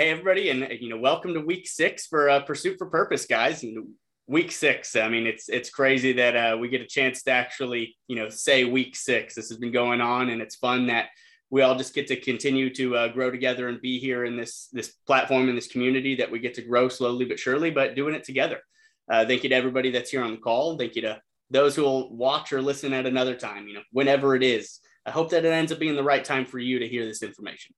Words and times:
hey 0.00 0.08
everybody, 0.08 0.48
and 0.48 0.66
you 0.80 0.88
know, 0.88 0.96
welcome 0.96 1.34
to 1.34 1.40
week 1.40 1.68
six 1.68 2.06
for 2.06 2.30
uh, 2.30 2.40
Pursuit 2.40 2.78
for 2.78 2.86
Purpose, 2.86 3.26
guys. 3.26 3.62
And 3.62 3.88
week 4.26 4.50
six, 4.50 4.96
I 4.96 5.10
mean, 5.10 5.26
it's 5.26 5.50
it's 5.50 5.68
crazy 5.68 6.14
that 6.14 6.34
uh, 6.34 6.56
we 6.56 6.70
get 6.70 6.80
a 6.80 6.86
chance 6.86 7.22
to 7.24 7.32
actually, 7.32 7.98
you 8.08 8.16
know, 8.16 8.30
say 8.30 8.64
week 8.64 8.96
six. 8.96 9.34
This 9.34 9.50
has 9.50 9.58
been 9.58 9.72
going 9.72 10.00
on, 10.00 10.30
and 10.30 10.40
it's 10.40 10.56
fun 10.56 10.86
that 10.86 11.08
we 11.50 11.60
all 11.60 11.74
just 11.74 11.92
get 11.92 12.06
to 12.06 12.16
continue 12.18 12.72
to 12.76 12.96
uh, 12.96 13.08
grow 13.08 13.30
together 13.30 13.68
and 13.68 13.78
be 13.82 13.98
here 13.98 14.24
in 14.24 14.38
this 14.38 14.70
this 14.72 14.88
platform 15.06 15.50
in 15.50 15.54
this 15.54 15.68
community 15.68 16.14
that 16.14 16.30
we 16.30 16.38
get 16.38 16.54
to 16.54 16.62
grow 16.62 16.88
slowly 16.88 17.26
but 17.26 17.38
surely, 17.38 17.70
but 17.70 17.94
doing 17.94 18.14
it 18.14 18.24
together. 18.24 18.62
Uh, 19.12 19.26
thank 19.26 19.42
you 19.42 19.50
to 19.50 19.54
everybody 19.54 19.90
that's 19.90 20.10
here 20.10 20.22
on 20.22 20.30
the 20.30 20.38
call. 20.38 20.78
Thank 20.78 20.96
you 20.96 21.02
to 21.02 21.20
those 21.50 21.76
who 21.76 21.82
will 21.82 22.16
watch 22.16 22.54
or 22.54 22.62
listen 22.62 22.94
at 22.94 23.04
another 23.04 23.34
time. 23.34 23.68
You 23.68 23.74
know, 23.74 23.82
whenever 23.92 24.34
it 24.34 24.42
is. 24.42 24.78
I 25.04 25.10
hope 25.10 25.30
that 25.30 25.44
it 25.46 25.52
ends 25.52 25.72
up 25.72 25.78
being 25.78 25.96
the 25.96 26.02
right 26.02 26.24
time 26.24 26.46
for 26.46 26.58
you 26.58 26.78
to 26.78 26.88
hear 26.88 27.06
this 27.06 27.22
information 27.22 27.74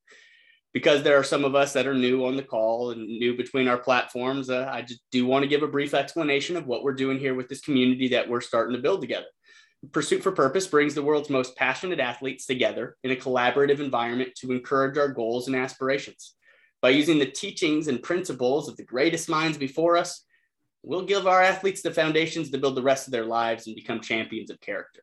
because 0.73 1.03
there 1.03 1.19
are 1.19 1.25
some 1.25 1.45
of 1.45 1.55
us 1.55 1.73
that 1.75 1.87
are 1.87 1.95
new 1.95 2.25
on 2.25 2.37
the 2.37 2.43
call 2.43 2.93
and 2.93 3.07
new 3.07 3.37
between 3.37 3.69
our 3.69 3.77
platforms, 3.77 4.49
uh, 4.49 4.69
I 4.73 4.83
just 4.83 5.03
do 5.11 5.27
want 5.27 5.43
to 5.43 5.49
give 5.49 5.63
a 5.63 5.69
brief 5.69 5.93
explanation 5.93 6.57
of 6.57 6.67
what 6.67 6.83
we're 6.83 6.95
doing 6.95 7.19
here 7.19 7.35
with 7.35 7.49
this 7.49 7.61
community 7.61 8.09
that 8.09 8.29
we're 8.29 8.41
starting 8.41 8.75
to 8.75 8.83
build 8.83 9.03
together. 9.03 9.27
Pursuit 9.91 10.23
for 10.23 10.33
Purpose 10.33 10.67
brings 10.67 10.95
the 10.95 11.03
world's 11.03 11.29
most 11.29 11.57
passionate 11.57 12.01
athletes 12.01 12.47
together 12.47 12.97
in 13.03 13.11
a 13.11 13.17
collaborative 13.17 13.81
environment 13.81 14.31
to 14.37 14.53
encourage 14.53 14.97
our 14.97 15.09
goals 15.09 15.47
and 15.47 15.57
aspirations. 15.57 16.35
By 16.81 16.91
using 16.91 17.19
the 17.19 17.27
teachings 17.27 17.89
and 17.89 18.03
principles 18.03 18.69
of 18.69 18.77
the 18.77 18.85
greatest 18.85 19.29
minds 19.29 19.59
before 19.59 19.97
us, 19.97 20.25
we'll 20.83 21.05
give 21.05 21.27
our 21.27 21.43
athletes 21.43 21.83
the 21.83 21.93
foundations 21.93 22.51
to 22.51 22.59
build 22.59 22.77
the 22.77 22.83
rest 22.83 23.07
of 23.07 23.13
their 23.13 23.25
lives 23.25 23.67
and 23.67 23.77
become 23.77 24.01
champions 24.01 24.51
of 24.51 24.61
character. 24.61 25.03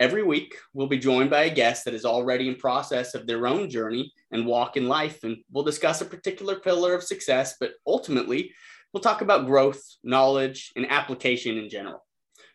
Every 0.00 0.24
week, 0.24 0.56
we'll 0.72 0.88
be 0.88 0.98
joined 0.98 1.30
by 1.30 1.44
a 1.44 1.54
guest 1.54 1.84
that 1.84 1.94
is 1.94 2.04
already 2.04 2.48
in 2.48 2.56
process 2.56 3.14
of 3.14 3.28
their 3.28 3.46
own 3.46 3.70
journey 3.70 4.12
and 4.32 4.44
walk 4.44 4.76
in 4.76 4.88
life, 4.88 5.22
and 5.22 5.36
we'll 5.52 5.62
discuss 5.62 6.00
a 6.00 6.04
particular 6.04 6.58
pillar 6.58 6.94
of 6.94 7.04
success, 7.04 7.54
but 7.60 7.74
ultimately, 7.86 8.52
we'll 8.92 9.02
talk 9.02 9.20
about 9.20 9.46
growth, 9.46 9.80
knowledge, 10.02 10.72
and 10.74 10.90
application 10.90 11.58
in 11.58 11.68
general. 11.68 12.04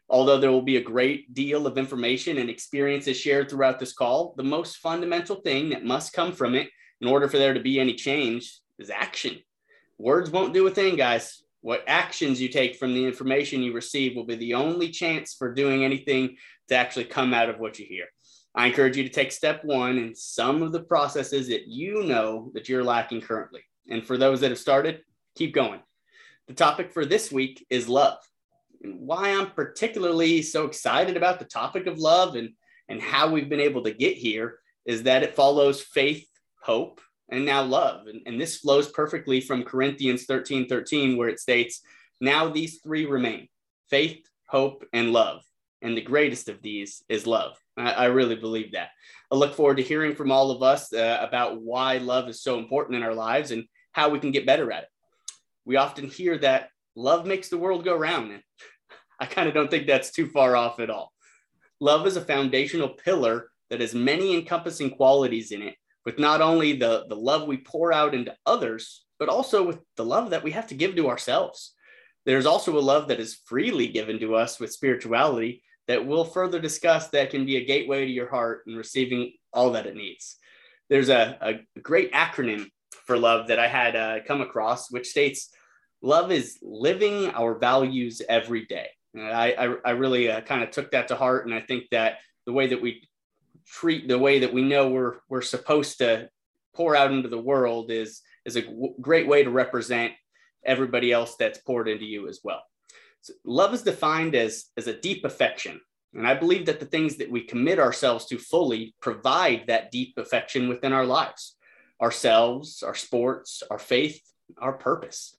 Although 0.09 0.39
there 0.39 0.51
will 0.51 0.63
be 0.63 0.75
a 0.75 0.81
great 0.81 1.33
deal 1.33 1.65
of 1.65 1.77
information 1.77 2.39
and 2.39 2.49
experiences 2.49 3.15
shared 3.15 3.49
throughout 3.49 3.79
this 3.79 3.93
call, 3.93 4.33
the 4.35 4.43
most 4.43 4.77
fundamental 4.77 5.37
thing 5.37 5.69
that 5.69 5.85
must 5.85 6.11
come 6.11 6.33
from 6.33 6.55
it 6.55 6.67
in 6.99 7.07
order 7.07 7.29
for 7.29 7.37
there 7.37 7.53
to 7.53 7.61
be 7.61 7.79
any 7.79 7.93
change 7.93 8.59
is 8.79 8.89
action. 8.89 9.37
Words 9.97 10.29
won't 10.29 10.53
do 10.53 10.67
a 10.67 10.71
thing, 10.71 10.97
guys. 10.97 11.41
What 11.61 11.83
actions 11.87 12.41
you 12.41 12.49
take 12.49 12.75
from 12.77 12.93
the 12.93 13.05
information 13.05 13.61
you 13.61 13.73
receive 13.73 14.15
will 14.15 14.25
be 14.25 14.35
the 14.35 14.55
only 14.55 14.89
chance 14.89 15.35
for 15.35 15.53
doing 15.53 15.83
anything 15.83 16.37
to 16.69 16.75
actually 16.75 17.05
come 17.05 17.33
out 17.33 17.49
of 17.49 17.59
what 17.59 17.79
you 17.79 17.85
hear. 17.85 18.05
I 18.55 18.67
encourage 18.67 18.97
you 18.97 19.03
to 19.03 19.09
take 19.09 19.31
step 19.31 19.63
one 19.63 19.97
in 19.97 20.15
some 20.15 20.63
of 20.63 20.71
the 20.71 20.81
processes 20.81 21.47
that 21.49 21.67
you 21.67 22.03
know 22.03 22.51
that 22.53 22.67
you're 22.67 22.83
lacking 22.83 23.21
currently. 23.21 23.61
And 23.89 24.05
for 24.05 24.17
those 24.17 24.41
that 24.41 24.49
have 24.49 24.59
started, 24.59 25.01
keep 25.35 25.53
going. 25.53 25.81
The 26.47 26.53
topic 26.53 26.91
for 26.91 27.05
this 27.05 27.31
week 27.31 27.65
is 27.69 27.87
love. 27.87 28.17
And 28.81 29.01
why 29.01 29.29
I'm 29.29 29.51
particularly 29.51 30.41
so 30.41 30.65
excited 30.65 31.15
about 31.15 31.39
the 31.39 31.45
topic 31.45 31.85
of 31.85 31.99
love 31.99 32.35
and, 32.35 32.49
and 32.87 33.01
how 33.01 33.29
we've 33.29 33.49
been 33.49 33.59
able 33.59 33.83
to 33.83 33.93
get 33.93 34.17
here 34.17 34.59
is 34.85 35.03
that 35.03 35.21
it 35.21 35.35
follows 35.35 35.81
faith, 35.81 36.27
hope, 36.63 37.01
and 37.29 37.45
now 37.45 37.61
love. 37.61 38.07
And, 38.07 38.21
and 38.25 38.41
this 38.41 38.57
flows 38.57 38.89
perfectly 38.89 39.41
from 39.41 39.63
Corinthians 39.63 40.25
13 40.25 40.67
13, 40.67 41.17
where 41.17 41.29
it 41.29 41.39
states, 41.39 41.81
Now 42.19 42.49
these 42.49 42.79
three 42.81 43.05
remain 43.05 43.47
faith, 43.89 44.27
hope, 44.47 44.85
and 44.91 45.13
love 45.13 45.43
and 45.81 45.95
the 45.95 46.01
greatest 46.01 46.49
of 46.49 46.61
these 46.61 47.03
is 47.09 47.27
love. 47.27 47.57
I, 47.77 47.91
I 47.91 48.05
really 48.05 48.35
believe 48.35 48.73
that. 48.73 48.89
I 49.31 49.35
look 49.35 49.53
forward 49.53 49.77
to 49.77 49.83
hearing 49.83 50.15
from 50.15 50.31
all 50.31 50.51
of 50.51 50.63
us 50.63 50.91
uh, 50.93 51.17
about 51.21 51.61
why 51.61 51.97
love 51.97 52.27
is 52.29 52.41
so 52.41 52.59
important 52.59 52.97
in 52.97 53.03
our 53.03 53.13
lives 53.13 53.51
and 53.51 53.65
how 53.91 54.09
we 54.09 54.19
can 54.19 54.31
get 54.31 54.45
better 54.45 54.71
at 54.71 54.83
it. 54.83 54.89
We 55.65 55.77
often 55.77 56.07
hear 56.07 56.37
that 56.39 56.69
love 56.95 57.25
makes 57.25 57.49
the 57.49 57.57
world 57.57 57.85
go 57.85 57.95
round. 57.95 58.31
And 58.31 58.43
I 59.19 59.25
kind 59.25 59.47
of 59.47 59.53
don't 59.53 59.69
think 59.69 59.87
that's 59.87 60.11
too 60.11 60.27
far 60.27 60.55
off 60.55 60.79
at 60.79 60.89
all. 60.89 61.11
Love 61.79 62.05
is 62.07 62.17
a 62.17 62.21
foundational 62.21 62.89
pillar 62.89 63.49
that 63.69 63.81
has 63.81 63.93
many 63.93 64.35
encompassing 64.35 64.89
qualities 64.89 65.51
in 65.51 65.61
it, 65.61 65.75
with 66.05 66.19
not 66.19 66.41
only 66.41 66.73
the, 66.73 67.05
the 67.07 67.15
love 67.15 67.47
we 67.47 67.57
pour 67.57 67.93
out 67.93 68.15
into 68.15 68.35
others, 68.45 69.05
but 69.19 69.29
also 69.29 69.65
with 69.65 69.79
the 69.95 70.05
love 70.05 70.31
that 70.31 70.43
we 70.43 70.51
have 70.51 70.67
to 70.67 70.75
give 70.75 70.95
to 70.95 71.09
ourselves. 71.09 71.73
There's 72.25 72.45
also 72.45 72.77
a 72.77 72.81
love 72.81 73.07
that 73.07 73.19
is 73.19 73.39
freely 73.45 73.87
given 73.87 74.19
to 74.19 74.35
us 74.35 74.59
with 74.59 74.73
spirituality 74.73 75.63
that 75.89 76.05
we'll 76.05 76.23
further 76.23 76.59
discuss 76.59 77.07
that 77.07 77.31
can 77.31 77.47
be 77.47 77.57
a 77.57 77.65
gateway 77.65 78.05
to 78.05 78.11
your 78.11 78.29
heart 78.29 78.61
and 78.67 78.77
receiving 78.77 79.33
all 79.51 79.71
that 79.71 79.87
it 79.87 79.95
needs. 79.95 80.37
There's 80.87 81.09
a, 81.09 81.35
a 81.41 81.81
great 81.81 82.13
acronym 82.13 82.67
for 83.07 83.17
love 83.17 83.47
that 83.47 83.57
I 83.57 83.67
had 83.67 83.95
uh, 83.95 84.19
come 84.25 84.41
across, 84.41 84.91
which 84.91 85.09
states 85.09 85.49
love 86.03 86.31
is 86.31 86.59
living 86.61 87.31
our 87.31 87.57
values 87.57 88.21
every 88.29 88.67
day. 88.67 88.87
I, 89.17 89.53
I, 89.53 89.75
I 89.83 89.89
really 89.91 90.29
uh, 90.29 90.41
kind 90.41 90.61
of 90.61 90.69
took 90.69 90.91
that 90.91 91.07
to 91.07 91.15
heart. 91.15 91.47
And 91.47 91.55
I 91.55 91.61
think 91.61 91.85
that 91.89 92.19
the 92.45 92.53
way 92.53 92.67
that 92.67 92.81
we 92.81 93.01
treat 93.65 94.07
the 94.07 94.19
way 94.19 94.39
that 94.39 94.53
we 94.53 94.61
know 94.61 94.89
we're, 94.89 95.15
we're 95.27 95.41
supposed 95.41 95.97
to 95.99 96.29
pour 96.75 96.95
out 96.95 97.11
into 97.11 97.29
the 97.29 97.41
world 97.41 97.89
is, 97.89 98.21
is 98.45 98.55
a 98.55 98.61
w- 98.61 98.93
great 99.01 99.27
way 99.27 99.43
to 99.43 99.49
represent 99.49 100.13
everybody 100.63 101.11
else 101.11 101.35
that's 101.35 101.57
poured 101.57 101.87
into 101.87 102.05
you 102.05 102.27
as 102.27 102.41
well. 102.43 102.61
Love 103.45 103.73
is 103.73 103.83
defined 103.83 104.35
as, 104.35 104.65
as 104.77 104.87
a 104.87 104.99
deep 104.99 105.25
affection. 105.25 105.79
And 106.13 106.27
I 106.27 106.33
believe 106.33 106.65
that 106.65 106.79
the 106.79 106.85
things 106.85 107.17
that 107.17 107.29
we 107.29 107.41
commit 107.41 107.79
ourselves 107.79 108.25
to 108.27 108.37
fully 108.37 108.95
provide 109.01 109.65
that 109.67 109.91
deep 109.91 110.15
affection 110.17 110.69
within 110.69 110.93
our 110.93 111.05
lives 111.05 111.55
ourselves, 112.01 112.81
our 112.81 112.95
sports, 112.95 113.61
our 113.69 113.77
faith, 113.77 114.21
our 114.57 114.73
purpose. 114.73 115.35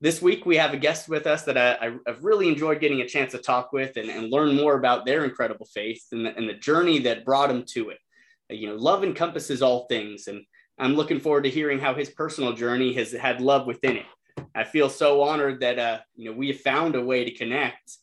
This 0.00 0.22
week, 0.22 0.46
we 0.46 0.56
have 0.56 0.74
a 0.74 0.78
guest 0.78 1.08
with 1.08 1.26
us 1.26 1.42
that 1.42 1.56
I, 1.56 1.92
have 2.06 2.24
really 2.24 2.48
enjoyed 2.48 2.80
getting 2.80 3.00
a 3.00 3.08
chance 3.08 3.32
to 3.32 3.38
talk 3.38 3.72
with 3.72 3.96
and, 3.96 4.08
and 4.08 4.30
learn 4.30 4.54
more 4.54 4.76
about 4.76 5.06
their 5.06 5.24
incredible 5.24 5.66
faith 5.66 6.04
and 6.12 6.26
the, 6.26 6.36
and 6.36 6.48
the 6.48 6.54
journey 6.54 7.00
that 7.00 7.24
brought 7.24 7.48
them 7.48 7.64
to 7.70 7.90
it. 7.90 7.98
You 8.48 8.68
know, 8.68 8.76
love 8.76 9.04
encompasses 9.04 9.62
all 9.62 9.86
things. 9.86 10.26
And 10.26 10.42
I'm 10.78 10.94
looking 10.94 11.20
forward 11.20 11.44
to 11.44 11.50
hearing 11.50 11.78
how 11.78 11.94
his 11.94 12.10
personal 12.10 12.52
journey 12.52 12.92
has 12.94 13.12
had 13.12 13.40
love 13.40 13.66
within 13.66 13.96
it. 13.96 14.06
I 14.54 14.64
feel 14.64 14.88
so 14.88 15.22
honored 15.22 15.60
that 15.60 15.78
uh, 15.78 15.98
you 16.14 16.30
know 16.30 16.36
we 16.36 16.48
have 16.48 16.60
found 16.60 16.94
a 16.94 17.04
way 17.04 17.24
to 17.24 17.30
connect, 17.34 17.98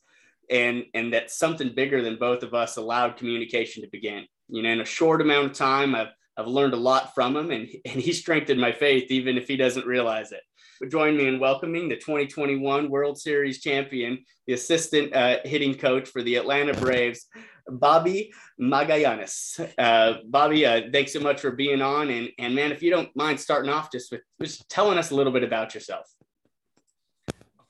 and 0.50 0.86
and 0.94 1.14
that 1.14 1.32
something 1.32 1.74
bigger 1.74 2.02
than 2.02 2.18
both 2.18 2.44
of 2.44 2.54
us 2.54 2.78
allowed 2.78 3.18
communication 3.18 3.84
to 3.84 3.90
begin. 3.90 4.26
You 4.48 4.64
know, 4.64 4.70
in 4.70 4.82
a 4.82 4.86
short 4.86 5.22
amount 5.22 5.52
of 5.52 5.54
time, 5.54 5.96
I've 5.96 6.14
I've 6.38 6.48
learned 6.48 6.74
a 6.74 6.78
lot 6.78 7.14
from 7.14 7.36
him, 7.36 7.52
and 7.52 7.68
and 7.86 8.02
he 8.02 8.14
strengthened 8.14 8.60
my 8.60 8.72
faith, 8.72 9.12
even 9.12 9.38
if 9.38 9.48
he 9.48 9.58
doesn't 9.58 9.86
realize 9.86 10.32
it. 10.32 10.42
But 10.80 10.92
join 10.92 11.18
me 11.18 11.28
in 11.28 11.40
welcoming 11.40 11.90
the 11.90 11.98
2021 11.98 12.90
World 12.90 13.20
Series 13.20 13.62
champion, 13.62 14.24
the 14.48 14.54
assistant 14.54 15.14
uh, 15.14 15.38
hitting 15.44 15.76
coach 15.76 16.08
for 16.08 16.24
the 16.24 16.36
Atlanta 16.36 16.74
Braves, 16.74 17.26
Bobby 17.68 18.32
Magallanes. 18.60 19.60
Uh, 19.78 20.20
Bobby, 20.26 20.66
uh, 20.66 20.84
thanks 20.92 21.14
so 21.14 21.20
much 21.20 21.42
for 21.42 21.52
being 21.52 21.82
on. 21.82 22.10
And, 22.10 22.30
and 22.38 22.56
man, 22.56 22.72
if 22.72 22.82
you 22.82 22.92
don't 22.92 23.14
mind 23.16 23.40
starting 23.40 23.70
off 23.70 23.92
just 23.92 24.12
with 24.12 24.22
just 24.42 24.70
telling 24.70 24.98
us 24.98 25.12
a 25.12 25.16
little 25.16 25.34
bit 25.34 25.44
about 25.44 25.74
yourself. 25.74 26.10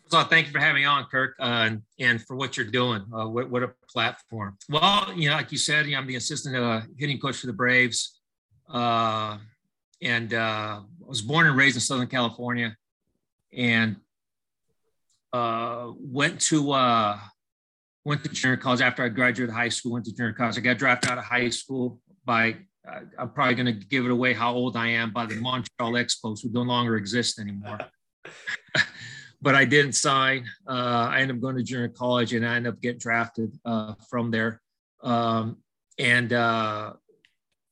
So 0.09 0.24
thank 0.24 0.47
you 0.47 0.52
for 0.52 0.58
having 0.58 0.81
me 0.81 0.86
on, 0.86 1.06
Kirk, 1.06 1.36
uh, 1.40 1.70
and 2.00 2.25
for 2.25 2.36
what 2.36 2.58
you're 2.58 2.66
doing. 2.66 3.06
Uh, 3.14 3.28
what, 3.28 3.47
what, 3.52 3.62
a 3.62 3.72
platform. 3.88 4.58
Well, 4.68 5.14
you 5.16 5.30
know, 5.30 5.36
like 5.36 5.52
you 5.52 5.59
said, 5.59 5.86
you 5.86 5.92
know, 5.92 6.00
I'm 6.00 6.08
the 6.08 6.16
assistant 6.16 6.56
uh, 6.56 6.81
hitting 6.97 7.20
coach 7.20 7.38
for 7.38 7.46
the 7.46 7.53
Braves, 7.53 8.19
uh, 8.74 9.38
and 10.02 10.34
uh, 10.34 10.81
I 10.81 11.08
was 11.08 11.22
born 11.22 11.46
and 11.46 11.56
raised 11.56 11.75
in 11.75 11.81
Southern 11.81 12.08
California, 12.08 12.75
and 13.56 13.98
uh, 15.31 15.92
went 16.00 16.42
to 16.42 16.64
went 18.03 18.24
to 18.24 18.30
junior 18.30 18.58
college 18.58 18.81
after 18.81 19.03
I 19.03 19.09
graduated 19.09 19.53
high 19.53 19.69
school. 19.69 19.92
Went 19.92 20.06
to 20.06 20.16
junior 20.16 20.34
college. 20.34 20.58
I 20.58 20.62
got 20.62 20.80
drafted 20.80 21.12
out 21.12 21.19
of 21.19 21.24
high 21.24 21.50
school 21.50 22.02
by. 22.25 22.56
I'm 23.19 23.30
probably 23.30 23.53
going 23.53 23.68
to 23.68 23.86
give 23.86 24.06
it 24.06 24.12
away 24.12 24.34
how 24.34 24.56
old 24.56 24.75
I 24.75 24.88
am 24.88 25.12
by 25.12 25.28
the 25.28 25.36
Montreal 25.36 25.92
Expos, 25.92 26.42
who 26.42 26.50
no 26.52 26.64
longer 26.64 26.96
exist 26.96 27.38
anymore. 27.38 27.78
but 29.41 29.56
I 29.56 29.65
didn't 29.65 29.94
sign. 29.94 30.45
Uh, 30.68 31.09
I 31.12 31.21
ended 31.21 31.38
up 31.38 31.41
going 31.41 31.56
to 31.56 31.63
junior 31.63 31.88
college 31.88 32.33
and 32.33 32.45
I 32.45 32.56
ended 32.56 32.74
up 32.74 32.81
getting 32.81 33.00
drafted 33.00 33.57
uh, 33.65 33.94
from 34.09 34.31
there. 34.31 34.62
Um, 35.01 35.57
and 35.97 36.33
uh, 36.33 36.94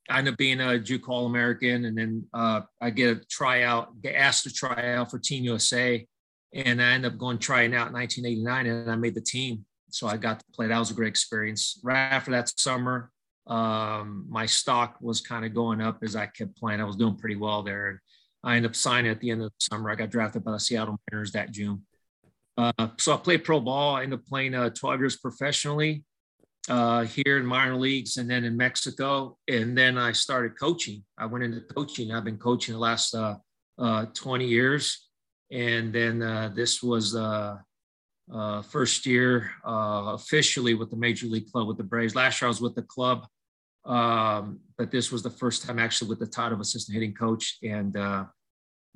I 0.09 0.17
ended 0.17 0.33
up 0.33 0.37
being 0.37 0.61
a 0.61 0.79
JUCO 0.79 1.09
All 1.09 1.25
American. 1.25 1.85
And 1.85 1.97
then 1.97 2.25
uh, 2.33 2.61
I 2.81 2.89
get 2.89 3.17
a 3.17 3.21
tryout, 3.29 4.01
get 4.01 4.15
asked 4.15 4.43
to 4.43 4.53
try 4.53 4.93
out 4.93 5.11
for 5.11 5.19
Team 5.19 5.43
USA. 5.43 6.05
And 6.53 6.81
I 6.81 6.91
ended 6.91 7.13
up 7.13 7.17
going 7.17 7.39
trying 7.39 7.75
out 7.75 7.87
in 7.87 7.93
1989 7.93 8.65
and 8.65 8.91
I 8.91 8.95
made 8.95 9.15
the 9.15 9.21
team. 9.21 9.65
So 9.89 10.07
I 10.07 10.17
got 10.17 10.39
to 10.39 10.45
play. 10.53 10.67
That 10.67 10.79
was 10.79 10.91
a 10.91 10.93
great 10.93 11.09
experience. 11.09 11.79
Right 11.83 11.97
after 11.97 12.31
that 12.31 12.51
summer, 12.59 13.11
um, 13.47 14.25
my 14.29 14.45
stock 14.45 14.97
was 15.01 15.21
kind 15.21 15.45
of 15.45 15.53
going 15.53 15.81
up 15.81 15.99
as 16.03 16.15
I 16.15 16.27
kept 16.27 16.57
playing. 16.57 16.81
I 16.81 16.85
was 16.85 16.95
doing 16.95 17.15
pretty 17.15 17.35
well 17.35 17.63
there. 17.63 18.01
I 18.47 18.55
ended 18.55 18.71
up 18.71 18.75
signing 18.77 19.11
at 19.11 19.19
the 19.19 19.29
end 19.29 19.41
of 19.41 19.49
the 19.49 19.55
summer. 19.59 19.91
I 19.91 19.95
got 19.95 20.09
drafted 20.09 20.45
by 20.45 20.53
the 20.53 20.59
Seattle 20.59 20.97
Mariners 21.11 21.33
that 21.33 21.51
June. 21.51 21.81
Uh, 22.57 22.87
so 22.97 23.13
I 23.13 23.17
played 23.17 23.43
pro 23.43 23.59
ball. 23.59 23.97
I 23.97 24.03
ended 24.03 24.19
up 24.19 24.25
playing 24.25 24.55
uh, 24.55 24.69
12 24.69 25.01
years 25.01 25.17
professionally 25.17 26.05
uh, 26.69 27.03
here 27.03 27.39
in 27.39 27.45
minor 27.45 27.75
leagues 27.75 28.15
and 28.15 28.29
then 28.29 28.45
in 28.45 28.55
Mexico. 28.55 29.37
And 29.49 29.77
then 29.77 29.97
I 29.97 30.13
started 30.13 30.57
coaching. 30.57 31.03
I 31.17 31.25
went 31.25 31.43
into 31.43 31.59
coaching. 31.59 32.13
I've 32.13 32.23
been 32.23 32.37
coaching 32.37 32.73
the 32.73 32.79
last 32.79 33.13
uh, 33.13 33.35
uh, 33.77 34.05
20 34.13 34.47
years. 34.47 35.09
And 35.51 35.91
then 35.91 36.23
uh, 36.23 36.49
this 36.55 36.81
was 36.81 37.17
first 38.71 39.05
year 39.05 39.51
officially 39.65 40.73
with 40.73 40.89
the 40.89 40.97
Major 40.97 41.27
League 41.27 41.51
Club 41.51 41.67
with 41.67 41.77
the 41.77 41.83
Braves. 41.83 42.15
Last 42.15 42.41
year 42.41 42.47
I 42.47 42.49
was 42.49 42.61
with 42.61 42.75
the 42.75 42.83
club, 42.83 43.27
um, 43.83 44.61
but 44.77 44.89
this 44.89 45.11
was 45.11 45.21
the 45.21 45.29
first 45.29 45.65
time 45.65 45.79
actually 45.79 46.07
with 46.07 46.19
the 46.19 46.27
title 46.27 46.53
of 46.53 46.61
assistant 46.61 46.93
hitting 46.93 47.13
coach. 47.13 47.57
And 47.61 47.97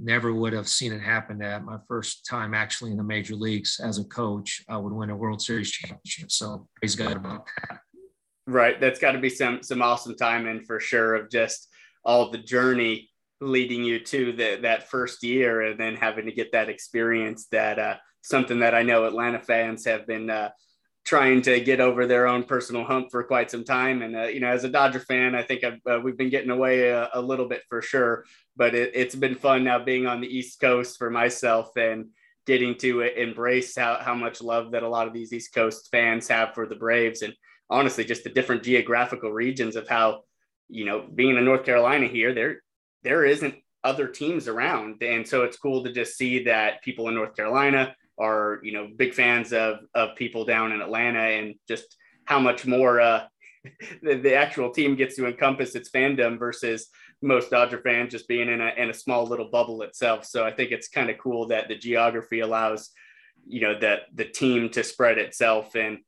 never 0.02 0.34
would 0.34 0.54
have 0.54 0.68
seen 0.68 0.92
it 0.92 1.02
happen 1.02 1.38
that 1.40 1.64
my 1.64 1.78
first 1.88 2.26
time 2.26 2.54
actually 2.54 2.92
in 2.92 2.98
the 2.98 3.04
major 3.04 3.36
leagues 3.36 3.80
as 3.84 4.00
a 4.00 4.04
coach. 4.06 4.64
I 4.68 4.78
would 4.78 4.94
win 4.94 5.10
a 5.10 5.16
World 5.16 5.42
Series 5.42 5.72
championship. 5.72 6.32
So 6.32 6.68
praise 6.76 6.96
God 6.96 7.18
about 7.18 7.48
that. 7.68 7.80
Right. 8.48 8.80
That's 8.80 9.00
got 9.00 9.12
to 9.12 9.20
be 9.20 9.30
some 9.30 9.62
some 9.62 9.82
awesome 9.82 10.16
timing 10.16 10.64
for 10.64 10.80
sure 10.80 11.16
of 11.16 11.30
just 11.30 11.70
all 12.04 12.32
the 12.32 12.38
journey 12.40 13.10
leading 13.40 13.84
you 13.84 14.00
to 14.00 14.32
the, 14.34 14.60
that 14.62 14.90
first 14.90 15.24
year 15.24 15.62
and 15.62 15.80
then 15.80 15.96
having 15.96 16.26
to 16.26 16.32
get 16.32 16.52
that 16.52 16.70
experience 16.70 17.48
that 17.52 17.80
uh, 17.80 17.96
something 18.22 18.60
that 18.60 18.76
I 18.76 18.84
know 18.84 19.06
Atlanta 19.06 19.40
fans 19.40 19.86
have 19.86 20.06
been 20.06 20.30
uh, 20.30 20.50
trying 21.04 21.42
to 21.42 21.60
get 21.60 21.80
over 21.80 22.06
their 22.06 22.28
own 22.28 22.44
personal 22.44 22.84
hump 22.84 23.10
for 23.12 23.24
quite 23.24 23.50
some 23.50 23.64
time. 23.64 24.02
And, 24.02 24.16
uh, 24.16 24.24
you 24.24 24.40
know, 24.40 24.50
as 24.50 24.64
a 24.64 24.70
Dodger 24.70 25.00
fan, 25.00 25.34
I 25.34 25.42
think 25.42 25.64
uh, 25.64 26.00
we've 26.04 26.18
been 26.18 26.30
getting 26.30 26.52
away 26.52 26.90
a, 26.90 27.10
a, 27.14 27.22
little 27.22 27.48
bit 27.48 27.64
for 27.70 27.82
sure, 27.82 28.26
but 28.56 28.76
it, 28.76 28.96
has 28.96 29.16
been 29.16 29.36
fun 29.36 29.64
now 29.64 29.84
being 29.84 30.06
on 30.06 30.22
the 30.22 30.28
East 30.28 30.60
Coast 30.60 30.98
for 30.98 31.10
myself 31.10 31.76
and 31.76 32.10
getting 32.46 32.76
to 32.76 33.02
embrace 33.02 33.76
how, 33.76 33.98
how 34.02 34.14
much 34.14 34.42
love 34.42 34.72
that 34.72 34.84
a 34.84 34.90
lot 34.90 35.08
of 35.08 35.14
these 35.14 35.34
East 35.34 35.54
Coast 35.54 35.90
fans 35.92 36.28
have 36.28 36.54
for 36.54 36.68
the 36.68 36.76
Braves. 36.76 37.24
And 37.24 37.34
honestly, 37.70 38.04
just 38.04 38.24
the 38.24 38.30
different 38.30 38.64
geographical 38.64 39.32
regions 39.32 39.76
of 39.76 39.88
how, 39.88 40.22
you 40.70 40.86
know, 40.86 41.06
being 41.14 41.36
in 41.36 41.46
North 41.46 41.66
Carolina 41.66 42.08
here, 42.08 42.34
there, 42.34 42.62
there 43.04 43.26
isn't 43.26 43.56
other 43.84 44.08
teams 44.08 44.48
around. 44.48 45.02
And 45.02 45.28
so 45.28 45.44
it's 45.44 45.58
cool 45.58 45.84
to 45.84 45.92
just 45.92 46.16
see 46.16 46.44
that 46.44 46.84
people 46.84 47.08
in 47.10 47.16
North 47.16 47.36
Carolina, 47.36 47.96
are 48.22 48.60
you 48.64 48.72
know 48.72 48.88
big 48.96 49.14
fans 49.14 49.52
of 49.52 49.80
of 49.96 50.16
people 50.16 50.46
down 50.46 50.72
in 50.72 50.82
Atlanta 50.82 51.20
and 51.20 51.56
just 51.68 51.98
how 52.26 52.40
much 52.40 52.66
more 52.66 53.02
uh, 53.02 53.24
the, 54.04 54.16
the 54.16 54.36
actual 54.36 54.72
team 54.72 54.96
gets 54.96 55.16
to 55.16 55.28
encompass 55.28 55.76
its 55.76 55.90
fandom 55.90 56.40
versus 56.40 56.88
most 57.22 57.52
Dodger 57.52 57.82
fans 57.82 58.12
just 58.12 58.28
being 58.28 58.50
in 58.50 58.62
a 58.62 58.74
in 58.78 58.90
a 58.90 58.94
small 58.94 59.26
little 59.26 59.50
bubble 59.50 59.82
itself. 59.82 60.26
So 60.26 60.46
I 60.46 60.52
think 60.52 60.72
it's 60.72 60.88
kind 60.88 61.10
of 61.10 61.18
cool 61.18 61.48
that 61.48 61.68
the 61.68 61.76
geography 61.76 62.40
allows 62.40 62.92
you 63.48 63.62
know 63.62 63.78
that 63.80 64.02
the 64.14 64.26
team 64.26 64.70
to 64.70 64.84
spread 64.84 65.18
itself 65.18 65.76
and 65.76 66.00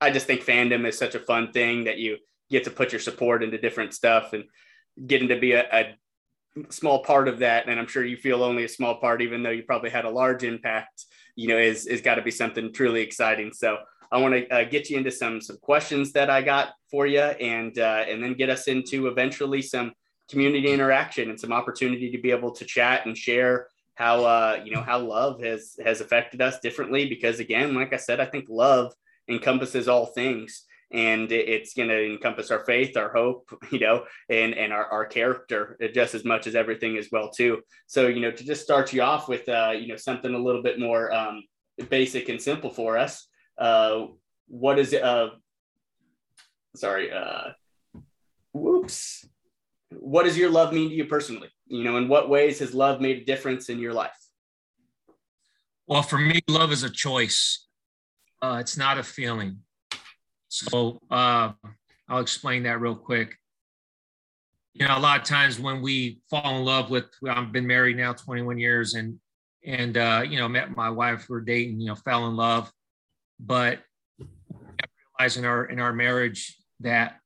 I 0.00 0.10
just 0.10 0.26
think 0.26 0.42
fandom 0.42 0.86
is 0.86 0.98
such 0.98 1.14
a 1.14 1.20
fun 1.20 1.52
thing 1.52 1.84
that 1.84 1.98
you 1.98 2.18
get 2.50 2.64
to 2.64 2.70
put 2.70 2.92
your 2.92 3.00
support 3.00 3.42
into 3.42 3.58
different 3.58 3.94
stuff 3.94 4.32
and 4.32 4.44
getting 5.06 5.28
to 5.28 5.38
be 5.38 5.52
a, 5.52 5.64
a 5.72 5.94
small 6.70 7.02
part 7.02 7.28
of 7.28 7.38
that, 7.40 7.68
and 7.68 7.78
I'm 7.78 7.86
sure 7.86 8.04
you 8.04 8.16
feel 8.16 8.42
only 8.42 8.64
a 8.64 8.68
small 8.68 8.96
part, 8.96 9.22
even 9.22 9.42
though 9.42 9.50
you 9.50 9.62
probably 9.62 9.90
had 9.90 10.04
a 10.04 10.10
large 10.10 10.44
impact, 10.44 11.04
you 11.34 11.48
know, 11.48 11.58
is 11.58 11.86
is 11.86 12.00
got 12.00 12.16
to 12.16 12.22
be 12.22 12.30
something 12.30 12.72
truly 12.72 13.02
exciting. 13.02 13.52
So 13.52 13.78
I 14.10 14.18
want 14.18 14.34
to 14.34 14.48
uh, 14.48 14.64
get 14.64 14.90
you 14.90 14.96
into 14.98 15.10
some 15.10 15.40
some 15.40 15.58
questions 15.58 16.12
that 16.12 16.30
I 16.30 16.42
got 16.42 16.74
for 16.90 17.06
you, 17.06 17.20
and 17.20 17.78
uh, 17.78 18.04
and 18.08 18.22
then 18.22 18.34
get 18.34 18.50
us 18.50 18.68
into 18.68 19.08
eventually 19.08 19.62
some 19.62 19.92
community 20.30 20.72
interaction 20.72 21.30
and 21.30 21.38
some 21.38 21.52
opportunity 21.52 22.10
to 22.10 22.18
be 22.18 22.30
able 22.30 22.50
to 22.52 22.64
chat 22.64 23.06
and 23.06 23.16
share 23.16 23.68
how 23.94 24.24
uh, 24.24 24.60
you 24.64 24.72
know 24.72 24.82
how 24.82 24.98
love 24.98 25.42
has 25.42 25.76
has 25.84 26.00
affected 26.00 26.40
us 26.40 26.60
differently. 26.60 27.08
Because 27.08 27.40
again, 27.40 27.74
like 27.74 27.92
I 27.92 27.98
said, 27.98 28.20
I 28.20 28.26
think 28.26 28.46
love 28.48 28.92
encompasses 29.28 29.88
all 29.88 30.06
things 30.06 30.65
and 30.92 31.32
it's 31.32 31.74
going 31.74 31.88
to 31.88 32.04
encompass 32.12 32.50
our 32.50 32.64
faith 32.64 32.96
our 32.96 33.12
hope 33.12 33.50
you 33.72 33.80
know 33.80 34.04
and 34.30 34.54
and 34.54 34.72
our, 34.72 34.86
our 34.86 35.04
character 35.04 35.76
just 35.92 36.14
as 36.14 36.24
much 36.24 36.46
as 36.46 36.54
everything 36.54 36.96
as 36.96 37.08
well 37.10 37.30
too. 37.30 37.60
So 37.86 38.06
you 38.06 38.20
know 38.20 38.30
to 38.30 38.44
just 38.44 38.62
start 38.62 38.92
you 38.92 39.02
off 39.02 39.28
with 39.28 39.48
uh 39.48 39.72
you 39.76 39.88
know 39.88 39.96
something 39.96 40.32
a 40.32 40.38
little 40.38 40.62
bit 40.62 40.78
more 40.78 41.12
um 41.12 41.42
basic 41.90 42.28
and 42.28 42.40
simple 42.40 42.70
for 42.70 42.96
us 42.96 43.26
uh 43.58 44.06
what 44.48 44.78
is 44.78 44.94
uh 44.94 45.28
sorry 46.76 47.12
uh 47.12 47.50
whoops. 48.52 49.28
What 49.90 50.24
does 50.24 50.36
your 50.36 50.50
love 50.50 50.72
mean 50.72 50.88
to 50.90 50.94
you 50.94 51.04
personally? 51.04 51.48
You 51.66 51.84
know 51.84 51.96
in 51.96 52.08
what 52.08 52.28
ways 52.28 52.60
has 52.60 52.74
love 52.74 53.00
made 53.00 53.22
a 53.22 53.24
difference 53.24 53.68
in 53.68 53.78
your 53.78 53.92
life? 53.92 54.16
Well 55.88 56.02
for 56.02 56.18
me 56.18 56.40
love 56.48 56.70
is 56.70 56.84
a 56.84 56.90
choice. 56.90 57.66
Uh, 58.42 58.58
it's 58.60 58.76
not 58.76 58.98
a 58.98 59.02
feeling 59.02 59.60
so 60.48 60.98
uh, 61.10 61.52
I'll 62.08 62.20
explain 62.20 62.62
that 62.64 62.80
real 62.80 62.94
quick. 62.94 63.36
You 64.74 64.86
know, 64.86 64.98
a 64.98 65.00
lot 65.00 65.20
of 65.20 65.26
times 65.26 65.58
when 65.58 65.80
we 65.80 66.20
fall 66.28 66.58
in 66.58 66.64
love 66.64 66.90
with, 66.90 67.06
I've 67.28 67.52
been 67.52 67.66
married 67.66 67.96
now 67.96 68.12
21 68.12 68.58
years 68.58 68.94
and, 68.94 69.18
and, 69.64 69.96
uh, 69.96 70.22
you 70.28 70.38
know, 70.38 70.48
met 70.48 70.76
my 70.76 70.90
wife, 70.90 71.26
we're 71.28 71.40
dating, 71.40 71.80
you 71.80 71.88
know, 71.88 71.94
fell 71.94 72.28
in 72.28 72.36
love, 72.36 72.70
but 73.40 73.80
realize 75.18 75.36
in 75.36 75.44
our, 75.44 75.64
in 75.64 75.80
our 75.80 75.92
marriage 75.92 76.56
that 76.80 77.16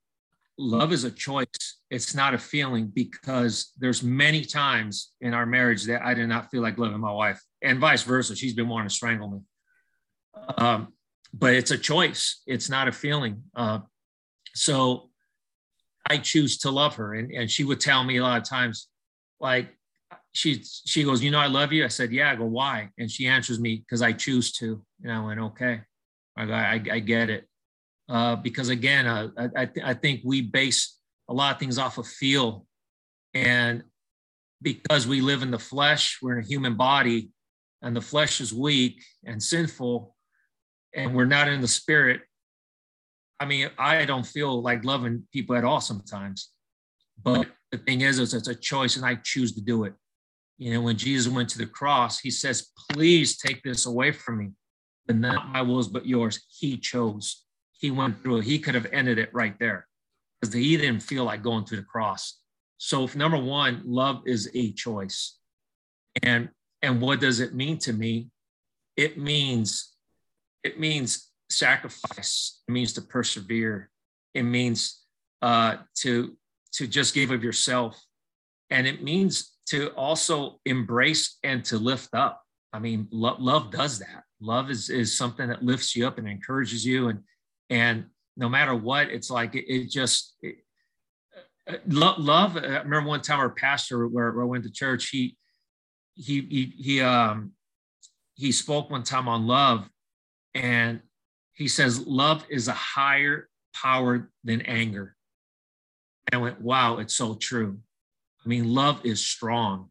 love 0.56 0.92
is 0.92 1.04
a 1.04 1.10
choice. 1.10 1.46
It's 1.90 2.14
not 2.14 2.34
a 2.34 2.38
feeling 2.38 2.86
because 2.86 3.72
there's 3.78 4.02
many 4.02 4.44
times 4.44 5.12
in 5.20 5.34
our 5.34 5.46
marriage 5.46 5.86
that 5.86 6.02
I 6.02 6.14
did 6.14 6.28
not 6.28 6.50
feel 6.50 6.62
like 6.62 6.78
loving 6.78 7.00
my 7.00 7.12
wife 7.12 7.42
and 7.62 7.80
vice 7.80 8.02
versa. 8.02 8.36
She's 8.36 8.54
been 8.54 8.68
wanting 8.68 8.88
to 8.88 8.94
strangle 8.94 9.28
me. 9.28 9.40
Um, 10.56 10.92
but 11.32 11.54
it's 11.54 11.70
a 11.70 11.78
choice. 11.78 12.42
It's 12.46 12.68
not 12.68 12.88
a 12.88 12.92
feeling. 12.92 13.42
Uh, 13.54 13.80
so 14.54 15.10
I 16.08 16.18
choose 16.18 16.58
to 16.58 16.70
love 16.70 16.96
her. 16.96 17.14
And, 17.14 17.30
and 17.30 17.50
she 17.50 17.64
would 17.64 17.80
tell 17.80 18.02
me 18.04 18.16
a 18.16 18.22
lot 18.22 18.38
of 18.38 18.48
times, 18.48 18.88
like, 19.40 19.68
she 20.32 20.62
she 20.62 21.02
goes, 21.02 21.22
you 21.22 21.30
know, 21.30 21.40
I 21.40 21.46
love 21.46 21.72
you. 21.72 21.84
I 21.84 21.88
said, 21.88 22.12
yeah. 22.12 22.30
I 22.30 22.36
go, 22.36 22.44
why? 22.44 22.90
And 22.98 23.10
she 23.10 23.26
answers 23.26 23.58
me, 23.58 23.76
because 23.76 24.02
I 24.02 24.12
choose 24.12 24.52
to. 24.54 24.82
And 25.02 25.12
I 25.12 25.24
went, 25.24 25.40
okay. 25.40 25.80
I 26.36 26.46
go, 26.46 26.52
I, 26.52 26.82
I 26.92 26.98
get 27.00 27.30
it. 27.30 27.48
Uh, 28.08 28.36
because 28.36 28.68
again, 28.68 29.06
uh, 29.06 29.28
I, 29.36 29.48
I, 29.56 29.66
th- 29.66 29.86
I 29.86 29.94
think 29.94 30.20
we 30.24 30.42
base 30.42 30.98
a 31.28 31.34
lot 31.34 31.54
of 31.54 31.60
things 31.60 31.78
off 31.78 31.98
of 31.98 32.06
feel. 32.06 32.66
And 33.34 33.84
because 34.62 35.06
we 35.06 35.20
live 35.20 35.42
in 35.42 35.50
the 35.50 35.58
flesh, 35.58 36.18
we're 36.20 36.38
in 36.38 36.44
a 36.44 36.46
human 36.46 36.76
body, 36.76 37.30
and 37.82 37.96
the 37.96 38.00
flesh 38.00 38.40
is 38.40 38.52
weak 38.52 39.02
and 39.24 39.42
sinful 39.42 40.14
and 40.94 41.14
we're 41.14 41.24
not 41.24 41.48
in 41.48 41.60
the 41.60 41.68
spirit, 41.68 42.22
I 43.38 43.46
mean, 43.46 43.70
I 43.78 44.04
don't 44.04 44.26
feel 44.26 44.62
like 44.62 44.84
loving 44.84 45.26
people 45.32 45.56
at 45.56 45.64
all 45.64 45.80
sometimes. 45.80 46.50
But 47.22 47.48
the 47.70 47.78
thing 47.78 48.02
is, 48.02 48.18
is 48.18 48.34
it's 48.34 48.48
a 48.48 48.54
choice, 48.54 48.96
and 48.96 49.04
I 49.04 49.16
choose 49.16 49.54
to 49.54 49.60
do 49.60 49.84
it. 49.84 49.94
You 50.58 50.74
know, 50.74 50.82
when 50.82 50.96
Jesus 50.96 51.32
went 51.32 51.48
to 51.50 51.58
the 51.58 51.66
cross, 51.66 52.18
he 52.18 52.30
says, 52.30 52.68
Please 52.90 53.38
take 53.38 53.62
this 53.62 53.86
away 53.86 54.12
from 54.12 54.38
me. 54.38 54.50
But 55.06 55.16
not 55.16 55.48
my 55.48 55.62
wills, 55.62 55.88
but 55.88 56.06
yours. 56.06 56.44
He 56.48 56.76
chose. 56.76 57.44
He 57.72 57.90
went 57.90 58.22
through 58.22 58.38
it. 58.38 58.44
He 58.44 58.58
could 58.58 58.74
have 58.74 58.86
ended 58.92 59.18
it 59.18 59.30
right 59.32 59.58
there 59.58 59.86
because 60.40 60.54
he 60.54 60.76
didn't 60.76 61.00
feel 61.00 61.24
like 61.24 61.42
going 61.42 61.64
through 61.64 61.78
the 61.78 61.84
cross. 61.84 62.40
So, 62.76 63.08
number 63.14 63.38
one, 63.38 63.82
love 63.84 64.22
is 64.26 64.50
a 64.54 64.72
choice. 64.72 65.38
And 66.22 66.50
and 66.82 67.00
what 67.00 67.20
does 67.20 67.40
it 67.40 67.54
mean 67.54 67.78
to 67.78 67.92
me? 67.92 68.28
It 68.96 69.18
means 69.18 69.94
it 70.62 70.78
means 70.78 71.30
sacrifice. 71.48 72.62
It 72.68 72.72
means 72.72 72.92
to 72.94 73.02
persevere. 73.02 73.90
It 74.34 74.42
means 74.42 75.02
uh, 75.42 75.76
to 76.02 76.36
to 76.72 76.86
just 76.86 77.14
give 77.14 77.30
of 77.30 77.42
yourself, 77.42 78.00
and 78.70 78.86
it 78.86 79.02
means 79.02 79.56
to 79.66 79.88
also 79.90 80.60
embrace 80.64 81.38
and 81.42 81.64
to 81.64 81.78
lift 81.78 82.14
up. 82.14 82.42
I 82.72 82.78
mean, 82.78 83.08
lo- 83.10 83.36
love 83.38 83.70
does 83.70 83.98
that. 83.98 84.24
Love 84.40 84.70
is 84.70 84.90
is 84.90 85.16
something 85.16 85.48
that 85.48 85.64
lifts 85.64 85.96
you 85.96 86.06
up 86.06 86.18
and 86.18 86.28
encourages 86.28 86.84
you, 86.84 87.08
and 87.08 87.20
and 87.68 88.06
no 88.36 88.48
matter 88.48 88.74
what, 88.74 89.08
it's 89.08 89.30
like 89.30 89.54
it, 89.54 89.64
it 89.72 89.90
just. 89.90 90.36
It, 90.42 90.56
uh, 91.68 91.74
love, 91.88 92.18
love. 92.18 92.56
I 92.56 92.78
remember 92.78 93.08
one 93.08 93.20
time 93.20 93.38
our 93.38 93.50
pastor, 93.50 94.08
where, 94.08 94.32
where 94.32 94.42
I 94.42 94.46
went 94.46 94.64
to 94.64 94.70
church, 94.72 95.10
he, 95.10 95.36
he, 96.14 96.40
he, 96.40 96.72
he, 96.76 97.00
um, 97.00 97.52
he 98.34 98.50
spoke 98.50 98.90
one 98.90 99.02
time 99.02 99.28
on 99.28 99.46
love, 99.46 99.88
and 100.54 101.00
he 101.54 101.68
says, 101.68 102.06
Love 102.06 102.44
is 102.48 102.68
a 102.68 102.72
higher 102.72 103.48
power 103.74 104.30
than 104.44 104.62
anger. 104.62 105.16
And 106.30 106.40
I 106.40 106.42
went, 106.42 106.60
Wow, 106.60 106.98
it's 106.98 107.14
so 107.14 107.34
true. 107.34 107.78
I 108.44 108.48
mean, 108.48 108.72
love 108.74 109.00
is 109.04 109.24
strong. 109.24 109.90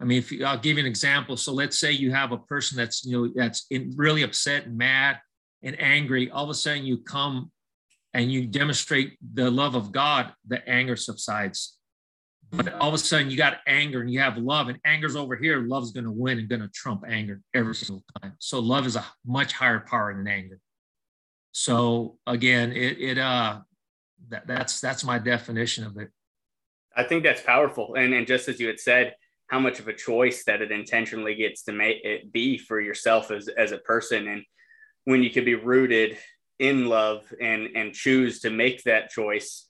I 0.00 0.04
mean, 0.04 0.18
if 0.18 0.30
you, 0.30 0.44
I'll 0.44 0.58
give 0.58 0.76
you 0.76 0.84
an 0.84 0.88
example. 0.88 1.36
So 1.36 1.52
let's 1.52 1.78
say 1.78 1.90
you 1.90 2.12
have 2.12 2.30
a 2.30 2.38
person 2.38 2.76
that's 2.76 3.04
you 3.04 3.12
know 3.12 3.32
that's 3.34 3.66
in, 3.70 3.92
really 3.96 4.22
upset 4.22 4.66
and 4.66 4.78
mad 4.78 5.18
and 5.62 5.80
angry. 5.80 6.30
All 6.30 6.44
of 6.44 6.50
a 6.50 6.54
sudden, 6.54 6.84
you 6.84 6.98
come 6.98 7.50
and 8.14 8.30
you 8.30 8.46
demonstrate 8.46 9.18
the 9.34 9.50
love 9.50 9.74
of 9.74 9.92
God. 9.92 10.32
The 10.46 10.66
anger 10.68 10.96
subsides. 10.96 11.77
But 12.50 12.72
all 12.74 12.88
of 12.88 12.94
a 12.94 12.98
sudden, 12.98 13.30
you 13.30 13.36
got 13.36 13.58
anger 13.66 14.00
and 14.00 14.10
you 14.10 14.20
have 14.20 14.38
love, 14.38 14.68
and 14.68 14.78
anger's 14.84 15.16
over 15.16 15.36
here. 15.36 15.60
Love's 15.60 15.92
going 15.92 16.04
to 16.04 16.10
win 16.10 16.38
and 16.38 16.48
going 16.48 16.62
to 16.62 16.68
trump 16.68 17.04
anger 17.06 17.42
every 17.54 17.74
single 17.74 18.02
time. 18.20 18.34
So 18.38 18.58
love 18.58 18.86
is 18.86 18.96
a 18.96 19.04
much 19.26 19.52
higher 19.52 19.80
power 19.80 20.14
than 20.14 20.26
anger. 20.26 20.58
So 21.52 22.18
again, 22.26 22.72
it 22.72 22.98
it 23.00 23.18
uh 23.18 23.60
that 24.28 24.46
that's 24.46 24.80
that's 24.80 25.04
my 25.04 25.18
definition 25.18 25.84
of 25.84 25.98
it. 25.98 26.10
I 26.96 27.04
think 27.04 27.22
that's 27.22 27.42
powerful, 27.42 27.94
and 27.94 28.14
and 28.14 28.26
just 28.26 28.48
as 28.48 28.58
you 28.58 28.66
had 28.66 28.80
said, 28.80 29.14
how 29.48 29.58
much 29.58 29.80
of 29.80 29.88
a 29.88 29.92
choice 29.92 30.44
that 30.44 30.62
it 30.62 30.70
intentionally 30.70 31.34
gets 31.34 31.62
to 31.64 31.72
make 31.72 32.04
it 32.04 32.30
be 32.32 32.58
for 32.58 32.80
yourself 32.80 33.30
as, 33.30 33.48
as 33.48 33.72
a 33.72 33.78
person. 33.78 34.28
And 34.28 34.44
when 35.04 35.22
you 35.22 35.30
can 35.30 35.44
be 35.44 35.54
rooted 35.54 36.18
in 36.58 36.86
love 36.86 37.24
and, 37.40 37.70
and 37.74 37.94
choose 37.94 38.40
to 38.40 38.50
make 38.50 38.82
that 38.84 39.10
choice, 39.10 39.66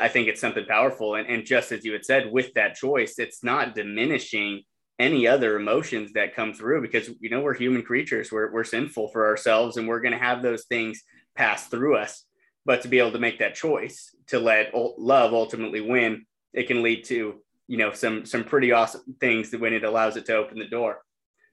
I 0.00 0.08
think 0.08 0.28
it's 0.28 0.40
something 0.40 0.66
powerful. 0.66 1.14
And, 1.14 1.28
and 1.28 1.46
just 1.46 1.72
as 1.72 1.84
you 1.84 1.92
had 1.92 2.04
said, 2.04 2.30
with 2.30 2.52
that 2.54 2.74
choice, 2.74 3.18
it's 3.18 3.44
not 3.44 3.74
diminishing 3.74 4.62
any 4.98 5.26
other 5.26 5.56
emotions 5.56 6.12
that 6.12 6.36
come 6.36 6.52
through 6.52 6.82
because 6.82 7.08
you 7.20 7.30
know 7.30 7.40
we're 7.40 7.54
human 7.54 7.82
creatures. 7.82 8.30
We're, 8.30 8.52
we're 8.52 8.64
sinful 8.64 9.08
for 9.08 9.26
ourselves 9.26 9.76
and 9.76 9.88
we're 9.88 10.00
going 10.00 10.12
to 10.12 10.18
have 10.18 10.42
those 10.42 10.66
things 10.66 11.02
pass 11.34 11.66
through 11.68 11.96
us. 11.96 12.24
But 12.66 12.82
to 12.82 12.88
be 12.88 12.98
able 12.98 13.12
to 13.12 13.18
make 13.18 13.38
that 13.38 13.54
choice 13.54 14.14
to 14.26 14.38
let 14.38 14.72
love 14.74 15.32
ultimately 15.32 15.80
win 15.80 16.26
it 16.52 16.66
can 16.66 16.82
lead 16.82 17.04
to 17.04 17.40
you 17.66 17.76
know 17.76 17.92
some 17.92 18.26
some 18.26 18.44
pretty 18.44 18.72
awesome 18.72 19.16
things 19.20 19.52
when 19.52 19.72
it 19.72 19.84
allows 19.84 20.16
it 20.16 20.26
to 20.26 20.36
open 20.36 20.58
the 20.58 20.68
door. 20.68 21.00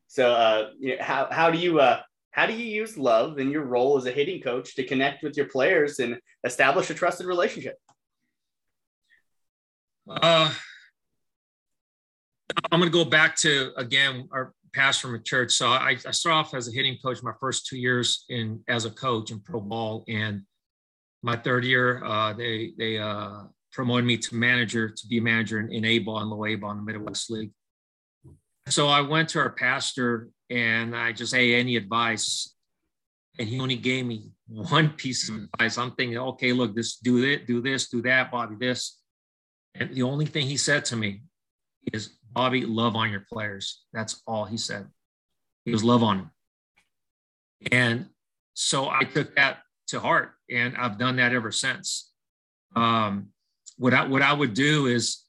So 0.08 0.32
uh 0.32 0.70
you 0.80 0.98
know, 0.98 1.04
how, 1.04 1.28
how 1.32 1.50
do 1.50 1.58
you 1.58 1.80
uh 1.80 2.02
how 2.32 2.46
do 2.46 2.54
you 2.54 2.66
use 2.66 2.98
love 2.98 3.40
in 3.40 3.50
your 3.50 3.64
role 3.64 3.98
as 3.98 4.06
a 4.06 4.12
hitting 4.12 4.42
coach 4.42 4.76
to 4.76 4.84
connect 4.84 5.24
with 5.24 5.38
your 5.38 5.48
players 5.48 6.00
and 6.00 6.18
establish 6.44 6.90
a 6.90 6.94
trusted 6.94 7.26
relationship 7.26 7.76
uh 10.10 10.54
I'm 12.72 12.80
going 12.80 12.92
to 12.92 12.98
go 12.98 13.06
back 13.06 13.36
to 13.38 13.72
again 13.78 14.28
our 14.32 14.54
pastor 14.74 15.08
from 15.08 15.24
church. 15.24 15.54
So 15.54 15.68
I, 15.68 15.98
I 16.06 16.12
started 16.12 16.38
off 16.38 16.54
as 16.54 16.68
a 16.68 16.72
hitting 16.72 16.98
coach 17.04 17.22
my 17.24 17.34
first 17.40 17.68
two 17.68 17.78
years 17.78 18.26
in 18.30 18.62
as 18.68 18.86
a 18.86 18.92
coach 18.92 19.32
in 19.32 19.40
pro 19.40 19.60
ball, 19.60 20.04
and 20.08 20.42
my 21.24 21.36
third 21.36 21.66
year 21.66 22.04
uh, 22.04 22.34
they 22.34 22.74
they 22.78 22.98
uh, 22.98 23.44
promoted 23.72 24.06
me 24.06 24.18
to 24.18 24.36
manager 24.36 24.90
to 24.90 25.08
be 25.08 25.18
a 25.18 25.22
manager 25.22 25.60
in, 25.60 25.72
in 25.72 25.86
A 25.86 26.00
ball 26.00 26.20
and 26.20 26.30
low 26.30 26.46
A 26.46 26.56
ball 26.56 26.72
in 26.72 26.78
the 26.78 26.84
Midwest 26.84 27.30
League. 27.30 27.52
So 28.68 28.88
I 28.88 29.02
went 29.02 29.30
to 29.30 29.40
our 29.40 29.52
pastor 29.52 30.30
and 30.50 30.96
I 30.96 31.12
just 31.12 31.34
hey 31.34 31.56
any 31.56 31.76
advice, 31.76 32.56
and 33.40 33.48
he 33.48 33.60
only 33.60 33.78
gave 33.78 34.06
me 34.06 34.30
one 34.48 34.90
piece 34.90 35.30
of 35.30 35.36
advice. 35.36 35.78
I'm 35.78 35.92
thinking 35.92 36.18
okay 36.18 36.54
look 36.54 36.76
this 36.76 36.98
do 36.98 37.22
this 37.22 37.48
do 37.48 37.62
this 37.62 37.90
do 37.90 38.02
that 38.04 38.32
Bobby 38.32 38.56
this, 38.60 39.00
and 39.80 39.94
the 39.94 40.04
only 40.04 40.26
thing 40.26 40.48
he 40.48 40.58
said 40.58 40.86
to 40.86 40.96
me 40.96 41.22
is 41.94 42.18
Bobby, 42.32 42.66
love 42.66 42.96
on 42.96 43.10
your 43.10 43.26
players. 43.32 43.84
That's 43.94 44.22
all 44.28 44.46
he 44.46 44.58
said. 44.58 44.88
He 45.66 45.72
was 45.72 45.84
love 45.84 46.04
on 46.04 46.18
them. 46.18 46.32
And 47.72 48.06
so 48.54 48.90
I 48.90 49.04
took 49.04 49.36
that 49.36 49.60
to 49.88 50.00
heart 50.00 50.34
and 50.50 50.76
I've 50.78 50.98
done 50.98 51.16
that 51.18 51.34
ever 51.34 51.52
since. 51.52 52.12
Um, 52.76 53.30
what 53.78 53.94
I, 53.94 54.06
what 54.08 54.22
I 54.22 54.34
would 54.34 54.54
do 54.54 54.88
is 54.88 55.24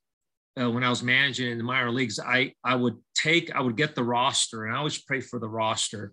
uh, 0.60 0.70
when 0.70 0.84
I 0.84 0.90
was 0.90 1.02
managing 1.02 1.50
in 1.50 1.58
the 1.58 1.64
minor 1.64 1.90
leagues, 1.90 2.18
I, 2.18 2.52
I 2.64 2.74
would 2.74 2.96
take, 3.14 3.54
I 3.54 3.60
would 3.60 3.76
get 3.76 3.94
the 3.94 4.04
roster 4.04 4.64
and 4.64 4.74
I 4.74 4.78
always 4.78 4.98
pray 4.98 5.20
for 5.20 5.38
the 5.38 5.48
roster, 5.48 6.12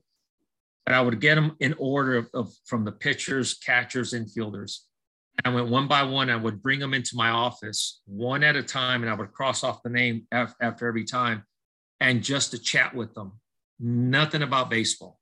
but 0.86 0.94
I 0.94 1.02
would 1.02 1.20
get 1.20 1.36
them 1.36 1.56
in 1.60 1.76
order 1.78 2.16
of, 2.16 2.30
of 2.34 2.54
from 2.66 2.86
the 2.86 2.92
pitchers, 2.92 3.56
catchers, 3.56 4.14
infielders. 4.14 4.80
I 5.44 5.50
went 5.50 5.68
one 5.68 5.88
by 5.88 6.04
one. 6.04 6.30
I 6.30 6.36
would 6.36 6.62
bring 6.62 6.80
them 6.80 6.94
into 6.94 7.16
my 7.16 7.30
office 7.30 8.02
one 8.06 8.44
at 8.44 8.56
a 8.56 8.64
time, 8.64 9.02
and 9.04 9.12
I 9.12 9.16
would 9.16 9.34
cross 9.34 9.64
off 9.64 9.84
the 9.84 9.90
name 9.90 10.28
after 10.32 10.88
every 10.88 11.04
time, 11.04 11.44
and 12.00 12.24
just 12.24 12.52
to 12.52 12.58
chat 12.58 12.96
with 12.96 13.14
them. 13.14 13.34
Nothing 13.80 14.42
about 14.42 14.70
baseball. 14.70 15.20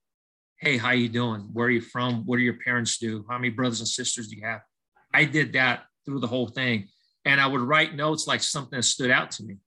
Hey, 0.58 0.78
how 0.78 0.92
you 0.92 1.10
doing? 1.10 1.50
Where 1.54 1.68
are 1.68 1.72
you 1.72 1.82
from? 1.82 2.26
What 2.26 2.38
do 2.38 2.44
your 2.44 2.60
parents 2.64 2.98
do? 2.98 3.26
How 3.28 3.38
many 3.38 3.50
brothers 3.50 3.80
and 3.80 3.88
sisters 3.88 4.28
do 4.28 4.38
you 4.38 4.46
have? 4.46 4.62
I 5.14 5.26
did 5.26 5.54
that 5.54 5.86
through 6.06 6.20
the 6.20 6.28
whole 6.28 6.48
thing, 6.48 6.88
and 7.26 7.42
I 7.42 7.48
would 7.48 7.62
write 7.62 7.96
notes 7.96 8.28
like 8.28 8.44
something 8.44 8.78
that 8.78 8.84
stood 8.84 9.10
out 9.10 9.32
to 9.32 9.44
me. 9.44 9.58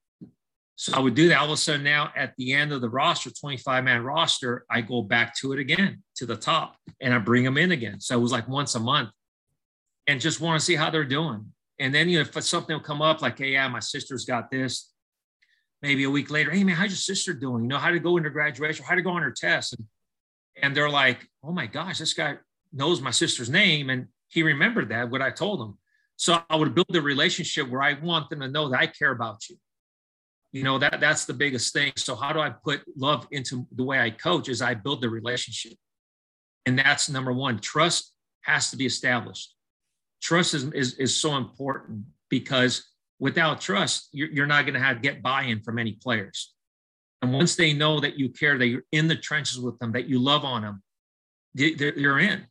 So 0.76 0.94
I 0.94 1.00
would 1.00 1.14
do 1.14 1.28
that. 1.28 1.38
All 1.38 1.46
of 1.46 1.52
a 1.52 1.56
sudden, 1.56 1.82
now 1.82 2.12
at 2.14 2.34
the 2.36 2.52
end 2.52 2.70
of 2.70 2.82
the 2.82 2.88
roster, 2.88 3.30
25 3.30 3.82
man 3.82 4.04
roster, 4.04 4.64
I 4.70 4.82
go 4.82 5.00
back 5.02 5.34
to 5.38 5.52
it 5.52 5.58
again 5.58 6.02
to 6.16 6.26
the 6.26 6.36
top 6.36 6.76
and 7.00 7.14
I 7.14 7.18
bring 7.18 7.44
them 7.44 7.56
in 7.56 7.72
again. 7.72 7.98
So 7.98 8.16
it 8.16 8.20
was 8.20 8.30
like 8.30 8.46
once 8.46 8.74
a 8.74 8.80
month 8.80 9.08
and 10.06 10.20
just 10.20 10.40
want 10.40 10.58
to 10.60 10.64
see 10.64 10.76
how 10.76 10.90
they're 10.90 11.04
doing. 11.04 11.52
And 11.78 11.94
then, 11.94 12.08
you 12.08 12.18
know, 12.18 12.28
if 12.28 12.44
something 12.44 12.74
will 12.74 12.82
come 12.82 13.02
up 13.02 13.20
like, 13.20 13.38
hey, 13.38 13.52
yeah, 13.52 13.68
my 13.68 13.80
sister's 13.80 14.24
got 14.24 14.50
this, 14.50 14.92
maybe 15.82 16.04
a 16.04 16.10
week 16.10 16.30
later, 16.30 16.50
hey, 16.50 16.64
man, 16.64 16.76
how's 16.76 16.90
your 16.90 16.96
sister 16.96 17.34
doing? 17.34 17.64
You 17.64 17.68
know, 17.68 17.78
how 17.78 17.90
to 17.90 17.98
go 17.98 18.16
into 18.16 18.30
graduation, 18.30 18.84
how 18.84 18.94
to 18.94 19.02
go 19.02 19.10
on 19.10 19.22
her 19.22 19.32
test. 19.32 19.74
And, 19.74 19.84
and 20.62 20.76
they're 20.76 20.90
like, 20.90 21.26
oh 21.44 21.52
my 21.52 21.66
gosh, 21.66 21.98
this 21.98 22.14
guy 22.14 22.36
knows 22.72 23.00
my 23.00 23.10
sister's 23.10 23.50
name. 23.50 23.90
And 23.90 24.06
he 24.28 24.42
remembered 24.42 24.88
that, 24.88 25.10
what 25.10 25.22
I 25.22 25.30
told 25.30 25.60
him. 25.60 25.76
So 26.16 26.38
I 26.48 26.56
would 26.56 26.74
build 26.74 26.94
a 26.94 27.02
relationship 27.02 27.68
where 27.68 27.82
I 27.82 27.94
want 27.94 28.30
them 28.30 28.40
to 28.40 28.48
know 28.48 28.70
that 28.70 28.80
I 28.80 28.86
care 28.86 29.12
about 29.12 29.48
you. 29.50 29.56
You 30.52 30.62
know, 30.62 30.78
that 30.78 31.00
that's 31.00 31.26
the 31.26 31.34
biggest 31.34 31.74
thing. 31.74 31.92
So 31.96 32.14
how 32.14 32.32
do 32.32 32.40
I 32.40 32.48
put 32.48 32.82
love 32.96 33.28
into 33.30 33.66
the 33.72 33.84
way 33.84 34.00
I 34.00 34.08
coach 34.08 34.48
is 34.48 34.62
I 34.62 34.72
build 34.72 35.02
the 35.02 35.10
relationship. 35.10 35.74
And 36.64 36.78
that's 36.78 37.10
number 37.10 37.32
one. 37.32 37.58
Trust 37.58 38.14
has 38.42 38.70
to 38.70 38.78
be 38.78 38.86
established 38.86 39.55
trust 40.26 40.54
is, 40.54 40.64
is, 40.72 40.94
is 40.94 41.16
so 41.16 41.36
important 41.36 42.04
because 42.28 42.84
without 43.20 43.60
trust, 43.60 44.08
you're, 44.12 44.28
you're 44.30 44.46
not 44.46 44.62
going 44.62 44.74
to 44.74 44.80
have 44.80 45.00
get 45.00 45.22
buy-in 45.22 45.62
from 45.62 45.78
any 45.78 45.92
players. 45.92 46.52
And 47.22 47.32
once 47.32 47.54
they 47.54 47.72
know 47.72 48.00
that 48.00 48.18
you 48.18 48.28
care, 48.30 48.58
that 48.58 48.66
you're 48.66 48.84
in 48.90 49.06
the 49.06 49.14
trenches 49.14 49.60
with 49.60 49.78
them, 49.78 49.92
that 49.92 50.08
you 50.08 50.18
love 50.18 50.44
on 50.44 50.62
them, 50.62 50.82
you're 51.54 52.18
in. 52.18 52.44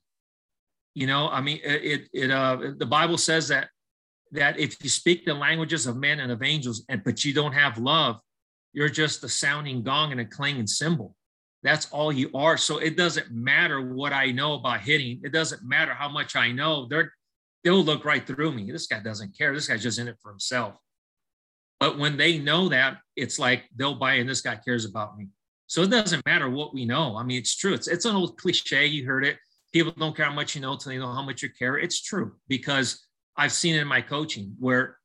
You 0.94 1.08
know, 1.08 1.27
I 1.27 1.41
mean, 1.41 1.60
it, 1.63 2.08
it, 2.13 2.32
uh, 2.32 2.58
the 2.77 2.86
Bible 2.86 3.17
says 3.17 3.50
that, 3.50 3.67
that 4.32 4.58
if 4.58 4.82
you 4.82 4.89
speak 4.89 5.25
the 5.25 5.34
languages 5.34 5.86
of 5.86 5.98
men 5.98 6.22
and 6.22 6.32
of 6.32 6.41
angels, 6.41 6.86
and 6.88 7.03
but 7.03 7.25
you 7.25 7.34
don't 7.34 7.51
have 7.51 7.77
love, 7.77 8.20
you're 8.72 8.89
just 8.89 9.24
a 9.24 9.29
sounding 9.29 9.84
gong 9.84 10.13
and 10.13 10.22
a 10.22 10.25
clanging 10.25 10.67
cymbal. 10.67 11.13
That's 11.62 11.88
all 11.91 12.12
you 12.12 12.32
are. 12.34 12.58
So 12.58 12.77
it 12.77 12.96
doesn't 12.96 13.32
matter 13.32 13.94
what 13.94 14.13
I 14.13 14.32
know 14.32 14.53
about 14.53 14.82
hitting. 14.82 15.20
It 15.24 15.34
doesn't 15.34 15.63
matter 15.63 15.94
how 15.94 16.10
much 16.10 16.36
I 16.36 16.51
know. 16.51 16.88
They're 16.88 17.12
they'll 17.65 17.84
look 17.84 18.05
right 18.05 18.25
through 18.25 18.53
me. 18.53 18.72
This 18.72 18.86
guy 18.86 19.00
doesn't 19.00 19.36
care. 19.36 19.53
This 19.53 19.67
guy's 19.67 19.84
just 19.84 20.00
in 20.00 20.07
it 20.07 20.17
for 20.22 20.29
himself. 20.29 20.75
But 21.79 21.98
when 21.98 22.15
they 22.15 22.38
know 22.38 22.69
that, 22.69 23.00
it's 23.15 23.39
like 23.39 23.63
they'll 23.75 23.95
buy 23.95 24.13
in. 24.13 24.27
This 24.27 24.41
guy 24.41 24.55
cares 24.55 24.86
about 24.86 25.17
me. 25.17 25.27
So 25.67 25.81
it 25.81 25.89
doesn't 25.89 26.25
matter 26.25 26.50
what 26.50 26.75
we 26.75 26.86
know. 26.86 27.17
I 27.17 27.24
mean, 27.24 27.39
it's 27.39 27.55
true. 27.55 27.74
It's 27.74 27.88
it's 27.88 28.05
an 28.05 28.15
old 28.15 28.38
cliche. 28.38 28.86
You 28.86 29.05
heard 29.05 29.25
it. 29.25 29.38
People 29.74 29.91
don't 29.98 30.15
care 30.15 30.27
how 30.27 30.34
much 30.34 30.55
you 30.55 30.62
know 30.62 30.74
until 30.74 30.91
they 30.91 31.00
know 31.00 31.12
how 31.12 31.24
much 31.24 31.41
you 31.41 31.50
care. 31.50 31.77
It's 31.77 32.01
true 32.01 32.34
because 32.48 33.05
I've 33.36 33.51
seen 33.51 33.75
it 33.75 33.81
in 33.81 33.88
my 33.88 34.01
coaching 34.01 34.55
where 34.60 34.98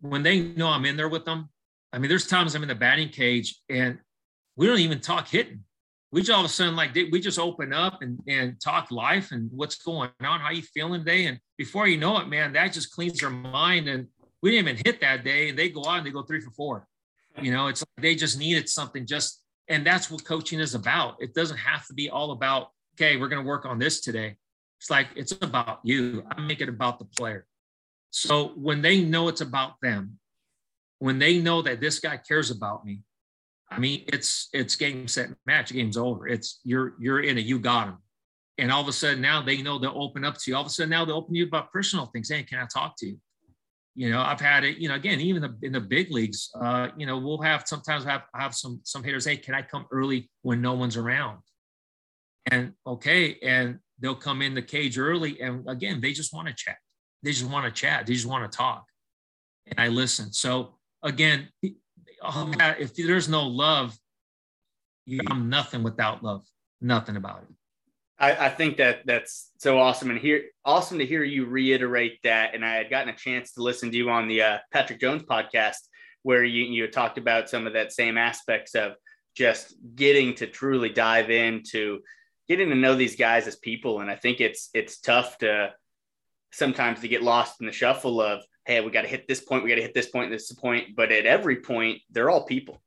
when 0.00 0.22
they 0.22 0.40
know 0.40 0.68
I'm 0.68 0.86
in 0.86 0.96
there 0.96 1.08
with 1.08 1.24
them. 1.24 1.50
I 1.92 1.98
mean, 1.98 2.08
there's 2.08 2.26
times 2.26 2.54
I'm 2.54 2.62
in 2.62 2.68
the 2.68 2.74
batting 2.74 3.08
cage 3.08 3.60
and 3.68 3.98
we 4.56 4.66
don't 4.66 4.80
even 4.80 5.00
talk 5.00 5.28
hitting 5.28 5.60
we 6.14 6.20
just 6.20 6.30
all 6.30 6.44
of 6.44 6.46
a 6.46 6.48
sudden 6.48 6.76
like 6.76 6.94
we 6.94 7.18
just 7.18 7.40
open 7.40 7.72
up 7.72 8.00
and, 8.00 8.20
and 8.28 8.60
talk 8.60 8.92
life 8.92 9.32
and 9.32 9.50
what's 9.52 9.74
going 9.74 10.10
on, 10.20 10.38
how 10.38 10.50
you 10.50 10.62
feeling 10.62 11.00
today. 11.00 11.26
And 11.26 11.40
before 11.58 11.88
you 11.88 11.96
know 11.96 12.16
it, 12.18 12.28
man, 12.28 12.52
that 12.52 12.72
just 12.72 12.92
cleans 12.92 13.18
their 13.18 13.30
mind. 13.30 13.88
And 13.88 14.06
we 14.40 14.52
didn't 14.52 14.68
even 14.68 14.82
hit 14.86 15.00
that 15.00 15.24
day. 15.24 15.48
And 15.48 15.58
they 15.58 15.70
go 15.70 15.84
out 15.84 15.98
and 15.98 16.06
they 16.06 16.12
go 16.12 16.22
three 16.22 16.40
for 16.40 16.52
four. 16.52 16.86
You 17.42 17.50
know, 17.50 17.66
it's 17.66 17.80
like 17.80 18.00
they 18.00 18.14
just 18.14 18.38
needed 18.38 18.68
something 18.68 19.08
just, 19.08 19.42
and 19.66 19.84
that's 19.84 20.08
what 20.08 20.24
coaching 20.24 20.60
is 20.60 20.76
about. 20.76 21.16
It 21.18 21.34
doesn't 21.34 21.56
have 21.56 21.84
to 21.88 21.94
be 21.94 22.08
all 22.08 22.30
about, 22.30 22.68
okay, 22.94 23.16
we're 23.16 23.26
going 23.26 23.42
to 23.42 23.48
work 23.48 23.66
on 23.66 23.80
this 23.80 24.00
today. 24.00 24.36
It's 24.78 24.90
like, 24.90 25.08
it's 25.16 25.32
about 25.32 25.80
you. 25.82 26.22
I 26.30 26.40
make 26.40 26.60
it 26.60 26.68
about 26.68 27.00
the 27.00 27.06
player. 27.06 27.44
So 28.10 28.52
when 28.54 28.82
they 28.82 29.02
know 29.02 29.26
it's 29.26 29.40
about 29.40 29.80
them, 29.82 30.20
when 31.00 31.18
they 31.18 31.40
know 31.40 31.60
that 31.62 31.80
this 31.80 31.98
guy 31.98 32.18
cares 32.18 32.52
about 32.52 32.84
me, 32.84 33.00
I 33.74 33.78
mean, 33.78 34.04
it's 34.08 34.48
it's 34.52 34.76
game 34.76 35.08
set 35.08 35.30
match. 35.46 35.72
Game's 35.72 35.96
over. 35.96 36.28
It's 36.28 36.60
you're 36.64 36.94
you're 36.98 37.20
in 37.20 37.38
it. 37.38 37.44
You 37.44 37.58
got 37.58 37.86
them. 37.86 37.98
And 38.58 38.70
all 38.70 38.80
of 38.80 38.88
a 38.88 38.92
sudden 38.92 39.20
now 39.20 39.42
they 39.42 39.62
know 39.62 39.78
they'll 39.78 40.00
open 40.00 40.24
up 40.24 40.36
to 40.38 40.50
you. 40.50 40.56
All 40.56 40.62
of 40.62 40.68
a 40.68 40.70
sudden 40.70 40.90
now 40.90 41.04
they'll 41.04 41.16
open 41.16 41.34
you 41.34 41.46
about 41.46 41.72
personal 41.72 42.06
things. 42.06 42.28
Hey, 42.28 42.42
can 42.44 42.58
I 42.58 42.66
talk 42.72 42.94
to 42.98 43.06
you? 43.06 43.18
You 43.96 44.10
know, 44.10 44.20
I've 44.20 44.40
had 44.40 44.64
it. 44.64 44.78
You 44.78 44.88
know, 44.88 44.94
again, 44.94 45.20
even 45.20 45.56
in 45.62 45.72
the 45.72 45.80
big 45.80 46.10
leagues, 46.10 46.50
uh, 46.60 46.88
you 46.96 47.06
know, 47.06 47.18
we'll 47.18 47.40
have 47.42 47.64
sometimes 47.66 48.04
have 48.04 48.22
have 48.34 48.54
some 48.54 48.80
some 48.84 49.04
hitters. 49.04 49.24
Hey, 49.24 49.36
can 49.36 49.54
I 49.54 49.62
come 49.62 49.86
early 49.92 50.30
when 50.42 50.60
no 50.60 50.74
one's 50.74 50.96
around? 50.96 51.38
And 52.50 52.72
okay, 52.86 53.38
and 53.42 53.78
they'll 54.00 54.14
come 54.14 54.42
in 54.42 54.54
the 54.54 54.62
cage 54.62 54.98
early, 54.98 55.40
and 55.40 55.68
again, 55.68 56.00
they 56.00 56.12
just 56.12 56.34
want 56.34 56.48
to 56.48 56.54
chat. 56.54 56.76
They 57.22 57.30
just 57.30 57.48
want 57.48 57.64
to 57.66 57.70
chat. 57.70 58.06
They 58.06 58.14
just 58.14 58.26
want 58.26 58.50
to 58.50 58.56
talk, 58.56 58.84
and 59.66 59.78
I 59.78 59.88
listen. 59.88 60.32
So 60.32 60.74
again, 61.02 61.48
oh, 62.24 62.52
God, 62.56 62.76
if 62.78 62.94
there's 62.94 63.28
no 63.28 63.46
love, 63.46 63.96
I'm 65.28 65.48
nothing 65.48 65.82
without 65.82 66.22
love. 66.22 66.44
Nothing 66.80 67.16
about 67.16 67.42
it. 67.42 67.54
I, 68.18 68.46
I, 68.46 68.48
think 68.48 68.76
that 68.76 69.06
that's 69.06 69.50
so 69.58 69.78
awesome 69.78 70.10
and 70.10 70.18
here 70.18 70.44
awesome 70.64 70.98
to 70.98 71.06
hear 71.06 71.24
you 71.24 71.46
reiterate 71.46 72.20
that. 72.22 72.54
And 72.54 72.64
I 72.64 72.76
had 72.76 72.88
gotten 72.88 73.08
a 73.08 73.16
chance 73.16 73.52
to 73.52 73.62
listen 73.62 73.90
to 73.90 73.96
you 73.96 74.08
on 74.08 74.28
the 74.28 74.42
uh, 74.42 74.58
Patrick 74.72 75.00
Jones 75.00 75.24
podcast 75.24 75.78
where 76.22 76.44
you 76.44 76.64
you 76.64 76.86
talked 76.86 77.18
about 77.18 77.50
some 77.50 77.66
of 77.66 77.72
that 77.72 77.92
same 77.92 78.16
aspects 78.16 78.74
of 78.74 78.92
just 79.34 79.74
getting 79.96 80.34
to 80.36 80.46
truly 80.46 80.88
dive 80.88 81.30
into 81.30 82.00
getting 82.48 82.68
to 82.68 82.74
know 82.74 82.94
these 82.94 83.16
guys 83.16 83.46
as 83.46 83.56
people. 83.56 84.00
And 84.00 84.10
I 84.10 84.16
think 84.16 84.40
it's 84.40 84.70
it's 84.74 85.00
tough 85.00 85.38
to 85.38 85.72
sometimes 86.52 87.00
to 87.00 87.08
get 87.08 87.22
lost 87.22 87.60
in 87.60 87.66
the 87.66 87.72
shuffle 87.72 88.20
of 88.20 88.44
hey, 88.66 88.80
we 88.80 88.90
got 88.90 89.02
to 89.02 89.08
hit 89.08 89.28
this 89.28 89.40
point, 89.40 89.62
we 89.62 89.68
got 89.68 89.76
to 89.76 89.82
hit 89.82 89.94
this 89.94 90.08
point, 90.08 90.30
this 90.30 90.52
point. 90.52 90.96
But 90.96 91.12
at 91.12 91.26
every 91.26 91.56
point, 91.56 92.00
they're 92.10 92.30
all 92.30 92.44
people. 92.44 92.82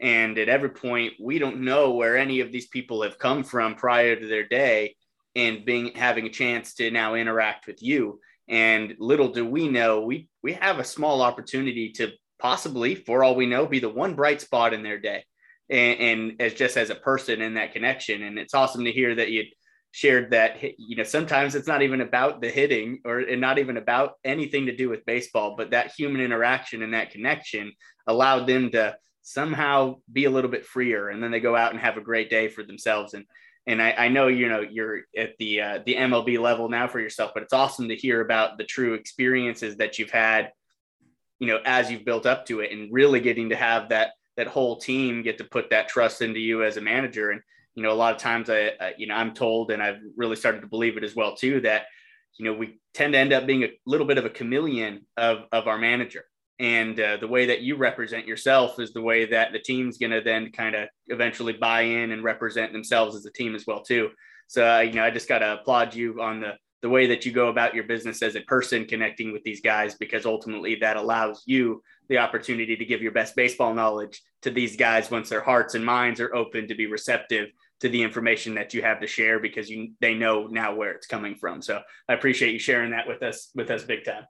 And 0.00 0.36
at 0.38 0.48
every 0.48 0.70
point, 0.70 1.14
we 1.20 1.38
don't 1.38 1.62
know 1.62 1.92
where 1.92 2.16
any 2.16 2.40
of 2.40 2.52
these 2.52 2.66
people 2.66 3.02
have 3.02 3.18
come 3.18 3.44
from 3.44 3.74
prior 3.74 4.16
to 4.16 4.26
their 4.26 4.46
day 4.46 4.96
and 5.34 5.64
being 5.64 5.94
having 5.94 6.26
a 6.26 6.30
chance 6.30 6.74
to 6.74 6.90
now 6.90 7.14
interact 7.14 7.66
with 7.66 7.82
you. 7.82 8.20
And 8.48 8.94
little 8.98 9.28
do 9.28 9.46
we 9.46 9.68
know, 9.68 10.02
we 10.02 10.28
we 10.42 10.52
have 10.54 10.78
a 10.78 10.84
small 10.84 11.22
opportunity 11.22 11.90
to 11.92 12.10
possibly, 12.38 12.94
for 12.94 13.24
all 13.24 13.34
we 13.34 13.46
know, 13.46 13.66
be 13.66 13.78
the 13.78 13.88
one 13.88 14.14
bright 14.14 14.40
spot 14.40 14.74
in 14.74 14.82
their 14.82 14.98
day. 14.98 15.24
And, 15.70 16.00
and 16.00 16.42
as 16.42 16.52
just 16.52 16.76
as 16.76 16.90
a 16.90 16.94
person 16.94 17.40
in 17.40 17.54
that 17.54 17.72
connection. 17.72 18.22
And 18.22 18.38
it's 18.38 18.52
awesome 18.52 18.84
to 18.84 18.92
hear 18.92 19.14
that 19.14 19.30
you 19.30 19.44
shared 19.94 20.32
that 20.32 20.56
you 20.76 20.96
know 20.96 21.04
sometimes 21.04 21.54
it's 21.54 21.68
not 21.68 21.80
even 21.80 22.00
about 22.00 22.40
the 22.40 22.50
hitting 22.50 23.00
or 23.04 23.20
and 23.20 23.40
not 23.40 23.60
even 23.60 23.76
about 23.76 24.14
anything 24.24 24.66
to 24.66 24.74
do 24.74 24.88
with 24.88 25.06
baseball 25.06 25.54
but 25.56 25.70
that 25.70 25.92
human 25.96 26.20
interaction 26.20 26.82
and 26.82 26.94
that 26.94 27.10
connection 27.10 27.72
allowed 28.08 28.44
them 28.44 28.70
to 28.70 28.96
somehow 29.24 29.96
be 30.12 30.26
a 30.26 30.30
little 30.30 30.50
bit 30.50 30.66
freer. 30.66 31.08
And 31.08 31.22
then 31.22 31.30
they 31.30 31.40
go 31.40 31.56
out 31.56 31.72
and 31.72 31.80
have 31.80 31.96
a 31.96 32.02
great 32.02 32.30
day 32.30 32.48
for 32.48 32.62
themselves. 32.62 33.14
And 33.14 33.24
and 33.66 33.80
I, 33.80 33.92
I 33.92 34.08
know 34.08 34.28
you 34.28 34.48
know 34.48 34.60
you're 34.60 35.00
at 35.16 35.38
the 35.38 35.60
uh, 35.60 35.78
the 35.84 35.94
MLB 35.94 36.38
level 36.38 36.68
now 36.68 36.86
for 36.86 37.00
yourself 37.00 37.30
but 37.32 37.42
it's 37.42 37.54
awesome 37.54 37.88
to 37.88 37.96
hear 37.96 38.20
about 38.20 38.58
the 38.58 38.64
true 38.64 38.92
experiences 38.92 39.76
that 39.78 39.98
you've 39.98 40.10
had 40.10 40.52
you 41.38 41.46
know 41.46 41.60
as 41.64 41.90
you've 41.90 42.04
built 42.04 42.26
up 42.26 42.44
to 42.46 42.60
it 42.60 42.72
and 42.72 42.92
really 42.92 43.20
getting 43.20 43.48
to 43.48 43.56
have 43.56 43.88
that 43.88 44.10
that 44.36 44.48
whole 44.48 44.76
team 44.76 45.22
get 45.22 45.38
to 45.38 45.44
put 45.44 45.70
that 45.70 45.88
trust 45.88 46.20
into 46.20 46.40
you 46.40 46.62
as 46.62 46.76
a 46.76 46.82
manager. 46.82 47.30
And 47.30 47.40
you 47.74 47.82
know, 47.82 47.92
a 47.92 47.94
lot 47.94 48.14
of 48.14 48.20
times 48.20 48.48
I, 48.50 48.94
you 48.96 49.06
know, 49.06 49.14
I'm 49.14 49.34
told, 49.34 49.70
and 49.70 49.82
I've 49.82 50.00
really 50.16 50.36
started 50.36 50.60
to 50.60 50.66
believe 50.66 50.96
it 50.96 51.04
as 51.04 51.14
well 51.14 51.34
too, 51.34 51.60
that, 51.62 51.86
you 52.38 52.44
know, 52.44 52.52
we 52.52 52.80
tend 52.92 53.12
to 53.14 53.18
end 53.18 53.32
up 53.32 53.46
being 53.46 53.64
a 53.64 53.70
little 53.86 54.06
bit 54.06 54.18
of 54.18 54.24
a 54.24 54.30
chameleon 54.30 55.06
of, 55.16 55.44
of 55.52 55.66
our 55.66 55.78
manager. 55.78 56.24
And 56.60 56.98
uh, 57.00 57.16
the 57.16 57.26
way 57.26 57.46
that 57.46 57.62
you 57.62 57.76
represent 57.76 58.28
yourself 58.28 58.78
is 58.78 58.92
the 58.92 59.02
way 59.02 59.26
that 59.26 59.52
the 59.52 59.58
team's 59.58 59.98
going 59.98 60.12
to 60.12 60.20
then 60.20 60.52
kind 60.52 60.76
of 60.76 60.88
eventually 61.08 61.52
buy 61.52 61.82
in 61.82 62.12
and 62.12 62.22
represent 62.22 62.72
themselves 62.72 63.16
as 63.16 63.26
a 63.26 63.32
team 63.32 63.56
as 63.56 63.66
well 63.66 63.82
too. 63.82 64.10
So, 64.46 64.64
uh, 64.64 64.80
you 64.80 64.92
know, 64.92 65.04
I 65.04 65.10
just 65.10 65.28
got 65.28 65.40
to 65.40 65.54
applaud 65.54 65.94
you 65.94 66.22
on 66.22 66.40
the, 66.40 66.52
the 66.82 66.88
way 66.88 67.06
that 67.08 67.26
you 67.26 67.32
go 67.32 67.48
about 67.48 67.74
your 67.74 67.84
business 67.84 68.22
as 68.22 68.36
a 68.36 68.42
person 68.42 68.84
connecting 68.84 69.32
with 69.32 69.42
these 69.42 69.62
guys, 69.62 69.96
because 69.96 70.26
ultimately 70.26 70.76
that 70.76 70.96
allows 70.96 71.42
you 71.46 71.82
the 72.08 72.18
opportunity 72.18 72.76
to 72.76 72.84
give 72.84 73.02
your 73.02 73.12
best 73.12 73.34
baseball 73.34 73.74
knowledge 73.74 74.22
to 74.42 74.50
these 74.50 74.76
guys 74.76 75.10
once 75.10 75.30
their 75.30 75.40
hearts 75.40 75.74
and 75.74 75.84
minds 75.84 76.20
are 76.20 76.34
open 76.34 76.68
to 76.68 76.74
be 76.74 76.86
receptive 76.86 77.48
to 77.84 77.90
the 77.90 78.02
information 78.02 78.54
that 78.54 78.72
you 78.72 78.80
have 78.80 78.98
to 78.98 79.06
share 79.06 79.38
because 79.38 79.68
you 79.68 79.92
they 80.00 80.14
know 80.14 80.46
now 80.46 80.74
where 80.74 80.92
it's 80.92 81.06
coming 81.06 81.34
from. 81.34 81.60
So 81.60 81.82
I 82.08 82.14
appreciate 82.14 82.54
you 82.54 82.58
sharing 82.58 82.92
that 82.92 83.06
with 83.06 83.22
us 83.22 83.50
with 83.54 83.70
us 83.70 83.84
big 83.84 84.06
time. 84.06 84.24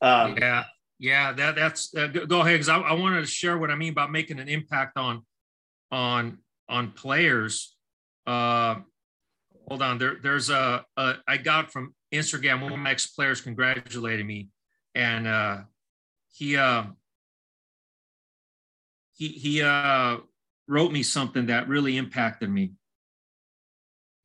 Um, 0.00 0.38
yeah, 0.40 0.62
yeah, 1.00 1.32
that 1.32 1.56
that's 1.56 1.92
uh, 1.96 2.06
go, 2.06 2.42
ahead 2.42 2.54
because 2.54 2.68
I, 2.68 2.78
I 2.78 2.92
wanted 2.92 3.22
to 3.22 3.26
share 3.26 3.58
what 3.58 3.72
I 3.72 3.74
mean 3.74 3.90
about 3.90 4.12
making 4.12 4.38
an 4.38 4.48
impact 4.48 4.96
on 4.96 5.26
on 5.90 6.38
on 6.68 6.92
players. 6.92 7.74
Uh, 8.24 8.76
hold 9.66 9.82
on, 9.82 9.98
there 9.98 10.18
there's 10.22 10.48
a, 10.48 10.84
a 10.96 11.14
I 11.26 11.38
got 11.38 11.72
from 11.72 11.96
Instagram 12.14 12.62
one 12.62 12.72
of 12.72 12.78
my 12.78 12.92
ex 12.92 13.08
players 13.08 13.40
congratulating 13.40 14.28
me, 14.28 14.50
and 14.94 15.26
uh, 15.26 15.58
he 16.32 16.56
uh, 16.56 16.84
he 19.14 19.26
he 19.26 19.60
uh, 19.60 20.18
wrote 20.68 20.92
me 20.92 21.02
something 21.02 21.46
that 21.46 21.66
really 21.66 21.96
impacted 21.96 22.48
me. 22.48 22.74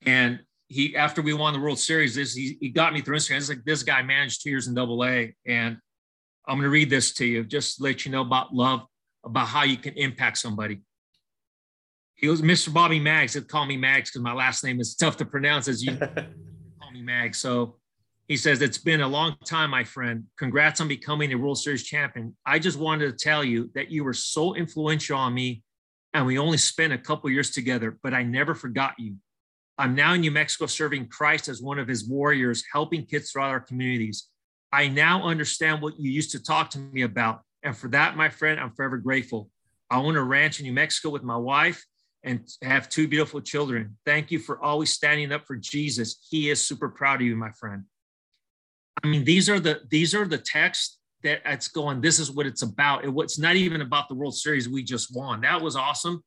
And 0.07 0.39
he, 0.69 0.95
after 0.95 1.21
we 1.21 1.33
won 1.33 1.53
the 1.53 1.59
World 1.59 1.77
Series, 1.77 2.15
this 2.15 2.33
he, 2.33 2.57
he 2.61 2.69
got 2.69 2.93
me 2.93 3.01
through 3.01 3.17
Instagram. 3.17 3.37
It's 3.37 3.49
like 3.49 3.65
this 3.65 3.83
guy 3.83 4.01
managed 4.01 4.41
two 4.41 4.49
years 4.49 4.67
in 4.67 4.73
Double 4.73 5.03
A, 5.03 5.35
and 5.45 5.77
I'm 6.47 6.55
going 6.55 6.63
to 6.63 6.69
read 6.69 6.89
this 6.89 7.13
to 7.15 7.25
you, 7.25 7.43
just 7.43 7.77
to 7.77 7.83
let 7.83 8.05
you 8.05 8.11
know 8.11 8.21
about 8.21 8.55
love, 8.55 8.85
about 9.25 9.47
how 9.47 9.63
you 9.63 9.75
can 9.75 9.93
impact 9.95 10.37
somebody. 10.37 10.79
He 12.15 12.29
was 12.29 12.41
Mr. 12.41 12.73
Bobby 12.73 13.01
Mags. 13.01 13.33
He'd 13.33 13.49
call 13.49 13.65
me 13.65 13.75
Mags 13.75 14.09
because 14.09 14.21
my 14.21 14.33
last 14.33 14.63
name 14.63 14.79
is 14.79 14.95
tough 14.95 15.17
to 15.17 15.25
pronounce 15.25 15.67
as 15.67 15.83
you 15.83 15.97
call 16.79 16.91
me 16.93 17.01
Mags. 17.01 17.37
So 17.37 17.75
he 18.29 18.37
says, 18.37 18.61
It's 18.61 18.77
been 18.77 19.01
a 19.01 19.07
long 19.07 19.35
time, 19.45 19.71
my 19.71 19.83
friend. 19.83 20.23
Congrats 20.37 20.79
on 20.79 20.87
becoming 20.87 21.33
a 21.33 21.37
World 21.37 21.59
Series 21.59 21.83
champion. 21.83 22.35
I 22.45 22.59
just 22.59 22.79
wanted 22.79 23.11
to 23.11 23.23
tell 23.23 23.43
you 23.43 23.69
that 23.75 23.91
you 23.91 24.05
were 24.05 24.13
so 24.13 24.55
influential 24.55 25.17
on 25.17 25.33
me, 25.33 25.63
and 26.13 26.25
we 26.25 26.39
only 26.39 26.57
spent 26.57 26.93
a 26.93 26.97
couple 26.97 27.29
years 27.29 27.51
together, 27.51 27.97
but 28.01 28.13
I 28.13 28.23
never 28.23 28.55
forgot 28.55 28.93
you. 28.97 29.17
I'm 29.77 29.93
now 29.93 30.13
in 30.13 30.21
New 30.21 30.31
Mexico 30.31 30.65
serving 30.65 31.07
Christ 31.07 31.47
as 31.47 31.61
one 31.61 31.77
of 31.77 31.87
his 31.87 32.07
warriors, 32.07 32.63
helping 32.71 33.05
kids 33.05 33.31
throughout 33.31 33.49
our 33.49 33.59
communities. 33.59 34.27
I 34.71 34.87
now 34.87 35.23
understand 35.23 35.81
what 35.81 35.99
you 35.99 36.11
used 36.11 36.31
to 36.31 36.43
talk 36.43 36.71
to 36.71 36.79
me 36.79 37.03
about. 37.03 37.41
And 37.63 37.77
for 37.77 37.87
that, 37.89 38.17
my 38.17 38.29
friend, 38.29 38.59
I'm 38.59 38.71
forever 38.71 38.97
grateful. 38.97 39.49
I 39.89 39.97
own 39.97 40.15
a 40.15 40.23
ranch 40.23 40.59
in 40.59 40.65
New 40.65 40.73
Mexico 40.73 41.09
with 41.09 41.23
my 41.23 41.37
wife 41.37 41.85
and 42.23 42.47
have 42.61 42.89
two 42.89 43.07
beautiful 43.07 43.39
children. 43.39 43.97
Thank 44.05 44.31
you 44.31 44.39
for 44.39 44.61
always 44.61 44.91
standing 44.91 45.31
up 45.31 45.45
for 45.45 45.55
Jesus. 45.55 46.27
He 46.29 46.49
is 46.49 46.61
super 46.61 46.89
proud 46.89 47.21
of 47.21 47.27
you, 47.27 47.35
my 47.35 47.51
friend. 47.51 47.83
I 49.03 49.07
mean, 49.07 49.23
these 49.23 49.49
are 49.49 49.59
the 49.59 49.81
these 49.89 50.15
are 50.15 50.25
the 50.25 50.39
texts 50.39 50.97
that 51.23 51.41
it's 51.45 51.67
going. 51.67 52.01
This 52.01 52.19
is 52.19 52.31
what 52.31 52.45
it's 52.45 52.63
about. 52.63 53.05
It, 53.05 53.13
it's 53.17 53.39
not 53.39 53.55
even 53.55 53.81
about 53.81 54.09
the 54.09 54.15
World 54.15 54.35
Series 54.35 54.67
we 54.67 54.83
just 54.83 55.15
won. 55.15 55.41
That 55.41 55.61
was 55.61 55.75
awesome. 55.75 56.23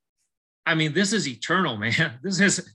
I 0.67 0.75
mean, 0.75 0.93
this 0.93 1.13
is 1.13 1.27
eternal, 1.27 1.77
man. 1.77 2.19
This 2.23 2.41
is 2.41 2.75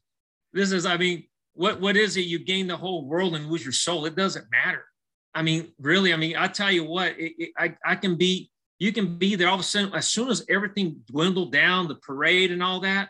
this 0.56 0.72
is, 0.72 0.86
I 0.86 0.98
mean, 0.98 1.26
what 1.54 1.80
what 1.80 1.96
is 1.96 2.18
it? 2.18 2.22
You 2.22 2.40
gain 2.40 2.68
the 2.68 2.78
whole 2.78 3.06
world 3.06 3.36
and 3.36 3.50
lose 3.50 3.64
your 3.64 3.74
soul. 3.74 4.06
It 4.06 4.16
doesn't 4.16 4.50
matter. 4.52 4.86
I 5.34 5.42
mean, 5.42 5.74
really, 5.80 6.14
I 6.14 6.16
mean, 6.16 6.38
I 6.38 6.48
tell 6.48 6.72
you 6.72 6.86
what, 6.86 7.20
it, 7.20 7.34
it, 7.38 7.50
I, 7.58 7.76
I 7.86 7.96
can 7.96 8.16
be, 8.16 8.50
you 8.80 8.94
can 8.94 9.18
be 9.18 9.36
there 9.36 9.50
all 9.50 9.56
of 9.56 9.60
a 9.60 9.64
sudden, 9.64 9.94
as 9.94 10.08
soon 10.08 10.30
as 10.30 10.46
everything 10.50 11.02
dwindled 11.08 11.52
down, 11.52 11.90
the 11.90 11.96
parade 11.96 12.52
and 12.52 12.64
all 12.64 12.80
that, 12.80 13.10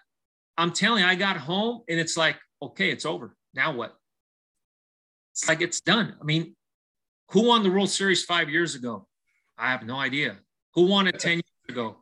I'm 0.57 0.71
telling 0.71 1.03
you, 1.03 1.07
I 1.07 1.13
got 1.13 1.37
home 1.37 1.83
and 1.87 1.99
it's 1.99 2.17
like, 2.17 2.37
okay, 2.61 2.89
it's 2.89 3.05
over. 3.05 3.35
Now 3.53 3.73
what? 3.73 3.95
It's 5.33 5.47
like 5.47 5.61
it's 5.61 5.81
done. 5.81 6.15
I 6.19 6.23
mean, 6.23 6.55
who 7.29 7.47
won 7.47 7.61
the 7.61 7.69
World 7.69 7.91
Series 7.91 8.23
five 8.23 8.49
years 8.49 8.73
ago? 8.73 9.07
I 9.57 9.69
have 9.69 9.83
no 9.83 9.97
idea. 9.97 10.37
Who 10.73 10.87
won 10.87 11.07
it 11.07 11.19
10 11.19 11.33
years 11.33 11.43
ago? 11.69 11.97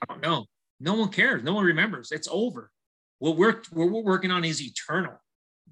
I 0.00 0.06
don't 0.06 0.22
know. 0.22 0.46
No 0.80 0.94
one 0.94 1.10
cares. 1.10 1.42
No 1.42 1.54
one 1.54 1.64
remembers. 1.64 2.10
It's 2.10 2.28
over. 2.30 2.70
What 3.18 3.36
we're, 3.36 3.62
what 3.70 3.90
we're 3.90 4.02
working 4.02 4.30
on 4.30 4.44
is 4.44 4.62
eternal. 4.62 5.14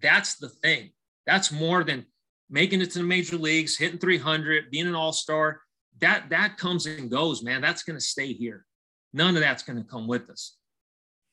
That's 0.01 0.37
the 0.37 0.49
thing. 0.49 0.91
That's 1.27 1.53
more 1.53 1.85
than 1.85 2.07
making 2.51 2.81
it 2.81 2.91
to 2.93 2.99
the 2.99 3.05
major 3.05 3.37
leagues, 3.37 3.77
hitting 3.77 3.99
300, 3.99 4.71
being 4.71 4.87
an 4.87 4.95
all 4.95 5.13
star. 5.13 5.61
That, 6.01 6.31
that 6.31 6.57
comes 6.57 6.87
and 6.87 7.11
goes, 7.11 7.43
man. 7.43 7.61
That's 7.61 7.83
going 7.83 7.99
to 7.99 8.05
stay 8.05 8.33
here. 8.33 8.65
None 9.13 9.35
of 9.37 9.43
that's 9.43 9.63
going 9.63 9.79
to 9.79 9.89
come 9.89 10.07
with 10.07 10.31
us. 10.31 10.57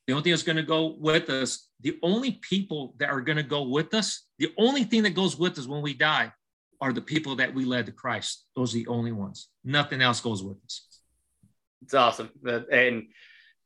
The 0.06 0.14
only 0.14 0.24
thing 0.24 0.32
that's 0.32 0.42
going 0.42 0.56
to 0.56 0.62
go 0.62 0.96
with 0.98 1.30
us, 1.30 1.68
the 1.80 1.98
only 2.02 2.32
people 2.42 2.94
that 2.98 3.10
are 3.10 3.20
going 3.20 3.36
to 3.36 3.42
go 3.42 3.62
with 3.62 3.94
us, 3.94 4.26
the 4.38 4.52
only 4.58 4.84
thing 4.84 5.02
that 5.04 5.14
goes 5.14 5.38
with 5.38 5.58
us 5.58 5.66
when 5.66 5.82
we 5.82 5.94
die 5.94 6.32
are 6.80 6.92
the 6.92 7.00
people 7.00 7.36
that 7.36 7.54
we 7.54 7.64
led 7.64 7.86
to 7.86 7.92
Christ. 7.92 8.46
Those 8.56 8.74
are 8.74 8.78
the 8.78 8.86
only 8.86 9.12
ones. 9.12 9.48
Nothing 9.64 10.00
else 10.00 10.20
goes 10.20 10.42
with 10.42 10.56
us. 10.64 10.86
It's 11.82 11.94
awesome. 11.94 12.30
And 12.72 13.04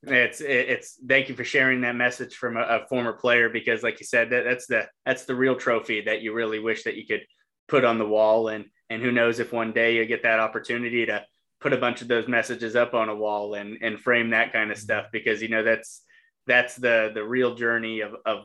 it's 0.06 0.40
it's 0.40 0.98
thank 1.06 1.28
you 1.28 1.34
for 1.34 1.44
sharing 1.44 1.80
that 1.82 1.96
message 1.96 2.36
from 2.36 2.56
a, 2.56 2.62
a 2.62 2.86
former 2.88 3.12
player 3.12 3.48
because 3.48 3.82
like 3.82 4.00
you 4.00 4.06
said 4.06 4.30
that, 4.30 4.44
that's 4.44 4.66
the 4.66 4.86
that's 5.04 5.24
the 5.24 5.34
real 5.34 5.56
trophy 5.56 6.00
that 6.02 6.22
you 6.22 6.32
really 6.32 6.58
wish 6.58 6.84
that 6.84 6.96
you 6.96 7.06
could 7.06 7.22
put 7.68 7.84
on 7.84 7.98
the 7.98 8.06
wall. 8.06 8.48
And 8.48 8.66
and 8.90 9.02
who 9.02 9.12
knows 9.12 9.40
if 9.40 9.52
one 9.52 9.72
day 9.72 9.96
you 9.96 10.06
get 10.06 10.22
that 10.22 10.40
opportunity 10.40 11.06
to 11.06 11.24
put 11.60 11.72
a 11.72 11.78
bunch 11.78 12.02
of 12.02 12.08
those 12.08 12.28
messages 12.28 12.76
up 12.76 12.94
on 12.94 13.08
a 13.08 13.16
wall 13.16 13.54
and 13.54 13.78
and 13.82 14.00
frame 14.00 14.30
that 14.30 14.52
kind 14.52 14.70
of 14.70 14.78
stuff 14.78 15.06
because 15.12 15.42
you 15.42 15.48
know 15.48 15.62
that's 15.62 16.02
that's 16.46 16.76
the 16.76 17.10
the 17.14 17.24
real 17.24 17.54
journey 17.54 18.00
of 18.00 18.14
of 18.26 18.44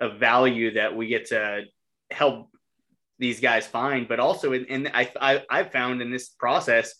of 0.00 0.18
value 0.18 0.74
that 0.74 0.94
we 0.96 1.06
get 1.06 1.26
to 1.26 1.64
help 2.10 2.50
these 3.18 3.40
guys 3.40 3.66
find. 3.66 4.08
But 4.08 4.20
also 4.20 4.52
and 4.52 4.90
I, 4.94 5.10
I 5.20 5.42
i've 5.50 5.72
found 5.72 6.02
in 6.02 6.10
this 6.10 6.28
process 6.28 6.94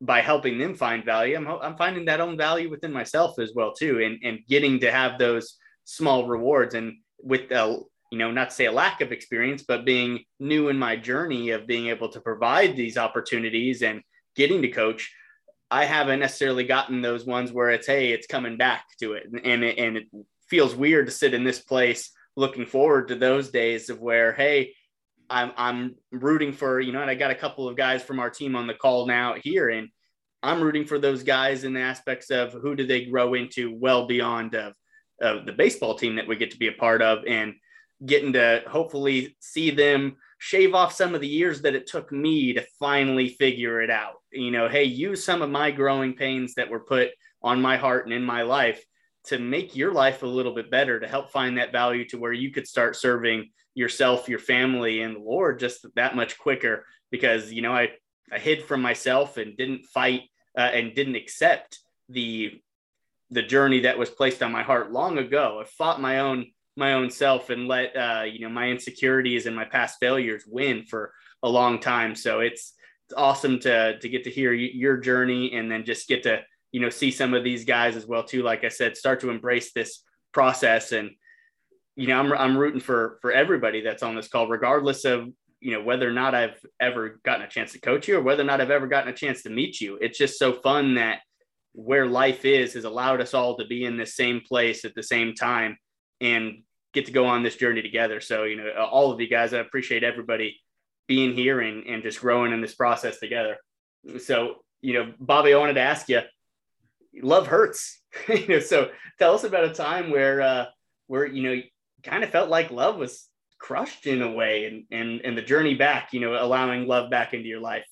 by 0.00 0.20
helping 0.20 0.58
them 0.58 0.74
find 0.74 1.04
value, 1.04 1.36
I'm, 1.36 1.46
I'm 1.46 1.76
finding 1.76 2.04
that 2.04 2.20
own 2.20 2.36
value 2.36 2.70
within 2.70 2.92
myself 2.92 3.38
as 3.38 3.52
well 3.54 3.72
too, 3.72 4.00
and 4.02 4.18
and 4.22 4.46
getting 4.48 4.80
to 4.80 4.92
have 4.92 5.18
those 5.18 5.56
small 5.84 6.26
rewards. 6.26 6.74
And 6.74 6.98
with 7.20 7.50
a 7.50 7.80
you 8.10 8.18
know 8.18 8.30
not 8.30 8.50
to 8.50 8.54
say 8.54 8.66
a 8.66 8.72
lack 8.72 9.00
of 9.00 9.12
experience, 9.12 9.64
but 9.66 9.84
being 9.84 10.24
new 10.38 10.68
in 10.68 10.78
my 10.78 10.96
journey 10.96 11.50
of 11.50 11.66
being 11.66 11.88
able 11.88 12.10
to 12.10 12.20
provide 12.20 12.76
these 12.76 12.96
opportunities 12.96 13.82
and 13.82 14.02
getting 14.36 14.62
to 14.62 14.68
coach, 14.68 15.12
I 15.70 15.84
haven't 15.84 16.20
necessarily 16.20 16.64
gotten 16.64 17.02
those 17.02 17.26
ones 17.26 17.52
where 17.52 17.70
it's 17.70 17.86
hey, 17.86 18.12
it's 18.12 18.26
coming 18.26 18.56
back 18.56 18.84
to 19.00 19.14
it, 19.14 19.24
and 19.44 19.64
it, 19.64 19.78
and 19.78 19.96
it 19.96 20.06
feels 20.48 20.74
weird 20.74 21.06
to 21.06 21.12
sit 21.12 21.34
in 21.34 21.44
this 21.44 21.60
place 21.60 22.10
looking 22.36 22.66
forward 22.66 23.08
to 23.08 23.16
those 23.16 23.50
days 23.50 23.90
of 23.90 24.00
where 24.00 24.32
hey 24.32 24.72
I'm 25.30 25.52
I'm 25.56 25.94
rooting 26.10 26.52
for 26.52 26.80
you 26.80 26.92
know, 26.92 27.02
and 27.02 27.10
I 27.10 27.14
got 27.14 27.30
a 27.30 27.36
couple 27.36 27.68
of 27.68 27.76
guys 27.76 28.02
from 28.02 28.20
our 28.20 28.30
team 28.30 28.56
on 28.56 28.66
the 28.66 28.74
call 28.74 29.06
now 29.06 29.34
here, 29.34 29.68
and 29.68 29.88
I'm 30.42 30.60
rooting 30.60 30.84
for 30.84 30.98
those 30.98 31.22
guys 31.22 31.64
in 31.64 31.72
the 31.72 31.80
aspects 31.80 32.30
of 32.30 32.52
who 32.52 32.74
do 32.74 32.86
they 32.86 33.06
grow 33.06 33.34
into 33.34 33.74
well 33.74 34.06
beyond 34.06 34.54
of, 34.54 34.74
of 35.20 35.46
the 35.46 35.52
baseball 35.52 35.96
team 35.96 36.16
that 36.16 36.28
we 36.28 36.36
get 36.36 36.52
to 36.52 36.58
be 36.58 36.68
a 36.68 36.72
part 36.72 37.02
of, 37.02 37.24
and 37.26 37.54
getting 38.06 38.32
to 38.32 38.62
hopefully 38.68 39.36
see 39.40 39.70
them 39.70 40.16
shave 40.38 40.74
off 40.74 40.92
some 40.92 41.14
of 41.14 41.20
the 41.20 41.26
years 41.26 41.60
that 41.62 41.74
it 41.74 41.86
took 41.86 42.12
me 42.12 42.52
to 42.52 42.64
finally 42.78 43.28
figure 43.28 43.82
it 43.82 43.90
out. 43.90 44.14
You 44.32 44.50
know, 44.50 44.68
hey, 44.68 44.84
use 44.84 45.24
some 45.24 45.42
of 45.42 45.50
my 45.50 45.70
growing 45.70 46.14
pains 46.14 46.54
that 46.54 46.70
were 46.70 46.80
put 46.80 47.10
on 47.42 47.60
my 47.60 47.76
heart 47.76 48.04
and 48.04 48.14
in 48.14 48.24
my 48.24 48.42
life 48.42 48.84
to 49.24 49.38
make 49.38 49.76
your 49.76 49.92
life 49.92 50.22
a 50.22 50.26
little 50.26 50.54
bit 50.54 50.70
better, 50.70 50.98
to 51.00 51.08
help 51.08 51.30
find 51.30 51.58
that 51.58 51.72
value 51.72 52.04
to 52.08 52.18
where 52.18 52.32
you 52.32 52.50
could 52.50 52.66
start 52.66 52.96
serving 52.96 53.50
yourself, 53.78 54.28
your 54.28 54.40
family, 54.40 55.02
and 55.02 55.14
the 55.14 55.20
Lord 55.20 55.60
just 55.60 55.86
that 55.94 56.16
much 56.16 56.36
quicker. 56.36 56.84
Because, 57.10 57.52
you 57.52 57.62
know, 57.62 57.72
I, 57.72 57.92
I 58.30 58.38
hid 58.38 58.64
from 58.64 58.82
myself 58.82 59.36
and 59.36 59.56
didn't 59.56 59.86
fight 59.86 60.22
uh, 60.58 60.62
and 60.62 60.94
didn't 60.94 61.14
accept 61.14 61.78
the 62.08 62.60
the 63.30 63.42
journey 63.42 63.80
that 63.80 63.98
was 63.98 64.08
placed 64.08 64.42
on 64.42 64.50
my 64.50 64.62
heart 64.62 64.90
long 64.90 65.18
ago. 65.18 65.60
I 65.62 65.64
fought 65.64 66.00
my 66.00 66.20
own 66.20 66.46
my 66.76 66.94
own 66.94 67.10
self 67.10 67.50
and 67.50 67.68
let 67.68 67.96
uh, 67.96 68.24
you 68.24 68.40
know 68.40 68.48
my 68.48 68.68
insecurities 68.68 69.46
and 69.46 69.54
my 69.54 69.64
past 69.64 69.98
failures 70.00 70.44
win 70.46 70.84
for 70.84 71.12
a 71.42 71.48
long 71.48 71.78
time. 71.78 72.16
So 72.16 72.40
it's 72.40 72.74
it's 73.06 73.14
awesome 73.16 73.60
to 73.60 73.98
to 73.98 74.08
get 74.08 74.24
to 74.24 74.30
hear 74.30 74.52
your 74.52 74.96
journey 74.96 75.52
and 75.54 75.70
then 75.70 75.84
just 75.84 76.08
get 76.08 76.24
to 76.24 76.40
you 76.72 76.80
know 76.80 76.90
see 76.90 77.12
some 77.12 77.32
of 77.32 77.44
these 77.44 77.64
guys 77.64 77.94
as 77.94 78.06
well 78.06 78.24
too. 78.24 78.42
Like 78.42 78.64
I 78.64 78.68
said, 78.70 78.96
start 78.96 79.20
to 79.20 79.30
embrace 79.30 79.72
this 79.72 80.02
process 80.32 80.92
and 80.92 81.10
you 81.98 82.06
know 82.06 82.18
I'm 82.18 82.32
I'm 82.32 82.56
rooting 82.56 82.80
for 82.80 83.18
for 83.20 83.32
everybody 83.32 83.82
that's 83.82 84.04
on 84.04 84.14
this 84.14 84.28
call, 84.28 84.46
regardless 84.46 85.04
of 85.04 85.28
you 85.60 85.72
know 85.72 85.82
whether 85.82 86.08
or 86.08 86.12
not 86.12 86.34
I've 86.34 86.64
ever 86.80 87.20
gotten 87.24 87.44
a 87.44 87.48
chance 87.48 87.72
to 87.72 87.80
coach 87.80 88.06
you 88.06 88.18
or 88.18 88.22
whether 88.22 88.42
or 88.42 88.46
not 88.46 88.60
I've 88.60 88.70
ever 88.70 88.86
gotten 88.86 89.12
a 89.12 89.16
chance 89.16 89.42
to 89.42 89.50
meet 89.50 89.80
you. 89.80 89.98
It's 90.00 90.16
just 90.16 90.38
so 90.38 90.52
fun 90.52 90.94
that 90.94 91.18
where 91.72 92.06
life 92.06 92.44
is 92.44 92.74
has 92.74 92.84
allowed 92.84 93.20
us 93.20 93.34
all 93.34 93.56
to 93.56 93.66
be 93.66 93.84
in 93.84 93.96
the 93.96 94.06
same 94.06 94.40
place 94.46 94.84
at 94.84 94.94
the 94.94 95.02
same 95.02 95.34
time 95.34 95.76
and 96.20 96.62
get 96.94 97.06
to 97.06 97.12
go 97.12 97.26
on 97.26 97.42
this 97.42 97.56
journey 97.56 97.82
together. 97.82 98.20
So, 98.20 98.44
you 98.44 98.56
know, 98.56 98.70
all 98.90 99.10
of 99.10 99.20
you 99.20 99.28
guys, 99.28 99.52
I 99.52 99.58
appreciate 99.58 100.04
everybody 100.04 100.60
being 101.06 101.34
here 101.34 101.60
and, 101.60 101.84
and 101.86 102.02
just 102.02 102.20
growing 102.20 102.52
in 102.52 102.60
this 102.60 102.74
process 102.74 103.18
together. 103.18 103.56
So, 104.20 104.56
you 104.80 104.94
know, 104.94 105.12
Bobby, 105.18 105.52
I 105.52 105.58
wanted 105.58 105.74
to 105.74 105.80
ask 105.80 106.08
you, 106.08 106.20
love 107.22 107.46
hurts, 107.46 108.00
you 108.28 108.48
know, 108.48 108.58
so 108.60 108.90
tell 109.18 109.34
us 109.34 109.44
about 109.44 109.64
a 109.64 109.74
time 109.74 110.10
where, 110.10 110.40
uh, 110.40 110.66
where, 111.06 111.26
you 111.26 111.42
know, 111.42 111.62
kind 112.02 112.24
of 112.24 112.30
felt 112.30 112.48
like 112.48 112.70
love 112.70 112.96
was 112.96 113.28
crushed 113.58 114.06
in 114.06 114.22
a 114.22 114.30
way 114.30 114.66
and, 114.66 114.84
and, 114.90 115.20
and 115.22 115.36
the 115.36 115.42
journey 115.42 115.74
back, 115.74 116.12
you 116.12 116.20
know, 116.20 116.36
allowing 116.40 116.86
love 116.86 117.10
back 117.10 117.34
into 117.34 117.48
your 117.48 117.60
life. 117.60 117.84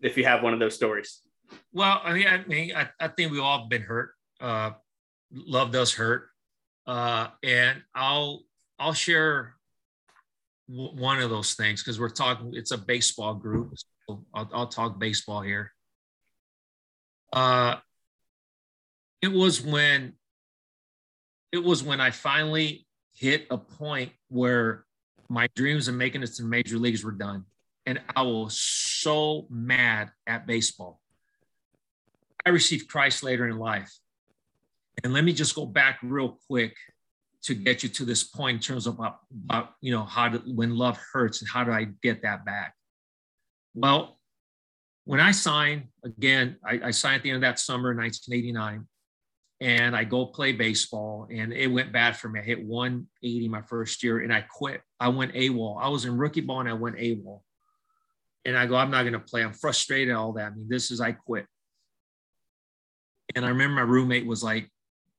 If 0.00 0.16
you 0.16 0.24
have 0.24 0.42
one 0.42 0.52
of 0.52 0.58
those 0.58 0.74
stories. 0.74 1.20
Well, 1.72 2.00
I 2.02 2.12
mean, 2.12 2.26
I 2.26 2.44
mean, 2.44 2.72
I, 2.74 2.88
I 2.98 3.08
think 3.08 3.30
we've 3.30 3.42
all 3.42 3.68
been 3.68 3.82
hurt. 3.82 4.10
Uh, 4.40 4.70
love 5.30 5.70
does 5.70 5.94
hurt 5.94 6.28
uh, 6.86 7.28
and 7.42 7.82
I'll 7.94 8.42
I'll 8.78 8.92
share 8.92 9.54
w- 10.68 11.00
one 11.00 11.20
of 11.20 11.30
those 11.30 11.54
things 11.54 11.82
because 11.82 12.00
we're 12.00 12.08
talking. 12.08 12.52
It's 12.54 12.72
a 12.72 12.78
baseball 12.78 13.34
group, 13.34 13.74
so 14.08 14.24
I'll, 14.34 14.50
I'll 14.52 14.66
talk 14.66 14.98
baseball 14.98 15.42
here. 15.42 15.72
Uh, 17.32 17.76
it 19.20 19.32
was 19.32 19.62
when 19.62 20.14
it 21.52 21.62
was 21.62 21.82
when 21.82 22.00
I 22.00 22.10
finally 22.10 22.86
hit 23.14 23.46
a 23.50 23.58
point 23.58 24.12
where 24.28 24.84
my 25.28 25.48
dreams 25.54 25.88
of 25.88 25.94
making 25.94 26.22
it 26.22 26.28
to 26.34 26.42
the 26.42 26.48
major 26.48 26.78
leagues 26.78 27.04
were 27.04 27.12
done, 27.12 27.44
and 27.86 28.00
I 28.14 28.22
was 28.22 28.58
so 28.58 29.46
mad 29.50 30.10
at 30.26 30.46
baseball. 30.46 31.00
I 32.44 32.50
received 32.50 32.88
Christ 32.88 33.22
later 33.22 33.48
in 33.48 33.58
life. 33.58 33.92
And 35.04 35.12
let 35.12 35.24
me 35.24 35.32
just 35.32 35.54
go 35.54 35.64
back 35.66 35.98
real 36.02 36.38
quick 36.48 36.76
to 37.42 37.54
get 37.54 37.82
you 37.82 37.88
to 37.88 38.04
this 38.04 38.22
point 38.22 38.56
in 38.56 38.60
terms 38.60 38.86
of 38.86 38.94
about, 38.94 39.18
about 39.44 39.70
you 39.80 39.90
know 39.90 40.04
how 40.04 40.28
to 40.28 40.38
when 40.38 40.76
love 40.76 40.98
hurts 41.12 41.40
and 41.40 41.50
how 41.50 41.64
do 41.64 41.72
I 41.72 41.88
get 42.02 42.22
that 42.22 42.44
back? 42.44 42.74
Well, 43.74 44.18
when 45.04 45.18
I 45.18 45.32
signed 45.32 45.88
again, 46.04 46.56
I, 46.64 46.80
I 46.84 46.90
signed 46.90 47.16
at 47.16 47.22
the 47.22 47.30
end 47.30 47.36
of 47.36 47.42
that 47.42 47.58
summer, 47.58 47.94
1989, 47.94 48.86
and 49.62 49.94
I 49.94 50.02
go 50.02 50.26
play 50.26 50.50
baseball, 50.50 51.28
and 51.30 51.52
it 51.52 51.68
went 51.68 51.92
bad 51.92 52.16
for 52.16 52.28
me. 52.28 52.40
I 52.40 52.42
hit 52.42 52.64
180 52.64 53.48
my 53.48 53.62
first 53.62 54.02
year, 54.02 54.18
and 54.18 54.34
I 54.34 54.40
quit. 54.40 54.82
I 54.98 55.06
went 55.06 55.34
AWOL. 55.34 55.80
I 55.80 55.88
was 55.88 56.04
in 56.04 56.18
rookie 56.18 56.40
ball, 56.40 56.58
and 56.58 56.68
I 56.68 56.72
went 56.72 56.96
AWOL. 56.96 57.42
And 58.44 58.58
I 58.58 58.66
go, 58.66 58.74
I'm 58.74 58.90
not 58.90 59.02
going 59.02 59.12
to 59.12 59.20
play. 59.20 59.44
I'm 59.44 59.52
frustrated. 59.52 60.12
All 60.12 60.32
that. 60.32 60.50
I 60.50 60.54
mean, 60.56 60.66
this 60.68 60.90
is 60.90 61.00
I 61.00 61.12
quit. 61.12 61.46
And 63.36 63.44
I 63.44 63.50
remember 63.50 63.76
my 63.76 63.82
roommate 63.82 64.26
was 64.26 64.42
like, 64.42 64.68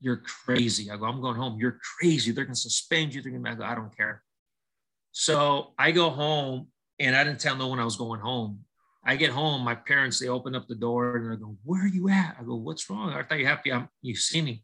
you're 0.02 0.18
crazy. 0.18 0.92
I 0.92 0.98
go, 0.98 1.06
I'm 1.06 1.22
going 1.22 1.38
home. 1.38 1.58
You're 1.58 1.80
crazy. 1.98 2.34
They're 2.34 2.44
going 2.44 2.54
to 2.54 2.60
suspend 2.60 3.14
you. 3.14 3.22
They're 3.22 3.32
going 3.32 3.46
to, 3.46 3.50
I 3.50 3.56
go, 3.56 3.64
I 3.64 3.76
don't 3.76 3.96
care. 3.96 4.22
So 5.14 5.72
I 5.80 5.92
go 5.92 6.10
home 6.10 6.68
and 7.00 7.16
I 7.16 7.24
didn't 7.24 7.40
tell 7.40 7.56
no 7.56 7.70
one 7.70 7.80
I 7.80 7.86
was 7.86 7.96
going 7.96 8.20
home. 8.20 8.66
I 9.06 9.16
get 9.16 9.32
home, 9.32 9.62
my 9.64 9.76
parents, 9.76 10.20
they 10.20 10.30
open 10.30 10.56
up 10.56 10.68
the 10.68 10.76
door 10.76 11.18
and 11.18 11.34
I 11.34 11.36
go, 11.36 11.58
where 11.64 11.84
are 11.84 11.88
you 11.88 12.10
at? 12.10 12.38
I 12.40 12.44
go, 12.44 12.56
what's 12.56 12.90
wrong? 12.90 13.12
I 13.12 13.24
thought 13.24 13.40
you 13.40 13.46
happy. 13.46 13.72
I'm, 13.74 13.90
you 14.02 14.16
see 14.16 14.42
me. 14.42 14.64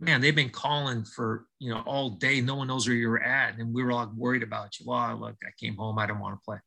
Man, 0.00 0.20
they've 0.20 0.34
been 0.34 0.50
calling 0.50 1.04
for, 1.04 1.46
you 1.58 1.74
know, 1.74 1.82
all 1.84 2.10
day. 2.10 2.40
No 2.40 2.54
one 2.54 2.68
knows 2.68 2.86
where 2.86 2.96
you're 2.96 3.20
at. 3.20 3.58
And 3.58 3.74
we 3.74 3.82
were 3.82 3.90
all 3.90 4.12
worried 4.16 4.44
about 4.44 4.78
you. 4.78 4.86
Well, 4.86 5.16
look, 5.18 5.36
I 5.44 5.50
came 5.58 5.76
home. 5.76 5.98
I 5.98 6.06
don't 6.06 6.20
want 6.20 6.36
to 6.36 6.44
play. 6.44 6.58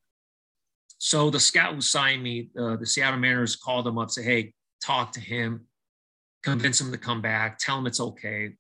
So 0.98 1.30
the 1.30 1.40
scout 1.40 1.74
who 1.74 1.82
signed 1.82 2.22
me, 2.22 2.50
uh, 2.60 2.76
the 2.76 2.86
Seattle 2.86 3.20
Mariners 3.20 3.56
called 3.56 3.88
him 3.88 3.98
up, 3.98 4.12
say, 4.12 4.24
hey, 4.24 4.54
talk 4.82 5.14
to 5.14 5.22
him 5.22 5.66
convince 6.44 6.82
him 6.82 6.92
to 6.92 6.98
come 6.98 7.22
back, 7.22 7.58
tell 7.60 7.78
him 7.78 7.88
it's 7.88 8.00
okay. 8.00 8.54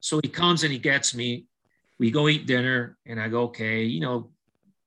So 0.00 0.20
he 0.22 0.28
comes 0.28 0.64
and 0.64 0.72
he 0.72 0.78
gets 0.78 1.14
me. 1.14 1.46
We 1.98 2.10
go 2.10 2.28
eat 2.28 2.46
dinner, 2.46 2.96
and 3.06 3.20
I 3.20 3.28
go, 3.28 3.42
okay, 3.44 3.84
you 3.84 4.00
know, 4.00 4.30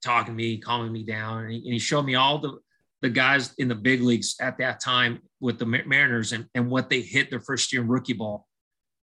talking 0.04 0.34
to 0.34 0.38
me, 0.38 0.58
calming 0.58 0.92
me 0.92 1.04
down. 1.04 1.44
And 1.44 1.52
he, 1.52 1.58
and 1.58 1.74
he 1.74 1.80
showed 1.80 2.04
me 2.04 2.16
all 2.16 2.40
the, 2.40 2.60
the 3.02 3.10
guys 3.10 3.54
in 3.58 3.68
the 3.68 3.76
big 3.76 4.02
leagues 4.02 4.36
at 4.40 4.58
that 4.58 4.80
time 4.80 5.20
with 5.40 5.60
the 5.60 5.66
Mariners 5.66 6.32
and, 6.32 6.48
and 6.56 6.70
what 6.70 6.90
they 6.90 7.02
hit 7.02 7.30
their 7.30 7.40
first 7.40 7.72
year 7.72 7.82
in 7.82 7.88
rookie 7.88 8.14
ball. 8.14 8.48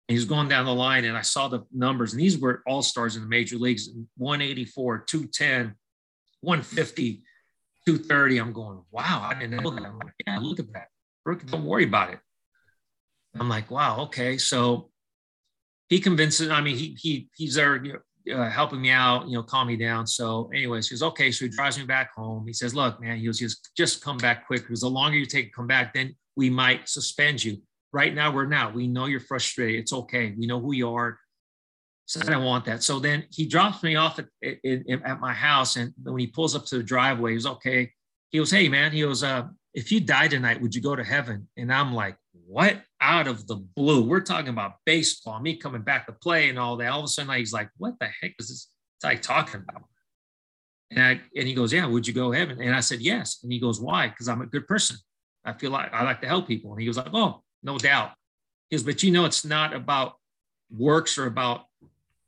And 0.09 0.16
he's 0.16 0.24
going 0.24 0.48
down 0.48 0.64
the 0.64 0.74
line, 0.74 1.05
and 1.05 1.16
I 1.16 1.22
saw 1.22 1.48
the 1.48 1.64
numbers, 1.72 2.12
and 2.12 2.20
these 2.20 2.38
were 2.38 2.62
all 2.66 2.83
stars 2.83 3.14
in 3.14 3.22
the 3.22 3.29
major 3.29 3.57
leagues 3.57 3.88
184, 4.16 5.05
210, 5.07 5.74
150, 6.40 7.22
230. 7.87 8.38
I'm 8.38 8.53
going, 8.53 8.83
wow, 8.90 9.29
I 9.31 9.38
didn't 9.38 9.62
know 9.62 9.70
that. 9.70 9.85
I'm 9.85 9.98
like, 9.98 10.14
yeah, 10.26 10.38
look 10.38 10.59
at 10.59 10.72
that. 10.72 10.88
Rookie, 11.24 11.46
Don't 11.46 11.64
worry 11.64 11.85
about 11.85 12.11
it. 12.11 12.18
I'm 13.38 13.48
like, 13.48 13.70
wow, 13.70 14.00
okay. 14.00 14.38
So 14.38 14.90
he 15.88 16.00
convinces, 16.00 16.50
I 16.50 16.61
mean, 16.61 16.76
he, 16.76 16.96
he, 16.98 17.29
he's 17.37 17.55
there 17.55 18.03
uh, 18.35 18.51
helping 18.51 18.81
me 18.81 18.91
out, 18.91 19.27
you 19.29 19.35
know, 19.35 19.43
calm 19.43 19.69
me 19.69 19.77
down. 19.77 20.07
So 20.07 20.51
anyways, 20.55 20.89
he 20.89 20.95
goes, 20.95 21.03
okay. 21.03 21.31
So 21.31 21.45
he 21.45 21.51
drives 21.51 21.79
me 21.79 21.85
back 21.85 22.13
home. 22.15 22.47
He 22.47 22.53
says, 22.53 22.75
look, 22.75 23.01
man, 23.01 23.19
he 23.19 23.27
goes, 23.27 23.39
just, 23.39 23.71
just 23.77 24.03
come 24.03 24.19
back 24.19 24.47
quick. 24.47 24.63
Because 24.63 24.81
the 24.81 24.89
longer 24.91 25.17
you 25.17 25.27
take 25.27 25.47
to 25.47 25.53
come 25.53 25.67
back, 25.67 25.95
then 25.95 26.15
we 26.37 26.51
might 26.51 26.89
suspend 26.89 27.43
you. 27.43 27.59
Right 27.93 28.15
now, 28.15 28.33
we're 28.33 28.47
not. 28.47 28.75
We 28.75 28.87
know 28.87 29.07
you're 29.07 29.21
frustrated. 29.21 29.81
It's 29.81 29.93
okay. 29.93 30.35
We 30.39 30.47
know 30.47 30.61
who 30.61 30.73
you 30.73 30.95
are. 30.95 31.19
So 32.07 32.21
I 32.21 32.31
don't 32.31 32.45
want 32.45 32.65
that. 32.65 32.83
So 32.83 32.99
then 32.99 33.25
he 33.31 33.47
drops 33.47 33.83
me 33.83 33.97
off 33.97 34.19
at, 34.19 34.27
at, 34.45 35.03
at 35.05 35.21
my 35.21 35.33
house. 35.33 35.77
And 35.77 35.93
when 36.03 36.19
he 36.19 36.27
pulls 36.27 36.57
up 36.57 36.67
to 36.67 36.79
the 36.79 36.83
driveway, 36.83 37.31
he 37.31 37.35
was 37.37 37.47
okay. 37.47 37.93
He 38.31 38.39
goes, 38.39 38.51
hey, 38.51 38.69
man, 38.69 38.93
he 38.93 39.03
goes, 39.03 39.23
uh, 39.23 39.45
if 39.75 39.93
you 39.93 40.01
die 40.01 40.29
tonight, 40.29 40.61
would 40.61 40.75
you 40.75 40.81
go 40.81 40.97
to 40.97 41.05
heaven? 41.05 41.49
And 41.57 41.73
I'm 41.73 41.95
like, 41.95 42.17
what? 42.47 42.83
Out 43.03 43.27
of 43.27 43.47
the 43.47 43.57
blue. 43.57 44.03
We're 44.03 44.21
talking 44.21 44.51
about 44.51 44.75
baseball, 44.85 45.41
me 45.41 45.57
coming 45.57 45.83
back 45.83 46.07
to 46.07 46.13
play 46.13 46.51
and 46.51 46.59
all 46.59 46.77
that. 46.77 46.93
All 46.93 46.99
of 46.99 47.05
a 47.05 47.09
sudden, 47.09 47.35
he's 47.35 47.53
like, 47.53 47.71
what 47.79 47.95
the 47.99 48.09
heck 48.21 48.35
is 48.39 48.49
this 48.49 48.69
guy 49.03 49.15
talking 49.15 49.63
about? 49.67 49.85
And, 50.91 51.03
I, 51.03 51.21
and 51.37 51.49
he 51.49 51.55
goes, 51.55 51.73
yeah, 51.73 51.87
would 51.87 52.07
you 52.07 52.13
go 52.13 52.33
heaven? 52.33 52.61
And 52.61 52.75
I 52.75 52.81
said, 52.81 53.01
yes. 53.01 53.39
And 53.43 53.51
he 53.51 53.59
goes, 53.59 53.81
why? 53.81 54.09
Because 54.09 54.29
I'm 54.29 54.43
a 54.43 54.47
good 54.47 54.67
person. 54.67 54.97
I 55.45 55.55
feel 55.55 55.71
like 55.71 55.93
I 55.95 56.03
like 56.03 56.21
to 56.21 56.27
help 56.29 56.47
people. 56.47 56.73
And 56.73 56.81
he 56.83 56.89
was 56.89 56.99
like, 56.99 57.15
oh, 57.15 57.43
no 57.63 57.79
doubt. 57.79 58.11
He 58.69 58.77
goes, 58.77 58.83
but 58.83 59.03
you 59.03 59.11
know, 59.13 59.25
it's 59.25 59.45
not 59.45 59.73
about 59.75 60.15
works 60.71 61.17
or 61.17 61.27
about 61.27 61.63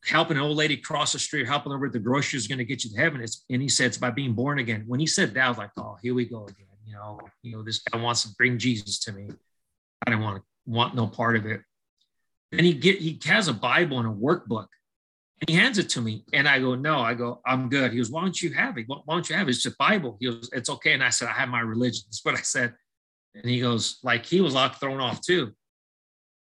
helping 0.05 0.37
an 0.37 0.43
old 0.43 0.57
lady 0.57 0.77
cross 0.77 1.13
the 1.13 1.19
street, 1.19 1.47
helping 1.47 1.73
her 1.73 1.79
with 1.79 1.93
the 1.93 1.99
groceries 1.99 2.47
going 2.47 2.59
to 2.59 2.65
get 2.65 2.85
you 2.85 2.91
to 2.91 2.97
heaven. 2.97 3.21
It's, 3.21 3.45
and 3.51 3.61
he 3.61 3.69
said, 3.69 3.89
it's 3.89 3.99
by 3.99 4.11
being 4.11 4.33
born 4.33 4.59
again. 4.59 4.85
When 4.87 5.01
he 5.01 5.07
said 5.07 5.35
that, 5.35 5.45
I 5.45 5.49
was 5.49 5.59
like, 5.59 5.71
oh, 5.77 5.99
here 6.03 6.15
we 6.15 6.25
go 6.25 6.45
again. 6.45 6.67
You 6.87 6.95
know, 6.95 7.21
you 7.43 7.53
know, 7.53 7.63
this 7.63 7.81
guy 7.81 7.99
wants 7.99 8.23
to 8.23 8.35
bring 8.37 8.59
Jesus 8.59 8.99
to 9.01 9.13
me. 9.13 9.29
I 10.07 10.11
don't 10.11 10.21
want 10.21 10.39
to 10.39 10.43
want 10.67 10.95
no 10.95 11.07
part 11.07 11.37
of 11.37 11.47
it. 11.47 11.61
And 12.53 12.67
he 12.67 12.75
get 12.75 12.99
he 12.99 13.19
has 13.25 13.49
a 13.49 13.55
Bible 13.55 13.99
and 13.99 14.09
a 14.09 14.13
workbook, 14.13 14.67
and 15.41 15.49
he 15.49 15.57
hands 15.57 15.79
it 15.79 15.89
to 15.91 16.01
me, 16.01 16.25
and 16.33 16.47
I 16.47 16.61
go, 16.61 16.75
no, 16.75 17.01
I 17.01 17.15
go, 17.15 17.41
I'm 17.45 17.69
good. 17.69 17.91
He 17.91 17.97
goes, 17.99 18.11
why 18.11 18.21
don't 18.21 18.41
you 18.41 18.53
have 18.53 18.79
it? 18.79 18.85
Why 18.87 19.01
don't 19.09 19.29
you 19.29 19.35
have 19.35 19.49
it? 19.49 19.57
It's 19.57 19.67
a 19.67 19.75
Bible. 19.79 20.17
He 20.21 20.27
goes, 20.27 20.49
it's 20.53 20.71
okay. 20.71 20.93
And 20.93 21.03
I 21.03 21.09
said, 21.09 21.29
I 21.29 21.33
have 21.33 21.49
my 21.49 21.61
religion. 21.61 22.03
That's 22.07 22.25
what 22.25 22.37
I 22.37 22.43
said. 22.43 22.75
And 23.35 23.47
he 23.47 23.61
goes, 23.61 23.99
like 24.03 24.27
he 24.27 24.41
was 24.41 24.55
like 24.55 24.79
thrown 24.79 25.01
off 25.01 25.21
too. 25.21 25.53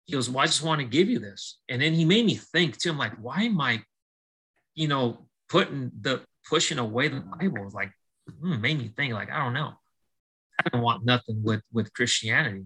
He 0.05 0.13
goes, 0.13 0.29
well, 0.29 0.43
I 0.43 0.47
just 0.47 0.63
want 0.63 0.81
to 0.81 0.87
give 0.87 1.07
you 1.07 1.19
this. 1.19 1.59
And 1.69 1.81
then 1.81 1.93
he 1.93 2.03
made 2.03 2.25
me 2.25 2.35
think 2.35 2.77
too. 2.77 2.89
I'm 2.89 2.97
like, 2.97 3.13
why 3.21 3.43
am 3.43 3.61
I, 3.61 3.83
you 4.73 4.87
know, 4.87 5.27
putting 5.49 5.91
the 6.01 6.23
pushing 6.49 6.79
away 6.79 7.09
the 7.09 7.21
Bible? 7.21 7.69
Like, 7.71 7.91
hmm, 8.41 8.59
made 8.59 8.79
me 8.79 8.91
think. 8.97 9.13
Like, 9.13 9.31
I 9.31 9.43
don't 9.43 9.53
know. 9.53 9.73
I 10.59 10.69
don't 10.69 10.81
want 10.81 11.05
nothing 11.05 11.43
with 11.43 11.61
with 11.71 11.93
Christianity. 11.93 12.65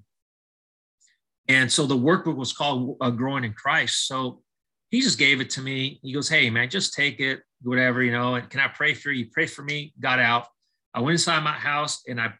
And 1.47 1.71
so 1.71 1.85
the 1.85 1.97
workbook 1.97 2.35
was 2.35 2.53
called 2.53 2.97
uh, 3.01 3.09
Growing 3.09 3.43
in 3.43 3.53
Christ. 3.53 4.07
So 4.07 4.41
he 4.89 5.01
just 5.01 5.19
gave 5.19 5.41
it 5.41 5.49
to 5.51 5.61
me. 5.61 5.99
He 6.01 6.13
goes, 6.13 6.29
Hey, 6.29 6.49
man, 6.49 6.69
just 6.69 6.93
take 6.93 7.19
it, 7.19 7.41
whatever, 7.61 8.01
you 8.03 8.11
know. 8.11 8.35
And 8.35 8.49
can 8.49 8.59
I 8.59 8.67
pray 8.67 8.93
for 8.93 9.11
you? 9.11 9.27
Pray 9.31 9.45
for 9.45 9.63
me. 9.63 9.93
Got 9.99 10.19
out. 10.19 10.47
I 10.93 11.01
went 11.01 11.13
inside 11.13 11.43
my 11.43 11.51
house 11.51 12.03
and 12.07 12.21
I, 12.21 12.33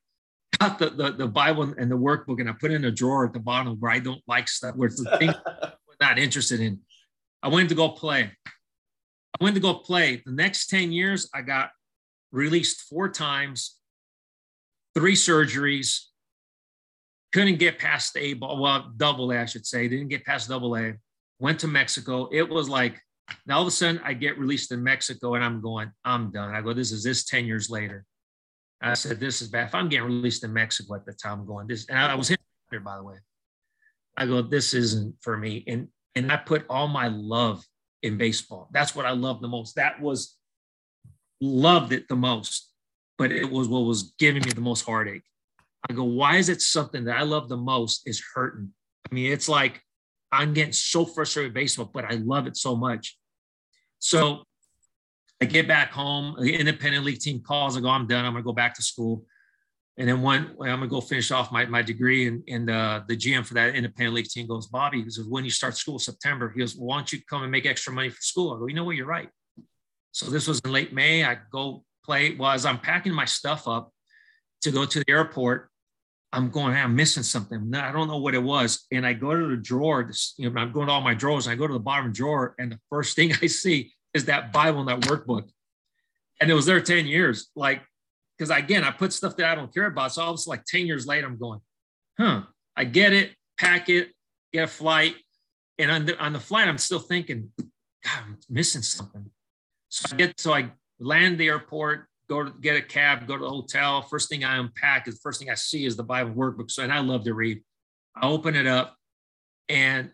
got 0.60 0.80
the, 0.80 0.90
the, 0.90 1.12
the 1.12 1.28
Bible 1.28 1.74
and 1.78 1.92
the 1.92 1.98
workbook 1.98 2.40
and 2.40 2.50
I 2.50 2.54
put 2.54 2.72
it 2.72 2.76
in 2.76 2.86
a 2.86 2.92
drawer 2.92 3.26
at 3.26 3.34
the 3.34 3.40
bottom 3.40 3.76
where 3.80 3.92
I 3.92 4.00
don't 4.00 4.22
like 4.28 4.48
stuff, 4.48 4.76
where 4.76 4.88
it's 4.88 5.04
the 5.04 5.18
thing 5.18 5.30
I'm 5.64 5.72
not 6.00 6.20
interested 6.20 6.60
in. 6.60 6.80
I 7.42 7.50
went 7.50 7.70
to 7.70 7.76
go 7.76 7.90
play. 7.90 8.32
I 8.46 9.44
went 9.44 9.56
to 9.56 9.62
go 9.62 9.74
play. 9.74 10.22
The 10.26 10.32
next 10.32 10.68
10 10.68 10.92
years, 10.92 11.30
I 11.34 11.42
got 11.42 11.72
released 12.32 12.82
four 12.82 13.10
times, 13.10 13.78
three 14.96 15.16
surgeries, 15.16 16.02
couldn't 17.34 17.58
get 17.58 17.80
past 17.80 18.16
A 18.18 18.34
ball, 18.34 18.62
well, 18.62 18.92
double 18.96 19.32
A, 19.32 19.40
I 19.40 19.46
should 19.46 19.66
say. 19.66 19.88
Didn't 19.88 20.10
get 20.10 20.24
past 20.24 20.50
double 20.50 20.78
A. 20.78 20.94
Went 21.40 21.60
to 21.62 21.68
Mexico. 21.68 22.30
It 22.32 22.48
was 22.48 22.70
like, 22.70 23.02
now 23.48 23.58
all 23.58 23.62
of 23.64 23.68
a 23.68 23.72
sudden 23.72 24.00
I 24.04 24.14
get 24.14 24.38
released 24.38 24.72
in 24.72 24.84
Mexico 24.84 25.34
and 25.34 25.44
I'm 25.44 25.60
going, 25.60 25.92
I'm 26.06 26.32
done. 26.32 26.54
I 26.54 26.62
go, 26.62 26.74
this 26.74 26.92
is 26.92 27.04
this 27.04 27.26
10 27.26 27.46
years 27.46 27.70
later. 27.70 28.06
I 28.82 28.94
said, 28.94 29.20
this 29.20 29.42
is 29.42 29.48
bad. 29.48 29.68
If 29.68 29.76
I'm 29.76 29.90
getting 29.90 30.06
released 30.06 30.44
in 30.44 30.54
Mexico 30.54 30.96
at 30.96 31.06
the 31.06 31.14
time, 31.14 31.40
I'm 31.42 31.48
going, 31.48 31.68
this, 31.68 31.88
and 31.90 31.98
I, 31.98 32.16
was 32.16 32.28
here, 32.28 32.38
by 32.82 32.98
the 32.98 33.04
way. 33.04 33.16
I 34.16 34.26
go, 34.26 34.42
this 34.42 34.74
isn't 34.74 35.16
for 35.22 35.38
me. 35.38 35.64
And 35.68 35.88
and 36.16 36.32
I 36.32 36.38
put 36.38 36.66
all 36.70 36.88
my 36.88 37.08
love 37.08 37.64
in 38.04 38.18
baseball. 38.18 38.70
That's 38.72 38.96
what 38.96 39.06
I 39.06 39.12
love 39.12 39.42
the 39.42 39.48
most. 39.48 39.76
That 39.76 40.00
was 40.00 40.38
loved 41.42 41.92
it 41.92 42.08
the 42.08 42.16
most, 42.16 42.72
but 43.18 43.32
it 43.32 43.50
was 43.50 43.68
what 43.68 43.80
was 43.80 44.14
giving 44.20 44.44
me 44.44 44.52
the 44.52 44.62
most 44.62 44.86
heartache. 44.86 45.24
I 45.90 45.94
go, 45.94 46.04
why 46.04 46.38
is 46.38 46.50
it 46.50 46.62
something 46.62 47.06
that 47.06 47.18
I 47.18 47.24
love 47.24 47.50
the 47.50 47.58
most 47.58 48.08
is 48.08 48.24
hurting? 48.34 48.72
I 49.10 49.14
mean, 49.14 49.32
it's 49.32 49.50
like 49.50 49.82
I'm 50.32 50.54
getting 50.54 50.74
so 50.74 51.06
frustrated 51.06 51.52
with 51.52 51.56
baseball, 51.56 51.90
but 51.94 52.06
I 52.06 52.16
love 52.16 52.48
it 52.48 52.58
so 52.58 52.76
much. 52.76 53.18
So 54.00 54.44
I 55.42 55.46
get 55.46 55.68
back 55.68 55.92
home, 55.92 56.36
the 56.40 56.56
independent 56.56 57.06
league 57.06 57.20
team 57.20 57.42
calls, 57.42 57.78
I 57.78 57.82
go, 57.82 57.90
I'm 57.90 58.08
done. 58.08 58.26
I'm 58.26 58.34
gonna 58.34 58.44
go 58.44 58.54
back 58.54 58.74
to 58.76 58.82
school. 58.82 59.26
And 59.98 60.10
then 60.10 60.22
one, 60.22 60.56
I'm 60.62 60.80
gonna 60.80 60.88
go 60.88 61.02
finish 61.02 61.32
off 61.32 61.52
my, 61.52 61.66
my 61.66 61.82
degree. 61.82 62.28
And, 62.28 62.44
and 62.48 62.70
uh, 62.70 63.02
the 63.08 63.16
GM 63.16 63.46
for 63.46 63.54
that 63.56 63.76
independent 63.76 64.16
league 64.16 64.28
team 64.28 64.48
goes, 64.48 64.68
Bobby, 64.68 65.04
he 65.04 65.10
says, 65.10 65.28
when 65.28 65.44
you 65.44 65.52
start 65.52 65.78
school 65.78 66.00
September, 66.00 66.50
he 66.50 66.60
goes, 66.60 66.76
well, 66.76 66.88
why 66.88 66.98
don't 66.98 67.12
you 67.12 67.20
come 67.30 67.44
and 67.44 67.52
make 67.52 67.66
extra 67.66 67.94
money 67.94 68.10
for 68.10 68.22
school? 68.22 68.54
I 68.54 68.60
go, 68.60 68.68
you 68.68 68.74
know 68.74 68.86
what, 68.86 68.96
you're 68.96 69.06
right. 69.06 69.30
So 70.14 70.28
this 70.30 70.48
was 70.48 70.60
in 70.62 70.72
late 70.72 70.94
May. 70.94 71.24
I 71.24 71.38
go 71.52 71.84
play. 72.06 72.36
Well, 72.36 72.52
as 72.52 72.66
I'm 72.66 72.80
packing 72.80 73.14
my 73.14 73.26
stuff 73.26 73.68
up 73.68 73.92
to 74.62 74.72
go 74.72 74.86
to 74.86 75.00
the 75.00 75.06
airport, 75.10 75.70
I'm 76.34 76.50
going, 76.50 76.76
I'm 76.76 76.96
missing 76.96 77.24
something. 77.24 77.74
I 77.76 77.92
don't 77.92 78.08
know 78.08 78.18
what 78.18 78.34
it 78.34 78.42
was. 78.42 78.86
And 78.92 79.06
I 79.06 79.14
go 79.14 79.36
to 79.36 79.48
the 79.48 79.58
drawer, 79.58 80.04
this, 80.04 80.34
you 80.38 80.50
know, 80.50 80.60
I'm 80.60 80.72
going 80.72 80.88
to 80.88 80.94
all 80.94 81.02
my 81.02 81.14
drawers. 81.14 81.48
I 81.48 81.56
go 81.56 81.68
to 81.68 81.74
the 81.74 81.80
bottom 81.80 82.12
drawer, 82.12 82.56
and 82.58 82.72
the 82.72 82.80
first 82.90 83.16
thing 83.16 83.32
I 83.42 83.48
see 83.48 83.94
is 84.14 84.26
that 84.26 84.52
Bible 84.52 84.80
and 84.80 84.90
that 84.90 85.08
workbook. 85.10 85.50
And 86.42 86.50
it 86.50 86.54
was 86.54 86.66
there 86.66 86.82
10 86.82 87.06
years. 87.06 87.50
Like 87.56 87.84
because 88.38 88.50
again, 88.50 88.84
I 88.84 88.92
put 88.92 89.14
stuff 89.14 89.36
that 89.38 89.46
I 89.50 89.56
don't 89.56 89.74
care 89.74 89.86
about. 89.86 90.14
So 90.14 90.24
all 90.24 90.34
of 90.34 90.40
a 90.46 90.50
like 90.50 90.66
10 90.66 90.86
years 90.86 91.06
later, 91.06 91.28
I'm 91.28 91.38
going, 91.38 91.62
huh, 92.20 92.42
I 92.76 92.86
get 92.86 93.14
it, 93.14 93.32
pack 93.58 93.90
it, 93.90 94.10
get 94.52 94.64
a 94.64 94.68
flight. 94.68 95.16
And 95.78 95.92
on 95.92 96.06
the, 96.06 96.20
on 96.22 96.34
the 96.34 96.40
flight, 96.40 96.68
I'm 96.68 96.78
still 96.78 97.00
thinking, 97.00 97.52
God, 97.58 98.24
I'm 98.26 98.38
missing 98.50 98.82
something. 98.82 99.30
So 99.90 100.10
I 100.14 100.18
get, 100.18 100.40
so 100.40 100.54
I 100.54 100.72
land 101.00 101.38
the 101.38 101.48
airport, 101.48 102.08
go 102.34 102.44
to 102.46 102.52
get 102.62 102.76
a 102.76 102.82
cab, 102.82 103.28
go 103.28 103.38
to 103.38 103.44
the 103.44 103.50
hotel. 103.50 104.02
First 104.02 104.30
thing 104.30 104.44
I 104.44 104.58
unpack 104.58 105.08
is 105.08 105.16
the 105.16 105.22
first 105.22 105.40
thing 105.40 105.50
I 105.50 105.56
see 105.56 105.86
is 105.86 105.96
the 105.96 106.04
Bible 106.04 106.32
workbook. 106.32 106.72
So, 106.72 106.84
and 106.84 106.92
I 106.92 107.00
love 107.00 107.24
to 107.26 107.34
read. 107.34 107.62
I 108.16 108.28
open 108.28 108.56
it 108.56 108.68
up 108.68 108.96
and 109.70 110.12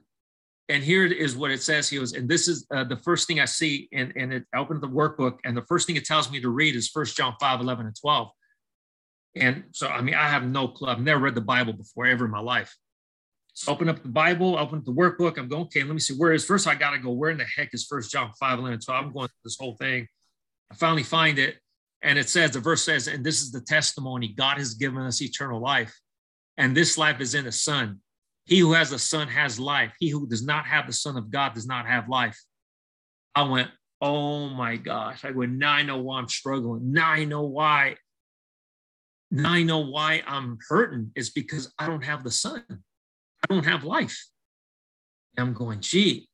and 0.70 0.84
here 0.84 1.04
is 1.04 1.36
what 1.36 1.50
it 1.50 1.64
says. 1.64 1.90
He 1.90 1.98
goes, 1.98 2.14
and 2.14 2.30
this 2.30 2.48
is 2.48 2.68
uh, 2.72 2.84
the 2.84 2.98
first 2.98 3.28
thing 3.28 3.40
I 3.40 3.46
see, 3.46 3.90
and, 3.92 4.14
and 4.16 4.32
it 4.32 4.46
I 4.54 4.60
opened 4.60 4.82
the 4.82 4.88
workbook, 4.88 5.40
and 5.44 5.58
the 5.58 5.64
first 5.64 5.88
thing 5.88 5.96
it 5.96 6.06
tells 6.06 6.30
me 6.32 6.40
to 6.42 6.50
read 6.50 6.76
is 6.76 6.88
First 6.88 7.18
John 7.18 7.34
5, 7.40 7.62
11, 7.62 7.88
and 7.88 7.96
12. 8.00 8.30
And 9.36 9.64
so, 9.72 9.88
I 9.88 10.02
mean, 10.02 10.14
I 10.14 10.30
have 10.30 10.44
no 10.44 10.68
clue. 10.68 10.90
I've 10.90 11.02
never 11.02 11.22
read 11.22 11.34
the 11.34 11.42
Bible 11.42 11.74
before 11.74 12.06
ever 12.06 12.26
in 12.26 12.32
my 12.32 12.40
life. 12.40 12.76
So 13.54 13.72
open 13.72 13.90
up 13.90 14.04
the 14.04 14.10
Bible, 14.10 14.58
open 14.58 14.80
up 14.80 14.86
the 14.86 14.94
workbook. 14.94 15.40
I'm 15.40 15.48
going, 15.48 15.64
okay, 15.64 15.84
let 15.84 15.94
me 15.94 16.00
see 16.00 16.14
where 16.14 16.34
is 16.34 16.46
first 16.46 16.68
I 16.68 16.76
got 16.76 16.92
to 16.92 17.00
go, 17.00 17.12
where 17.12 17.32
in 17.32 17.40
the 17.40 17.46
heck 17.46 17.74
is 17.74 17.86
First 17.86 18.12
John 18.12 18.32
5, 18.40 18.60
11, 18.60 18.80
12? 18.82 19.06
I'm 19.06 19.12
going 19.12 19.28
through 19.28 19.44
this 19.44 19.58
whole 19.60 19.76
thing. 19.76 20.08
I 20.72 20.76
finally 20.76 21.04
find 21.04 21.40
it. 21.40 21.56
And 22.02 22.18
it 22.18 22.30
says, 22.30 22.52
the 22.52 22.60
verse 22.60 22.84
says, 22.84 23.08
and 23.08 23.26
this 23.26 23.42
is 23.42 23.52
the 23.52 23.62
testimony 23.62 24.30
God 24.30 24.58
has 24.58 24.74
given 24.74 25.02
us 25.04 25.22
eternal 25.22 25.60
life. 25.60 25.94
And 26.58 26.76
this 26.76 26.98
life 26.98 27.20
is 27.20 27.36
in 27.36 27.46
the 27.46 27.52
Son. 27.52 28.00
He 28.46 28.60
who 28.60 28.74
has 28.74 28.90
the 28.90 29.00
Son 29.00 29.28
has 29.28 29.60
life. 29.60 29.94
He 30.00 30.10
who 30.10 30.28
does 30.28 30.44
not 30.44 30.66
have 30.66 30.88
the 30.88 30.94
Son 30.94 31.18
of 31.18 31.30
God 31.30 31.54
does 31.54 31.68
not 31.68 31.86
have 31.86 32.08
life. 32.08 32.40
I 33.36 33.44
went, 33.44 33.70
oh 34.02 34.50
my 34.50 34.78
gosh. 34.78 35.26
I 35.26 35.32
went, 35.32 35.52
now 35.52 35.74
I 35.74 35.84
know 35.84 35.98
why 35.98 36.20
I'm 36.20 36.30
struggling. 36.30 36.94
Now 36.94 37.10
I 37.10 37.26
know 37.26 37.44
why. 37.44 37.98
Now 39.30 39.52
I 39.52 39.64
know 39.64 39.80
why 39.80 40.24
I'm 40.26 40.58
hurting. 40.70 41.12
It's 41.16 41.30
because 41.30 41.74
I 41.78 41.86
don't 41.86 42.04
have 42.04 42.24
the 42.24 42.32
Son. 42.32 42.64
I 42.70 43.54
don't 43.54 43.66
have 43.66 43.84
life. 43.84 44.26
And 45.38 45.50
I'm 45.50 45.54
going, 45.54 45.82
gee. 45.82 46.30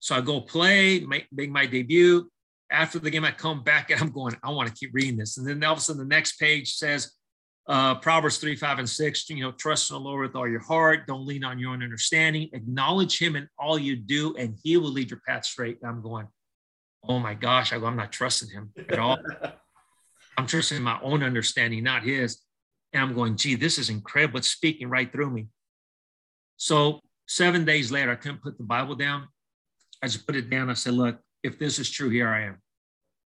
So 0.00 0.16
I 0.16 0.22
go 0.22 0.40
play, 0.40 1.00
make 1.00 1.28
my 1.50 1.66
debut. 1.66 2.31
After 2.72 2.98
the 2.98 3.10
game, 3.10 3.24
I 3.24 3.30
come 3.30 3.62
back 3.62 3.90
and 3.90 4.00
I'm 4.00 4.10
going, 4.10 4.36
I 4.42 4.50
want 4.50 4.68
to 4.68 4.74
keep 4.74 4.90
reading 4.92 5.16
this. 5.16 5.38
And 5.38 5.46
then 5.46 5.62
all 5.62 5.74
of 5.74 5.78
a 5.78 5.82
sudden, 5.82 6.00
the 6.00 6.08
next 6.08 6.38
page 6.38 6.74
says, 6.74 7.12
uh, 7.68 7.94
Proverbs 7.96 8.38
3, 8.38 8.56
5, 8.56 8.78
and 8.80 8.88
6, 8.88 9.30
you 9.30 9.42
know, 9.42 9.52
trust 9.52 9.90
in 9.90 9.94
the 9.94 10.00
Lord 10.00 10.26
with 10.26 10.34
all 10.34 10.48
your 10.48 10.60
heart. 10.60 11.06
Don't 11.06 11.26
lean 11.26 11.44
on 11.44 11.58
your 11.58 11.70
own 11.70 11.82
understanding. 11.82 12.48
Acknowledge 12.52 13.18
him 13.18 13.36
in 13.36 13.48
all 13.58 13.78
you 13.78 13.94
do, 13.94 14.34
and 14.36 14.56
he 14.62 14.76
will 14.76 14.90
lead 14.90 15.10
your 15.10 15.20
path 15.26 15.44
straight. 15.44 15.78
And 15.80 15.90
I'm 15.90 16.02
going, 16.02 16.26
oh 17.08 17.18
my 17.18 17.34
gosh, 17.34 17.72
I 17.72 17.78
go, 17.78 17.86
I'm 17.86 17.96
not 17.96 18.12
trusting 18.12 18.50
him 18.50 18.72
at 18.88 18.98
all. 18.98 19.18
I'm 20.38 20.46
trusting 20.46 20.82
my 20.82 20.98
own 21.02 21.22
understanding, 21.22 21.84
not 21.84 22.02
his. 22.02 22.38
And 22.92 23.02
I'm 23.02 23.14
going, 23.14 23.36
gee, 23.36 23.54
this 23.54 23.78
is 23.78 23.90
incredible. 23.90 24.38
It's 24.38 24.48
speaking 24.48 24.88
right 24.88 25.10
through 25.10 25.30
me. 25.30 25.48
So 26.56 27.00
seven 27.26 27.64
days 27.64 27.90
later, 27.90 28.12
I 28.12 28.16
couldn't 28.16 28.42
put 28.42 28.58
the 28.58 28.64
Bible 28.64 28.94
down. 28.94 29.28
I 30.02 30.06
just 30.06 30.26
put 30.26 30.36
it 30.36 30.50
down. 30.50 30.70
I 30.70 30.74
said, 30.74 30.94
look, 30.94 31.18
if 31.42 31.58
this 31.58 31.78
is 31.78 31.90
true, 31.90 32.08
here 32.08 32.28
I 32.28 32.46
am. 32.46 32.61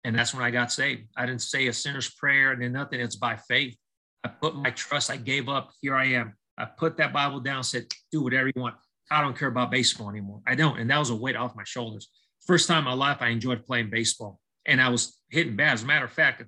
And 0.04 0.18
that's 0.18 0.34
when 0.34 0.44
I 0.44 0.52
got 0.52 0.72
saved. 0.72 1.08
I 1.16 1.26
didn't 1.26 1.42
say 1.42 1.68
a 1.68 1.74
sinner's 1.74 2.10
prayer 2.10 2.52
and 2.52 2.62
then 2.62 2.74
nothing. 2.74 3.00
It's 3.00 3.16
by 3.16 3.38
faith. 3.38 3.78
I 4.24 4.30
put 4.30 4.56
my 4.56 4.72
trust, 4.72 5.10
I 5.10 5.18
gave 5.18 5.50
up. 5.50 5.72
Here 5.82 5.96
I 5.96 6.06
am. 6.06 6.34
I 6.58 6.66
put 6.66 6.98
that 6.98 7.14
Bible 7.14 7.40
down, 7.40 7.64
said, 7.64 7.86
do 8.12 8.22
whatever 8.22 8.48
you 8.48 8.62
want. 8.62 8.76
I 9.12 9.22
don't 9.22 9.38
care 9.38 9.48
about 9.48 9.72
baseball 9.72 10.10
anymore. 10.10 10.42
I 10.48 10.56
don't. 10.56 10.80
And 10.80 10.90
that 10.90 10.98
was 10.98 11.10
a 11.10 11.16
weight 11.16 11.36
off 11.36 11.56
my 11.56 11.64
shoulders. 11.66 12.10
First 12.46 12.68
time 12.68 12.80
in 12.80 12.86
my 12.86 12.94
life, 12.94 13.18
I 13.22 13.30
enjoyed 13.30 13.66
playing 13.66 13.90
baseball. 13.90 14.40
And 14.66 14.82
I 14.82 14.90
was 14.90 15.20
hitting 15.30 15.56
bad. 15.56 15.74
As 15.74 15.84
a 15.84 15.86
matter 15.86 16.06
of 16.06 16.12
fact, 16.12 16.44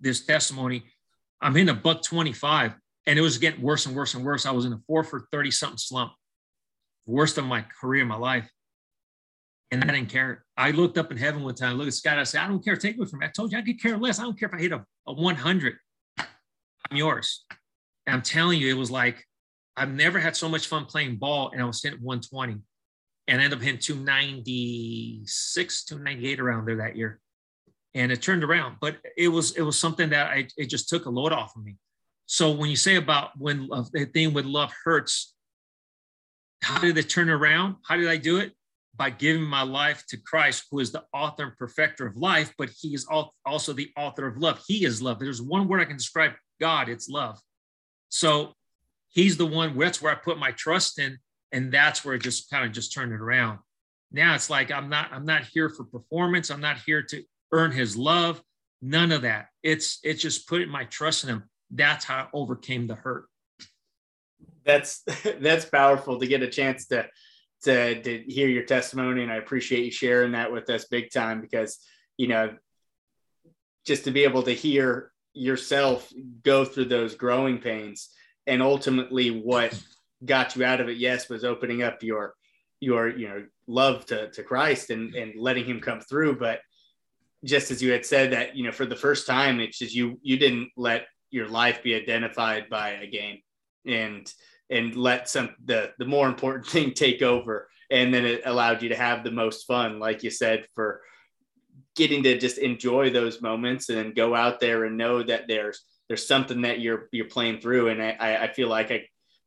this 0.00 0.24
testimony, 0.24 0.84
I'm 1.40 1.56
in 1.56 1.68
a 1.68 1.74
buck 1.74 2.02
25, 2.02 2.74
and 3.06 3.18
it 3.18 3.22
was 3.22 3.38
getting 3.38 3.62
worse 3.62 3.86
and 3.86 3.96
worse 3.96 4.14
and 4.14 4.24
worse. 4.24 4.44
I 4.44 4.50
was 4.50 4.64
in 4.64 4.72
a 4.72 4.78
four 4.86 5.04
for 5.04 5.26
30 5.32 5.50
something 5.50 5.78
slump, 5.78 6.12
worst 7.06 7.38
of 7.38 7.44
my 7.44 7.64
career, 7.80 8.04
my 8.04 8.16
life. 8.16 8.50
And 9.70 9.82
I 9.82 9.88
didn't 9.88 10.10
care. 10.10 10.44
I 10.56 10.70
looked 10.70 10.96
up 10.96 11.10
in 11.10 11.16
heaven 11.16 11.42
one 11.42 11.54
time, 11.54 11.76
looked 11.76 11.88
at 11.88 12.00
God. 12.04 12.18
I 12.18 12.24
said, 12.24 12.42
I 12.42 12.48
don't 12.48 12.64
care. 12.64 12.76
Take 12.76 12.98
me 12.98 13.06
from 13.06 13.18
me. 13.18 13.26
I 13.26 13.30
told 13.30 13.50
you 13.50 13.58
I 13.58 13.62
could 13.62 13.82
care 13.82 13.96
less. 13.96 14.20
I 14.20 14.22
don't 14.22 14.38
care 14.38 14.48
if 14.48 14.54
I 14.54 14.58
hit 14.58 14.72
a, 14.72 14.84
a 15.06 15.12
100. 15.12 15.74
I'm 16.18 16.96
yours. 16.96 17.44
And 18.06 18.14
I'm 18.14 18.22
telling 18.22 18.60
you, 18.60 18.68
it 18.68 18.78
was 18.78 18.90
like 18.90 19.24
I've 19.76 19.92
never 19.92 20.18
had 20.18 20.34
so 20.34 20.48
much 20.48 20.68
fun 20.68 20.86
playing 20.86 21.16
ball, 21.16 21.50
and 21.52 21.60
I 21.60 21.66
was 21.66 21.82
hitting 21.82 22.00
120, 22.00 22.56
and 23.28 23.40
I 23.40 23.44
ended 23.44 23.58
up 23.58 23.62
hitting 23.62 23.80
296, 23.80 25.84
298 25.84 26.40
around 26.40 26.66
there 26.66 26.76
that 26.76 26.96
year, 26.96 27.20
and 27.94 28.10
it 28.10 28.22
turned 28.22 28.42
around. 28.42 28.76
But 28.80 28.96
it 29.16 29.28
was 29.28 29.52
it 29.52 29.62
was 29.62 29.78
something 29.78 30.08
that 30.10 30.28
I 30.28 30.48
it 30.56 30.70
just 30.70 30.88
took 30.88 31.04
a 31.04 31.10
load 31.10 31.32
off 31.32 31.54
of 31.56 31.64
me. 31.64 31.76
So 32.24 32.52
when 32.52 32.70
you 32.70 32.76
say 32.76 32.96
about 32.96 33.38
when 33.38 33.68
uh, 33.70 33.84
the 33.92 34.06
thing 34.06 34.32
with 34.32 34.46
love 34.46 34.72
hurts, 34.84 35.34
how 36.62 36.80
did 36.80 36.96
it 36.96 37.10
turn 37.10 37.28
around? 37.28 37.76
How 37.86 37.96
did 37.96 38.08
I 38.08 38.16
do 38.16 38.38
it? 38.38 38.52
By 38.96 39.10
giving 39.10 39.42
my 39.42 39.62
life 39.62 40.04
to 40.08 40.16
Christ, 40.16 40.64
who 40.70 40.80
is 40.80 40.90
the 40.90 41.04
author 41.12 41.44
and 41.44 41.56
perfecter 41.56 42.06
of 42.06 42.16
life, 42.16 42.52
but 42.56 42.70
he 42.80 42.94
is 42.94 43.06
also 43.44 43.72
the 43.72 43.90
author 43.96 44.26
of 44.26 44.38
love. 44.38 44.62
He 44.66 44.84
is 44.84 45.02
love. 45.02 45.18
There's 45.18 45.42
one 45.42 45.68
word 45.68 45.80
I 45.80 45.84
can 45.84 45.96
describe 45.96 46.32
God, 46.60 46.88
it's 46.88 47.08
love. 47.08 47.38
So 48.08 48.54
he's 49.08 49.36
the 49.36 49.46
one, 49.46 49.76
that's 49.78 50.00
where 50.00 50.12
I 50.12 50.16
put 50.16 50.38
my 50.38 50.52
trust 50.52 50.98
in. 50.98 51.18
And 51.52 51.72
that's 51.72 52.04
where 52.04 52.14
it 52.14 52.22
just 52.22 52.50
kind 52.50 52.64
of 52.64 52.72
just 52.72 52.92
turned 52.92 53.12
it 53.12 53.20
around. 53.20 53.58
Now 54.12 54.34
it's 54.34 54.50
like 54.50 54.70
I'm 54.70 54.88
not, 54.88 55.12
I'm 55.12 55.24
not 55.24 55.44
here 55.44 55.68
for 55.68 55.84
performance. 55.84 56.50
I'm 56.50 56.60
not 56.60 56.78
here 56.84 57.02
to 57.02 57.22
earn 57.52 57.72
his 57.72 57.96
love. 57.96 58.42
None 58.82 59.12
of 59.12 59.22
that. 59.22 59.46
It's 59.62 59.98
it's 60.02 60.20
just 60.20 60.48
putting 60.48 60.68
my 60.68 60.84
trust 60.84 61.24
in 61.24 61.30
him. 61.30 61.44
That's 61.70 62.04
how 62.04 62.16
I 62.16 62.26
overcame 62.32 62.86
the 62.86 62.94
hurt. 62.94 63.26
That's 64.64 65.02
that's 65.40 65.64
powerful 65.64 66.18
to 66.18 66.26
get 66.26 66.42
a 66.42 66.48
chance 66.48 66.86
to 66.88 67.06
to 67.64 68.02
to 68.02 68.18
hear 68.26 68.48
your 68.48 68.64
testimony. 68.64 69.22
And 69.22 69.32
I 69.32 69.36
appreciate 69.36 69.84
you 69.84 69.90
sharing 69.90 70.32
that 70.32 70.52
with 70.52 70.68
us 70.70 70.86
big 70.86 71.10
time 71.10 71.40
because 71.40 71.78
you 72.16 72.28
know 72.28 72.54
just 73.86 74.04
to 74.04 74.10
be 74.10 74.24
able 74.24 74.42
to 74.42 74.52
hear 74.52 75.12
yourself 75.32 76.10
go 76.42 76.64
through 76.64 76.86
those 76.86 77.14
growing 77.14 77.58
pains 77.58 78.10
and 78.46 78.62
ultimately 78.62 79.30
what 79.30 79.78
got 80.24 80.56
you 80.56 80.64
out 80.64 80.80
of 80.80 80.88
it 80.88 80.96
yes 80.96 81.28
was 81.28 81.44
opening 81.44 81.82
up 81.82 82.02
your 82.02 82.34
your 82.80 83.08
you 83.08 83.28
know 83.28 83.44
love 83.66 84.06
to, 84.06 84.30
to 84.30 84.42
christ 84.42 84.90
and 84.90 85.14
and 85.14 85.38
letting 85.38 85.64
him 85.64 85.78
come 85.78 86.00
through 86.00 86.36
but 86.38 86.60
just 87.44 87.70
as 87.70 87.82
you 87.82 87.92
had 87.92 88.06
said 88.06 88.32
that 88.32 88.56
you 88.56 88.64
know 88.64 88.72
for 88.72 88.86
the 88.86 88.96
first 88.96 89.26
time 89.26 89.60
it's 89.60 89.78
just 89.78 89.94
you 89.94 90.18
you 90.22 90.38
didn't 90.38 90.70
let 90.76 91.06
your 91.30 91.48
life 91.48 91.82
be 91.82 91.94
identified 91.94 92.70
by 92.70 92.90
a 92.90 93.06
game 93.06 93.38
and 93.86 94.32
and 94.70 94.96
let 94.96 95.28
some 95.28 95.50
the 95.64 95.92
the 95.98 96.04
more 96.04 96.28
important 96.28 96.66
thing 96.74 96.92
take 96.92 97.22
over. 97.22 97.68
And 97.90 98.12
then 98.12 98.24
it 98.24 98.42
allowed 98.44 98.82
you 98.82 98.88
to 98.88 98.96
have 98.96 99.22
the 99.22 99.30
most 99.30 99.64
fun 99.66 100.00
like 100.00 100.24
you 100.24 100.30
said 100.30 100.66
for 100.74 101.02
getting 101.94 102.22
to 102.24 102.36
just 102.38 102.58
enjoy 102.58 103.10
those 103.10 103.40
moments 103.40 103.88
and 103.88 104.14
go 104.14 104.34
out 104.34 104.60
there 104.60 104.84
and 104.84 104.96
know 104.96 105.22
that 105.22 105.44
there's 105.46 105.82
there's 106.08 106.26
something 106.26 106.62
that 106.62 106.80
you're 106.80 107.08
you're 107.12 107.26
playing 107.26 107.60
through. 107.60 107.88
And 107.88 108.02
i 108.02 108.44
i 108.44 108.52
feel 108.52 108.68
like 108.68 108.90
i 108.90 109.06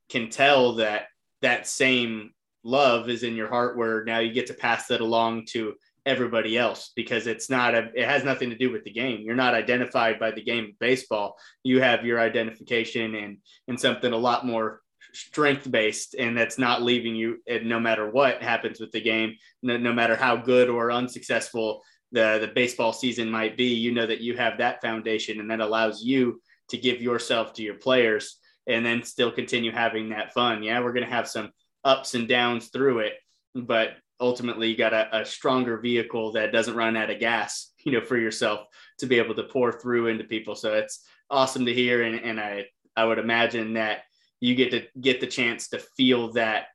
can 0.09 0.29
tell 0.29 0.75
that 0.75 1.07
that 1.41 1.67
same 1.67 2.31
love 2.63 3.09
is 3.09 3.23
in 3.23 3.35
your 3.35 3.47
heart 3.47 3.77
where 3.77 4.03
now 4.03 4.19
you 4.19 4.33
get 4.33 4.47
to 4.47 4.53
pass 4.53 4.87
that 4.87 5.01
along 5.01 5.45
to 5.45 5.73
everybody 6.05 6.57
else 6.57 6.91
because 6.95 7.27
it's 7.27 7.49
not 7.49 7.75
a 7.75 7.89
it 7.93 8.05
has 8.05 8.23
nothing 8.23 8.49
to 8.49 8.57
do 8.57 8.71
with 8.71 8.83
the 8.83 8.91
game. 8.91 9.21
You're 9.21 9.35
not 9.35 9.53
identified 9.53 10.19
by 10.19 10.31
the 10.31 10.43
game 10.43 10.65
of 10.65 10.79
baseball. 10.79 11.37
You 11.63 11.81
have 11.81 12.05
your 12.05 12.19
identification 12.19 13.15
and 13.15 13.37
and 13.67 13.79
something 13.79 14.11
a 14.11 14.17
lot 14.17 14.45
more 14.45 14.81
strength 15.13 15.69
based 15.69 16.15
and 16.15 16.37
that's 16.37 16.57
not 16.57 16.81
leaving 16.81 17.15
you 17.15 17.37
no 17.63 17.79
matter 17.79 18.09
what 18.09 18.41
happens 18.41 18.79
with 18.79 18.91
the 18.91 19.01
game 19.01 19.35
no, 19.63 19.77
no 19.77 19.93
matter 19.93 20.15
how 20.15 20.35
good 20.35 20.69
or 20.69 20.91
unsuccessful 20.91 21.81
the 22.11 22.37
the 22.41 22.51
baseball 22.53 22.93
season 22.93 23.29
might 23.29 23.57
be 23.57 23.73
you 23.73 23.91
know 23.91 24.05
that 24.05 24.21
you 24.21 24.35
have 24.35 24.57
that 24.57 24.81
foundation 24.81 25.39
and 25.39 25.49
that 25.49 25.61
allows 25.61 26.03
you 26.03 26.41
to 26.69 26.77
give 26.77 27.01
yourself 27.01 27.53
to 27.53 27.63
your 27.63 27.75
players 27.75 28.37
and 28.67 28.85
then 28.85 29.01
still 29.01 29.31
continue 29.31 29.71
having 29.71 30.09
that 30.09 30.33
fun. 30.33 30.61
Yeah 30.61 30.79
we're 30.81 30.93
going 30.93 31.05
to 31.05 31.11
have 31.11 31.27
some 31.27 31.51
ups 31.83 32.13
and 32.13 32.27
downs 32.27 32.67
through 32.67 32.99
it 32.99 33.13
but 33.55 33.97
ultimately 34.19 34.69
you 34.69 34.77
got 34.77 34.93
a, 34.93 35.21
a, 35.21 35.25
stronger 35.25 35.77
vehicle 35.77 36.33
that 36.33 36.51
doesn't 36.51 36.75
run 36.75 36.97
out 36.97 37.09
of 37.09 37.19
gas 37.19 37.71
you 37.85 37.91
know 37.91 38.01
for 38.01 38.17
yourself 38.17 38.67
to 38.99 39.05
be 39.05 39.17
able 39.17 39.35
to 39.35 39.43
pour 39.43 39.71
through 39.71 40.07
into 40.07 40.23
people. 40.25 40.55
So 40.55 40.73
it's 40.73 41.05
awesome 41.29 41.65
to 41.65 41.73
hear 41.73 42.03
and, 42.03 42.19
and 42.19 42.39
i 42.39 42.65
i 42.95 43.05
would 43.05 43.19
imagine 43.19 43.73
that 43.73 43.99
you 44.39 44.55
get 44.55 44.71
to 44.71 44.83
get 44.99 45.19
the 45.19 45.27
chance 45.27 45.69
to 45.69 45.79
feel 45.79 46.33
that 46.33 46.67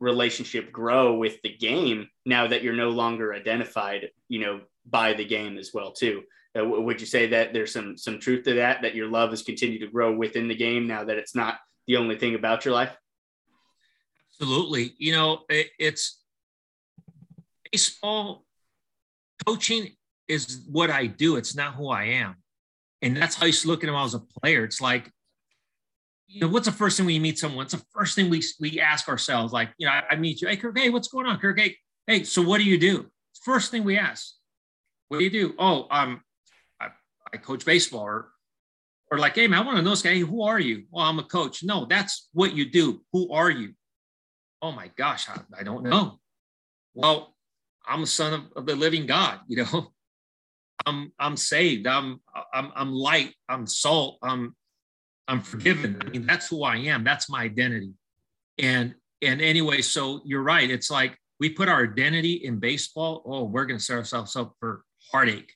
relationship 0.00 0.72
grow 0.72 1.14
with 1.14 1.40
the 1.42 1.56
game 1.56 2.08
now 2.26 2.46
that 2.46 2.62
you're 2.62 2.74
no 2.74 2.90
longer 2.90 3.32
identified 3.32 4.10
you 4.28 4.40
know 4.40 4.60
by 4.86 5.12
the 5.12 5.24
game 5.24 5.56
as 5.56 5.70
well 5.72 5.92
too. 5.92 6.22
Uh, 6.56 6.64
would 6.64 7.00
you 7.00 7.06
say 7.06 7.26
that 7.26 7.52
there's 7.52 7.72
some 7.72 7.96
some 7.96 8.20
truth 8.20 8.44
to 8.44 8.54
that 8.54 8.82
that 8.82 8.94
your 8.94 9.08
love 9.08 9.30
has 9.30 9.42
continued 9.42 9.80
to 9.80 9.88
grow 9.88 10.14
within 10.14 10.46
the 10.46 10.54
game 10.54 10.86
now 10.86 11.04
that 11.04 11.16
it's 11.16 11.34
not 11.34 11.58
the 11.86 11.96
only 11.96 12.16
thing 12.16 12.34
about 12.34 12.64
your 12.64 12.74
life? 12.74 12.96
Absolutely. 14.40 14.94
You 14.98 15.12
know 15.12 15.40
it, 15.48 15.68
it's 15.78 16.20
baseball 17.70 18.44
coaching 19.46 19.90
is 20.28 20.62
what 20.70 20.90
i 20.90 21.06
do. 21.06 21.36
It's 21.36 21.54
not 21.56 21.74
who 21.74 21.88
i 21.88 22.04
am. 22.04 22.36
And 23.02 23.16
that's 23.16 23.34
how 23.34 23.44
I 23.44 23.46
used 23.48 23.62
to 23.62 23.68
look 23.68 23.84
at 23.84 23.90
him 23.90 23.96
as 23.96 24.14
a 24.14 24.20
player. 24.20 24.64
It's 24.64 24.80
like 24.80 25.10
you 26.26 26.40
know, 26.40 26.48
what's 26.48 26.66
the 26.66 26.72
first 26.72 26.96
thing 26.96 27.06
we 27.06 27.18
meet 27.18 27.38
someone? 27.38 27.58
What's 27.58 27.74
the 27.74 27.84
first 27.92 28.14
thing 28.14 28.30
we 28.30 28.42
we 28.60 28.80
ask 28.80 29.08
ourselves? 29.08 29.52
Like, 29.52 29.70
you 29.78 29.86
know, 29.86 29.92
I, 29.92 30.02
I 30.10 30.16
meet 30.16 30.40
you, 30.40 30.48
hey 30.48 30.56
Kirk, 30.56 30.76
hey, 30.76 30.90
what's 30.90 31.08
going 31.08 31.26
on, 31.26 31.38
Kirk? 31.38 31.58
Hey, 31.58 31.76
hey, 32.06 32.24
so 32.24 32.42
what 32.42 32.58
do 32.58 32.64
you 32.64 32.78
do? 32.78 33.06
First 33.42 33.70
thing 33.70 33.84
we 33.84 33.98
ask, 33.98 34.34
what 35.08 35.18
do 35.18 35.24
you 35.24 35.30
do? 35.30 35.54
Oh, 35.58 35.86
um, 35.90 36.22
I, 36.80 36.88
I 37.32 37.36
coach 37.36 37.64
baseball, 37.64 38.02
or 38.02 38.30
or 39.10 39.18
like, 39.18 39.34
hey 39.34 39.46
man, 39.46 39.60
I 39.60 39.64
want 39.64 39.76
to 39.76 39.82
know 39.82 39.90
this 39.90 40.02
guy. 40.02 40.18
Who 40.18 40.42
are 40.42 40.58
you? 40.58 40.84
Well, 40.90 41.04
I'm 41.04 41.18
a 41.18 41.24
coach. 41.24 41.62
No, 41.62 41.84
that's 41.84 42.28
what 42.32 42.54
you 42.54 42.70
do. 42.70 43.02
Who 43.12 43.32
are 43.32 43.50
you? 43.50 43.74
Oh 44.62 44.72
my 44.72 44.90
gosh, 44.96 45.28
I, 45.28 45.40
I 45.58 45.62
don't 45.62 45.84
know. 45.84 46.20
Well, 46.94 47.34
I'm 47.86 48.02
a 48.02 48.06
son 48.06 48.32
of, 48.32 48.40
of 48.56 48.66
the 48.66 48.76
living 48.76 49.06
God. 49.06 49.40
You 49.48 49.64
know, 49.64 49.92
I'm 50.86 51.12
I'm 51.18 51.36
saved. 51.36 51.86
I'm 51.86 52.20
I'm 52.52 52.72
I'm 52.74 52.92
light. 52.92 53.34
I'm 53.48 53.66
salt. 53.66 54.18
I'm 54.22 54.56
I'm 55.28 55.40
forgiven. 55.40 56.00
I 56.04 56.10
mean, 56.10 56.26
that's 56.26 56.48
who 56.48 56.62
I 56.64 56.76
am. 56.76 57.04
That's 57.04 57.30
my 57.30 57.42
identity. 57.42 57.92
And 58.58 58.94
and 59.22 59.40
anyway, 59.40 59.80
so 59.80 60.20
you're 60.24 60.42
right. 60.42 60.70
It's 60.70 60.90
like 60.90 61.16
we 61.40 61.50
put 61.50 61.68
our 61.68 61.82
identity 61.82 62.44
in 62.44 62.58
baseball. 62.58 63.22
Oh, 63.26 63.44
we're 63.44 63.64
going 63.64 63.78
to 63.78 63.84
set 63.84 63.96
ourselves 63.96 64.36
up 64.36 64.54
for 64.60 64.84
heartache. 65.10 65.52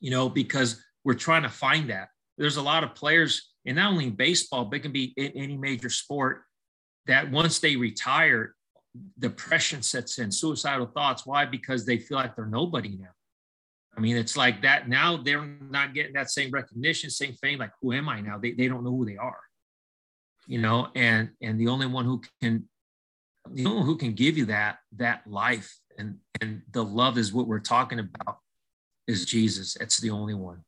You 0.00 0.10
know, 0.10 0.28
because 0.28 0.82
we're 1.04 1.14
trying 1.14 1.42
to 1.42 1.48
find 1.48 1.90
that. 1.90 2.08
There's 2.38 2.56
a 2.56 2.62
lot 2.62 2.84
of 2.84 2.94
players, 2.94 3.52
and 3.66 3.76
not 3.76 3.92
only 3.92 4.06
in 4.06 4.16
baseball, 4.16 4.64
but 4.66 4.76
it 4.76 4.82
can 4.82 4.92
be 4.92 5.14
in 5.16 5.32
any 5.36 5.56
major 5.56 5.88
sport, 5.88 6.42
that 7.06 7.30
once 7.30 7.58
they 7.58 7.76
retire, 7.76 8.54
depression 9.18 9.82
sets 9.82 10.18
in, 10.18 10.30
suicidal 10.30 10.86
thoughts. 10.86 11.26
Why? 11.26 11.44
Because 11.44 11.84
they 11.86 11.98
feel 11.98 12.18
like 12.18 12.36
they're 12.36 12.46
nobody 12.46 12.96
now. 13.00 13.10
I 13.96 14.00
mean, 14.00 14.16
it's 14.16 14.36
like 14.36 14.62
that 14.62 14.88
now 14.88 15.16
they're 15.16 15.46
not 15.70 15.94
getting 15.94 16.14
that 16.14 16.30
same 16.30 16.50
recognition, 16.50 17.10
same 17.10 17.34
fame. 17.34 17.58
Like, 17.58 17.72
who 17.80 17.92
am 17.92 18.08
I 18.08 18.20
now? 18.20 18.38
They, 18.38 18.52
they 18.52 18.68
don't 18.68 18.84
know 18.84 18.90
who 18.90 19.04
they 19.04 19.16
are, 19.16 19.40
you 20.46 20.60
know, 20.60 20.88
and, 20.94 21.30
and 21.40 21.60
the 21.60 21.68
only 21.68 21.86
one 21.86 22.04
who 22.04 22.20
can, 22.42 22.68
the 23.52 23.66
only 23.66 23.84
who 23.84 23.96
can 23.96 24.12
give 24.12 24.36
you 24.36 24.46
that, 24.46 24.78
that 24.96 25.26
life 25.26 25.72
and, 25.98 26.16
and 26.40 26.62
the 26.72 26.82
love 26.82 27.18
is 27.18 27.32
what 27.32 27.46
we're 27.46 27.60
talking 27.60 28.00
about 28.00 28.38
is 29.06 29.26
Jesus. 29.26 29.76
It's 29.76 29.98
the 30.00 30.10
only 30.10 30.34
one. 30.34 30.64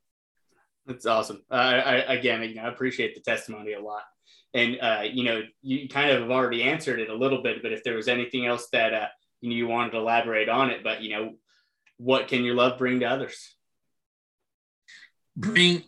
That's 0.87 1.07
awesome. 1.07 1.43
Uh, 1.51 1.55
I, 1.55 1.95
again, 2.15 2.43
you 2.43 2.55
know, 2.55 2.63
I 2.63 2.69
appreciate 2.69 3.15
the 3.15 3.21
testimony 3.21 3.73
a 3.73 3.81
lot. 3.81 4.05
And, 4.55 4.79
uh, 4.81 5.03
you 5.11 5.25
know, 5.25 5.43
you 5.63 5.89
kind 5.89 6.11
of 6.11 6.21
have 6.21 6.31
already 6.31 6.63
answered 6.63 7.01
it 7.01 7.11
a 7.11 7.15
little 7.15 7.43
bit, 7.43 7.63
but 7.63 7.73
if 7.73 7.83
there 7.83 7.97
was 7.97 8.09
anything 8.09 8.47
else 8.47 8.69
that, 8.73 8.95
uh, 8.95 9.09
you 9.41 9.51
know, 9.51 9.57
you 9.57 9.67
wanted 9.67 9.91
to 9.91 9.99
elaborate 9.99 10.49
on 10.49 10.71
it, 10.71 10.85
but, 10.85 11.03
you 11.03 11.11
know, 11.11 11.35
what 11.99 12.29
can 12.29 12.45
your 12.45 12.55
love 12.55 12.79
bring 12.79 13.01
to 13.01 13.07
others? 13.07 13.55
Bring 15.37 15.83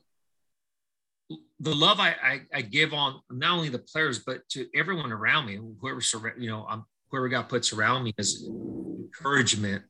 the 1.61 1.75
love 1.75 2.01
I, 2.01 2.14
I, 2.23 2.40
I, 2.55 2.62
give 2.62 2.92
on 2.92 3.21
not 3.31 3.57
only 3.57 3.68
the 3.68 3.81
players 3.81 4.21
but 4.21 4.49
to 4.51 4.66
everyone 4.75 5.12
around 5.12 5.47
me, 5.47 5.59
whoever 5.81 6.01
you 6.38 6.49
know, 6.49 6.66
I'm, 6.68 6.85
whoever 7.11 7.29
God 7.29 7.49
puts 7.49 7.73
around 7.73 8.05
me 8.05 8.14
is 8.16 8.49
encouragement. 8.49 9.83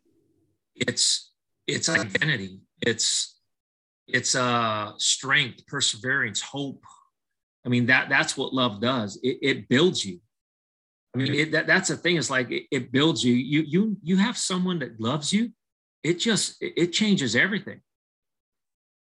It's 0.74 1.32
it's 1.66 1.88
identity. 1.88 2.60
It's 2.80 3.38
it's 4.06 4.34
uh 4.34 4.92
strength, 4.96 5.66
perseverance, 5.66 6.40
hope. 6.40 6.82
I 7.66 7.68
mean 7.68 7.86
that 7.86 8.08
that's 8.08 8.36
what 8.36 8.54
love 8.54 8.80
does. 8.80 9.18
It, 9.22 9.38
it 9.42 9.68
builds 9.68 10.04
you. 10.04 10.20
I 11.14 11.18
mean 11.18 11.34
it, 11.34 11.52
that, 11.52 11.66
that's 11.66 11.88
the 11.88 11.96
thing. 11.96 12.16
It's 12.16 12.30
like 12.30 12.50
it, 12.50 12.64
it 12.70 12.92
builds 12.92 13.22
you. 13.22 13.34
You 13.34 13.62
you 13.66 13.96
you 14.02 14.16
have 14.16 14.38
someone 14.38 14.78
that 14.78 15.00
loves 15.00 15.32
you 15.32 15.50
it 16.02 16.14
just 16.14 16.56
it 16.60 16.92
changes 16.92 17.36
everything. 17.36 17.80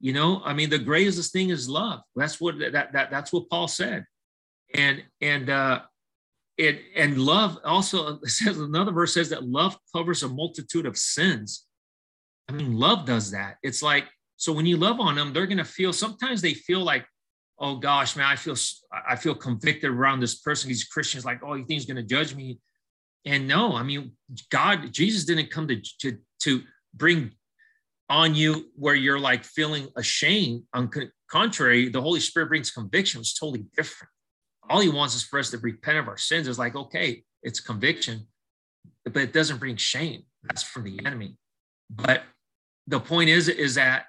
You 0.01 0.13
know 0.13 0.43
i 0.45 0.53
mean 0.53 0.71
the 0.71 0.79
greatest 0.79 1.33
thing 1.33 1.51
is 1.51 1.69
love. 1.69 2.01
That's 2.15 2.41
what 2.41 2.59
that, 2.59 2.93
that 2.93 3.11
that's 3.11 3.33
what 3.33 3.49
paul 3.49 3.69
said. 3.69 4.05
And 4.75 5.03
and 5.21 5.51
uh 5.51 5.81
it 6.57 6.83
and 6.97 7.19
love 7.19 7.59
also 7.65 8.21
says 8.25 8.59
another 8.59 8.93
verse 8.93 9.15
says 9.15 9.31
that 9.31 9.45
love 9.45 9.77
covers 9.95 10.23
a 10.23 10.29
multitude 10.29 10.87
of 10.87 10.97
sins. 10.97 11.67
I 12.49 12.53
mean 12.53 12.79
love 12.79 13.07
does 13.07 13.31
that. 13.31 13.57
It's 13.63 13.83
like 13.83 14.05
so 14.37 14.53
when 14.53 14.67
you 14.67 14.77
love 14.77 15.01
on 15.01 15.15
them 15.15 15.33
they're 15.33 15.47
going 15.47 15.59
to 15.59 15.65
feel 15.65 15.93
sometimes 15.93 16.43
they 16.43 16.55
feel 16.55 16.81
like 16.81 17.07
oh 17.59 17.77
gosh 17.77 18.17
man 18.17 18.27
i 18.27 18.37
feel 18.37 18.57
i 19.09 19.15
feel 19.15 19.35
convicted 19.35 19.91
around 19.91 20.21
this 20.21 20.41
person 20.41 20.69
these 20.69 20.85
christians 20.85 21.25
like 21.25 21.41
oh 21.45 21.55
you 21.55 21.65
think 21.65 21.81
he's 21.81 21.87
going 21.87 21.97
to 21.97 22.03
judge 22.03 22.35
me? 22.35 22.59
And 23.25 23.49
no 23.49 23.75
i 23.75 23.83
mean 23.83 24.13
god 24.51 24.93
jesus 24.93 25.25
didn't 25.25 25.51
come 25.51 25.67
to 25.69 25.81
to 26.01 26.19
to 26.41 26.63
bring 26.95 27.33
on 28.09 28.35
you 28.35 28.67
where 28.77 28.95
you're 28.95 29.19
like 29.19 29.45
feeling 29.45 29.89
ashamed. 29.97 30.63
On 30.75 30.91
contrary, 31.31 31.89
the 31.89 32.01
Holy 32.01 32.21
Spirit 32.21 32.49
brings 32.49 32.71
conviction. 32.71 33.21
It's 33.21 33.39
totally 33.39 33.67
different. 33.77 34.11
All 34.69 34.81
He 34.81 34.89
wants 34.89 35.15
is 35.15 35.23
for 35.23 35.39
us 35.39 35.51
to 35.51 35.59
repent 35.59 35.99
of 35.99 36.09
our 36.09 36.19
sins. 36.19 36.49
It's 36.49 36.59
like 36.59 36.77
okay, 36.77 37.23
it's 37.43 37.61
conviction, 37.61 38.27
but 39.05 39.17
it 39.17 39.33
doesn't 39.33 39.59
bring 39.59 39.77
shame. 39.77 40.23
That's 40.43 40.63
from 40.63 40.85
the 40.85 41.01
enemy. 41.05 41.37
But 41.91 42.23
the 42.87 43.01
point 43.01 43.31
is, 43.31 43.49
is 43.49 43.75
that 43.77 44.07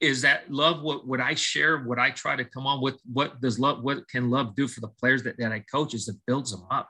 is 0.00 0.22
that 0.22 0.50
love 0.50 0.82
what 0.82 1.06
would 1.06 1.20
i 1.20 1.34
share 1.34 1.78
what 1.78 1.98
i 1.98 2.10
try 2.10 2.36
to 2.36 2.44
come 2.44 2.66
on 2.66 2.80
with 2.80 3.00
what 3.12 3.40
does 3.40 3.58
love 3.58 3.82
what 3.82 4.08
can 4.08 4.30
love 4.30 4.54
do 4.54 4.68
for 4.68 4.80
the 4.80 4.88
players 4.88 5.22
that, 5.22 5.36
that 5.38 5.52
i 5.52 5.58
coach 5.58 5.94
is 5.94 6.08
it 6.08 6.16
builds 6.26 6.52
them 6.52 6.64
up 6.70 6.88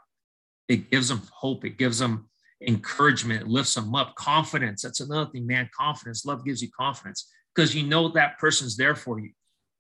it 0.68 0.90
gives 0.90 1.09
them 1.09 1.22
hope 1.32 1.64
it 1.64 1.78
gives 1.78 1.98
them 1.98 2.28
encouragement, 2.66 3.48
lifts 3.48 3.74
them 3.74 3.94
up. 3.94 4.14
Confidence, 4.16 4.82
that's 4.82 5.00
another 5.00 5.30
thing, 5.30 5.46
man. 5.46 5.68
Confidence, 5.76 6.24
love 6.24 6.44
gives 6.44 6.62
you 6.62 6.68
confidence 6.78 7.30
because 7.54 7.74
you 7.74 7.84
know 7.84 8.09
that 8.09 8.38
person's 8.38 8.76
there 8.76 8.94
for 8.94 9.20
you. 9.20 9.30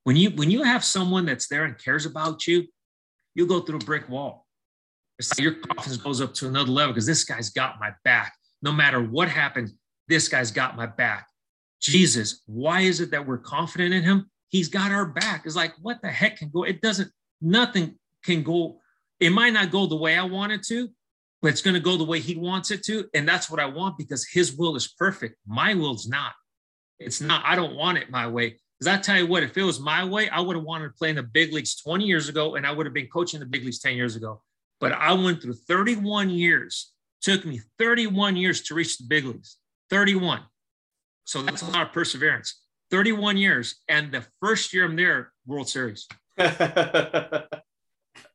When 0.04 0.16
you 0.16 0.30
when 0.30 0.50
you 0.50 0.62
have 0.62 0.84
someone 0.84 1.26
that's 1.26 1.48
there 1.48 1.64
and 1.64 1.76
cares 1.76 2.06
about 2.06 2.46
you, 2.46 2.64
you 3.34 3.46
go 3.46 3.60
through 3.60 3.76
a 3.76 3.84
brick 3.84 4.08
wall. 4.08 4.46
It's 5.18 5.30
like 5.32 5.40
your 5.40 5.54
confidence 5.54 5.96
goes 5.96 6.20
up 6.20 6.32
to 6.34 6.46
another 6.46 6.70
level 6.70 6.92
because 6.92 7.06
this 7.06 7.24
guy's 7.24 7.50
got 7.50 7.80
my 7.80 7.92
back. 8.04 8.32
No 8.62 8.72
matter 8.72 9.02
what 9.02 9.28
happens, 9.28 9.74
this 10.06 10.28
guy's 10.28 10.50
got 10.50 10.76
my 10.76 10.86
back. 10.86 11.26
Jesus, 11.80 12.42
why 12.46 12.80
is 12.80 13.00
it 13.00 13.10
that 13.10 13.26
we're 13.26 13.38
confident 13.38 13.94
in 13.94 14.02
him? 14.02 14.30
He's 14.48 14.68
got 14.68 14.90
our 14.90 15.06
back. 15.06 15.42
It's 15.44 15.56
like, 15.56 15.74
what 15.80 16.00
the 16.02 16.08
heck 16.08 16.38
can 16.38 16.50
go? 16.50 16.64
It 16.64 16.80
doesn't, 16.80 17.10
nothing 17.40 17.98
can 18.24 18.42
go. 18.42 18.80
It 19.20 19.30
might 19.30 19.52
not 19.52 19.70
go 19.70 19.86
the 19.86 19.96
way 19.96 20.16
I 20.16 20.24
want 20.24 20.52
it 20.52 20.62
to, 20.68 20.88
but 21.40 21.48
it's 21.48 21.62
going 21.62 21.74
to 21.74 21.80
go 21.80 21.96
the 21.96 22.04
way 22.04 22.20
he 22.20 22.36
wants 22.36 22.70
it 22.70 22.82
to. 22.84 23.08
And 23.14 23.28
that's 23.28 23.50
what 23.50 23.60
I 23.60 23.66
want 23.66 23.96
because 23.96 24.26
his 24.26 24.56
will 24.56 24.76
is 24.76 24.88
perfect. 24.88 25.36
My 25.46 25.74
will's 25.74 26.08
not. 26.08 26.32
It's 26.98 27.20
not, 27.20 27.42
I 27.44 27.54
don't 27.54 27.76
want 27.76 27.98
it 27.98 28.10
my 28.10 28.26
way. 28.26 28.56
Because 28.78 28.94
I 28.94 29.00
tell 29.00 29.18
you 29.18 29.26
what, 29.26 29.42
if 29.42 29.56
it 29.56 29.62
was 29.62 29.80
my 29.80 30.04
way, 30.04 30.28
I 30.28 30.40
would 30.40 30.56
have 30.56 30.64
wanted 30.64 30.88
to 30.88 30.94
play 30.94 31.10
in 31.10 31.16
the 31.16 31.22
big 31.22 31.52
leagues 31.52 31.76
20 31.76 32.04
years 32.04 32.28
ago, 32.28 32.54
and 32.54 32.66
I 32.66 32.72
would 32.72 32.86
have 32.86 32.94
been 32.94 33.08
coaching 33.08 33.40
the 33.40 33.46
big 33.46 33.64
leagues 33.64 33.80
10 33.80 33.96
years 33.96 34.16
ago. 34.16 34.42
But 34.80 34.92
I 34.92 35.12
went 35.12 35.42
through 35.42 35.54
31 35.54 36.30
years. 36.30 36.92
Took 37.20 37.44
me 37.44 37.60
31 37.78 38.36
years 38.36 38.62
to 38.62 38.74
reach 38.74 38.98
the 38.98 39.06
big 39.08 39.24
leagues. 39.24 39.56
31. 39.90 40.42
So 41.24 41.42
that's 41.42 41.62
a 41.62 41.70
lot 41.70 41.88
of 41.88 41.92
perseverance. 41.92 42.62
31 42.90 43.36
years. 43.36 43.76
And 43.88 44.12
the 44.12 44.24
first 44.40 44.72
year 44.72 44.84
I'm 44.84 44.96
there, 44.96 45.32
World 45.46 45.68
Series. 45.68 46.06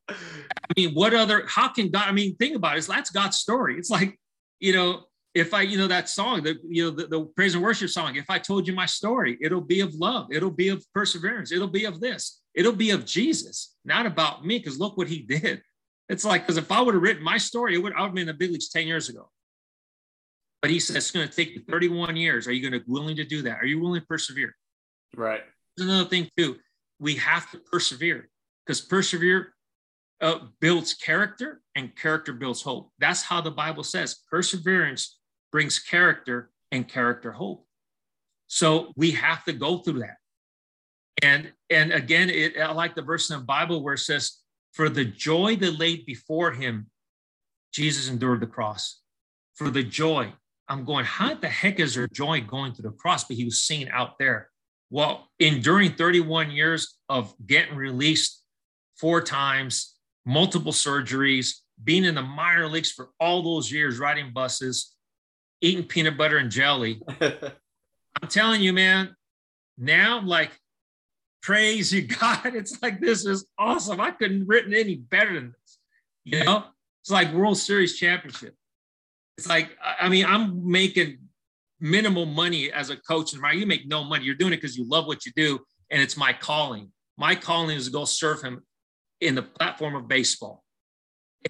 I 0.08 0.72
mean, 0.76 0.92
what 0.94 1.14
other, 1.14 1.44
how 1.46 1.68
can 1.68 1.90
God, 1.90 2.08
I 2.08 2.12
mean, 2.12 2.36
think 2.36 2.56
about 2.56 2.76
it. 2.76 2.86
That's 2.86 3.10
God's 3.10 3.38
story. 3.38 3.76
It's 3.78 3.90
like, 3.90 4.18
you 4.60 4.72
know, 4.72 5.04
if 5.34 5.52
I, 5.52 5.62
you 5.62 5.76
know, 5.76 5.88
that 5.88 6.08
song, 6.08 6.42
the, 6.42 6.56
you 6.68 6.84
know, 6.84 6.90
the, 6.90 7.06
the 7.06 7.24
praise 7.36 7.54
and 7.54 7.62
worship 7.62 7.90
song, 7.90 8.16
if 8.16 8.26
I 8.28 8.38
told 8.38 8.66
you 8.68 8.74
my 8.74 8.86
story, 8.86 9.36
it'll 9.40 9.60
be 9.60 9.80
of 9.80 9.94
love. 9.94 10.28
It'll 10.30 10.50
be 10.50 10.68
of 10.68 10.84
perseverance. 10.94 11.50
It'll 11.50 11.68
be 11.68 11.86
of 11.86 12.00
this. 12.00 12.40
It'll 12.54 12.72
be 12.72 12.90
of 12.90 13.04
Jesus, 13.04 13.74
not 13.84 14.06
about 14.06 14.44
me. 14.44 14.60
Cause 14.60 14.78
look 14.78 14.96
what 14.96 15.08
he 15.08 15.18
did. 15.28 15.62
It's 16.08 16.24
like, 16.24 16.46
cause 16.46 16.56
if 16.56 16.70
I 16.70 16.80
would 16.80 16.94
have 16.94 17.02
written 17.02 17.22
my 17.22 17.38
story, 17.38 17.74
it 17.74 17.78
would, 17.78 17.94
I 17.94 18.02
would 18.02 18.08
have 18.08 18.14
been 18.14 18.22
in 18.22 18.28
the 18.28 18.34
big 18.34 18.52
leagues 18.52 18.68
10 18.68 18.86
years 18.86 19.08
ago. 19.08 19.28
But 20.62 20.70
he 20.70 20.80
says, 20.80 20.96
it's 20.96 21.10
going 21.10 21.28
to 21.28 21.34
take 21.34 21.54
you 21.54 21.62
31 21.68 22.16
years. 22.16 22.46
Are 22.46 22.52
you 22.52 22.68
going 22.68 22.80
to 22.80 22.90
willing 22.90 23.16
to 23.16 23.24
do 23.24 23.42
that? 23.42 23.58
Are 23.60 23.66
you 23.66 23.80
willing 23.80 24.00
to 24.00 24.06
persevere? 24.06 24.54
Right. 25.14 25.42
There's 25.76 25.88
another 25.88 26.08
thing 26.08 26.30
too. 26.38 26.56
We 26.98 27.16
have 27.16 27.50
to 27.50 27.58
persevere 27.58 28.30
because 28.64 28.80
persevere 28.80 29.52
uh, 30.20 30.38
builds 30.60 30.94
character 30.94 31.60
and 31.74 31.94
character 31.96 32.32
builds 32.32 32.62
hope. 32.62 32.90
That's 32.98 33.22
how 33.22 33.40
the 33.40 33.50
Bible 33.50 33.82
says 33.82 34.20
perseverance 34.30 35.18
brings 35.52 35.78
character 35.78 36.50
and 36.72 36.88
character 36.88 37.32
hope. 37.32 37.66
So 38.46 38.92
we 38.96 39.12
have 39.12 39.44
to 39.44 39.52
go 39.52 39.78
through 39.78 40.00
that. 40.00 40.16
And 41.22 41.52
and 41.70 41.92
again, 41.92 42.30
it, 42.30 42.58
I 42.58 42.72
like 42.72 42.94
the 42.94 43.02
verse 43.02 43.30
in 43.30 43.38
the 43.38 43.44
Bible 43.44 43.82
where 43.82 43.94
it 43.94 43.98
says, 43.98 44.40
"For 44.72 44.88
the 44.88 45.04
joy 45.04 45.56
that 45.56 45.78
laid 45.78 46.06
before 46.06 46.52
him, 46.52 46.90
Jesus 47.72 48.08
endured 48.08 48.40
the 48.40 48.46
cross." 48.46 49.00
For 49.54 49.70
the 49.70 49.84
joy, 49.84 50.32
I'm 50.68 50.84
going, 50.84 51.04
how 51.04 51.34
the 51.34 51.48
heck 51.48 51.78
is 51.78 51.94
there 51.94 52.08
joy 52.08 52.40
going 52.40 52.72
to 52.74 52.82
the 52.82 52.90
cross? 52.90 53.24
But 53.24 53.36
he 53.36 53.44
was 53.44 53.62
seen 53.62 53.88
out 53.92 54.18
there. 54.18 54.50
Well, 54.90 55.28
enduring 55.38 55.94
31 55.94 56.50
years 56.50 56.96
of 57.08 57.34
getting 57.46 57.76
released 57.76 58.42
four 58.96 59.20
times, 59.20 59.93
multiple 60.24 60.72
surgeries, 60.72 61.56
being 61.82 62.04
in 62.04 62.14
the 62.14 62.22
minor 62.22 62.68
leagues 62.68 62.90
for 62.90 63.10
all 63.20 63.42
those 63.42 63.70
years, 63.70 63.98
riding 63.98 64.32
buses, 64.32 64.94
eating 65.60 65.84
peanut 65.84 66.16
butter 66.16 66.38
and 66.38 66.50
jelly. 66.50 67.00
I'm 67.20 68.28
telling 68.28 68.62
you, 68.62 68.72
man, 68.72 69.14
now 69.76 70.18
I'm 70.18 70.26
like, 70.26 70.52
praise 71.42 71.92
you, 71.92 72.02
God. 72.20 72.54
It's 72.54 72.80
like, 72.82 73.00
this 73.00 73.26
is 73.26 73.46
awesome. 73.58 74.00
I 74.00 74.10
couldn't 74.10 74.40
have 74.40 74.48
written 74.48 74.74
any 74.74 74.96
better 74.96 75.34
than 75.34 75.52
this. 75.52 75.78
You 76.24 76.42
know, 76.42 76.64
it's 77.02 77.10
like 77.10 77.32
World 77.34 77.58
Series 77.58 77.98
championship. 77.98 78.54
It's 79.36 79.46
like, 79.46 79.76
I 80.00 80.08
mean, 80.08 80.24
I'm 80.24 80.70
making 80.70 81.18
minimal 81.80 82.24
money 82.24 82.72
as 82.72 82.88
a 82.88 82.96
coach. 82.96 83.34
And 83.34 83.60
you 83.60 83.66
make 83.66 83.86
no 83.86 84.04
money. 84.04 84.24
You're 84.24 84.36
doing 84.36 84.54
it 84.54 84.56
because 84.56 84.76
you 84.76 84.88
love 84.88 85.06
what 85.06 85.26
you 85.26 85.32
do. 85.36 85.60
And 85.90 86.00
it's 86.00 86.16
my 86.16 86.32
calling. 86.32 86.90
My 87.18 87.34
calling 87.34 87.76
is 87.76 87.86
to 87.86 87.92
go 87.92 88.06
serve 88.06 88.40
him 88.40 88.62
in 89.20 89.34
the 89.34 89.42
platform 89.42 89.94
of 89.94 90.08
baseball. 90.08 90.64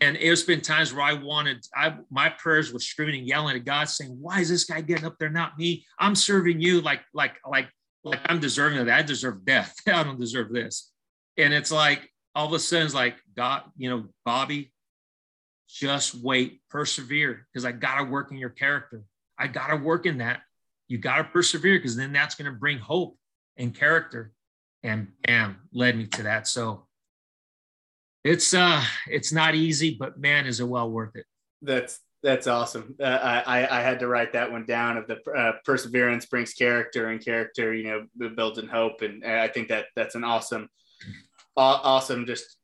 And 0.00 0.16
there's 0.16 0.42
been 0.42 0.60
times 0.60 0.92
where 0.92 1.04
I 1.04 1.12
wanted, 1.12 1.64
I 1.74 1.96
my 2.10 2.28
prayers 2.28 2.72
were 2.72 2.80
screaming 2.80 3.20
and 3.20 3.28
yelling 3.28 3.56
at 3.56 3.64
God, 3.64 3.88
saying, 3.88 4.16
"Why 4.20 4.40
is 4.40 4.48
this 4.48 4.64
guy 4.64 4.80
getting 4.80 5.04
up 5.04 5.18
there, 5.18 5.30
not 5.30 5.56
me? 5.56 5.86
I'm 5.98 6.16
serving 6.16 6.60
you 6.60 6.80
like 6.80 7.02
like 7.12 7.36
like 7.46 7.68
like 8.02 8.20
I'm 8.26 8.40
deserving 8.40 8.78
of 8.78 8.86
that. 8.86 8.98
I 8.98 9.02
deserve 9.02 9.44
death. 9.44 9.74
I 9.86 10.02
don't 10.02 10.18
deserve 10.18 10.52
this." 10.52 10.90
And 11.36 11.54
it's 11.54 11.70
like 11.70 12.10
all 12.34 12.46
of 12.46 12.52
a 12.52 12.58
sudden, 12.58 12.86
it's 12.86 12.94
like 12.94 13.16
God, 13.36 13.62
you 13.76 13.88
know, 13.88 14.06
Bobby, 14.24 14.72
just 15.68 16.14
wait, 16.14 16.60
persevere, 16.70 17.46
because 17.52 17.64
I 17.64 17.70
gotta 17.70 18.04
work 18.04 18.32
in 18.32 18.38
your 18.38 18.50
character. 18.50 19.04
I 19.38 19.46
gotta 19.46 19.76
work 19.76 20.06
in 20.06 20.18
that. 20.18 20.40
You 20.88 20.98
gotta 20.98 21.24
persevere, 21.24 21.78
because 21.78 21.96
then 21.96 22.12
that's 22.12 22.34
gonna 22.34 22.52
bring 22.52 22.78
hope 22.78 23.16
and 23.56 23.74
character. 23.74 24.32
And 24.82 25.12
bam, 25.22 25.56
led 25.72 25.96
me 25.96 26.06
to 26.08 26.24
that. 26.24 26.46
So 26.46 26.86
it's 28.25 28.55
uh 28.55 28.83
it's 29.09 29.33
not 29.33 29.55
easy 29.55 29.97
but 29.99 30.18
man 30.18 30.47
is 30.47 30.61
it 30.61 30.68
well 30.68 30.91
worth 30.91 31.14
it. 31.14 31.27
That's 31.62 32.01
that's 32.22 32.47
awesome. 32.47 32.97
Uh, 32.99 33.43
i 33.47 33.68
i 33.70 33.81
had 33.83 34.01
to 34.01 34.09
write 34.09 34.33
that 34.33 34.51
one 34.51 34.64
down 34.64 34.97
of 34.97 35.07
the 35.07 35.18
uh, 35.31 35.53
perseverance 35.64 36.27
brings 36.27 36.55
character 36.55 37.09
and 37.09 37.22
character 37.25 37.75
you 37.75 37.85
know 37.85 38.31
builds 38.35 38.59
in 38.59 38.66
hope. 38.66 39.03
And 39.03 39.25
i 39.25 39.49
think 39.49 39.68
that 39.68 39.87
that's 39.95 40.14
an 40.14 40.25
awesome 40.25 40.68
awesome 41.57 42.27
just 42.27 42.57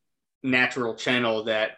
natural 0.43 0.95
channel 0.95 1.45
that 1.45 1.73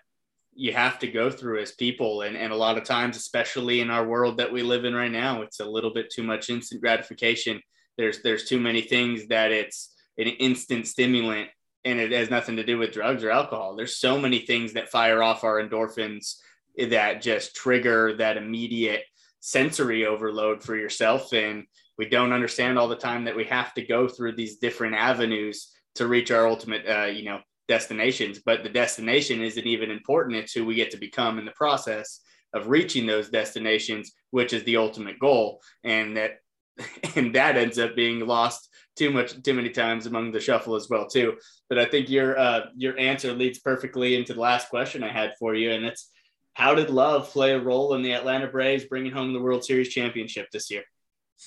you 0.55 0.73
have 0.73 0.99
to 0.99 1.09
go 1.09 1.31
through 1.31 1.61
as 1.61 1.73
people. 1.73 2.23
And, 2.23 2.37
and 2.37 2.53
a 2.53 2.57
lot 2.57 2.79
of 2.79 2.85
times 2.85 3.17
especially 3.17 3.81
in 3.81 3.91
our 3.91 4.07
world 4.07 4.37
that 4.37 4.53
we 4.53 4.63
live 4.63 4.85
in 4.85 4.95
right 4.95 5.11
now 5.11 5.43
it's 5.43 5.61
a 5.61 5.65
little 5.65 5.93
bit 5.93 6.11
too 6.11 6.23
much 6.23 6.51
instant 6.51 6.81
gratification. 6.81 7.61
There's 7.99 8.23
there's 8.23 8.45
too 8.45 8.61
many 8.61 8.83
things 8.83 9.27
that 9.27 9.51
it's 9.51 9.93
an 10.19 10.29
instant 10.29 10.87
stimulant 10.87 11.49
and 11.85 11.99
it 11.99 12.13
has 12.13 12.31
nothing 12.31 12.57
to 12.57 12.65
do 12.65 12.79
with 12.79 12.93
drugs 12.93 13.25
or 13.25 13.31
alcohol. 13.31 13.75
There's 13.75 13.97
so 13.97 14.19
many 14.19 14.41
things 14.41 14.75
that 14.75 14.91
fire 14.91 15.23
off 15.23 15.45
our 15.45 15.63
endorphins 15.63 16.37
that 16.79 17.21
just 17.21 17.57
trigger 17.57 18.15
that 18.17 18.37
immediate 18.37 19.03
sensory 19.41 20.07
overload 20.07 20.63
for 20.63 20.77
yourself. 20.77 21.33
And 21.33 21.65
we 21.99 22.09
don't 22.09 22.33
understand 22.33 22.79
all 22.79 22.89
the 22.89 22.97
time 22.97 23.25
that 23.25 23.37
we 23.37 23.45
have 23.45 23.75
to 23.75 23.85
go 23.85 24.09
through 24.09 24.37
these 24.37 24.59
different 24.59 24.95
avenues 24.95 25.73
to 25.97 26.07
reach 26.07 26.31
our 26.31 26.47
ultimate, 26.47 26.87
uh, 26.89 27.07
you 27.07 27.25
know, 27.25 27.41
destinations. 27.69 28.41
But 28.45 28.63
the 28.63 28.69
destination 28.69 29.43
isn't 29.43 29.67
even 29.67 29.91
important. 29.91 30.37
It's 30.37 30.53
who 30.53 30.65
we 30.65 30.75
get 30.75 30.93
to 30.93 30.97
become 30.97 31.39
in 31.39 31.45
the 31.45 31.53
process 31.53 32.21
of 32.55 32.69
reaching 32.69 33.07
those 33.07 33.29
destinations, 33.29 34.13
which 34.31 34.53
is 34.53 34.63
the 34.65 34.77
ultimate 34.77 35.19
goal. 35.19 35.61
And 35.85 36.17
that, 36.17 36.39
and 37.17 37.35
that 37.35 37.57
ends 37.57 37.79
up 37.79 37.97
being 37.97 38.27
lost 38.27 38.69
too 38.97 39.11
much 39.11 39.43
too 39.43 39.55
many 39.55 39.71
times 39.71 40.07
among 40.07 40.33
the 40.33 40.41
shuffle 40.41 40.75
as 40.75 40.89
well 40.89 41.07
too. 41.07 41.37
But 41.69 41.79
I 41.79 41.87
think 41.87 42.11
your 42.11 42.39
uh, 42.39 42.67
your 42.77 42.99
answer 42.99 43.33
leads 43.33 43.59
perfectly 43.59 44.17
into 44.17 44.35
the 44.35 44.41
last 44.41 44.69
question 44.69 45.03
I 45.03 45.13
had 45.13 45.35
for 45.39 45.55
you, 45.55 45.73
and 45.73 45.85
it's 45.85 46.11
how 46.55 46.75
did 46.75 46.91
love 46.91 47.31
play 47.31 47.53
a 47.53 47.61
role 47.61 47.95
in 47.95 48.03
the 48.03 48.13
Atlanta 48.13 48.47
Braves 48.47 48.85
bringing 48.85 49.13
home 49.13 49.33
the 49.33 49.41
World 49.41 49.65
Series 49.65 49.89
championship 49.89 50.49
this 50.53 50.71
year? 50.71 50.83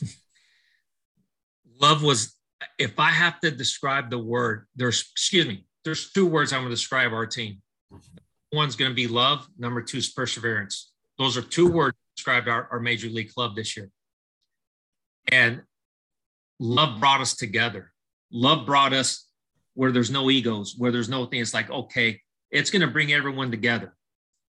love 1.82 2.02
was, 2.04 2.36
if 2.80 3.00
I 3.00 3.12
have 3.12 3.40
to 3.42 3.52
describe 3.52 4.10
the 4.10 4.18
word, 4.18 4.66
there's 4.76 5.08
excuse 5.12 5.46
me, 5.46 5.66
there's 5.84 6.12
two 6.12 6.26
words 6.26 6.54
I'm 6.54 6.62
going 6.62 6.70
to 6.70 6.76
describe 6.76 7.14
our 7.14 7.28
team. 7.28 7.62
One's 8.52 8.76
going 8.76 8.92
to 8.92 8.96
be 8.96 9.08
love. 9.08 9.48
Number 9.58 9.82
two 9.82 9.98
is 9.98 10.10
perseverance. 10.10 10.92
Those 11.18 11.38
are 11.38 11.42
two 11.42 11.70
words 11.70 11.96
described 12.16 12.48
our, 12.48 12.68
our 12.72 12.80
major 12.80 13.10
league 13.10 13.34
club 13.34 13.56
this 13.56 13.76
year. 13.76 13.90
And 15.32 15.62
love 16.60 17.00
brought 17.00 17.22
us 17.22 17.36
together. 17.36 17.92
Love 18.32 18.66
brought 18.66 18.94
us 18.94 19.28
where 19.74 19.92
there's 19.92 20.12
no 20.12 20.30
egos, 20.30 20.76
where 20.78 20.92
there's 20.92 21.10
no 21.10 21.26
thing. 21.26 21.42
It's 21.42 21.54
like, 21.54 21.70
okay, 21.70 22.22
it's 22.52 22.70
going 22.70 22.82
to 22.82 22.88
bring 22.88 23.14
everyone 23.14 23.52
together. 23.52 23.96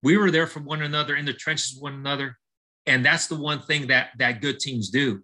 We 0.03 0.17
were 0.17 0.31
there 0.31 0.47
for 0.47 0.59
one 0.59 0.81
another 0.81 1.15
in 1.15 1.25
the 1.25 1.33
trenches 1.33 1.73
with 1.73 1.83
one 1.83 1.93
another. 1.93 2.37
And 2.85 3.03
that's 3.03 3.27
the 3.27 3.35
one 3.35 3.59
thing 3.59 3.87
that 3.87 4.09
that 4.19 4.41
good 4.41 4.59
teams 4.59 4.89
do. 4.89 5.23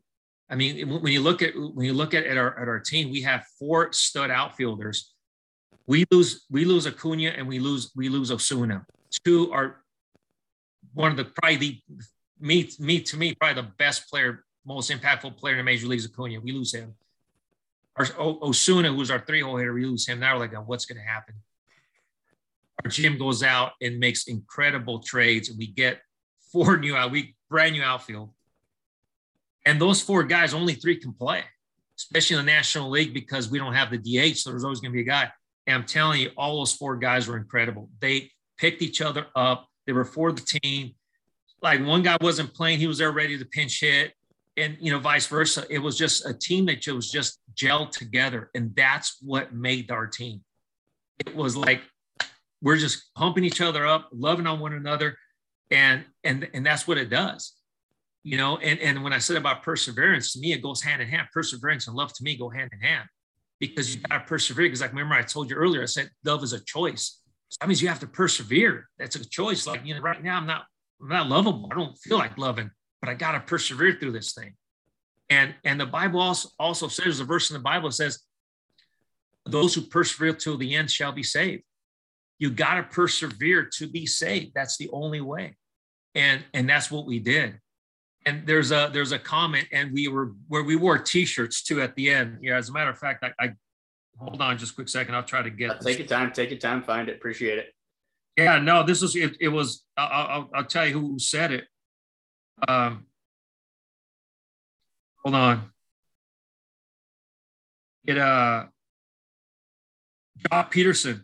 I 0.49 0.55
mean, 0.55 0.89
when 0.89 1.13
you 1.13 1.21
look 1.21 1.41
at 1.41 1.53
when 1.55 1.85
you 1.85 1.93
look 1.93 2.13
at, 2.13 2.25
at 2.25 2.37
our 2.37 2.59
at 2.59 2.67
our 2.67 2.79
team, 2.79 3.11
we 3.11 3.21
have 3.21 3.45
four 3.59 3.93
stud 3.93 4.31
outfielders. 4.31 5.13
We 5.85 6.05
lose 6.11 6.45
we 6.49 6.65
lose 6.65 6.87
Acuna 6.87 7.29
and 7.29 7.47
we 7.47 7.59
lose 7.59 7.91
we 7.95 8.09
lose 8.09 8.31
Ozuna. 8.31 8.83
Two 9.23 9.51
are 9.53 9.83
one 10.93 11.11
of 11.11 11.17
the 11.17 11.25
probably 11.25 11.57
the 11.57 11.81
me 12.39 12.69
me 12.79 12.99
to 13.01 13.17
me 13.17 13.35
probably 13.35 13.61
the 13.61 13.69
best 13.77 14.09
player 14.09 14.43
most 14.65 14.91
impactful 14.91 15.37
player 15.37 15.55
in 15.55 15.59
the 15.59 15.63
major 15.63 15.87
leagues, 15.87 16.05
Acuna. 16.05 16.39
We 16.39 16.51
lose 16.51 16.73
him. 16.73 16.93
Our 17.95 18.05
Ozuna, 18.05 18.95
who's 18.95 19.11
our 19.11 19.19
three-hole 19.19 19.57
hitter, 19.57 19.73
we 19.73 19.85
lose 19.85 20.07
him. 20.07 20.19
Now 20.19 20.35
we're 20.35 20.47
like, 20.47 20.67
what's 20.67 20.85
going 20.85 20.99
to 20.99 21.07
happen? 21.07 21.35
Our 22.83 22.89
GM 22.89 23.19
goes 23.19 23.43
out 23.43 23.73
and 23.81 23.99
makes 23.99 24.27
incredible 24.27 24.99
trades, 24.99 25.49
and 25.49 25.57
we 25.57 25.67
get 25.67 25.99
four 26.51 26.77
new 26.77 26.95
out, 26.95 27.11
we 27.11 27.35
brand 27.49 27.73
new 27.73 27.83
outfield. 27.83 28.31
And 29.65 29.79
those 29.79 30.01
four 30.01 30.23
guys, 30.23 30.53
only 30.53 30.73
three 30.73 30.97
can 30.97 31.13
play, 31.13 31.43
especially 31.97 32.37
in 32.37 32.45
the 32.45 32.51
National 32.51 32.89
League 32.89 33.13
because 33.13 33.49
we 33.49 33.59
don't 33.59 33.73
have 33.73 33.91
the 33.91 33.97
DH. 33.97 34.37
So 34.37 34.49
there's 34.49 34.63
always 34.63 34.79
going 34.79 34.91
to 34.91 34.95
be 34.95 35.01
a 35.01 35.05
guy. 35.05 35.29
And 35.67 35.75
I'm 35.75 35.85
telling 35.85 36.21
you, 36.21 36.31
all 36.37 36.57
those 36.57 36.73
four 36.73 36.95
guys 36.95 37.27
were 37.27 37.37
incredible. 37.37 37.89
They 37.99 38.31
picked 38.57 38.81
each 38.81 39.01
other 39.01 39.27
up. 39.35 39.67
They 39.85 39.93
were 39.93 40.05
for 40.05 40.31
the 40.31 40.41
team. 40.41 40.95
Like 41.61 41.85
one 41.85 42.01
guy 42.01 42.17
wasn't 42.19 42.53
playing, 42.55 42.79
he 42.79 42.87
was 42.87 42.97
there 42.97 43.11
ready 43.11 43.37
to 43.37 43.45
pinch 43.45 43.81
hit 43.81 44.13
and 44.61 44.77
you 44.79 44.91
know 44.91 44.99
vice 44.99 45.27
versa 45.27 45.65
it 45.69 45.79
was 45.79 45.97
just 45.97 46.25
a 46.25 46.33
team 46.33 46.65
that 46.65 46.85
was 46.87 47.11
just 47.11 47.39
gelled 47.55 47.91
together 47.91 48.49
and 48.55 48.75
that's 48.75 49.17
what 49.21 49.53
made 49.53 49.91
our 49.91 50.07
team 50.07 50.41
it 51.25 51.35
was 51.35 51.55
like 51.55 51.81
we're 52.61 52.77
just 52.77 53.13
pumping 53.15 53.43
each 53.43 53.61
other 53.61 53.85
up 53.85 54.09
loving 54.11 54.47
on 54.47 54.59
one 54.59 54.73
another 54.73 55.17
and 55.69 56.03
and 56.23 56.49
and 56.53 56.65
that's 56.65 56.87
what 56.87 56.97
it 56.97 57.09
does 57.09 57.53
you 58.23 58.37
know 58.37 58.57
and 58.57 58.79
and 58.79 59.03
when 59.03 59.13
i 59.13 59.17
said 59.17 59.37
about 59.37 59.63
perseverance 59.63 60.33
to 60.33 60.39
me 60.39 60.53
it 60.53 60.61
goes 60.61 60.81
hand 60.81 61.01
in 61.01 61.07
hand 61.07 61.27
perseverance 61.33 61.87
and 61.87 61.95
love 61.95 62.13
to 62.13 62.23
me 62.23 62.37
go 62.37 62.49
hand 62.49 62.69
in 62.73 62.79
hand 62.79 63.07
because 63.61 63.95
you 63.95 64.01
got 64.01 64.17
to 64.17 64.25
persevere. 64.25 64.65
Because 64.65 64.81
like 64.81 64.89
remember 64.89 65.15
I 65.15 65.21
told 65.21 65.49
you 65.49 65.55
earlier, 65.55 65.83
I 65.83 65.85
said 65.85 66.09
love 66.25 66.43
is 66.43 66.51
a 66.51 66.59
choice. 66.65 67.21
So 67.47 67.57
that 67.61 67.67
means 67.67 67.81
you 67.81 67.87
have 67.87 67.99
to 67.99 68.07
persevere. 68.07 68.89
That's 68.99 69.15
a 69.15 69.29
choice. 69.29 69.65
Like 69.65 69.85
you 69.85 69.93
know, 69.93 70.01
right 70.01 70.21
now 70.21 70.35
I'm 70.35 70.47
not 70.47 70.65
I'm 71.01 71.07
not 71.07 71.29
lovable. 71.29 71.69
I 71.71 71.75
don't 71.75 71.97
feel 71.97 72.17
like 72.17 72.37
loving, 72.37 72.71
but 73.01 73.09
I 73.09 73.15
got 73.15 73.33
to 73.33 73.39
persevere 73.39 73.97
through 73.99 74.13
this 74.13 74.33
thing. 74.33 74.53
And 75.29 75.55
and 75.63 75.79
the 75.79 75.85
Bible 75.85 76.19
also 76.19 76.49
also 76.59 76.87
says 76.87 77.05
there's 77.05 77.19
a 77.19 77.25
verse 77.25 77.49
in 77.49 77.55
the 77.55 77.61
Bible 77.61 77.89
that 77.89 77.95
says, 77.95 78.19
"Those 79.45 79.73
who 79.73 79.81
persevere 79.81 80.33
till 80.33 80.57
the 80.57 80.75
end 80.75 80.91
shall 80.91 81.11
be 81.11 81.23
saved." 81.23 81.63
You 82.37 82.51
got 82.51 82.75
to 82.75 82.83
persevere 82.83 83.69
to 83.77 83.87
be 83.87 84.05
saved. 84.05 84.51
That's 84.53 84.77
the 84.77 84.89
only 84.91 85.21
way. 85.21 85.55
And 86.15 86.43
and 86.53 86.69
that's 86.69 86.91
what 86.91 87.05
we 87.05 87.19
did. 87.19 87.59
And 88.25 88.45
there's 88.45 88.71
a 88.71 88.89
there's 88.91 89.13
a 89.13 89.19
comment, 89.19 89.67
and 89.71 89.93
we 89.93 90.07
were 90.07 90.33
where 90.47 90.63
we 90.63 90.75
wore 90.75 90.97
T-shirts 90.97 91.63
too 91.63 91.81
at 91.81 91.95
the 91.95 92.09
end. 92.09 92.39
Yeah, 92.41 92.57
as 92.57 92.69
a 92.69 92.73
matter 92.73 92.89
of 92.89 92.97
fact, 92.97 93.23
I, 93.23 93.31
I 93.43 93.53
hold 94.17 94.41
on 94.41 94.57
just 94.57 94.73
a 94.73 94.75
quick 94.75 94.89
second. 94.89 95.15
I'll 95.15 95.23
try 95.23 95.41
to 95.41 95.49
get. 95.49 95.71
Uh, 95.71 95.79
take 95.79 95.99
your 95.99 96.07
time. 96.07 96.31
Take 96.31 96.49
your 96.49 96.59
time. 96.59 96.83
Find 96.83 97.09
it. 97.09 97.15
Appreciate 97.15 97.57
it. 97.57 97.73
Yeah, 98.37 98.59
no, 98.59 98.83
this 98.83 99.01
was 99.01 99.15
it. 99.15 99.37
It 99.39 99.47
was. 99.47 99.83
I'll, 99.95 100.27
I'll, 100.27 100.49
I'll 100.55 100.65
tell 100.65 100.85
you 100.85 100.99
who 100.99 101.19
said 101.19 101.51
it. 101.51 101.65
Um, 102.67 103.05
hold 105.23 105.35
on. 105.35 105.71
It 108.05 108.17
uh, 108.17 108.65
Joc 110.49 110.71
Pederson. 110.71 111.23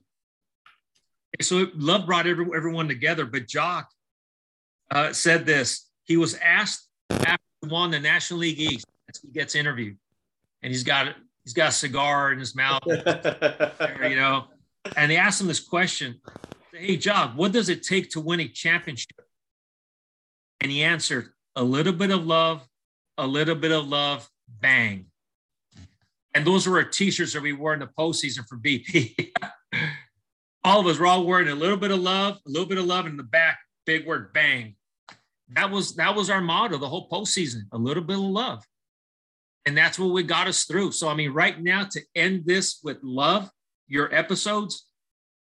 So 1.42 1.68
love 1.76 2.06
brought 2.06 2.28
every, 2.28 2.46
everyone 2.56 2.88
together, 2.88 3.26
but 3.26 3.48
Joc 3.48 3.86
uh, 4.92 5.14
said 5.14 5.46
this. 5.46 5.90
He 6.04 6.18
was 6.18 6.36
asked 6.36 6.88
after 7.10 7.44
he 7.62 7.68
won 7.68 7.92
the 7.92 8.00
National 8.00 8.40
League 8.40 8.60
East. 8.60 8.86
He 9.22 9.32
gets 9.32 9.56
interviewed, 9.56 9.98
and 10.64 10.72
he's 10.72 10.84
got 10.84 11.16
he's 11.44 11.54
got 11.54 11.70
a 11.70 11.72
cigar 11.72 12.32
in 12.32 12.40
his 12.40 12.56
mouth, 12.56 12.82
you 12.88 14.16
know. 14.16 14.46
And 14.96 15.12
they 15.12 15.18
asked 15.18 15.42
him 15.42 15.48
this 15.48 15.60
question: 15.60 16.20
Hey, 16.74 16.98
Joc, 16.98 17.36
what 17.36 17.52
does 17.52 17.70
it 17.70 17.84
take 17.84 18.10
to 18.12 18.20
win 18.20 18.40
a 18.40 18.48
championship? 18.48 19.27
And 20.62 20.72
he 20.72 20.84
answered, 20.84 21.30
a 21.56 21.64
little 21.64 21.94
bit 21.94 22.12
of 22.12 22.26
love, 22.26 22.68
a 23.18 23.26
little 23.26 23.56
bit 23.56 23.72
of 23.72 23.88
love, 23.88 24.30
bang. 24.48 25.08
And 26.34 26.46
those 26.46 26.68
were 26.68 26.78
our 26.78 26.84
t-shirts 26.84 27.34
that 27.34 27.42
we 27.42 27.54
wore 27.54 27.74
in 27.74 27.80
the 27.80 27.90
postseason 27.98 28.48
for 28.48 28.58
BP. 28.58 29.32
all 30.64 30.80
of 30.80 30.86
us 30.86 31.00
were 31.00 31.08
all 31.08 31.26
wearing 31.26 31.48
a 31.48 31.56
little 31.56 31.78
bit 31.78 31.92
of 31.92 32.00
love, 32.00 32.40
a 32.46 32.50
little 32.50 32.68
bit 32.68 32.78
of 32.78 32.86
love 32.86 33.08
in 33.08 33.18
the 33.18 33.24
back, 33.24 33.60
big 33.86 34.06
word 34.06 34.34
bang. 34.34 34.76
That 35.50 35.72
was 35.72 35.96
that 35.96 36.14
was 36.14 36.30
our 36.30 36.42
motto 36.42 36.78
the 36.78 36.90
whole 36.90 37.10
postseason, 37.10 37.62
a 37.72 37.78
little 37.78 38.04
bit 38.04 38.18
of 38.18 38.24
love. 38.24 38.64
And 39.66 39.76
that's 39.76 39.98
what 39.98 40.12
we 40.12 40.24
got 40.24 40.48
us 40.48 40.66
through. 40.66 40.92
So 40.92 41.08
I 41.08 41.16
mean, 41.16 41.32
right 41.32 41.60
now 41.60 41.86
to 41.92 42.02
end 42.16 42.44
this 42.46 42.82
with 42.84 42.98
love, 43.02 43.50
your 43.88 44.14
episodes, 44.14 44.86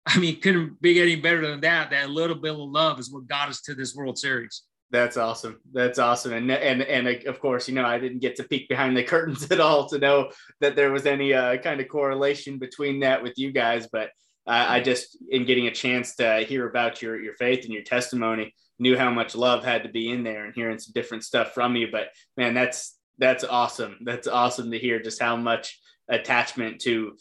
I 0.06 0.18
mean, 0.18 0.40
couldn't 0.40 0.82
be 0.82 1.00
any 1.02 1.16
better 1.18 1.46
than 1.46 1.62
that. 1.62 1.92
That 1.92 2.10
little 2.10 2.36
bit 2.36 2.54
of 2.54 2.60
love 2.60 3.00
is 3.00 3.12
what 3.12 3.28
got 3.28 3.50
us 3.50 3.62
to 3.64 3.76
this 3.76 3.94
World 3.94 4.18
Series. 4.18 4.64
That's 4.92 5.16
awesome. 5.16 5.62
That's 5.72 6.00
awesome. 6.00 6.34
And 6.34 6.52
and 6.52 6.82
and 6.82 7.08
of 7.26 7.40
course, 7.40 7.70
you 7.70 7.76
know, 7.76 7.86
I 7.86 7.98
didn't 7.98 8.20
get 8.20 8.36
to 8.36 8.44
peek 8.44 8.68
behind 8.68 8.96
the 8.96 9.04
curtains 9.14 9.50
at 9.50 9.62
all 9.62 9.88
to 9.90 9.98
know 9.98 10.32
that 10.60 10.76
there 10.76 10.92
was 10.92 11.06
any 11.06 11.34
uh, 11.34 11.58
kind 11.58 11.80
of 11.80 11.88
correlation 11.88 12.60
between 12.60 13.00
that 13.00 13.24
with 13.24 13.38
you 13.38 13.52
guys. 13.52 13.88
But 13.92 14.10
uh, 14.46 14.66
I 14.68 14.82
just, 14.82 15.18
in 15.30 15.46
getting 15.46 15.68
a 15.68 15.74
chance 15.74 16.16
to 16.16 16.44
hear 16.48 16.68
about 16.68 17.02
your 17.02 17.22
your 17.22 17.36
faith 17.36 17.64
and 17.64 17.74
your 17.74 17.84
testimony, 17.84 18.54
knew 18.80 18.98
how 18.98 19.12
much 19.12 19.34
love 19.34 19.64
had 19.64 19.84
to 19.84 19.90
be 19.90 20.10
in 20.10 20.24
there, 20.24 20.44
and 20.44 20.54
hearing 20.54 20.78
some 20.78 20.92
different 20.94 21.24
stuff 21.24 21.54
from 21.54 21.78
you. 21.78 21.88
But 21.90 22.10
man, 22.36 22.54
that's 22.54 22.98
that's 23.18 23.46
awesome. 23.46 23.98
That's 24.02 24.28
awesome 24.28 24.72
to 24.72 24.80
hear 24.80 25.02
just 25.02 25.22
how 25.22 25.38
much 25.38 25.80
attachment 26.10 26.82
to 26.82 27.16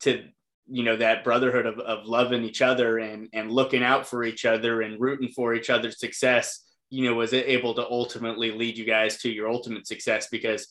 to 0.00 0.24
you 0.68 0.82
know 0.82 0.96
that 0.96 1.24
brotherhood 1.24 1.64
of, 1.64 1.78
of 1.78 2.04
loving 2.04 2.44
each 2.44 2.60
other 2.60 2.98
and 2.98 3.28
and 3.32 3.50
looking 3.50 3.82
out 3.82 4.06
for 4.06 4.24
each 4.24 4.44
other 4.44 4.82
and 4.82 5.00
rooting 5.00 5.30
for 5.30 5.54
each 5.54 5.70
other's 5.70 5.98
success 5.98 6.63
you 6.90 7.04
know 7.04 7.14
was 7.14 7.32
it 7.32 7.46
able 7.46 7.74
to 7.74 7.88
ultimately 7.88 8.50
lead 8.52 8.76
you 8.76 8.84
guys 8.84 9.18
to 9.18 9.30
your 9.30 9.48
ultimate 9.48 9.86
success 9.86 10.28
because 10.30 10.68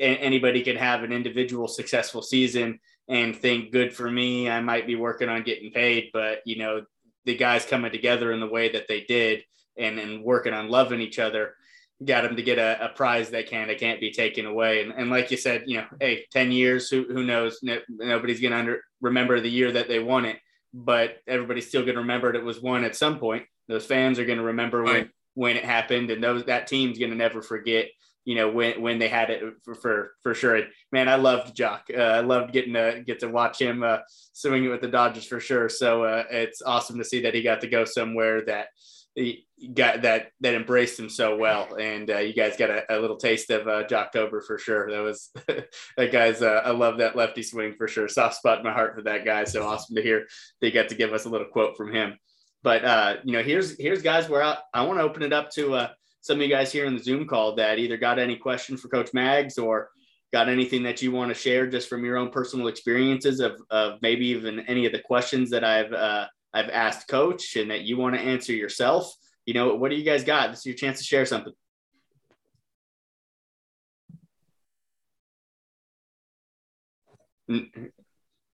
anybody 0.00 0.62
can 0.62 0.76
have 0.76 1.02
an 1.02 1.12
individual 1.12 1.68
successful 1.68 2.22
season 2.22 2.78
and 3.08 3.36
think 3.36 3.72
good 3.72 3.94
for 3.94 4.10
me 4.10 4.48
i 4.48 4.60
might 4.60 4.86
be 4.86 4.96
working 4.96 5.28
on 5.28 5.42
getting 5.42 5.72
paid 5.72 6.10
but 6.12 6.40
you 6.44 6.58
know 6.58 6.82
the 7.24 7.36
guys 7.36 7.64
coming 7.64 7.92
together 7.92 8.32
in 8.32 8.40
the 8.40 8.46
way 8.46 8.70
that 8.70 8.88
they 8.88 9.02
did 9.02 9.42
and 9.78 9.98
and 9.98 10.24
working 10.24 10.52
on 10.52 10.68
loving 10.68 11.00
each 11.00 11.18
other 11.18 11.54
got 12.04 12.22
them 12.22 12.36
to 12.36 12.42
get 12.42 12.58
a, 12.58 12.86
a 12.86 12.88
prize 12.90 13.30
that 13.30 13.46
can 13.46 13.68
that 13.68 13.78
can't 13.78 14.00
be 14.00 14.10
taken 14.10 14.46
away. 14.46 14.82
And, 14.82 14.92
and 14.92 15.10
like 15.10 15.30
you 15.30 15.36
said, 15.36 15.64
you 15.66 15.78
know, 15.78 15.86
hey, 16.00 16.26
ten 16.30 16.50
years, 16.52 16.88
who 16.88 17.04
who 17.04 17.24
knows? 17.24 17.58
No, 17.62 17.78
nobody's 17.88 18.40
gonna 18.40 18.56
under, 18.56 18.82
remember 19.00 19.40
the 19.40 19.50
year 19.50 19.72
that 19.72 19.88
they 19.88 19.98
won 19.98 20.24
it, 20.24 20.38
but 20.72 21.18
everybody's 21.26 21.68
still 21.68 21.84
gonna 21.84 21.98
remember 21.98 22.34
it 22.34 22.44
was 22.44 22.60
won 22.60 22.84
at 22.84 22.96
some 22.96 23.18
point. 23.18 23.44
Those 23.68 23.86
fans 23.86 24.18
are 24.18 24.24
gonna 24.24 24.42
remember 24.42 24.82
right. 24.82 24.92
when 24.92 25.10
when 25.34 25.56
it 25.56 25.64
happened, 25.64 26.10
and 26.10 26.22
those 26.22 26.44
that 26.44 26.66
team's 26.66 26.98
gonna 26.98 27.14
never 27.14 27.42
forget. 27.42 27.86
You 28.24 28.34
know 28.34 28.50
when 28.50 28.82
when 28.82 28.98
they 28.98 29.08
had 29.08 29.30
it 29.30 29.42
for 29.64 29.74
for, 29.74 30.12
for 30.22 30.34
sure. 30.34 30.60
Man, 30.92 31.08
I 31.08 31.16
loved 31.16 31.56
Joc. 31.56 31.80
Uh, 31.96 32.02
I 32.02 32.20
loved 32.20 32.52
getting 32.52 32.74
to 32.74 33.02
get 33.04 33.20
to 33.20 33.28
watch 33.28 33.60
him 33.60 33.82
uh, 33.82 33.98
swing 34.32 34.64
it 34.64 34.68
with 34.68 34.82
the 34.82 34.88
Dodgers 34.88 35.24
for 35.24 35.40
sure. 35.40 35.68
So 35.68 36.04
uh, 36.04 36.24
it's 36.30 36.60
awesome 36.62 36.98
to 36.98 37.04
see 37.04 37.22
that 37.22 37.34
he 37.34 37.42
got 37.42 37.62
to 37.62 37.66
go 37.66 37.84
somewhere 37.84 38.44
that 38.44 38.68
got 39.74 40.02
that 40.02 40.28
that 40.40 40.54
embraced 40.54 40.98
him 40.98 41.08
so 41.08 41.36
well, 41.36 41.74
and 41.74 42.10
uh, 42.10 42.18
you 42.18 42.32
guys 42.32 42.56
got 42.56 42.70
a, 42.70 42.84
a, 42.88 42.98
little 42.98 43.16
taste 43.16 43.50
of 43.50 43.66
uh, 43.66 43.84
Joctober 43.84 44.42
for 44.44 44.58
sure. 44.58 44.90
That 44.90 45.00
was 45.00 45.30
that 45.96 46.12
guy's. 46.12 46.42
Uh, 46.42 46.62
I 46.64 46.70
love 46.70 46.98
that 46.98 47.16
lefty 47.16 47.42
swing 47.42 47.74
for 47.76 47.88
sure. 47.88 48.08
Soft 48.08 48.36
spot 48.36 48.58
in 48.58 48.64
my 48.64 48.72
heart 48.72 48.94
for 48.94 49.02
that 49.02 49.24
guy. 49.24 49.44
So 49.44 49.66
awesome 49.66 49.96
to 49.96 50.02
hear 50.02 50.26
they 50.60 50.70
got 50.70 50.88
to 50.88 50.94
give 50.94 51.12
us 51.12 51.24
a 51.24 51.28
little 51.28 51.48
quote 51.48 51.76
from 51.76 51.92
him. 51.92 52.18
But 52.62 52.84
uh, 52.84 53.16
you 53.24 53.32
know, 53.32 53.42
here's 53.42 53.78
here's 53.78 54.02
guys 54.02 54.28
where 54.28 54.42
I, 54.42 54.58
I 54.74 54.82
want 54.82 54.98
to 54.98 55.04
open 55.04 55.22
it 55.22 55.32
up 55.32 55.50
to 55.52 55.74
uh, 55.74 55.88
some 56.20 56.36
of 56.36 56.42
you 56.42 56.48
guys 56.48 56.70
here 56.70 56.84
in 56.84 56.94
the 56.94 57.02
Zoom 57.02 57.26
call 57.26 57.54
that 57.56 57.78
either 57.78 57.96
got 57.96 58.18
any 58.18 58.36
question 58.36 58.76
for 58.76 58.88
Coach 58.88 59.10
Mags 59.14 59.58
or 59.58 59.90
got 60.32 60.48
anything 60.48 60.82
that 60.84 61.02
you 61.02 61.10
want 61.10 61.30
to 61.30 61.34
share 61.34 61.66
just 61.66 61.88
from 61.88 62.04
your 62.04 62.16
own 62.16 62.30
personal 62.30 62.68
experiences 62.68 63.40
of, 63.40 63.60
of 63.70 63.98
maybe 64.02 64.26
even 64.26 64.60
any 64.60 64.86
of 64.86 64.92
the 64.92 65.00
questions 65.00 65.50
that 65.50 65.64
I've 65.64 65.92
uh, 65.92 66.26
I've 66.52 66.68
asked 66.68 67.08
coach 67.08 67.56
and 67.56 67.70
that 67.70 67.82
you 67.82 67.96
want 67.96 68.14
to 68.14 68.20
answer 68.20 68.52
yourself. 68.52 69.12
You 69.46 69.54
know, 69.54 69.74
what 69.74 69.90
do 69.90 69.96
you 69.96 70.04
guys 70.04 70.22
got? 70.22 70.50
This 70.50 70.60
is 70.60 70.66
your 70.66 70.74
chance 70.74 70.98
to 70.98 71.04
share 71.04 71.26
something. 71.26 71.54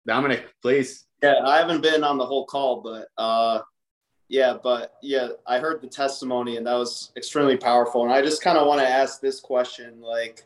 Dominic, 0.07 0.46
please. 0.62 1.04
Yeah, 1.22 1.40
I 1.44 1.59
haven't 1.59 1.82
been 1.82 2.04
on 2.04 2.18
the 2.18 2.24
whole 2.24 2.46
call, 2.46 2.82
but 2.82 3.09
uh, 3.18 3.61
yeah, 4.29 4.57
but 4.61 4.97
yeah, 5.03 5.29
I 5.47 5.59
heard 5.59 5.81
the 5.81 5.87
testimony 5.87 6.57
and 6.57 6.66
that 6.66 6.74
was 6.74 7.12
extremely 7.16 7.57
powerful. 7.57 8.03
And 8.03 8.12
I 8.12 8.22
just 8.22 8.43
kind 8.43 8.59
of 8.59 8.66
want 8.66 8.81
to 8.81 8.89
ask 8.89 9.20
this 9.20 9.41
question, 9.41 10.01
like, 10.01 10.45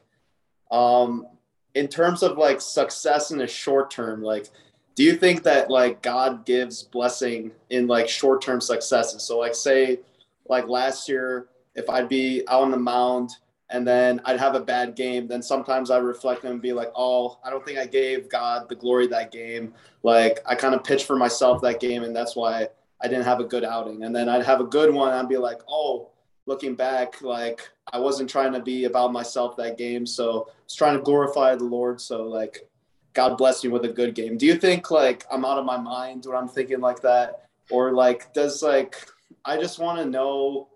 um, 0.70 1.26
in 1.74 1.88
terms 1.88 2.22
of 2.22 2.36
like 2.36 2.60
success 2.60 3.30
in 3.30 3.38
the 3.38 3.46
short 3.46 3.90
term, 3.90 4.22
like 4.22 4.50
do 4.94 5.04
you 5.04 5.16
think 5.16 5.44
that 5.44 5.70
like 5.70 6.02
God 6.02 6.44
gives 6.44 6.82
blessing 6.82 7.52
in 7.70 7.86
like 7.86 8.08
short 8.08 8.42
term 8.42 8.60
successes? 8.60 9.22
So 9.22 9.38
like 9.38 9.54
say 9.54 10.00
like 10.48 10.68
last 10.68 11.08
year, 11.08 11.46
if 11.74 11.88
I'd 11.88 12.08
be 12.08 12.42
out 12.48 12.62
on 12.62 12.70
the 12.70 12.76
mound 12.76 13.30
and 13.70 13.86
then 13.86 14.20
I'd 14.24 14.40
have 14.40 14.56
a 14.56 14.60
bad 14.60 14.96
game, 14.96 15.28
then 15.28 15.42
sometimes 15.42 15.90
I 15.90 15.98
reflect 15.98 16.44
and 16.44 16.60
be 16.60 16.72
like, 16.72 16.90
oh, 16.96 17.38
I 17.44 17.50
don't 17.50 17.64
think 17.64 17.78
I 17.78 17.86
gave 17.86 18.28
God 18.28 18.68
the 18.68 18.74
glory 18.74 19.06
that 19.06 19.30
game. 19.30 19.72
Like 20.02 20.40
I 20.44 20.54
kind 20.54 20.74
of 20.74 20.82
pitched 20.82 21.06
for 21.06 21.16
myself 21.16 21.62
that 21.62 21.80
game, 21.80 22.02
and 22.02 22.14
that's 22.14 22.34
why 22.34 22.68
I 23.02 23.08
didn't 23.08 23.24
have 23.24 23.40
a 23.40 23.44
good 23.44 23.64
outing. 23.64 24.04
And 24.04 24.14
then 24.14 24.28
I'd 24.28 24.44
have 24.44 24.60
a 24.60 24.64
good 24.64 24.92
one, 24.92 25.12
I'd 25.12 25.28
be 25.28 25.36
like, 25.36 25.60
oh, 25.68 26.10
looking 26.46 26.74
back, 26.74 27.22
like 27.22 27.68
I 27.92 27.98
wasn't 27.98 28.30
trying 28.30 28.52
to 28.52 28.60
be 28.60 28.84
about 28.84 29.12
myself 29.12 29.56
that 29.56 29.78
game, 29.78 30.06
so 30.06 30.48
I 30.48 30.52
was 30.64 30.74
trying 30.74 30.96
to 30.96 31.02
glorify 31.02 31.54
the 31.54 31.64
Lord. 31.64 32.00
So 32.00 32.24
like 32.24 32.68
God 33.12 33.36
bless 33.36 33.64
you 33.64 33.70
with 33.70 33.84
a 33.84 33.88
good 33.88 34.14
game. 34.14 34.36
Do 34.36 34.46
you 34.46 34.54
think 34.54 34.90
like 34.90 35.24
I'm 35.30 35.44
out 35.44 35.58
of 35.58 35.64
my 35.64 35.76
mind 35.76 36.26
when 36.26 36.36
I'm 36.36 36.48
thinking 36.48 36.80
like 36.80 37.00
that? 37.02 37.46
Or 37.70 37.92
like 37.92 38.32
does 38.32 38.62
like 38.62 39.06
I 39.44 39.56
just 39.56 39.78
want 39.78 39.98
to 39.98 40.04
know 40.04 40.68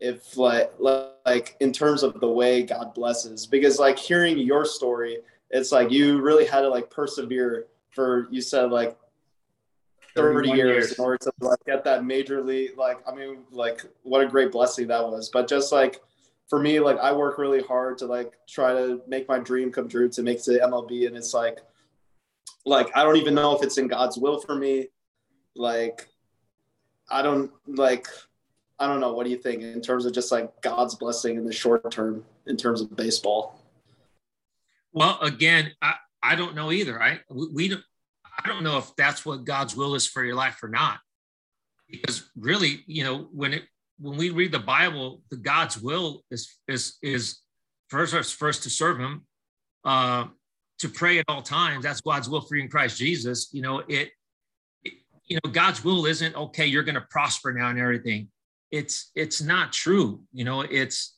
if 0.00 0.36
like 0.36 0.72
like 0.78 1.56
in 1.60 1.72
terms 1.72 2.02
of 2.02 2.20
the 2.20 2.30
way 2.30 2.62
God 2.62 2.94
blesses 2.94 3.46
because 3.46 3.78
like 3.78 3.98
hearing 3.98 4.38
your 4.38 4.64
story, 4.64 5.18
it's 5.50 5.72
like 5.72 5.90
you 5.90 6.20
really 6.20 6.46
had 6.46 6.60
to 6.60 6.68
like 6.68 6.90
persevere 6.90 7.66
for 7.90 8.28
you 8.30 8.40
said 8.40 8.70
like 8.70 8.96
30 10.16 10.48
years, 10.48 10.58
years, 10.58 10.92
in 10.92 11.04
order 11.04 11.18
to 11.18 11.32
like 11.40 11.58
get 11.66 11.84
that 11.84 12.04
major 12.04 12.42
league 12.42 12.76
like 12.76 12.98
I 13.06 13.14
mean 13.14 13.38
like 13.50 13.82
what 14.02 14.22
a 14.22 14.26
great 14.26 14.52
blessing 14.52 14.88
that 14.88 15.06
was. 15.06 15.28
But 15.28 15.48
just 15.48 15.72
like 15.72 16.00
for 16.48 16.58
me, 16.58 16.80
like 16.80 16.98
I 16.98 17.12
work 17.12 17.38
really 17.38 17.62
hard 17.62 17.98
to 17.98 18.06
like 18.06 18.32
try 18.48 18.72
to 18.72 19.00
make 19.06 19.28
my 19.28 19.38
dream 19.38 19.70
come 19.70 19.88
true 19.88 20.08
to 20.08 20.22
make 20.22 20.42
the 20.44 20.60
MLB 20.64 21.06
and 21.06 21.16
it's 21.16 21.34
like 21.34 21.58
like 22.64 22.90
I 22.96 23.02
don't 23.02 23.16
even 23.16 23.34
know 23.34 23.56
if 23.56 23.62
it's 23.62 23.78
in 23.78 23.88
God's 23.88 24.16
will 24.16 24.40
for 24.40 24.54
me. 24.54 24.88
Like 25.54 26.08
I 27.10 27.22
don't 27.22 27.50
like 27.66 28.08
I 28.78 28.86
don't 28.86 29.00
know. 29.00 29.12
What 29.12 29.24
do 29.24 29.30
you 29.30 29.38
think 29.38 29.62
in 29.62 29.80
terms 29.80 30.04
of 30.04 30.12
just 30.12 30.30
like 30.30 30.60
God's 30.60 30.94
blessing 30.94 31.36
in 31.36 31.44
the 31.44 31.52
short 31.52 31.90
term 31.90 32.24
in 32.46 32.56
terms 32.56 32.80
of 32.80 32.94
baseball? 32.94 33.60
Well, 34.92 35.18
again, 35.20 35.72
I, 35.80 35.94
I 36.22 36.34
don't 36.36 36.54
know 36.54 36.72
either. 36.72 37.02
I 37.02 37.20
we, 37.30 37.48
we 37.48 37.68
don't 37.68 37.84
I 38.46 38.48
don't 38.48 38.62
know 38.62 38.78
if 38.78 38.94
that's 38.94 39.26
what 39.26 39.44
God's 39.44 39.74
will 39.74 39.96
is 39.96 40.06
for 40.06 40.24
your 40.24 40.36
life 40.36 40.62
or 40.62 40.68
not. 40.68 41.00
Because 41.90 42.30
really, 42.36 42.84
you 42.86 43.02
know, 43.02 43.28
when 43.32 43.54
it 43.54 43.64
when 43.98 44.16
we 44.16 44.30
read 44.30 44.52
the 44.52 44.60
Bible, 44.60 45.22
the 45.30 45.36
God's 45.36 45.80
will 45.80 46.22
is 46.30 46.56
is 46.68 46.96
is 47.02 47.38
first 47.88 48.34
first 48.34 48.62
to 48.62 48.70
serve 48.70 49.00
Him, 49.00 49.26
uh, 49.84 50.26
to 50.78 50.88
pray 50.88 51.18
at 51.18 51.24
all 51.26 51.42
times. 51.42 51.82
That's 51.82 52.00
God's 52.00 52.28
will 52.28 52.40
for 52.40 52.54
you 52.54 52.62
in 52.62 52.68
Christ 52.68 52.98
Jesus. 52.98 53.48
You 53.52 53.62
know, 53.62 53.80
it, 53.88 54.10
it 54.84 54.92
you 55.24 55.40
know, 55.42 55.50
God's 55.50 55.82
will 55.82 56.06
isn't 56.06 56.36
okay. 56.36 56.66
You're 56.66 56.84
going 56.84 56.94
to 56.94 57.06
prosper 57.10 57.52
now 57.52 57.68
and 57.68 57.80
everything. 57.80 58.28
It's 58.70 59.10
it's 59.16 59.42
not 59.42 59.72
true. 59.72 60.20
You 60.32 60.44
know, 60.44 60.60
it's 60.60 61.16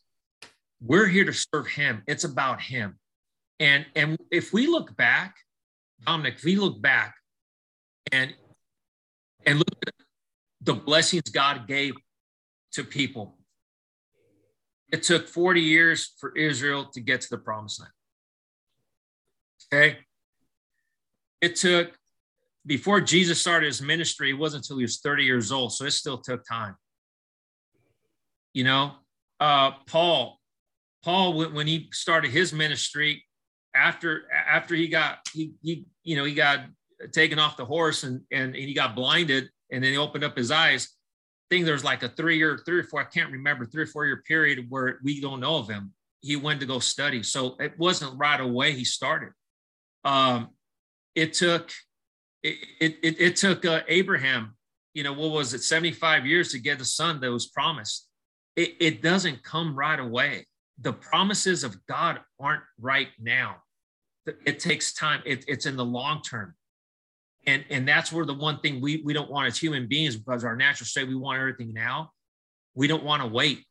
we're 0.80 1.06
here 1.06 1.26
to 1.26 1.34
serve 1.34 1.66
Him. 1.66 2.04
It's 2.06 2.24
about 2.24 2.62
Him, 2.62 2.98
and 3.60 3.84
and 3.94 4.16
if 4.30 4.54
we 4.54 4.66
look 4.66 4.96
back, 4.96 5.34
Dominic, 6.06 6.36
if 6.36 6.44
we 6.44 6.56
look 6.56 6.80
back, 6.80 7.16
and 8.12 8.34
and 9.46 9.58
look 9.58 9.68
at 9.86 9.94
the 10.60 10.74
blessings 10.74 11.30
God 11.30 11.66
gave 11.66 11.94
to 12.72 12.84
people. 12.84 13.36
It 14.90 15.02
took 15.02 15.28
40 15.28 15.60
years 15.60 16.14
for 16.18 16.36
Israel 16.36 16.86
to 16.92 17.00
get 17.00 17.20
to 17.22 17.28
the 17.30 17.38
promised 17.38 17.80
land. 17.80 17.92
Okay. 19.72 19.98
It 21.40 21.56
took, 21.56 21.92
before 22.66 23.00
Jesus 23.00 23.40
started 23.40 23.66
his 23.66 23.82
ministry, 23.82 24.30
it 24.30 24.34
wasn't 24.34 24.64
until 24.64 24.78
he 24.78 24.84
was 24.84 24.98
30 24.98 25.24
years 25.24 25.52
old. 25.52 25.72
So 25.72 25.84
it 25.84 25.92
still 25.92 26.18
took 26.18 26.44
time. 26.44 26.74
You 28.54 28.64
know, 28.64 28.92
uh, 29.40 29.72
Paul, 29.86 30.40
Paul, 31.04 31.52
when 31.52 31.66
he 31.66 31.88
started 31.92 32.30
his 32.30 32.52
ministry, 32.52 33.24
after 33.74 34.24
after 34.32 34.74
he 34.74 34.88
got 34.88 35.18
he, 35.32 35.52
he 35.62 35.84
you 36.02 36.16
know 36.16 36.24
he 36.24 36.34
got 36.34 36.60
taken 37.12 37.38
off 37.38 37.56
the 37.56 37.64
horse 37.64 38.02
and, 38.02 38.20
and 38.32 38.54
and 38.54 38.64
he 38.64 38.74
got 38.74 38.96
blinded 38.96 39.48
and 39.70 39.84
then 39.84 39.92
he 39.92 39.98
opened 39.98 40.24
up 40.24 40.36
his 40.36 40.50
eyes 40.50 40.98
I 41.50 41.54
think 41.54 41.64
there's 41.64 41.84
like 41.84 42.02
a 42.02 42.10
three 42.10 42.36
year, 42.36 42.60
three 42.66 42.80
or 42.80 42.84
four, 42.84 43.00
I 43.00 43.04
can't 43.04 43.32
remember, 43.32 43.64
three 43.64 43.84
or 43.84 43.86
four 43.86 44.04
year 44.04 44.22
period 44.26 44.66
where 44.68 44.98
we 45.02 45.18
don't 45.18 45.40
know 45.40 45.56
of 45.56 45.68
him. 45.68 45.94
He 46.20 46.36
went 46.36 46.60
to 46.60 46.66
go 46.66 46.78
study. 46.78 47.22
So 47.22 47.56
it 47.58 47.78
wasn't 47.78 48.18
right 48.18 48.38
away 48.38 48.72
he 48.72 48.84
started. 48.84 49.30
Um, 50.04 50.50
it 51.14 51.32
took, 51.32 51.70
it, 52.42 52.58
it, 53.02 53.16
it 53.18 53.36
took 53.36 53.64
uh, 53.64 53.80
Abraham, 53.88 54.56
you 54.92 55.04
know, 55.04 55.14
what 55.14 55.30
was 55.30 55.54
it, 55.54 55.62
75 55.62 56.26
years 56.26 56.52
to 56.52 56.58
get 56.58 56.78
the 56.78 56.84
son 56.84 57.18
that 57.20 57.32
was 57.32 57.46
promised. 57.46 58.08
It, 58.54 58.76
it 58.78 59.02
doesn't 59.02 59.42
come 59.42 59.74
right 59.74 59.98
away. 59.98 60.46
The 60.82 60.92
promises 60.92 61.64
of 61.64 61.74
God 61.86 62.20
aren't 62.38 62.62
right 62.78 63.08
now. 63.18 63.62
It 64.44 64.58
takes 64.58 64.92
time. 64.92 65.22
It, 65.24 65.46
it's 65.48 65.64
in 65.64 65.76
the 65.76 65.84
long 65.84 66.20
term 66.20 66.54
and 67.48 67.64
and 67.70 67.88
that's 67.88 68.12
where 68.12 68.26
the 68.26 68.34
one 68.34 68.60
thing 68.60 68.80
we 68.80 69.02
we 69.04 69.12
don't 69.12 69.30
want 69.30 69.46
as 69.46 69.58
human 69.58 69.88
beings 69.88 70.16
because 70.16 70.44
our 70.44 70.56
natural 70.56 70.86
state 70.86 71.08
we 71.08 71.16
want 71.16 71.40
everything 71.40 71.72
now. 71.72 72.12
We 72.74 72.86
don't 72.86 73.04
want 73.04 73.22
to 73.22 73.28
wait 73.28 73.64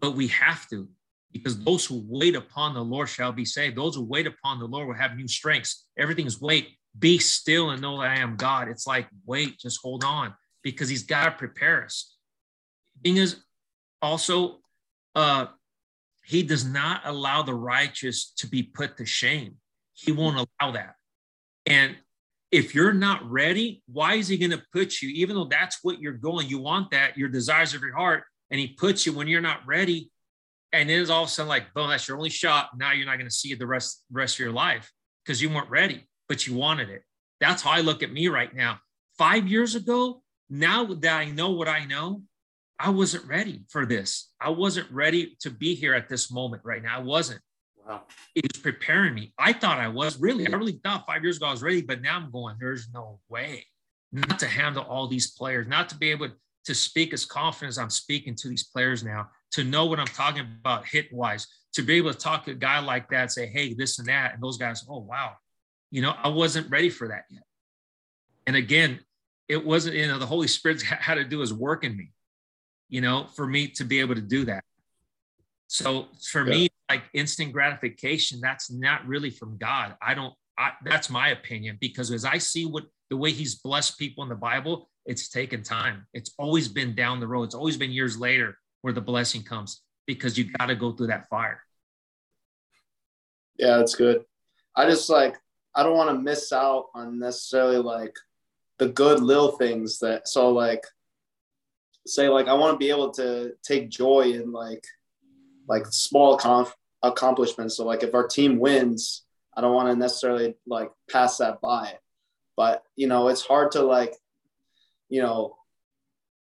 but 0.00 0.12
we 0.12 0.28
have 0.28 0.68
to 0.70 0.88
because 1.32 1.62
those 1.64 1.84
who 1.84 2.04
wait 2.06 2.36
upon 2.36 2.74
the 2.74 2.82
lord 2.82 3.08
shall 3.08 3.32
be 3.32 3.44
saved. 3.44 3.76
Those 3.76 3.96
who 3.96 4.04
wait 4.04 4.26
upon 4.26 4.58
the 4.58 4.66
lord 4.66 4.86
will 4.86 4.94
have 4.94 5.16
new 5.16 5.28
strengths. 5.28 5.86
Everything 5.98 6.26
is 6.26 6.40
wait. 6.40 6.76
Be 6.98 7.18
still 7.18 7.70
and 7.70 7.80
know 7.80 8.00
that 8.00 8.10
i 8.10 8.20
am 8.20 8.36
god. 8.36 8.68
It's 8.68 8.86
like 8.86 9.08
wait 9.24 9.58
just 9.58 9.80
hold 9.82 10.04
on 10.04 10.34
because 10.62 10.88
he's 10.88 11.04
got 11.04 11.24
to 11.24 11.30
prepare 11.32 11.84
us. 11.84 12.16
Thing 13.02 13.16
is 13.16 13.42
also 14.00 14.60
uh 15.14 15.46
he 16.24 16.42
does 16.42 16.64
not 16.64 17.02
allow 17.04 17.42
the 17.42 17.54
righteous 17.54 18.32
to 18.36 18.46
be 18.46 18.62
put 18.62 18.96
to 18.96 19.06
shame. 19.06 19.56
He 19.92 20.12
won't 20.12 20.36
allow 20.36 20.72
that. 20.72 20.94
And 21.66 21.96
if 22.52 22.74
you're 22.74 22.92
not 22.92 23.28
ready, 23.28 23.82
why 23.86 24.14
is 24.14 24.28
he 24.28 24.36
going 24.36 24.50
to 24.50 24.62
put 24.72 25.00
you, 25.00 25.08
even 25.08 25.34
though 25.34 25.46
that's 25.46 25.78
what 25.82 26.00
you're 26.00 26.12
going, 26.12 26.46
you 26.48 26.58
want 26.58 26.90
that, 26.90 27.16
your 27.16 27.30
desires 27.30 27.72
of 27.72 27.80
your 27.80 27.96
heart, 27.96 28.24
and 28.50 28.60
he 28.60 28.68
puts 28.68 29.06
you 29.06 29.14
when 29.14 29.26
you're 29.26 29.40
not 29.40 29.66
ready. 29.66 30.10
And 30.74 30.88
then 30.88 31.00
it's 31.00 31.10
all 31.10 31.22
of 31.22 31.28
a 31.28 31.32
sudden 31.32 31.48
like, 31.48 31.72
boom, 31.74 31.88
that's 31.88 32.06
your 32.06 32.18
only 32.18 32.30
shot. 32.30 32.68
Now 32.76 32.92
you're 32.92 33.06
not 33.06 33.16
going 33.16 33.28
to 33.28 33.34
see 33.34 33.52
it 33.52 33.58
the 33.58 33.66
rest, 33.66 34.04
rest 34.12 34.36
of 34.36 34.40
your 34.40 34.52
life 34.52 34.90
because 35.24 35.40
you 35.40 35.48
weren't 35.48 35.70
ready, 35.70 36.06
but 36.28 36.46
you 36.46 36.54
wanted 36.54 36.90
it. 36.90 37.02
That's 37.40 37.62
how 37.62 37.70
I 37.70 37.80
look 37.80 38.02
at 38.02 38.12
me 38.12 38.28
right 38.28 38.54
now. 38.54 38.78
Five 39.16 39.48
years 39.48 39.74
ago, 39.74 40.22
now 40.50 40.84
that 40.84 41.16
I 41.16 41.30
know 41.30 41.50
what 41.50 41.68
I 41.68 41.86
know, 41.86 42.22
I 42.78 42.90
wasn't 42.90 43.26
ready 43.26 43.64
for 43.68 43.86
this. 43.86 44.30
I 44.40 44.50
wasn't 44.50 44.90
ready 44.90 45.36
to 45.40 45.50
be 45.50 45.74
here 45.74 45.94
at 45.94 46.08
this 46.08 46.30
moment 46.30 46.62
right 46.64 46.82
now. 46.82 46.98
I 46.98 47.02
wasn't. 47.02 47.40
Wow. 47.86 48.02
It 48.34 48.52
was 48.52 48.62
preparing 48.62 49.14
me. 49.14 49.32
I 49.38 49.52
thought 49.52 49.78
I 49.78 49.88
was 49.88 50.20
really, 50.20 50.46
I 50.46 50.56
really 50.56 50.80
thought 50.84 51.06
five 51.06 51.22
years 51.22 51.36
ago 51.36 51.46
I 51.46 51.50
was 51.50 51.62
ready, 51.62 51.82
but 51.82 52.00
now 52.00 52.16
I'm 52.16 52.30
going, 52.30 52.56
there's 52.60 52.88
no 52.92 53.18
way 53.28 53.66
not 54.12 54.38
to 54.38 54.46
handle 54.46 54.84
all 54.84 55.08
these 55.08 55.32
players, 55.32 55.66
not 55.66 55.88
to 55.88 55.96
be 55.96 56.10
able 56.10 56.28
to 56.64 56.74
speak 56.74 57.12
as 57.12 57.24
confident 57.24 57.70
as 57.70 57.78
I'm 57.78 57.90
speaking 57.90 58.34
to 58.36 58.48
these 58.48 58.64
players 58.64 59.02
now, 59.02 59.30
to 59.52 59.64
know 59.64 59.86
what 59.86 59.98
I'm 59.98 60.06
talking 60.06 60.46
about 60.60 60.86
hit 60.86 61.12
wise, 61.12 61.46
to 61.74 61.82
be 61.82 61.94
able 61.94 62.12
to 62.12 62.18
talk 62.18 62.44
to 62.44 62.52
a 62.52 62.54
guy 62.54 62.78
like 62.78 63.08
that, 63.10 63.32
say, 63.32 63.46
hey, 63.46 63.74
this 63.74 63.98
and 63.98 64.08
that. 64.08 64.34
And 64.34 64.42
those 64.42 64.58
guys, 64.58 64.84
oh, 64.88 64.98
wow. 64.98 65.32
You 65.90 66.02
know, 66.02 66.14
I 66.22 66.28
wasn't 66.28 66.70
ready 66.70 66.90
for 66.90 67.08
that 67.08 67.24
yet. 67.30 67.42
And 68.46 68.56
again, 68.56 69.00
it 69.48 69.64
wasn't, 69.64 69.96
you 69.96 70.06
know, 70.06 70.18
the 70.18 70.26
Holy 70.26 70.48
Spirit 70.48 70.82
had 70.82 71.14
to 71.14 71.24
do 71.24 71.40
his 71.40 71.52
work 71.52 71.84
in 71.84 71.96
me, 71.96 72.12
you 72.88 73.00
know, 73.00 73.26
for 73.34 73.46
me 73.46 73.68
to 73.68 73.84
be 73.84 74.00
able 74.00 74.14
to 74.14 74.22
do 74.22 74.44
that. 74.44 74.64
So 75.72 76.08
for 76.30 76.46
yeah. 76.46 76.54
me, 76.54 76.68
like 76.90 77.04
instant 77.14 77.50
gratification, 77.50 78.40
that's 78.42 78.70
not 78.70 79.06
really 79.06 79.30
from 79.30 79.56
God. 79.56 79.96
I 80.02 80.12
don't, 80.12 80.34
I, 80.58 80.72
that's 80.84 81.08
my 81.08 81.28
opinion 81.28 81.78
because 81.80 82.10
as 82.10 82.26
I 82.26 82.36
see 82.36 82.66
what 82.66 82.84
the 83.08 83.16
way 83.16 83.30
he's 83.30 83.54
blessed 83.54 83.98
people 83.98 84.22
in 84.22 84.28
the 84.28 84.34
Bible, 84.34 84.90
it's 85.06 85.30
taken 85.30 85.62
time. 85.62 86.06
It's 86.12 86.34
always 86.38 86.68
been 86.68 86.94
down 86.94 87.20
the 87.20 87.26
road. 87.26 87.44
It's 87.44 87.54
always 87.54 87.78
been 87.78 87.90
years 87.90 88.18
later 88.18 88.58
where 88.82 88.92
the 88.92 89.00
blessing 89.00 89.44
comes 89.44 89.80
because 90.06 90.36
you 90.36 90.52
got 90.58 90.66
to 90.66 90.74
go 90.74 90.92
through 90.92 91.06
that 91.06 91.26
fire. 91.30 91.62
Yeah, 93.56 93.78
that's 93.78 93.94
good. 93.94 94.24
I 94.76 94.84
just 94.84 95.08
like, 95.08 95.36
I 95.74 95.82
don't 95.82 95.96
want 95.96 96.10
to 96.10 96.22
miss 96.22 96.52
out 96.52 96.88
on 96.94 97.18
necessarily 97.18 97.78
like 97.78 98.14
the 98.78 98.88
good 98.88 99.20
little 99.20 99.52
things 99.52 100.00
that, 100.00 100.28
so 100.28 100.50
like, 100.50 100.84
say, 102.06 102.28
like, 102.28 102.48
I 102.48 102.52
want 102.52 102.74
to 102.74 102.78
be 102.78 102.90
able 102.90 103.10
to 103.12 103.52
take 103.62 103.88
joy 103.88 104.32
in 104.32 104.52
like, 104.52 104.84
like 105.72 105.86
small 105.86 106.36
conf- 106.36 106.76
accomplishments. 107.02 107.78
So 107.78 107.86
like 107.86 108.02
if 108.02 108.14
our 108.14 108.28
team 108.28 108.58
wins, 108.58 109.22
I 109.56 109.62
don't 109.62 109.74
want 109.74 109.88
to 109.88 109.96
necessarily 109.96 110.54
like 110.66 110.90
pass 111.10 111.38
that 111.38 111.62
by. 111.62 111.94
But 112.58 112.82
you 112.94 113.06
know, 113.06 113.28
it's 113.28 113.40
hard 113.40 113.72
to 113.72 113.82
like, 113.82 114.14
you 115.08 115.22
know, 115.22 115.56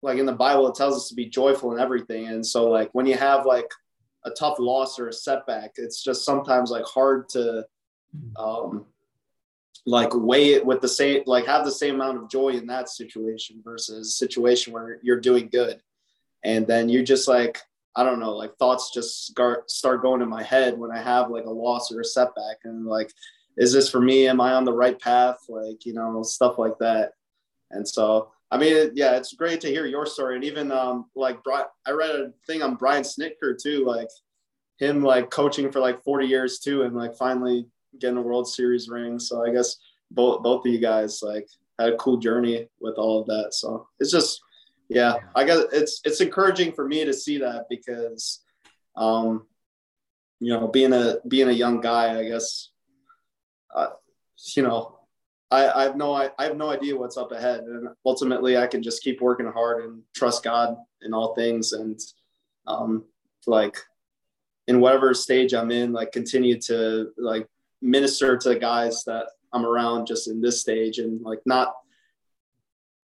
like 0.01 0.17
in 0.17 0.25
the 0.25 0.33
Bible, 0.33 0.67
it 0.67 0.75
tells 0.75 0.97
us 0.97 1.07
to 1.07 1.15
be 1.15 1.27
joyful 1.27 1.71
in 1.71 1.79
everything. 1.79 2.27
And 2.27 2.45
so 2.45 2.69
like 2.69 2.89
when 2.91 3.05
you 3.05 3.15
have 3.15 3.45
like 3.45 3.71
a 4.25 4.31
tough 4.31 4.59
loss 4.59 4.99
or 4.99 5.07
a 5.07 5.13
setback, 5.13 5.71
it's 5.77 6.03
just 6.03 6.25
sometimes 6.25 6.69
like 6.69 6.83
hard 6.83 7.29
to 7.29 7.65
um 8.35 8.85
like 9.85 10.13
weigh 10.13 10.53
it 10.53 10.65
with 10.65 10.81
the 10.81 10.87
same 10.87 11.23
like 11.25 11.45
have 11.45 11.63
the 11.63 11.71
same 11.71 11.95
amount 11.95 12.17
of 12.17 12.29
joy 12.29 12.49
in 12.49 12.67
that 12.67 12.89
situation 12.89 13.61
versus 13.63 14.17
situation 14.17 14.73
where 14.73 14.99
you're 15.01 15.21
doing 15.21 15.47
good. 15.47 15.81
And 16.43 16.67
then 16.67 16.89
you 16.89 17.03
just 17.03 17.29
like 17.29 17.59
I 17.95 18.03
don't 18.03 18.19
know, 18.19 18.35
like 18.35 18.55
thoughts 18.57 18.91
just 18.91 19.37
start 19.67 20.01
going 20.01 20.21
in 20.21 20.29
my 20.29 20.43
head 20.43 20.77
when 20.77 20.91
I 20.91 21.01
have 21.01 21.29
like 21.29 21.45
a 21.45 21.51
loss 21.51 21.91
or 21.91 22.01
a 22.01 22.05
setback, 22.05 22.57
and 22.63 22.85
like, 22.85 23.11
is 23.57 23.71
this 23.71 23.89
for 23.89 24.01
me? 24.01 24.27
Am 24.27 24.41
I 24.41 24.53
on 24.53 24.65
the 24.65 24.73
right 24.73 24.99
path? 24.99 25.37
Like, 25.47 25.85
you 25.85 25.93
know, 25.93 26.23
stuff 26.23 26.57
like 26.57 26.77
that. 26.79 27.11
And 27.69 27.87
so, 27.87 28.31
I 28.49 28.57
mean, 28.57 28.91
yeah, 28.95 29.15
it's 29.15 29.33
great 29.33 29.61
to 29.61 29.67
hear 29.69 29.85
your 29.85 30.05
story, 30.05 30.35
and 30.35 30.43
even 30.43 30.71
um, 30.71 31.05
like 31.15 31.43
Brian, 31.43 31.65
I 31.85 31.91
read 31.91 32.09
a 32.11 32.31
thing 32.47 32.61
on 32.63 32.75
Brian 32.75 33.03
Snitker 33.03 33.61
too, 33.61 33.85
like 33.85 34.09
him 34.79 35.03
like 35.03 35.29
coaching 35.29 35.71
for 35.71 35.79
like 35.79 36.03
40 36.03 36.27
years 36.27 36.59
too, 36.59 36.83
and 36.83 36.95
like 36.95 37.15
finally 37.15 37.67
getting 37.99 38.17
a 38.17 38.21
World 38.21 38.47
Series 38.47 38.89
ring. 38.89 39.19
So 39.19 39.45
I 39.45 39.51
guess 39.51 39.77
both 40.11 40.43
both 40.43 40.65
of 40.65 40.71
you 40.71 40.79
guys 40.79 41.21
like 41.21 41.47
had 41.79 41.93
a 41.93 41.97
cool 41.97 42.17
journey 42.17 42.67
with 42.79 42.95
all 42.95 43.21
of 43.21 43.27
that. 43.27 43.53
So 43.53 43.87
it's 43.99 44.11
just 44.11 44.41
yeah, 44.89 45.15
I 45.35 45.43
guess 45.43 45.63
it's 45.71 46.01
it's 46.03 46.21
encouraging 46.21 46.73
for 46.73 46.87
me 46.87 47.05
to 47.05 47.13
see 47.13 47.39
that 47.39 47.65
because, 47.69 48.43
um, 48.95 49.47
you 50.39 50.53
know, 50.53 50.67
being 50.67 50.93
a 50.93 51.17
being 51.27 51.49
a 51.49 51.53
young 51.53 51.81
guy, 51.81 52.19
I 52.19 52.27
guess, 52.27 52.69
uh, 53.73 53.89
you 54.55 54.63
know, 54.63 54.99
I, 55.49 55.69
I 55.69 55.83
have 55.83 55.95
no 55.95 56.13
I, 56.13 56.29
I 56.37 56.45
have 56.45 56.57
no 56.57 56.69
idea 56.69 56.97
what's 56.97 57.17
up 57.17 57.31
ahead, 57.31 57.61
and 57.61 57.89
ultimately, 58.05 58.57
I 58.57 58.67
can 58.67 58.83
just 58.83 59.03
keep 59.03 59.21
working 59.21 59.51
hard 59.51 59.83
and 59.83 60.01
trust 60.13 60.43
God 60.43 60.77
in 61.01 61.13
all 61.13 61.33
things, 61.35 61.73
and 61.73 61.99
um, 62.67 63.05
like 63.47 63.77
in 64.67 64.79
whatever 64.79 65.13
stage 65.13 65.53
I'm 65.53 65.71
in, 65.71 65.93
like 65.93 66.11
continue 66.11 66.59
to 66.61 67.11
like 67.17 67.47
minister 67.81 68.37
to 68.37 68.49
the 68.49 68.59
guys 68.59 69.03
that 69.05 69.27
I'm 69.51 69.65
around 69.65 70.07
just 70.07 70.27
in 70.27 70.41
this 70.41 70.61
stage, 70.61 70.99
and 70.99 71.21
like 71.21 71.39
not 71.45 71.73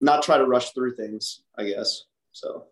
not 0.01 0.23
try 0.23 0.37
to 0.37 0.45
rush 0.45 0.71
through 0.71 0.95
things, 0.95 1.41
I 1.57 1.65
guess. 1.65 2.03
So 2.31 2.65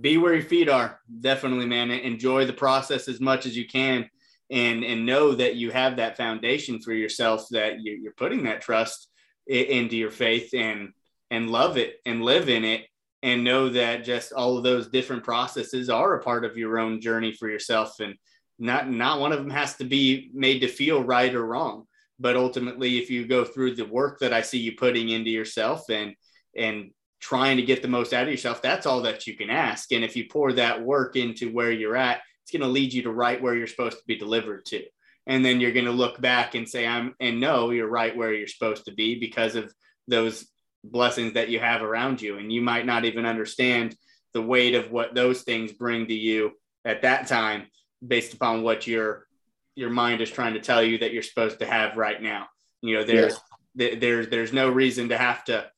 be 0.00 0.18
where 0.18 0.34
your 0.34 0.42
feet 0.42 0.68
are. 0.68 1.00
Definitely, 1.20 1.66
man. 1.66 1.90
Enjoy 1.90 2.44
the 2.44 2.52
process 2.52 3.08
as 3.08 3.20
much 3.20 3.46
as 3.46 3.56
you 3.56 3.66
can. 3.66 4.08
and 4.50 4.84
and 4.84 5.06
know 5.06 5.34
that 5.34 5.56
you 5.56 5.70
have 5.70 5.96
that 5.96 6.16
foundation 6.16 6.80
for 6.80 6.92
yourself 6.92 7.46
that 7.50 7.80
you, 7.80 8.08
are 8.08 8.14
putting 8.16 8.44
that 8.44 8.60
trust 8.60 9.08
into 9.46 9.96
your 9.96 10.10
faith 10.10 10.52
and 10.54 10.92
and 11.30 11.50
love 11.50 11.76
it 11.76 11.96
and 12.06 12.22
live 12.22 12.48
in 12.48 12.64
it 12.64 12.86
and 13.22 13.42
know 13.42 13.70
that 13.70 14.04
just 14.04 14.32
all 14.32 14.56
of 14.56 14.62
those 14.62 14.88
different 14.88 15.24
processes 15.24 15.88
are 15.88 16.14
a 16.14 16.22
part 16.22 16.44
of 16.44 16.58
your 16.58 16.78
own 16.78 17.00
journey 17.00 17.32
for 17.32 17.48
yourself 17.48 18.00
and 18.00 18.14
not 18.58 18.90
not 18.90 19.20
one 19.20 19.32
of 19.32 19.38
them 19.38 19.50
has 19.50 19.76
to 19.76 19.84
be 19.84 20.30
made 20.34 20.60
to 20.60 20.68
feel 20.68 21.02
right 21.02 21.34
or 21.34 21.46
wrong 21.46 21.86
but 22.20 22.36
ultimately 22.36 22.98
if 22.98 23.10
you 23.10 23.26
go 23.26 23.44
through 23.44 23.74
the 23.74 23.86
work 23.86 24.18
that 24.20 24.32
i 24.32 24.42
see 24.42 24.58
you 24.58 24.72
putting 24.76 25.08
into 25.08 25.30
yourself 25.30 25.88
and 25.88 26.14
and 26.56 26.90
trying 27.20 27.56
to 27.56 27.62
get 27.62 27.80
the 27.80 27.88
most 27.88 28.12
out 28.12 28.24
of 28.24 28.30
yourself 28.30 28.60
that's 28.60 28.86
all 28.86 29.02
that 29.02 29.26
you 29.26 29.36
can 29.36 29.50
ask. 29.50 29.92
And 29.92 30.04
if 30.04 30.16
you 30.16 30.26
pour 30.30 30.52
that 30.52 30.82
work 30.82 31.16
into 31.16 31.52
where 31.52 31.70
you're 31.70 31.96
at 31.96 32.20
it's 32.42 32.50
going 32.50 32.60
to 32.60 32.68
lead 32.68 32.92
you 32.92 33.02
to 33.02 33.10
right 33.10 33.40
where 33.40 33.56
you're 33.56 33.66
supposed 33.66 33.96
to 33.96 34.04
be 34.06 34.16
delivered 34.16 34.66
to. 34.66 34.84
And 35.26 35.42
then 35.42 35.60
you're 35.60 35.72
going 35.72 35.86
to 35.86 35.92
look 35.92 36.20
back 36.20 36.54
and 36.54 36.68
say 36.68 36.86
i'm 36.86 37.14
and 37.18 37.40
no 37.40 37.70
you're 37.70 37.88
right 37.88 38.14
where 38.14 38.34
you're 38.34 38.46
supposed 38.46 38.84
to 38.84 38.92
be 38.92 39.18
because 39.18 39.56
of 39.56 39.72
those 40.06 40.46
blessings 40.84 41.32
that 41.32 41.48
you 41.48 41.58
have 41.60 41.82
around 41.82 42.20
you. 42.20 42.36
And 42.36 42.52
you 42.52 42.60
might 42.60 42.84
not 42.84 43.06
even 43.06 43.24
understand 43.24 43.96
the 44.34 44.42
weight 44.42 44.74
of 44.74 44.90
what 44.90 45.14
those 45.14 45.42
things 45.42 45.72
bring 45.72 46.06
to 46.08 46.14
you 46.14 46.52
at 46.84 47.02
that 47.02 47.26
time 47.26 47.68
based 48.06 48.34
upon 48.34 48.62
what 48.62 48.86
your 48.86 49.26
your 49.74 49.90
mind 49.90 50.20
is 50.20 50.30
trying 50.30 50.54
to 50.54 50.60
tell 50.60 50.82
you 50.82 50.98
that 50.98 51.12
you're 51.12 51.22
supposed 51.22 51.58
to 51.60 51.66
have 51.66 51.96
right 51.96 52.20
now. 52.20 52.46
You 52.82 52.96
know 52.96 53.04
there's 53.04 53.40
yeah. 53.74 53.94
there's 53.98 54.28
there's 54.28 54.52
no 54.52 54.68
reason 54.68 55.08
to 55.08 55.16
have 55.16 55.44
to 55.44 55.70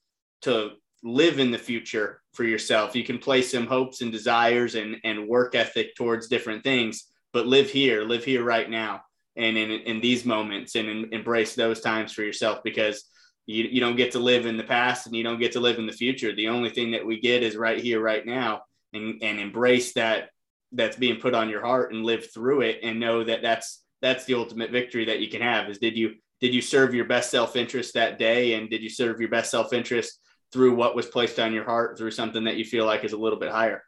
to 0.43 0.73
live 1.03 1.39
in 1.39 1.51
the 1.51 1.59
future 1.59 2.21
for 2.33 2.45
yourself. 2.45 2.97
You 2.97 3.05
can 3.05 3.19
place 3.19 3.51
some 3.53 3.67
hopes 3.67 4.01
and 4.01 4.11
desires 4.11 4.75
and 4.75 4.97
and 5.05 5.29
work 5.29 5.55
ethic 5.55 5.95
towards 5.95 6.29
different 6.29 6.65
things 6.65 7.05
but 7.37 7.47
live 7.47 7.69
here 7.69 8.03
live 8.03 8.25
here 8.25 8.43
right 8.43 8.71
now 8.71 9.03
and 9.37 9.59
in, 9.59 9.71
in 9.71 10.01
these 10.01 10.25
moments 10.25 10.75
and 10.75 10.89
in, 10.89 11.13
embrace 11.13 11.55
those 11.55 11.83
times 11.83 12.11
for 12.11 12.23
yourself 12.23 12.61
because 12.65 13.05
you, 13.45 13.65
you 13.65 13.79
don't 13.79 13.97
get 13.97 14.13
to 14.13 14.19
live 14.19 14.47
in 14.47 14.57
the 14.57 14.65
past 14.65 15.07
and 15.07 15.15
you 15.15 15.23
don't 15.23 15.39
get 15.39 15.53
to 15.53 15.61
live 15.61 15.79
in 15.79 15.87
the 15.87 15.93
future. 15.93 16.35
The 16.35 16.49
only 16.49 16.71
thing 16.71 16.93
that 16.93 17.05
we 17.05 17.21
get 17.21 17.43
is 17.43 17.55
right 17.55 17.79
here 17.79 18.01
right 18.01 18.25
now 18.25 18.63
and, 18.95 19.23
and 19.23 19.39
embrace 19.39 19.93
that 19.93 20.31
that's 20.73 20.97
being 20.97 21.21
put 21.21 21.35
on 21.35 21.51
your 21.51 21.61
heart 21.61 21.93
and 21.93 22.07
live 22.07 22.33
through 22.33 22.63
it 22.63 22.79
and 22.83 22.99
know 22.99 23.23
that 23.23 23.43
that's 23.43 23.83
that's 24.01 24.25
the 24.25 24.35
ultimate 24.35 24.71
victory 24.71 25.05
that 25.05 25.21
you 25.21 25.29
can 25.29 25.43
have 25.43 25.69
is 25.69 25.79
did 25.79 25.95
you 25.95 26.15
did 26.41 26.55
you 26.55 26.63
serve 26.63 26.95
your 26.95 27.05
best 27.05 27.31
self-interest 27.31 27.93
that 27.93 28.19
day 28.19 28.55
and 28.55 28.71
did 28.71 28.83
you 28.83 28.89
serve 28.89 29.21
your 29.21 29.29
best 29.29 29.51
self-interest 29.51 30.19
through 30.53 30.75
what 30.75 30.95
was 30.95 31.07
placed 31.07 31.39
on 31.39 31.53
your 31.53 31.65
heart 31.65 31.99
through 31.99 32.11
something 32.11 32.45
that 32.45 32.57
you 32.57 32.65
feel 32.65 32.87
like 32.87 33.05
is 33.05 33.13
a 33.13 33.17
little 33.17 33.39
bit 33.39 33.51
higher. 33.51 33.83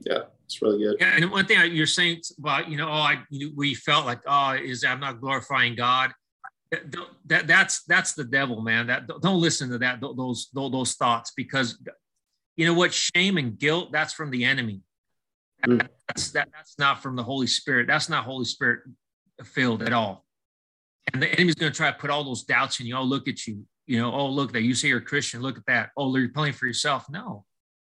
Yeah 0.00 0.22
it's 0.44 0.60
really 0.62 0.82
good. 0.82 0.96
Yeah 1.00 1.16
and 1.16 1.30
one 1.30 1.46
thing 1.46 1.74
you're 1.74 1.86
saying 1.86 2.20
about 2.38 2.68
you 2.68 2.76
know 2.76 2.88
oh 2.88 2.92
i 2.92 3.22
we 3.56 3.74
felt 3.74 4.06
like 4.06 4.20
oh 4.26 4.52
is 4.52 4.84
i'm 4.84 5.00
not 5.00 5.20
glorifying 5.20 5.74
god. 5.74 6.12
That 7.26 7.46
that's 7.46 7.84
that's 7.84 8.14
the 8.14 8.24
devil 8.24 8.60
man. 8.60 8.88
That 8.88 9.06
don't 9.06 9.40
listen 9.40 9.70
to 9.70 9.78
that 9.78 10.00
those 10.00 10.48
those, 10.52 10.72
those 10.72 10.94
thoughts 10.94 11.32
because 11.36 11.78
you 12.56 12.66
know 12.66 12.74
what? 12.74 12.92
Shame 12.92 13.38
and 13.38 13.58
guilt 13.58 13.92
that's 13.92 14.12
from 14.12 14.30
the 14.30 14.44
enemy. 14.44 14.80
Mm. 15.66 15.88
that's 16.08 16.30
that, 16.32 16.48
that's 16.52 16.78
not 16.78 17.02
from 17.02 17.16
the 17.16 17.22
holy 17.22 17.46
spirit. 17.46 17.86
That's 17.86 18.08
not 18.08 18.24
holy 18.24 18.44
spirit 18.44 18.82
filled 19.44 19.82
at 19.82 19.92
all. 19.92 20.24
And 21.12 21.22
the 21.22 21.28
enemy's 21.28 21.54
going 21.54 21.72
to 21.72 21.76
try 21.76 21.90
to 21.90 21.96
put 21.96 22.10
all 22.10 22.24
those 22.24 22.42
doubts 22.42 22.80
in 22.80 22.86
you. 22.86 22.96
Oh 22.96 23.02
look 23.02 23.28
at 23.28 23.46
you 23.46 23.64
you 23.86 23.98
know 23.98 24.12
oh 24.12 24.28
look 24.28 24.50
at 24.50 24.54
that 24.54 24.62
you 24.62 24.74
say 24.74 24.88
you're 24.88 24.98
a 24.98 25.02
christian 25.02 25.42
look 25.42 25.56
at 25.56 25.66
that 25.66 25.90
oh 25.96 26.14
you're 26.16 26.28
playing 26.30 26.52
for 26.52 26.66
yourself 26.66 27.06
no 27.10 27.44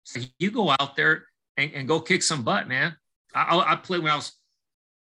so 0.03 0.19
you 0.37 0.51
go 0.51 0.69
out 0.71 0.95
there 0.95 1.25
and, 1.57 1.71
and 1.73 1.87
go 1.87 1.99
kick 1.99 2.23
some 2.23 2.43
butt 2.43 2.67
man 2.67 2.95
I, 3.33 3.57
I 3.59 3.75
played 3.75 4.03
when 4.03 4.11
i 4.11 4.15
was 4.15 4.39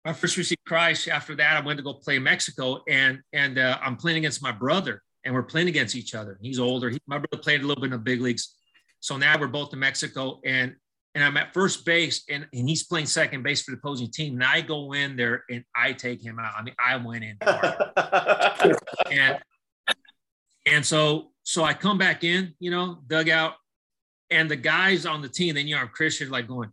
I 0.05 0.12
first 0.12 0.37
received 0.37 0.64
Christ. 0.66 1.09
After 1.09 1.35
that, 1.37 1.57
I 1.57 1.64
went 1.64 1.76
to 1.78 1.83
go 1.83 1.95
play 1.95 2.16
in 2.16 2.22
Mexico, 2.24 2.83
and 2.89 3.20
and 3.33 3.59
uh, 3.59 3.78
I'm 3.80 3.97
playing 3.97 4.18
against 4.18 4.43
my 4.43 4.53
brother, 4.53 5.03
and 5.24 5.33
we're 5.35 5.45
playing 5.45 5.68
against 5.68 5.95
each 5.95 6.14
other. 6.14 6.39
He's 6.41 6.59
older. 6.59 6.91
He, 6.91 6.99
my 7.07 7.18
brother 7.18 7.41
played 7.41 7.62
a 7.62 7.66
little 7.66 7.80
bit 7.80 7.89
in 7.89 7.93
the 7.93 7.99
big 7.99 8.20
leagues, 8.20 8.57
so 9.01 9.16
now 9.16 9.39
we're 9.39 9.47
both 9.47 9.72
in 9.72 9.78
Mexico, 9.78 10.41
and 10.45 10.74
and 11.14 11.22
I'm 11.22 11.37
at 11.37 11.53
first 11.53 11.85
base, 11.85 12.24
and, 12.30 12.47
and 12.53 12.68
he's 12.68 12.85
playing 12.85 13.07
second 13.07 13.43
base 13.43 13.62
for 13.62 13.72
the 13.72 13.76
opposing 13.76 14.11
team, 14.11 14.35
and 14.35 14.45
I 14.45 14.62
go 14.62 14.93
in 14.93 15.14
there 15.14 15.45
and 15.51 15.62
I 15.76 15.93
take 15.93 16.24
him 16.24 16.39
out. 16.39 16.55
I 16.57 16.62
mean, 16.62 16.74
I 16.80 16.97
went 16.97 17.22
in, 17.22 17.37
and 19.11 19.39
and 20.66 20.84
so 20.84 21.32
so 21.44 21.64
I 21.64 21.74
come 21.74 21.98
back 21.98 22.24
in, 22.24 22.54
you 22.60 22.70
know, 22.70 22.98
dugout, 23.06 23.54
and 24.30 24.50
the 24.50 24.56
guys 24.56 25.06
on 25.06 25.22
the 25.22 25.28
team, 25.28 25.54
then 25.54 25.66
you 25.66 25.74
know, 25.74 25.82
I'm 25.82 25.88
Christian, 25.88 26.30
like 26.30 26.46
going 26.46 26.70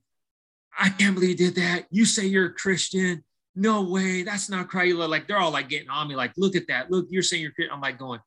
I 0.77 0.89
can't 0.89 1.13
believe 1.13 1.31
you 1.31 1.51
did 1.51 1.55
that. 1.55 1.85
You 1.91 2.05
say 2.05 2.25
you're 2.25 2.47
a 2.47 2.53
Christian. 2.53 3.23
No 3.55 3.81
way. 3.83 4.23
That's 4.23 4.49
not 4.49 4.69
Christ. 4.69 4.95
Like 4.95 5.27
they're 5.27 5.39
all 5.39 5.51
like 5.51 5.67
getting 5.67 5.89
on 5.89 6.07
me. 6.07 6.15
Like, 6.15 6.31
look 6.37 6.55
at 6.55 6.67
that. 6.67 6.89
Look, 6.89 7.07
you're 7.09 7.21
saying 7.21 7.41
you're 7.41 7.51
Christian. 7.51 7.73
I'm 7.73 7.81
like 7.81 7.99
going, 7.99 8.21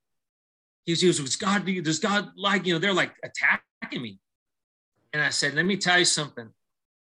he 0.85 0.93
was, 0.93 1.01
he 1.01 1.07
was, 1.07 1.19
does 1.19 1.37
God, 1.37 1.65
does 1.65 1.99
God 1.99 2.31
like, 2.37 2.67
you 2.67 2.75
know, 2.75 2.79
they're 2.79 2.93
like 2.93 3.13
attacking 3.25 4.03
me. 4.03 4.19
And 5.15 5.23
I 5.23 5.31
said, 5.31 5.55
let 5.55 5.65
me 5.65 5.77
tell 5.77 5.99
you 5.99 6.05
something. 6.05 6.49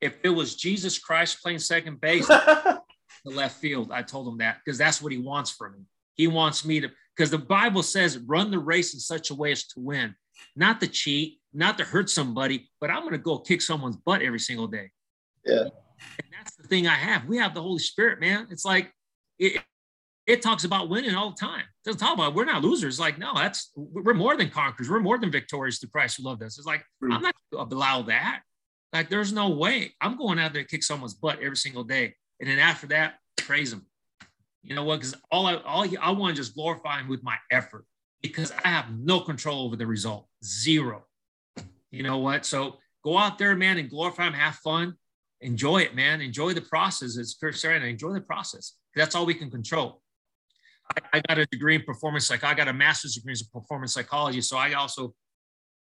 If 0.01 0.17
it 0.25 0.31
was 0.31 0.57
Jesus 0.57 0.99
Christ 0.99 1.43
playing 1.43 1.61
second 1.61 2.01
base, 2.01 2.27
the 2.29 2.81
left 3.25 3.61
field, 3.61 3.93
I 3.93 4.03
told 4.03 4.29
him 4.29 4.39
that 4.39 4.59
because 4.65 4.79
that's 4.79 5.01
what 5.01 5.13
he 5.13 5.19
wants 5.19 5.51
from 5.53 5.73
me. 5.73 5.79
He 6.17 6.27
wants 6.27 6.65
me 6.65 6.81
to, 6.81 6.91
because 7.17 7.31
the 7.31 7.39
Bible 7.39 7.83
says 7.83 8.19
run 8.19 8.51
the 8.51 8.59
race 8.59 8.95
in 8.95 9.01
such 9.01 9.31
a 9.31 9.35
way 9.35 9.53
as 9.53 9.67
to 9.69 9.81
win, 9.81 10.15
not 10.55 10.81
to 10.81 10.87
cheat, 10.87 11.39
not 11.53 11.79
to 11.79 11.85
hurt 11.85 12.11
somebody, 12.11 12.69
but 12.81 12.91
I'm 12.91 13.01
going 13.01 13.13
to 13.13 13.19
go 13.19 13.39
kick 13.39 13.63
someone's 13.63 13.97
butt 13.97 14.23
every 14.23 14.41
single 14.41 14.67
day. 14.67 14.91
Yeah. 15.45 15.63
And 15.63 16.29
that's 16.37 16.57
the 16.57 16.69
thing 16.69 16.87
I 16.87 16.95
have. 16.95 17.27
We 17.27 17.39
have 17.39 17.55
the 17.55 17.63
Holy 17.63 17.79
Spirit, 17.79 18.21
man. 18.21 18.49
It's 18.51 18.65
like 18.65 18.93
it, 19.39 19.63
it 20.27 20.43
talks 20.43 20.65
about 20.65 20.89
winning 20.89 21.15
all 21.15 21.31
the 21.31 21.37
time. 21.37 21.61
It 21.61 21.85
doesn't 21.85 22.01
talk 22.01 22.15
about 22.15 22.35
we're 22.35 22.45
not 22.45 22.63
losers. 22.63 22.99
Like, 22.99 23.19
no, 23.19 23.33
that's 23.35 23.71
we're 23.77 24.15
more 24.15 24.37
than 24.37 24.51
conquerors. 24.51 24.91
We're 24.91 25.01
more 25.01 25.19
than 25.19 25.31
victorious 25.31 25.79
to 25.81 25.87
Christ 25.87 26.17
who 26.19 26.25
loved 26.25 26.43
us. 26.43 26.59
It's 26.59 26.67
like, 26.67 26.81
mm-hmm. 27.03 27.13
I'm 27.13 27.23
not 27.23 27.35
gonna 27.53 27.75
allow 27.75 28.03
that. 28.03 28.43
Like, 28.93 29.09
there's 29.09 29.33
no 29.33 29.51
way. 29.51 29.95
I'm 30.01 30.17
going 30.17 30.39
out 30.39 30.53
there 30.53 30.63
to 30.63 30.69
kick 30.69 30.83
someone's 30.83 31.15
butt 31.15 31.41
every 31.41 31.57
single 31.57 31.85
day. 31.85 32.15
And 32.41 32.49
then 32.49 32.59
after 32.59 32.87
that, 32.89 33.15
praise 33.39 33.73
him. 33.73 33.87
You 34.67 34.75
know 34.75 34.85
what? 34.85 35.01
Because 35.01 35.15
all 35.31 35.47
I 35.47 35.57
all 35.57 35.87
I 36.01 36.11
want 36.11 36.37
to 36.37 36.43
just 36.43 36.55
glorify 36.55 37.01
him 37.01 37.09
with 37.09 37.23
my 37.23 37.37
effort 37.51 37.85
because 38.21 38.53
I 38.65 38.69
have 38.69 38.97
no 38.99 39.21
control 39.21 39.65
over 39.65 39.77
the 39.77 39.87
result. 39.87 40.27
Zero. 40.45 41.05
You 41.91 42.03
know 42.03 42.19
what? 42.19 42.45
So 42.45 42.79
go 43.05 43.17
out 43.17 43.39
there, 43.39 43.55
man, 43.55 43.79
and 43.79 43.89
glorify 43.89 44.27
him, 44.27 44.33
have 44.33 44.57
fun 44.57 44.97
enjoy 45.41 45.79
it, 45.79 45.95
man. 45.95 46.21
Enjoy 46.21 46.53
the 46.53 46.61
process. 46.61 47.17
It's 47.17 47.37
Sarah, 47.61 47.81
enjoy 47.81 48.13
the 48.13 48.21
process. 48.21 48.75
That's 48.95 49.15
all 49.15 49.27
we 49.27 49.35
can 49.35 49.51
control. 49.51 50.03
I, 50.95 51.19
I, 51.19 51.23
got 51.29 51.39
a 51.39 51.47
degree 51.47 51.75
in 51.75 51.83
performance 51.83 52.27
psych. 52.27 52.45
I 52.45 52.55
got 52.55 52.69
a 52.69 52.73
master's 52.73 53.15
degree 53.15 53.33
in 53.33 53.47
performance 53.53 53.93
psychology. 53.93 54.41
So 54.41 54.57
I 54.57 54.75
also 54.75 55.15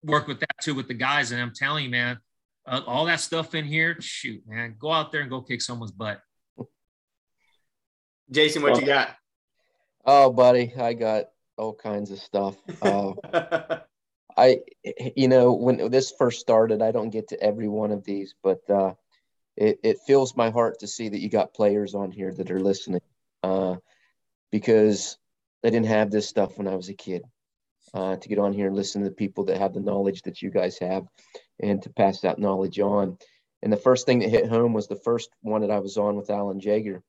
work 0.03 0.27
with 0.27 0.39
that 0.41 0.55
too 0.61 0.75
with 0.75 0.87
the 0.87 0.93
guys. 0.93 1.31
And 1.31 1.41
I'm 1.41 1.53
telling 1.55 1.85
you, 1.85 1.89
man, 1.89 2.19
uh, 2.67 2.81
all 2.85 3.05
that 3.05 3.19
stuff 3.21 3.55
in 3.55 3.65
here, 3.65 3.95
shoot, 3.99 4.41
man, 4.45 4.75
go 4.77 4.91
out 4.91 5.11
there 5.11 5.21
and 5.21 5.29
go 5.29 5.41
kick 5.41 5.61
someone's 5.61 5.91
butt. 5.91 6.21
Jason, 8.31 8.61
what 8.61 8.73
well, 8.73 8.81
you 8.81 8.87
got? 8.87 9.15
Oh, 10.05 10.31
buddy, 10.31 10.73
I 10.77 10.93
got 10.93 11.25
all 11.57 11.73
kinds 11.73 12.11
of 12.11 12.19
stuff. 12.19 12.55
Uh, 12.81 13.79
I, 14.37 14.59
you 15.17 15.27
know, 15.27 15.51
when 15.51 15.91
this 15.91 16.13
first 16.17 16.39
started, 16.39 16.81
I 16.81 16.91
don't 16.91 17.09
get 17.09 17.27
to 17.27 17.43
every 17.43 17.67
one 17.67 17.91
of 17.91 18.05
these, 18.05 18.33
but 18.41 18.61
uh, 18.69 18.93
it, 19.57 19.79
it 19.83 19.97
fills 20.07 20.37
my 20.37 20.51
heart 20.51 20.79
to 20.79 20.87
see 20.87 21.09
that 21.09 21.19
you 21.19 21.29
got 21.29 21.53
players 21.53 21.95
on 21.95 22.11
here 22.11 22.33
that 22.33 22.49
are 22.49 22.59
listening 22.61 23.01
uh, 23.43 23.75
because 24.49 25.17
I 25.65 25.69
didn't 25.69 25.87
have 25.87 26.11
this 26.11 26.29
stuff 26.29 26.57
when 26.57 26.69
I 26.69 26.75
was 26.75 26.87
a 26.87 26.93
kid. 26.93 27.23
Uh, 27.93 28.15
to 28.15 28.29
get 28.29 28.39
on 28.39 28.53
here 28.53 28.67
and 28.67 28.75
listen 28.75 29.03
to 29.03 29.09
the 29.09 29.15
people 29.15 29.43
that 29.43 29.57
have 29.57 29.73
the 29.73 29.81
knowledge 29.81 30.21
that 30.21 30.41
you 30.41 30.49
guys 30.49 30.79
have 30.79 31.03
and 31.59 31.81
to 31.81 31.89
pass 31.89 32.21
that 32.21 32.39
knowledge 32.39 32.79
on. 32.79 33.17
And 33.61 33.73
the 33.73 33.77
first 33.77 34.05
thing 34.05 34.19
that 34.19 34.29
hit 34.29 34.47
home 34.47 34.71
was 34.71 34.87
the 34.87 34.95
first 35.03 35.29
one 35.41 35.59
that 35.61 35.71
I 35.71 35.79
was 35.79 35.97
on 35.97 36.15
with 36.15 36.29
Alan 36.29 36.61
Jaeger. 36.61 37.03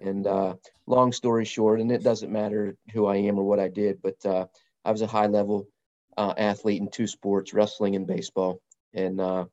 And 0.00 0.26
uh, 0.26 0.54
long 0.86 1.12
story 1.12 1.44
short, 1.44 1.80
and 1.80 1.90
it 1.90 2.02
doesn't 2.02 2.32
matter 2.32 2.76
who 2.92 3.06
I 3.06 3.16
am 3.16 3.38
or 3.38 3.44
what 3.44 3.60
I 3.60 3.68
did, 3.68 4.00
but 4.02 4.24
uh, 4.24 4.46
I 4.84 4.92
was 4.92 5.02
a 5.02 5.06
high 5.06 5.26
level 5.26 5.68
uh, 6.16 6.34
athlete 6.36 6.80
in 6.80 6.88
two 6.88 7.06
sports, 7.06 7.52
wrestling 7.52 7.96
and 7.96 8.06
baseball. 8.06 8.60
And 8.94 9.20
uh, 9.20 9.46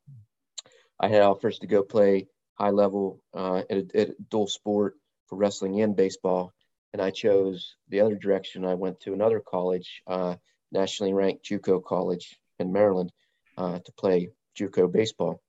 I 0.98 1.08
had 1.08 1.22
offers 1.22 1.58
to 1.60 1.66
go 1.66 1.82
play 1.82 2.26
high 2.54 2.70
level 2.70 3.20
uh, 3.34 3.62
at, 3.68 3.76
a, 3.76 3.86
at, 3.94 4.08
a, 4.10 4.14
dual 4.30 4.46
sport 4.46 4.94
for 5.26 5.36
wrestling 5.36 5.80
and 5.80 5.96
baseball. 5.96 6.52
And 6.92 7.02
I 7.02 7.10
chose 7.10 7.76
the 7.88 8.00
other 8.00 8.14
direction. 8.14 8.64
I 8.64 8.74
went 8.74 9.00
to 9.00 9.12
another 9.12 9.40
college, 9.40 10.02
uh, 10.06 10.36
nationally 10.70 11.12
ranked 11.12 11.44
JUCO 11.44 11.84
college 11.84 12.38
in 12.58 12.72
Maryland, 12.72 13.12
to 13.58 13.92
play 13.98 14.30
JUCO 14.58 14.90
baseball. 14.90 15.40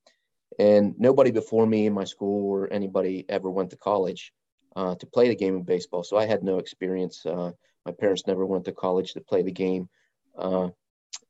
And 0.58 0.96
nobody 0.98 1.32
before 1.32 1.66
me 1.66 1.86
in 1.86 1.94
my 1.94 2.06
school 2.06 2.50
or 2.50 2.72
anybody 2.72 3.26
ever 3.30 3.50
went 3.50 3.72
to 3.72 3.78
college 3.78 4.32
uh, 4.76 4.96
to 4.96 5.06
play 5.08 5.28
the 5.28 5.36
game 5.36 5.56
of 5.56 5.66
baseball. 5.66 6.04
So 6.04 6.18
I 6.18 6.26
had 6.26 6.44
no 6.44 6.58
experience. 6.60 7.26
Uh, 7.26 7.52
my 7.86 7.92
parents 7.92 8.28
never 8.28 8.46
went 8.46 8.66
to 8.66 8.72
college 8.72 9.14
to 9.14 9.22
play 9.22 9.42
the 9.42 9.52
game. 9.52 9.90
Uh, 10.38 10.70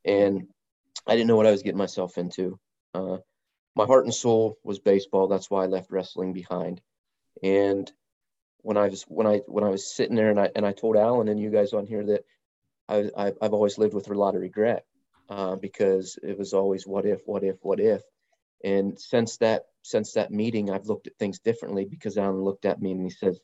and 0.04 0.48
I 1.06 1.16
didn't 1.16 1.28
know 1.28 1.36
what 1.36 1.46
I 1.48 1.52
was 1.52 1.64
getting 1.64 1.78
myself 1.78 2.18
into 2.18 2.60
my 3.76 3.86
heart 3.86 4.06
and 4.06 4.14
soul 4.14 4.58
was 4.64 4.80
baseball. 4.80 5.28
That's 5.28 5.50
why 5.50 5.64
I 5.64 5.68
left 5.68 5.92
wrestling 5.92 6.34
behind. 6.34 6.82
And 7.44 7.92
when 8.62 8.78
I 8.78 8.88
was 8.88 9.04
when 9.04 9.28
I 9.28 9.42
when 9.48 9.64
I 9.64 9.70
was 9.70 9.94
sitting 9.94 10.16
there 10.16 10.30
and 10.30 10.40
I 10.40 10.50
and 10.56 10.66
I 10.66 10.72
told 10.72 10.96
Alan 10.96 11.28
and 11.28 11.40
you 11.40 11.52
guys 11.52 11.74
on 11.74 11.86
here 11.86 12.04
that 12.06 12.24
I, 12.88 13.10
I 13.18 13.26
have 13.42 13.54
always 13.54 13.78
lived 13.78 13.94
with 13.94 14.10
a 14.10 14.14
lot 14.14 14.36
of 14.36 14.42
regret 14.42 14.86
uh, 15.30 15.56
because 15.56 16.18
it 16.24 16.38
was 16.38 16.54
always 16.54 16.88
what 16.88 17.06
if 17.06 17.22
what 17.26 17.44
if 17.44 17.58
what 17.62 17.80
if 17.80 18.02
and 18.66 19.00
since 19.00 19.38
that 19.38 19.64
since 19.82 20.14
that 20.14 20.32
meeting 20.32 20.70
I've 20.70 20.88
looked 20.88 21.08
at 21.08 21.18
things 21.18 21.40
differently 21.40 21.86
because 21.86 22.18
Alan 22.18 22.42
looked 22.42 22.66
at 22.66 22.82
me 22.82 22.92
and 22.92 23.04
he 23.04 23.10
says 23.10 23.40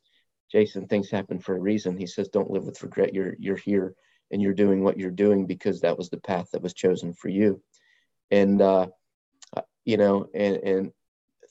Jason 0.51 0.87
things 0.87 1.09
happen 1.09 1.39
for 1.39 1.55
a 1.55 1.59
reason 1.59 1.97
he 1.97 2.07
says 2.07 2.27
don't 2.27 2.51
live 2.51 2.65
with 2.65 2.83
regret 2.83 3.13
you're 3.13 3.35
you're 3.39 3.55
here 3.55 3.95
and 4.31 4.41
you're 4.41 4.53
doing 4.53 4.83
what 4.83 4.97
you're 4.97 5.11
doing 5.11 5.45
because 5.45 5.81
that 5.81 5.97
was 5.97 6.09
the 6.09 6.19
path 6.19 6.49
that 6.51 6.61
was 6.61 6.73
chosen 6.73 7.13
for 7.13 7.29
you 7.29 7.61
and 8.31 8.61
uh, 8.61 8.87
you 9.85 9.97
know 9.97 10.27
and 10.33 10.57
and 10.57 10.91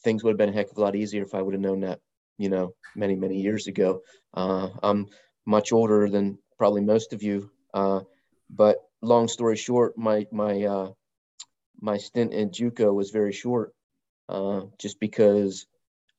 things 0.04 0.22
would 0.22 0.32
have 0.32 0.38
been 0.38 0.50
a 0.50 0.52
heck 0.52 0.70
of 0.70 0.76
a 0.76 0.80
lot 0.80 0.96
easier 0.96 1.22
if 1.22 1.34
I 1.34 1.42
would 1.42 1.54
have 1.54 1.62
known 1.62 1.80
that 1.80 2.00
you 2.40 2.48
know, 2.48 2.74
many, 2.96 3.14
many 3.14 3.36
years 3.36 3.66
ago. 3.66 4.00
Uh, 4.32 4.70
I'm 4.82 5.08
much 5.44 5.72
older 5.72 6.08
than 6.08 6.38
probably 6.56 6.80
most 6.80 7.12
of 7.12 7.22
you. 7.22 7.50
Uh, 7.74 8.00
but 8.48 8.78
long 9.02 9.28
story 9.28 9.56
short, 9.56 9.98
my, 9.98 10.26
my, 10.32 10.62
uh, 10.64 10.88
my 11.80 11.96
stint 11.96 12.32
in 12.32 12.50
JUCO 12.50 12.94
was 12.94 13.10
very 13.10 13.32
short 13.32 13.72
uh, 14.28 14.62
just 14.78 15.00
because 15.00 15.66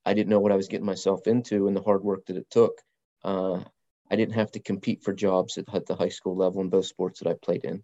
I 0.05 0.13
didn't 0.13 0.29
know 0.29 0.39
what 0.39 0.51
I 0.51 0.57
was 0.57 0.67
getting 0.67 0.85
myself 0.85 1.27
into 1.27 1.67
and 1.67 1.75
the 1.75 1.81
hard 1.81 2.03
work 2.03 2.25
that 2.25 2.37
it 2.37 2.49
took. 2.49 2.73
Uh, 3.23 3.59
I 4.09 4.15
didn't 4.15 4.35
have 4.35 4.51
to 4.51 4.59
compete 4.59 5.03
for 5.03 5.13
jobs 5.13 5.57
at, 5.57 5.73
at, 5.73 5.85
the 5.85 5.95
high 5.95 6.09
school 6.09 6.35
level 6.35 6.61
in 6.61 6.69
both 6.69 6.87
sports 6.87 7.19
that 7.19 7.29
I 7.29 7.33
played 7.33 7.63
in. 7.63 7.83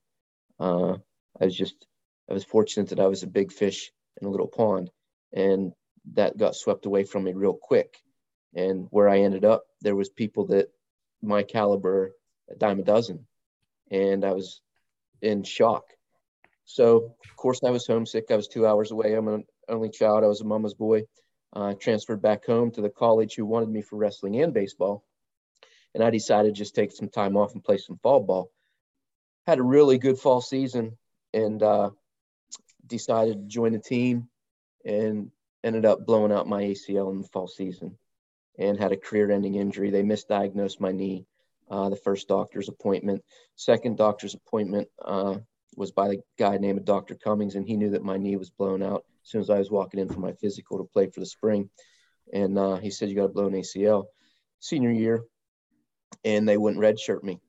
Uh, 0.59 0.97
I 1.39 1.45
was 1.45 1.55
just, 1.55 1.85
I 2.29 2.33
was 2.33 2.43
fortunate 2.43 2.89
that 2.89 2.99
I 2.99 3.07
was 3.07 3.23
a 3.23 3.27
big 3.27 3.51
fish 3.51 3.91
in 4.19 4.27
a 4.27 4.31
little 4.31 4.47
pond 4.47 4.89
and 5.33 5.71
that 6.13 6.37
got 6.37 6.55
swept 6.55 6.85
away 6.85 7.03
from 7.03 7.23
me 7.23 7.33
real 7.33 7.53
quick 7.53 7.97
and 8.55 8.87
where 8.89 9.07
I 9.07 9.19
ended 9.19 9.45
up, 9.45 9.65
there 9.81 9.95
was 9.95 10.09
people 10.09 10.47
that 10.47 10.67
my 11.21 11.43
caliber, 11.43 12.11
a 12.49 12.55
dime 12.55 12.79
a 12.79 12.83
dozen, 12.83 13.27
and 13.91 14.25
I 14.25 14.33
was 14.33 14.61
in 15.21 15.43
shock. 15.43 15.83
So 16.67 17.15
of 17.23 17.35
course 17.37 17.61
I 17.65 17.71
was 17.71 17.87
homesick. 17.87 18.29
I 18.29 18.35
was 18.35 18.47
two 18.47 18.67
hours 18.67 18.91
away. 18.91 19.13
I'm 19.13 19.27
an 19.29 19.45
only 19.69 19.89
child. 19.89 20.23
I 20.23 20.27
was 20.27 20.41
a 20.41 20.45
mama's 20.45 20.73
boy. 20.73 21.03
I 21.53 21.71
uh, 21.71 21.73
transferred 21.73 22.21
back 22.21 22.45
home 22.45 22.71
to 22.71 22.81
the 22.81 22.89
college 22.89 23.35
who 23.35 23.45
wanted 23.45 23.69
me 23.69 23.81
for 23.81 23.95
wrestling 23.95 24.39
and 24.41 24.53
baseball, 24.53 25.05
and 25.95 26.03
I 26.03 26.09
decided 26.09 26.53
to 26.53 26.59
just 26.59 26.75
take 26.75 26.91
some 26.91 27.07
time 27.07 27.37
off 27.37 27.53
and 27.53 27.63
play 27.63 27.77
some 27.77 27.97
fall 28.03 28.19
ball. 28.19 28.51
Had 29.47 29.59
a 29.59 29.63
really 29.63 29.97
good 29.97 30.19
fall 30.19 30.41
season, 30.41 30.97
and 31.33 31.63
uh, 31.63 31.91
decided 32.85 33.35
to 33.35 33.47
join 33.47 33.71
the 33.71 33.79
team, 33.79 34.27
and 34.83 35.31
ended 35.63 35.85
up 35.85 36.05
blowing 36.05 36.33
out 36.33 36.49
my 36.49 36.63
ACL 36.63 37.11
in 37.11 37.21
the 37.21 37.27
fall 37.29 37.47
season 37.47 37.97
and 38.59 38.77
had 38.77 38.91
a 38.91 38.97
career-ending 38.97 39.55
injury. 39.55 39.89
They 39.89 40.03
misdiagnosed 40.03 40.79
my 40.79 40.91
knee. 40.91 41.25
Uh, 41.69 41.89
the 41.89 41.97
first 41.97 42.27
doctor's 42.27 42.69
appointment. 42.69 43.23
Second 43.55 43.97
doctor's 43.97 44.33
appointment 44.33 44.87
uh, 45.03 45.35
was 45.77 45.91
by 45.91 46.09
the 46.09 46.21
guy 46.37 46.57
named 46.57 46.83
Dr. 46.85 47.15
Cummings, 47.15 47.55
and 47.55 47.65
he 47.65 47.77
knew 47.77 47.91
that 47.91 48.03
my 48.03 48.17
knee 48.17 48.35
was 48.35 48.49
blown 48.49 48.83
out 48.83 49.05
as 49.23 49.29
soon 49.29 49.41
as 49.41 49.49
I 49.49 49.59
was 49.59 49.71
walking 49.71 49.99
in 49.99 50.09
for 50.09 50.19
my 50.19 50.33
physical 50.33 50.77
to 50.79 50.83
play 50.83 51.07
for 51.07 51.19
the 51.19 51.25
spring. 51.25 51.69
And 52.33 52.57
uh, 52.57 52.75
he 52.77 52.91
said, 52.91 53.09
"You 53.09 53.15
got 53.15 53.27
to 53.27 53.29
blow 53.29 53.47
an 53.47 53.53
ACL." 53.53 54.05
Senior 54.59 54.91
year, 54.91 55.23
and 56.25 56.47
they 56.47 56.57
wouldn't 56.57 56.81
redshirt 56.83 57.23
me. 57.23 57.39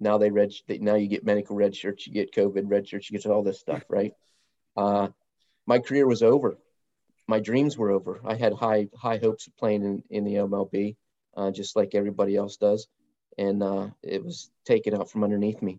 Now 0.00 0.18
they 0.18 0.30
red. 0.30 0.52
Now 0.68 0.94
you 0.96 1.06
get 1.06 1.24
medical 1.24 1.54
red 1.54 1.76
shirts, 1.76 2.06
you 2.06 2.12
get 2.12 2.34
COVID 2.34 2.64
red 2.66 2.88
shirts, 2.88 3.10
you 3.10 3.18
get 3.18 3.30
all 3.30 3.42
this 3.42 3.60
stuff, 3.60 3.84
right? 3.90 4.12
Uh, 4.76 5.08
my 5.66 5.78
career 5.78 6.06
was 6.06 6.22
over 6.22 6.58
my 7.28 7.38
dreams 7.38 7.76
were 7.76 7.90
over. 7.90 8.20
I 8.24 8.34
had 8.34 8.54
high 8.54 8.88
high 8.96 9.18
hopes 9.18 9.46
of 9.46 9.56
playing 9.56 9.84
in, 9.84 10.02
in 10.10 10.24
the 10.24 10.34
MLB, 10.34 10.96
uh, 11.36 11.50
just 11.50 11.76
like 11.76 11.94
everybody 11.94 12.34
else 12.34 12.56
does, 12.56 12.88
and 13.36 13.62
uh, 13.62 13.88
it 14.02 14.24
was 14.24 14.50
taken 14.64 14.94
out 14.94 15.10
from 15.10 15.22
underneath 15.22 15.62
me. 15.62 15.78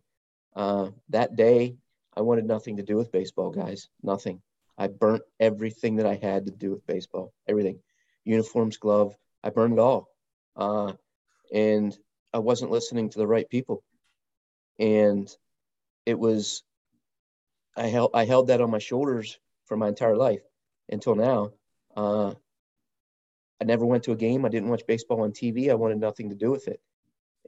Uh, 0.59 0.91
that 1.07 1.37
day, 1.37 1.77
I 2.17 2.19
wanted 2.19 2.45
nothing 2.45 2.75
to 2.75 2.83
do 2.83 2.97
with 2.97 3.13
baseball, 3.13 3.49
guys. 3.49 3.87
Nothing. 4.03 4.41
I 4.77 4.87
burnt 4.87 5.23
everything 5.39 5.95
that 5.95 6.05
I 6.05 6.15
had 6.15 6.47
to 6.47 6.51
do 6.51 6.71
with 6.71 6.85
baseball. 6.85 7.31
Everything, 7.47 7.79
uniforms, 8.25 8.75
glove. 8.75 9.15
I 9.41 9.51
burned 9.51 9.75
it 9.75 9.79
all, 9.79 10.09
uh, 10.57 10.91
and 11.53 11.97
I 12.33 12.39
wasn't 12.39 12.71
listening 12.71 13.09
to 13.09 13.19
the 13.19 13.25
right 13.25 13.49
people, 13.49 13.83
and 14.77 15.33
it 16.05 16.19
was. 16.19 16.63
I 17.77 17.87
held 17.87 18.11
I 18.13 18.25
held 18.25 18.47
that 18.47 18.59
on 18.59 18.69
my 18.69 18.79
shoulders 18.79 19.39
for 19.63 19.77
my 19.77 19.87
entire 19.87 20.17
life 20.17 20.41
until 20.89 21.15
now. 21.15 21.51
Uh, 21.95 22.33
I 23.61 23.63
never 23.63 23.85
went 23.85 24.03
to 24.03 24.11
a 24.11 24.17
game. 24.17 24.43
I 24.43 24.49
didn't 24.49 24.67
watch 24.67 24.85
baseball 24.85 25.21
on 25.21 25.31
TV. 25.31 25.71
I 25.71 25.75
wanted 25.75 26.01
nothing 26.01 26.31
to 26.31 26.35
do 26.35 26.51
with 26.51 26.67
it. 26.67 26.81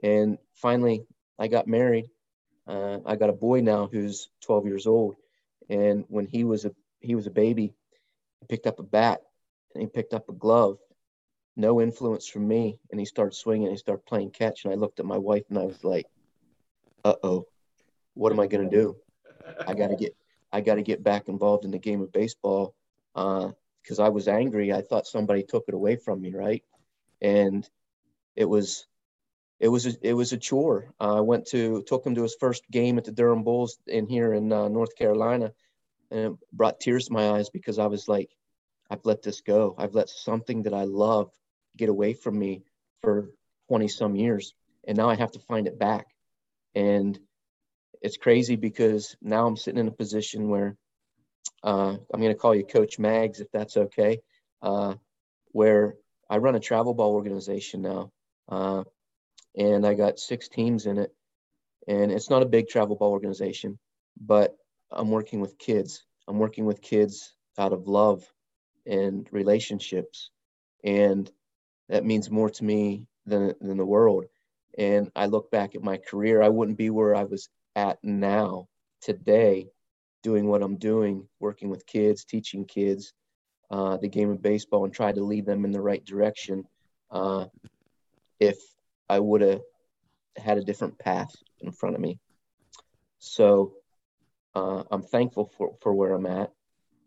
And 0.01 0.37
finally, 0.53 1.05
I 1.37 1.49
got 1.49 1.67
married. 1.67 2.05
Uh, 2.71 2.99
I 3.05 3.17
got 3.17 3.29
a 3.29 3.33
boy 3.33 3.59
now 3.59 3.89
who's 3.91 4.29
12 4.45 4.65
years 4.65 4.87
old. 4.87 5.17
And 5.69 6.05
when 6.07 6.25
he 6.25 6.45
was 6.45 6.63
a 6.63 6.71
he 7.01 7.15
was 7.15 7.27
a 7.27 7.31
baby, 7.31 7.73
he 8.39 8.45
picked 8.47 8.65
up 8.67 8.79
a 8.79 8.83
bat 8.83 9.21
and 9.73 9.81
he 9.81 9.89
picked 9.89 10.13
up 10.13 10.29
a 10.29 10.33
glove. 10.33 10.77
No 11.57 11.81
influence 11.81 12.27
from 12.27 12.47
me, 12.47 12.79
and 12.89 12.99
he 12.99 13.05
started 13.05 13.33
swinging. 13.33 13.71
He 13.71 13.77
started 13.77 14.05
playing 14.05 14.31
catch. 14.31 14.63
And 14.63 14.73
I 14.73 14.77
looked 14.77 15.01
at 15.01 15.05
my 15.05 15.17
wife 15.17 15.43
and 15.49 15.59
I 15.59 15.63
was 15.63 15.83
like, 15.83 16.07
"Uh 17.03 17.15
oh, 17.23 17.45
what 18.13 18.31
am 18.31 18.39
I 18.39 18.47
to 18.47 18.69
do? 18.69 18.95
I 19.67 19.73
got 19.73 19.87
to 19.87 19.97
get 19.97 20.15
I 20.53 20.61
got 20.61 20.75
to 20.75 20.81
get 20.81 21.03
back 21.03 21.27
involved 21.27 21.65
in 21.65 21.71
the 21.71 21.77
game 21.77 22.01
of 22.01 22.13
baseball 22.13 22.73
because 23.13 23.99
uh, 23.99 24.03
I 24.03 24.09
was 24.09 24.29
angry. 24.29 24.71
I 24.71 24.81
thought 24.81 25.07
somebody 25.07 25.43
took 25.43 25.65
it 25.67 25.73
away 25.73 25.97
from 25.97 26.21
me, 26.21 26.33
right? 26.33 26.63
And 27.21 27.69
it 28.37 28.45
was 28.45 28.87
it 29.61 29.67
was 29.67 29.85
a, 29.85 29.93
it 30.01 30.13
was 30.13 30.33
a 30.33 30.37
chore. 30.37 30.91
Uh, 30.99 31.17
I 31.17 31.21
went 31.21 31.45
to 31.49 31.83
took 31.83 32.03
him 32.03 32.15
to 32.15 32.23
his 32.23 32.35
first 32.39 32.63
game 32.71 32.97
at 32.97 33.05
the 33.05 33.11
Durham 33.11 33.43
Bulls 33.43 33.77
in 33.85 34.07
here 34.07 34.33
in 34.33 34.51
uh, 34.51 34.67
North 34.67 34.95
Carolina, 34.95 35.53
and 36.09 36.19
it 36.19 36.33
brought 36.51 36.79
tears 36.79 37.05
to 37.05 37.13
my 37.13 37.29
eyes 37.29 37.51
because 37.51 37.77
I 37.77 37.85
was 37.85 38.07
like, 38.07 38.31
I've 38.89 39.05
let 39.05 39.21
this 39.21 39.41
go. 39.41 39.75
I've 39.77 39.93
let 39.93 40.09
something 40.09 40.63
that 40.63 40.73
I 40.73 40.85
love 40.85 41.29
get 41.77 41.89
away 41.89 42.13
from 42.13 42.39
me 42.39 42.63
for 43.03 43.29
20 43.67 43.87
some 43.87 44.15
years, 44.15 44.55
and 44.87 44.97
now 44.97 45.11
I 45.11 45.15
have 45.15 45.31
to 45.33 45.39
find 45.39 45.67
it 45.67 45.77
back. 45.77 46.07
And 46.73 47.19
it's 48.01 48.17
crazy 48.17 48.55
because 48.55 49.15
now 49.21 49.45
I'm 49.45 49.57
sitting 49.57 49.79
in 49.79 49.87
a 49.87 49.91
position 49.91 50.49
where 50.49 50.75
uh, 51.63 51.97
I'm 52.11 52.19
going 52.19 52.33
to 52.33 52.39
call 52.39 52.55
you 52.55 52.65
Coach 52.65 52.97
Mags 52.97 53.39
if 53.39 53.51
that's 53.53 53.77
okay, 53.77 54.21
uh, 54.63 54.95
where 55.49 55.97
I 56.27 56.37
run 56.37 56.55
a 56.55 56.59
travel 56.59 56.95
ball 56.95 57.13
organization 57.13 57.83
now. 57.83 58.11
Uh, 58.49 58.83
and 59.55 59.85
I 59.85 59.93
got 59.93 60.19
six 60.19 60.47
teams 60.47 60.85
in 60.85 60.97
it. 60.97 61.13
And 61.87 62.11
it's 62.11 62.29
not 62.29 62.43
a 62.43 62.47
big 62.47 62.67
travel 62.67 62.95
ball 62.95 63.11
organization, 63.11 63.79
but 64.19 64.55
I'm 64.91 65.09
working 65.09 65.41
with 65.41 65.57
kids. 65.57 66.05
I'm 66.27 66.37
working 66.37 66.65
with 66.65 66.81
kids 66.81 67.33
out 67.57 67.73
of 67.73 67.87
love 67.87 68.23
and 68.85 69.27
relationships. 69.31 70.29
And 70.83 71.29
that 71.89 72.05
means 72.05 72.29
more 72.29 72.49
to 72.49 72.63
me 72.63 73.07
than, 73.25 73.53
than 73.61 73.77
the 73.77 73.85
world. 73.85 74.25
And 74.77 75.11
I 75.15 75.25
look 75.25 75.51
back 75.51 75.75
at 75.75 75.83
my 75.83 75.97
career, 75.97 76.41
I 76.41 76.49
wouldn't 76.49 76.77
be 76.77 76.89
where 76.89 77.15
I 77.15 77.23
was 77.23 77.49
at 77.75 77.97
now 78.03 78.67
today 79.01 79.69
doing 80.23 80.47
what 80.47 80.61
I'm 80.61 80.77
doing, 80.77 81.27
working 81.39 81.69
with 81.69 81.85
kids, 81.85 82.23
teaching 82.23 82.65
kids 82.65 83.13
uh, 83.71 83.97
the 83.97 84.07
game 84.07 84.29
of 84.29 84.41
baseball, 84.41 84.85
and 84.85 84.93
try 84.93 85.11
to 85.11 85.23
lead 85.23 85.45
them 85.45 85.65
in 85.65 85.71
the 85.71 85.81
right 85.81 86.03
direction. 86.05 86.65
Uh, 87.09 87.45
if 88.39 88.57
I 89.11 89.19
would 89.19 89.41
have 89.41 89.61
had 90.37 90.57
a 90.57 90.63
different 90.63 90.97
path 90.97 91.35
in 91.59 91.73
front 91.73 91.95
of 91.95 92.01
me, 92.01 92.17
so 93.19 93.73
uh, 94.55 94.83
I'm 94.89 95.03
thankful 95.03 95.51
for 95.57 95.75
for 95.81 95.93
where 95.93 96.13
I'm 96.13 96.25
at. 96.25 96.51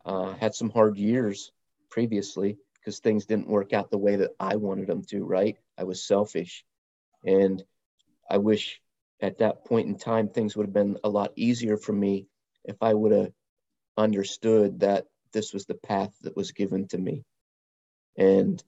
Uh, 0.05 0.35
had 0.35 0.55
some 0.55 0.69
hard 0.69 0.99
years 0.99 1.51
previously 1.91 2.59
because 2.75 2.99
things 2.99 3.25
didn't 3.25 3.49
work 3.49 3.73
out 3.73 3.91
the 3.91 4.05
way 4.07 4.17
that 4.17 4.33
I 4.39 4.57
wanted 4.57 4.87
them 4.87 5.03
to. 5.11 5.25
Right, 5.25 5.57
I 5.79 5.85
was 5.85 6.07
selfish, 6.07 6.65
and 7.25 7.65
I 8.29 8.37
wish 8.37 8.83
at 9.23 9.39
that 9.39 9.65
point 9.65 9.89
in 9.89 9.97
time 9.97 10.29
things 10.29 10.55
would 10.55 10.67
have 10.67 10.75
been 10.75 10.99
a 11.05 11.09
lot 11.09 11.33
easier 11.37 11.79
for 11.79 11.95
me 11.95 12.27
if 12.65 12.77
I 12.83 12.93
would 12.93 13.13
have 13.13 13.33
understood 13.97 14.81
that 14.81 15.07
this 15.33 15.55
was 15.55 15.65
the 15.65 15.75
path 15.75 16.15
that 16.23 16.37
was 16.37 16.53
given 16.53 16.87
to 16.89 16.99
me. 16.99 17.25
And, 18.19 18.63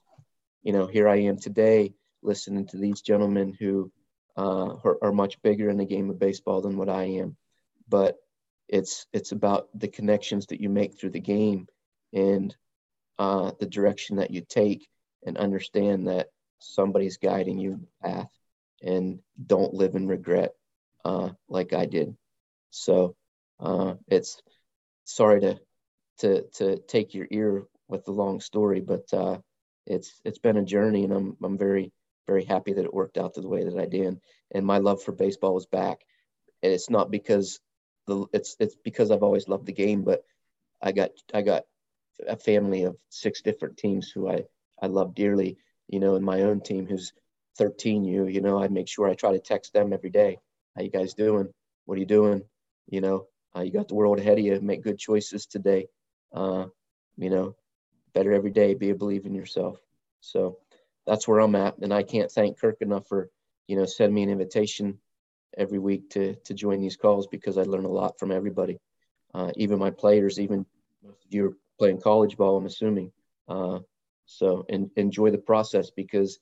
you 0.62 0.72
know, 0.72 0.86
here 0.86 1.08
I 1.08 1.16
am 1.22 1.38
today 1.38 1.94
listening 2.26 2.66
to 2.68 2.76
these 2.76 3.00
gentlemen 3.00 3.56
who 3.58 3.90
uh, 4.36 4.74
are, 4.84 4.98
are 5.02 5.12
much 5.12 5.40
bigger 5.42 5.70
in 5.70 5.78
the 5.78 5.86
game 5.86 6.10
of 6.10 6.18
baseball 6.18 6.60
than 6.60 6.76
what 6.76 6.88
I 6.88 7.04
am. 7.04 7.36
But 7.88 8.16
it's 8.68 9.06
it's 9.12 9.32
about 9.32 9.68
the 9.74 9.88
connections 9.88 10.46
that 10.46 10.60
you 10.60 10.68
make 10.68 10.98
through 10.98 11.10
the 11.10 11.20
game 11.20 11.68
and 12.12 12.54
uh, 13.18 13.52
the 13.58 13.66
direction 13.66 14.16
that 14.16 14.30
you 14.30 14.42
take 14.46 14.88
and 15.24 15.38
understand 15.38 16.08
that 16.08 16.28
somebody's 16.58 17.16
guiding 17.16 17.58
you 17.58 17.86
path 18.02 18.30
and 18.82 19.20
don't 19.46 19.74
live 19.74 19.94
in 19.94 20.06
regret 20.06 20.52
uh, 21.04 21.30
like 21.48 21.72
I 21.72 21.86
did. 21.86 22.16
So 22.70 23.14
uh, 23.60 23.94
it's 24.08 24.42
sorry 25.04 25.40
to 25.40 25.58
to 26.18 26.42
to 26.54 26.78
take 26.78 27.14
your 27.14 27.26
ear 27.30 27.64
with 27.88 28.04
the 28.04 28.12
long 28.12 28.40
story, 28.40 28.80
but 28.80 29.12
uh, 29.12 29.38
it's 29.86 30.20
it's 30.24 30.38
been 30.38 30.56
a 30.56 30.64
journey, 30.64 31.04
and 31.04 31.12
I'm 31.12 31.36
I'm 31.42 31.58
very 31.58 31.92
very 32.26 32.44
happy 32.44 32.72
that 32.72 32.84
it 32.84 32.94
worked 32.94 33.18
out 33.18 33.34
the 33.34 33.48
way 33.48 33.64
that 33.64 33.78
I 33.78 33.86
did. 33.86 34.20
And 34.52 34.66
my 34.66 34.78
love 34.78 35.02
for 35.02 35.12
baseball 35.12 35.54
was 35.54 35.66
back. 35.66 36.00
And 36.62 36.72
it's 36.72 36.90
not 36.90 37.10
because 37.10 37.60
the 38.06 38.26
it's 38.32 38.56
it's 38.60 38.76
because 38.76 39.10
I've 39.10 39.22
always 39.22 39.48
loved 39.48 39.66
the 39.66 39.72
game, 39.72 40.02
but 40.02 40.24
I 40.82 40.92
got 40.92 41.10
I 41.34 41.42
got 41.42 41.64
a 42.26 42.36
family 42.36 42.84
of 42.84 42.96
six 43.10 43.42
different 43.42 43.76
teams 43.76 44.10
who 44.10 44.28
I 44.28 44.44
I 44.80 44.86
love 44.86 45.14
dearly. 45.14 45.58
You 45.88 46.00
know, 46.00 46.16
and 46.16 46.24
my 46.24 46.42
own 46.42 46.60
team 46.60 46.86
who's 46.86 47.12
13 47.58 48.04
you 48.04 48.26
you 48.26 48.40
know 48.40 48.62
I 48.62 48.68
make 48.68 48.88
sure 48.88 49.08
I 49.08 49.14
try 49.14 49.32
to 49.32 49.38
text 49.38 49.72
them 49.72 49.92
every 49.92 50.10
day. 50.10 50.38
How 50.74 50.82
you 50.82 50.90
guys 50.90 51.14
doing? 51.14 51.48
What 51.84 51.96
are 51.96 52.00
you 52.00 52.06
doing? 52.06 52.42
You 52.88 53.00
know, 53.00 53.26
uh, 53.56 53.60
you 53.60 53.72
got 53.72 53.88
the 53.88 53.94
world 53.94 54.18
ahead 54.18 54.38
of 54.38 54.44
you. 54.44 54.60
Make 54.60 54.82
good 54.82 54.98
choices 54.98 55.46
today. 55.46 55.88
Uh, 56.32 56.66
you 57.16 57.30
know, 57.30 57.56
better 58.14 58.32
every 58.32 58.50
day. 58.50 58.74
Be 58.74 58.90
a 58.90 58.94
believe 58.94 59.26
in 59.26 59.34
yourself. 59.34 59.78
So 60.20 60.58
that's 61.06 61.26
where 61.28 61.40
I'm 61.40 61.54
at, 61.54 61.78
and 61.78 61.92
I 61.92 62.02
can't 62.02 62.30
thank 62.30 62.58
Kirk 62.58 62.78
enough 62.80 63.06
for 63.08 63.30
you 63.66 63.76
know 63.76 63.86
sending 63.86 64.14
me 64.14 64.22
an 64.22 64.30
invitation 64.30 64.98
every 65.56 65.78
week 65.78 66.10
to 66.10 66.34
to 66.44 66.54
join 66.54 66.80
these 66.80 66.96
calls 66.96 67.26
because 67.26 67.58
I 67.58 67.62
learn 67.62 67.84
a 67.84 67.88
lot 67.90 68.18
from 68.18 68.32
everybody, 68.32 68.78
uh, 69.34 69.52
even 69.56 69.78
my 69.78 69.90
players, 69.90 70.38
even 70.40 70.66
most 71.02 71.24
of 71.24 71.34
you 71.34 71.46
are 71.46 71.56
playing 71.78 72.00
college 72.00 72.36
ball. 72.36 72.56
I'm 72.56 72.66
assuming. 72.66 73.12
Uh, 73.48 73.80
so 74.26 74.66
and 74.68 74.90
enjoy 74.96 75.30
the 75.30 75.38
process 75.38 75.90
because 75.90 76.38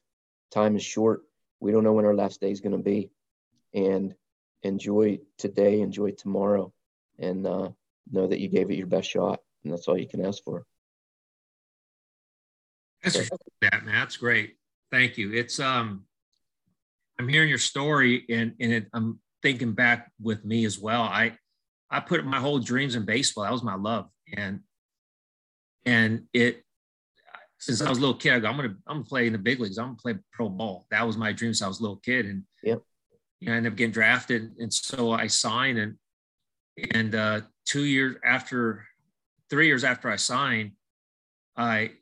time 0.51 0.77
is 0.77 0.83
short. 0.83 1.23
We 1.61 1.73
don't 1.73 1.85
know 1.85 1.93
when 1.93 2.07
our 2.07 2.15
last 2.15 2.41
day 2.41 2.51
is 2.51 2.61
going 2.61 2.77
to 2.77 2.83
be, 2.83 3.11
and 3.75 4.15
enjoy 4.63 5.19
today, 5.39 5.81
enjoy 5.81 6.13
tomorrow, 6.13 6.73
and 7.19 7.47
uh, 7.47 7.71
know 8.11 8.27
that 8.27 8.41
you 8.41 8.49
gave 8.49 8.71
it 8.71 8.77
your 8.77 8.87
best 8.87 9.11
shot, 9.11 9.41
and 9.63 9.73
that's 9.73 9.87
all 9.89 9.99
you 9.99 10.09
can 10.09 10.25
ask 10.25 10.43
for. 10.45 10.65
That's 13.05 13.31
that, 13.61 13.85
man. 13.85 13.95
That's 13.95 14.17
great. 14.17 14.57
Thank 14.91 15.19
you. 15.19 15.33
It's 15.33 15.61
um, 15.61 16.05
I'm 17.19 17.29
hearing 17.29 17.49
your 17.49 17.59
story, 17.59 18.25
and 18.29 18.55
and 18.61 18.73
it, 18.73 18.87
I'm 18.93 19.21
thinking 19.43 19.73
back 19.73 20.11
with 20.21 20.45
me 20.45 20.65
as 20.65 20.79
well. 20.79 21.03
I 21.03 21.37
I 21.91 22.01
put 22.01 22.25
my 22.25 22.41
whole 22.41 22.59
dreams 22.59 22.95
in 22.95 23.05
baseball. 23.05 23.45
That 23.45 23.53
was 23.53 23.63
my 23.63 23.77
love, 23.77 24.09
and 24.37 24.61
and 25.85 26.25
it 26.33 26.65
since 27.59 27.81
I 27.81 27.89
was 27.89 27.99
a 27.99 28.01
little 28.01 28.17
kid, 28.17 28.35
I 28.35 28.39
go, 28.41 28.49
I'm 28.49 28.57
gonna 28.57 28.75
I'm 28.87 28.97
gonna 28.97 29.05
play 29.05 29.27
in 29.27 29.33
the 29.33 29.39
big 29.39 29.61
leagues. 29.61 29.79
I'm 29.79 29.87
gonna 29.87 29.97
play 29.97 30.15
pro 30.33 30.49
ball. 30.49 30.87
That 30.91 31.07
was 31.07 31.17
my 31.17 31.33
dream 31.33 31.53
since 31.55 31.63
I 31.63 31.69
was 31.69 31.81
a 31.81 31.83
little 31.83 32.01
kid, 32.05 32.27
and 32.27 32.45
yep. 32.63 32.83
You 33.41 33.49
know, 33.49 33.55
I 33.55 33.57
ended 33.59 33.73
up 33.73 33.77
getting 33.77 33.93
drafted, 33.93 34.53
and 34.59 34.73
so 34.73 35.13
I 35.13 35.27
signed, 35.27 35.79
and 35.79 35.97
and 36.93 37.15
uh, 37.15 37.41
two 37.67 37.85
years 37.85 38.17
after, 38.25 38.87
three 39.51 39.67
years 39.67 39.85
after 39.85 40.11
I 40.11 40.17
signed, 40.17 40.73
I 41.57 41.93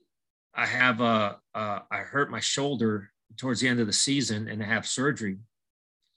I 0.55 0.67
have 0.67 1.01
a 1.01 1.39
uh, 1.55 1.79
I 1.91 1.99
hurt 1.99 2.31
my 2.31 2.41
shoulder 2.41 3.11
towards 3.37 3.61
the 3.61 3.69
end 3.69 3.81
of 3.81 3.87
the 3.87 3.93
season, 3.93 4.49
and 4.49 4.63
I 4.63 4.67
have 4.67 4.87
surgery. 4.87 5.39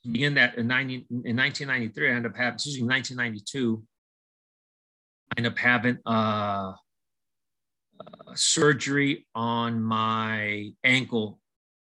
Begin 0.04 0.34
that 0.34 0.56
in 0.56 0.68
90, 0.68 1.06
in 1.24 1.36
1993, 1.36 2.10
I 2.10 2.14
end 2.14 2.26
up 2.26 2.36
having, 2.36 2.54
excuse 2.54 2.76
me, 2.76 2.86
1992, 2.86 3.82
I 5.30 5.40
end 5.40 5.46
up 5.46 5.58
having 5.58 5.98
uh, 6.06 6.74
uh, 7.98 8.34
surgery 8.34 9.26
on 9.34 9.82
my 9.82 10.70
ankle, 10.84 11.40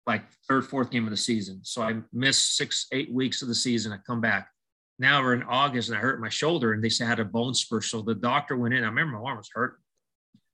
like 0.06 0.24
third, 0.48 0.66
fourth 0.66 0.92
game 0.92 1.06
of 1.06 1.12
the 1.12 1.18
season. 1.18 1.62
So 1.64 1.82
I 1.82 1.98
missed 2.12 2.58
six, 2.58 2.88
eight 2.92 3.14
weeks 3.14 3.42
of 3.42 3.48
the 3.48 3.56
season. 3.56 3.94
I 3.94 3.98
come 4.06 4.20
back. 4.20 4.50
Now 4.98 5.22
we're 5.22 5.36
in 5.36 5.44
August 5.44 5.90
and 5.90 5.98
I 5.98 6.02
hurt 6.02 6.20
my 6.20 6.30
shoulder 6.30 6.74
and 6.74 6.84
they 6.84 6.90
said 6.90 7.06
I 7.06 7.10
had 7.10 7.20
a 7.22 7.26
bone 7.26 7.54
spur. 7.54 7.80
So 7.82 8.02
the 8.02 8.16
doctor 8.16 8.58
went 8.58 8.74
in. 8.74 8.84
I 8.84 8.88
remember 8.88 9.18
my 9.18 9.30
arm 9.30 9.38
was 9.38 9.50
hurt. 9.54 9.80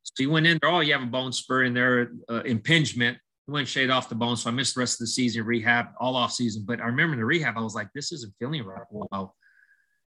So 0.05 0.13
he 0.17 0.27
went 0.27 0.45
in 0.45 0.59
there. 0.61 0.71
Oh, 0.71 0.79
you 0.81 0.93
have 0.93 1.01
a 1.01 1.07
bone 1.07 1.33
spur 1.33 1.63
in 1.63 1.73
there, 1.73 2.11
uh, 2.29 2.43
impingement. 2.43 3.17
He 3.47 3.51
went 3.51 3.67
shade 3.67 3.89
off 3.89 4.07
the 4.07 4.15
bone. 4.15 4.37
So 4.37 4.49
I 4.49 4.53
missed 4.53 4.75
the 4.75 4.79
rest 4.79 4.95
of 4.95 4.99
the 4.99 5.07
season, 5.07 5.43
rehab, 5.43 5.87
all 5.99 6.15
off 6.15 6.31
season. 6.31 6.63
But 6.65 6.79
I 6.79 6.85
remember 6.85 7.13
in 7.13 7.19
the 7.19 7.25
rehab, 7.25 7.57
I 7.57 7.61
was 7.61 7.75
like, 7.75 7.89
this 7.93 8.11
isn't 8.11 8.33
feeling 8.39 8.63
right. 8.63 8.83
Well, 8.91 9.35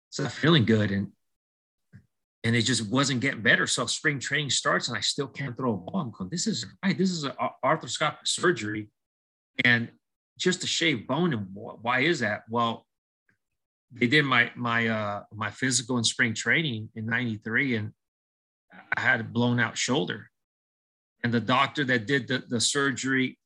it's 0.09 0.19
not 0.19 0.31
feeling 0.31 0.65
good. 0.65 0.91
And 0.91 1.09
and 2.45 2.55
it 2.55 2.61
just 2.61 2.89
wasn't 2.89 3.19
getting 3.19 3.41
better. 3.41 3.67
So 3.67 3.85
spring 3.85 4.19
training 4.19 4.51
starts, 4.51 4.87
and 4.87 4.97
I 4.97 5.01
still 5.01 5.27
can't 5.27 5.57
throw 5.57 5.73
a 5.73 5.77
ball. 5.77 6.01
I'm 6.01 6.11
going, 6.11 6.29
this 6.29 6.47
is 6.47 6.65
right. 6.83 6.97
This 6.97 7.11
is 7.11 7.25
an 7.25 7.33
arthroscopic 7.63 8.25
surgery, 8.25 8.89
and 9.65 9.89
just 10.37 10.63
a 10.63 10.67
shaved 10.67 11.05
bone. 11.07 11.33
And 11.33 11.47
why 11.53 12.01
is 12.01 12.21
that? 12.21 12.43
Well, 12.49 12.85
they 13.91 14.07
did 14.07 14.23
my 14.23 14.51
my 14.55 14.87
uh, 14.87 15.23
my 15.33 15.51
physical 15.51 15.97
in 15.97 16.05
spring 16.05 16.33
training 16.33 16.89
in 16.95 17.05
'93, 17.05 17.75
and 17.75 17.91
I 18.95 19.01
had 19.01 19.19
a 19.19 19.23
blown 19.23 19.59
out 19.59 19.77
shoulder. 19.77 20.29
And 21.23 21.33
the 21.33 21.39
doctor 21.39 21.83
that 21.85 22.07
did 22.07 22.27
the, 22.27 22.43
the 22.47 22.61
surgery 22.61 23.37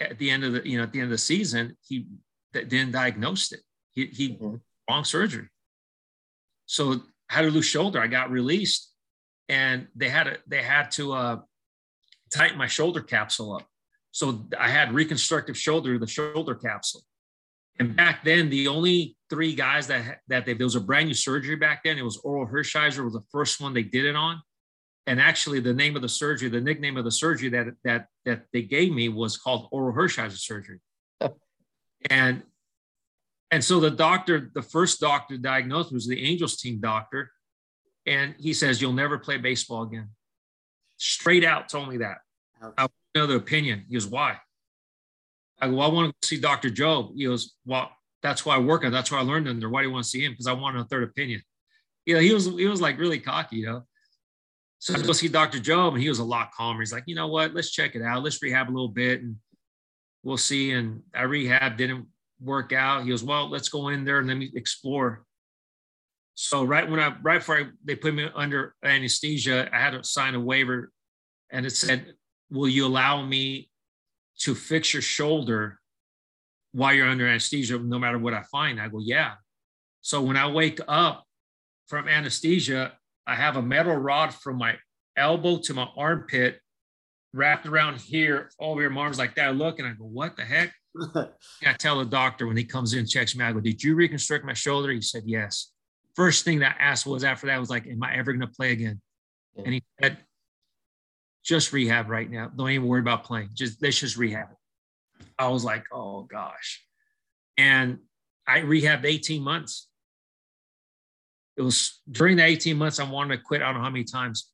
at 0.00 0.18
the 0.18 0.30
end 0.30 0.44
of 0.44 0.52
the 0.52 0.68
you 0.68 0.76
know 0.76 0.84
at 0.84 0.92
the 0.92 0.98
end 0.98 1.06
of 1.06 1.10
the 1.10 1.18
season, 1.18 1.76
he 1.86 2.06
didn't 2.52 2.92
diagnose 2.92 3.52
it. 3.52 3.60
He, 3.92 4.06
he 4.06 4.30
mm-hmm. 4.30 4.56
wrong 4.88 5.04
surgery. 5.04 5.48
So 6.66 7.02
had 7.28 7.44
a 7.44 7.50
loose 7.50 7.66
shoulder. 7.66 8.00
I 8.00 8.06
got 8.06 8.30
released, 8.30 8.92
and 9.48 9.88
they 9.94 10.08
had 10.08 10.26
a, 10.26 10.36
they 10.46 10.62
had 10.62 10.90
to 10.92 11.12
uh, 11.12 11.36
tighten 12.32 12.58
my 12.58 12.66
shoulder 12.66 13.00
capsule 13.00 13.56
up. 13.56 13.66
So 14.10 14.46
I 14.58 14.68
had 14.68 14.92
reconstructive 14.92 15.56
shoulder, 15.56 15.98
the 15.98 16.06
shoulder 16.06 16.54
capsule. 16.54 17.02
And 17.78 17.96
back 17.96 18.22
then, 18.22 18.50
the 18.50 18.68
only 18.68 19.16
three 19.30 19.54
guys 19.54 19.86
that 19.86 20.18
that 20.28 20.44
they, 20.44 20.52
there 20.52 20.66
was 20.66 20.76
a 20.76 20.80
brand 20.80 21.08
new 21.08 21.14
surgery 21.14 21.56
back 21.56 21.82
then. 21.84 21.96
It 21.98 22.04
was 22.04 22.18
Orel 22.18 22.50
Hershiser 22.50 23.02
was 23.02 23.14
the 23.14 23.24
first 23.30 23.60
one 23.60 23.72
they 23.72 23.82
did 23.82 24.04
it 24.04 24.14
on. 24.14 24.42
And 25.06 25.20
actually, 25.20 25.60
the 25.60 25.74
name 25.74 25.96
of 25.96 26.02
the 26.02 26.08
surgery, 26.08 26.48
the 26.48 26.60
nickname 26.60 26.96
of 26.96 27.04
the 27.04 27.10
surgery 27.10 27.48
that 27.50 27.66
that 27.84 28.06
that 28.24 28.44
they 28.52 28.62
gave 28.62 28.92
me 28.92 29.08
was 29.08 29.36
called 29.36 29.68
Orel 29.72 29.94
Hershiser 29.94 30.38
surgery. 30.38 30.78
Oh. 31.20 31.34
and 32.10 32.42
and 33.52 33.62
so 33.62 33.78
the 33.80 33.90
doctor, 33.90 34.50
the 34.54 34.62
first 34.62 34.98
doctor 34.98 35.36
diagnosed 35.36 35.92
was 35.92 36.06
the 36.06 36.24
Angels 36.24 36.56
team 36.56 36.80
doctor. 36.80 37.30
And 38.06 38.34
he 38.38 38.54
says, 38.54 38.80
You'll 38.80 38.94
never 38.94 39.18
play 39.18 39.36
baseball 39.36 39.82
again. 39.82 40.08
Straight 40.96 41.44
out 41.44 41.68
told 41.68 41.90
me 41.90 41.98
that. 41.98 42.18
I 42.78 42.82
want 42.82 42.92
another 43.14 43.36
opinion. 43.36 43.84
He 43.88 43.94
goes, 43.94 44.06
Why? 44.06 44.38
I 45.60 45.68
go, 45.68 45.76
well, 45.76 45.90
I 45.90 45.92
want 45.92 46.14
to 46.20 46.26
see 46.26 46.40
Dr. 46.40 46.70
Jobe. 46.70 47.14
He 47.14 47.26
goes, 47.26 47.54
Well, 47.66 47.90
that's 48.22 48.46
why 48.46 48.56
I 48.56 48.58
work 48.58 48.84
on. 48.84 48.90
That's 48.90 49.12
why 49.12 49.18
I 49.18 49.22
learned 49.22 49.46
under. 49.46 49.68
Why 49.68 49.82
do 49.82 49.88
you 49.88 49.92
want 49.92 50.04
to 50.04 50.10
see 50.10 50.24
him? 50.24 50.32
Because 50.32 50.46
I 50.46 50.52
want 50.54 50.78
a 50.78 50.84
third 50.84 51.04
opinion. 51.04 51.42
You 52.06 52.14
know, 52.14 52.20
he 52.20 52.32
was 52.32 52.46
he 52.46 52.66
was 52.66 52.80
like 52.80 52.98
really 52.98 53.20
cocky, 53.20 53.56
you 53.56 53.66
know. 53.66 53.82
So 54.82 54.94
I 54.94 55.00
go 55.00 55.12
see 55.12 55.28
Dr. 55.28 55.60
Jobe, 55.60 55.92
and 55.92 56.02
he 56.02 56.08
was 56.08 56.18
a 56.18 56.24
lot 56.24 56.50
calmer. 56.50 56.80
He's 56.80 56.92
like, 56.92 57.04
you 57.06 57.14
know 57.14 57.28
what? 57.28 57.54
Let's 57.54 57.70
check 57.70 57.94
it 57.94 58.02
out. 58.02 58.24
Let's 58.24 58.42
rehab 58.42 58.68
a 58.68 58.72
little 58.74 58.88
bit, 58.88 59.22
and 59.22 59.36
we'll 60.24 60.36
see. 60.36 60.72
And 60.72 61.02
I 61.14 61.22
rehab 61.22 61.76
didn't 61.76 62.08
work 62.40 62.72
out. 62.72 63.04
He 63.04 63.10
goes, 63.10 63.22
well, 63.22 63.48
let's 63.48 63.68
go 63.68 63.90
in 63.90 64.04
there 64.04 64.18
and 64.18 64.26
let 64.26 64.36
me 64.36 64.50
explore. 64.56 65.24
So 66.34 66.64
right 66.64 66.90
when 66.90 66.98
I 66.98 67.14
right 67.22 67.38
before 67.38 67.58
I, 67.58 67.66
they 67.84 67.94
put 67.94 68.12
me 68.12 68.28
under 68.34 68.74
anesthesia, 68.82 69.70
I 69.72 69.78
had 69.78 69.90
to 69.90 70.02
sign 70.02 70.34
a 70.34 70.40
waiver, 70.40 70.90
and 71.50 71.64
it 71.64 71.70
said, 71.70 72.14
"Will 72.50 72.68
you 72.68 72.84
allow 72.84 73.22
me 73.24 73.70
to 74.40 74.56
fix 74.56 74.92
your 74.92 75.02
shoulder 75.02 75.78
while 76.72 76.92
you're 76.92 77.06
under 77.06 77.28
anesthesia, 77.28 77.78
no 77.78 78.00
matter 78.00 78.18
what 78.18 78.34
I 78.34 78.42
find?" 78.50 78.80
I 78.80 78.88
go, 78.88 78.98
"Yeah." 78.98 79.34
So 80.00 80.22
when 80.22 80.36
I 80.36 80.50
wake 80.50 80.80
up 80.88 81.24
from 81.86 82.08
anesthesia, 82.08 82.94
I 83.26 83.34
have 83.34 83.56
a 83.56 83.62
metal 83.62 83.94
rod 83.94 84.34
from 84.34 84.58
my 84.58 84.76
elbow 85.16 85.58
to 85.58 85.74
my 85.74 85.88
armpit 85.96 86.58
wrapped 87.32 87.66
around 87.66 88.00
here 88.00 88.50
over. 88.58 88.88
My 88.90 89.02
arms 89.02 89.18
like 89.18 89.34
that. 89.36 89.48
I 89.48 89.50
look 89.50 89.78
and 89.78 89.88
I 89.88 89.92
go, 89.92 90.04
"What 90.04 90.36
the 90.36 90.44
heck?" 90.44 90.72
I 91.66 91.72
tell 91.78 91.98
the 91.98 92.04
doctor 92.04 92.46
when 92.46 92.56
he 92.56 92.64
comes 92.64 92.94
in, 92.94 93.06
checks 93.06 93.34
me, 93.34 93.44
out, 93.44 93.48
I 93.48 93.52
go, 93.52 93.60
Did 93.60 93.82
you 93.82 93.94
reconstruct 93.94 94.44
my 94.44 94.52
shoulder? 94.52 94.90
He 94.90 95.00
said, 95.00 95.22
Yes. 95.26 95.72
First 96.14 96.44
thing 96.44 96.58
that 96.58 96.76
I 96.78 96.82
asked 96.82 97.06
was 97.06 97.24
after 97.24 97.46
that 97.46 97.58
was 97.58 97.70
like, 97.70 97.86
Am 97.86 98.02
I 98.02 98.16
ever 98.16 98.32
going 98.32 98.46
to 98.46 98.54
play 98.54 98.72
again? 98.72 99.00
Yeah. 99.56 99.62
And 99.64 99.74
he 99.74 99.82
said, 100.00 100.18
Just 101.44 101.72
rehab 101.72 102.08
right 102.08 102.30
now. 102.30 102.50
Don't 102.54 102.70
even 102.70 102.86
worry 102.86 103.00
about 103.00 103.24
playing. 103.24 103.50
Just 103.54 103.82
let's 103.82 103.98
just 103.98 104.16
rehab 104.16 104.48
it. 104.50 105.26
I 105.38 105.48
was 105.48 105.64
like, 105.64 105.84
Oh 105.92 106.22
gosh. 106.22 106.84
And 107.56 107.98
I 108.46 108.60
rehabbed 108.60 109.04
18 109.04 109.42
months. 109.42 109.88
It 111.56 111.62
was 111.62 112.00
during 112.10 112.36
the 112.36 112.44
18 112.44 112.76
months 112.76 112.98
I 112.98 113.04
wanted 113.04 113.36
to 113.36 113.42
quit. 113.42 113.62
I 113.62 113.66
don't 113.66 113.76
know 113.76 113.82
how 113.82 113.90
many 113.90 114.04
times. 114.04 114.50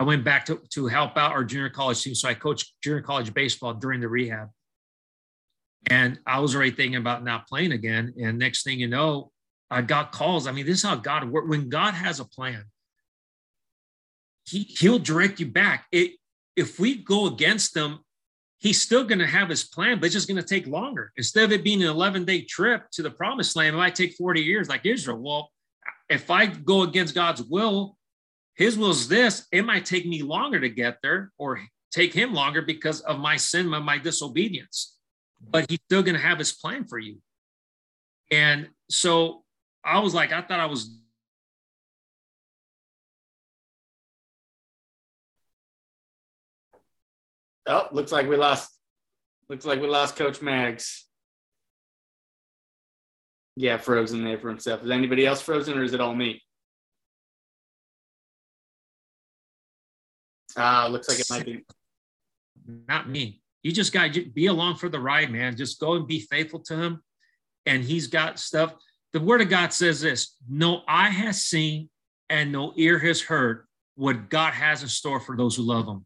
I 0.00 0.04
went 0.04 0.24
back 0.24 0.46
to, 0.46 0.60
to 0.70 0.86
help 0.86 1.16
out 1.16 1.32
our 1.32 1.44
junior 1.44 1.68
college 1.68 2.02
team. 2.02 2.14
So 2.14 2.28
I 2.28 2.34
coached 2.34 2.72
junior 2.82 3.02
college 3.02 3.32
baseball 3.32 3.74
during 3.74 4.00
the 4.00 4.08
rehab. 4.08 4.48
And 5.90 6.18
I 6.26 6.40
was 6.40 6.54
already 6.54 6.70
thinking 6.70 6.96
about 6.96 7.24
not 7.24 7.46
playing 7.46 7.72
again. 7.72 8.14
And 8.20 8.38
next 8.38 8.64
thing 8.64 8.80
you 8.80 8.88
know, 8.88 9.30
I 9.70 9.82
got 9.82 10.12
calls. 10.12 10.46
I 10.46 10.52
mean, 10.52 10.66
this 10.66 10.78
is 10.78 10.84
how 10.84 10.96
God 10.96 11.30
works. 11.30 11.48
When 11.48 11.68
God 11.68 11.94
has 11.94 12.20
a 12.20 12.24
plan, 12.24 12.64
he, 14.44 14.60
He'll 14.62 14.98
direct 14.98 15.40
you 15.40 15.46
back. 15.46 15.86
It, 15.92 16.12
if 16.56 16.78
we 16.78 17.02
go 17.02 17.26
against 17.26 17.76
Him, 17.76 18.00
He's 18.58 18.80
still 18.80 19.02
going 19.02 19.18
to 19.18 19.26
have 19.26 19.48
His 19.48 19.64
plan, 19.64 19.98
but 19.98 20.06
it's 20.06 20.14
just 20.14 20.28
going 20.28 20.40
to 20.40 20.46
take 20.46 20.66
longer. 20.66 21.12
Instead 21.16 21.44
of 21.44 21.52
it 21.52 21.64
being 21.64 21.82
an 21.82 21.88
11 21.88 22.24
day 22.24 22.42
trip 22.42 22.90
to 22.92 23.02
the 23.02 23.10
promised 23.10 23.56
land, 23.56 23.74
it 23.74 23.78
might 23.78 23.94
take 23.94 24.14
40 24.14 24.40
years 24.40 24.68
like 24.68 24.86
Israel. 24.86 25.18
Well, 25.18 25.50
if 26.12 26.30
I 26.30 26.46
go 26.46 26.82
against 26.82 27.14
God's 27.14 27.42
will, 27.42 27.96
His 28.54 28.76
will 28.76 28.90
is 28.90 29.08
this, 29.08 29.46
it 29.50 29.64
might 29.64 29.84
take 29.84 30.06
me 30.06 30.22
longer 30.22 30.60
to 30.60 30.68
get 30.68 30.98
there 31.02 31.32
or 31.38 31.60
take 31.90 32.12
Him 32.14 32.32
longer 32.34 32.62
because 32.62 33.00
of 33.00 33.18
my 33.18 33.36
sin, 33.36 33.66
my 33.66 33.98
disobedience. 33.98 34.96
but 35.50 35.68
he's 35.68 35.80
still 35.86 36.02
going 36.02 36.14
to 36.14 36.20
have 36.20 36.38
his 36.38 36.52
plan 36.52 36.84
for 36.84 36.98
you. 36.98 37.16
And 38.30 38.68
so 38.88 39.42
I 39.84 39.98
was 39.98 40.14
like, 40.14 40.32
I 40.32 40.40
thought 40.42 40.60
I 40.60 40.66
was. 40.66 40.98
Oh, 47.66 47.88
looks 47.92 48.12
like 48.12 48.28
we 48.28 48.36
lost. 48.36 48.70
Looks 49.48 49.64
like 49.64 49.80
we 49.80 49.88
lost 49.88 50.16
Coach 50.16 50.40
Mags. 50.40 51.06
Yeah, 53.56 53.76
frozen 53.76 54.24
there 54.24 54.38
for 54.38 54.48
himself. 54.48 54.82
Is 54.82 54.90
anybody 54.90 55.26
else 55.26 55.40
frozen 55.40 55.78
or 55.78 55.82
is 55.82 55.92
it 55.92 56.00
all 56.00 56.14
me? 56.14 56.42
Ah, 60.56 60.84
uh, 60.84 60.88
looks 60.88 61.08
like 61.08 61.20
it 61.20 61.30
might 61.30 61.44
be. 61.44 61.64
Not 62.88 63.08
me. 63.08 63.42
You 63.62 63.72
just 63.72 63.92
got 63.92 64.14
to 64.14 64.24
be 64.26 64.46
along 64.46 64.76
for 64.76 64.88
the 64.88 64.98
ride, 64.98 65.30
man. 65.30 65.56
Just 65.56 65.80
go 65.80 65.94
and 65.94 66.06
be 66.06 66.20
faithful 66.20 66.60
to 66.60 66.76
him. 66.76 67.02
And 67.66 67.84
he's 67.84 68.08
got 68.08 68.38
stuff. 68.38 68.74
The 69.12 69.20
word 69.20 69.40
of 69.40 69.48
God 69.48 69.72
says 69.72 70.00
this 70.00 70.36
no 70.48 70.82
eye 70.88 71.10
has 71.10 71.42
seen 71.42 71.88
and 72.28 72.50
no 72.50 72.72
ear 72.76 72.98
has 72.98 73.20
heard 73.20 73.66
what 73.94 74.30
God 74.30 74.54
has 74.54 74.82
in 74.82 74.88
store 74.88 75.20
for 75.20 75.36
those 75.36 75.56
who 75.56 75.62
love 75.62 75.86
him. 75.86 76.04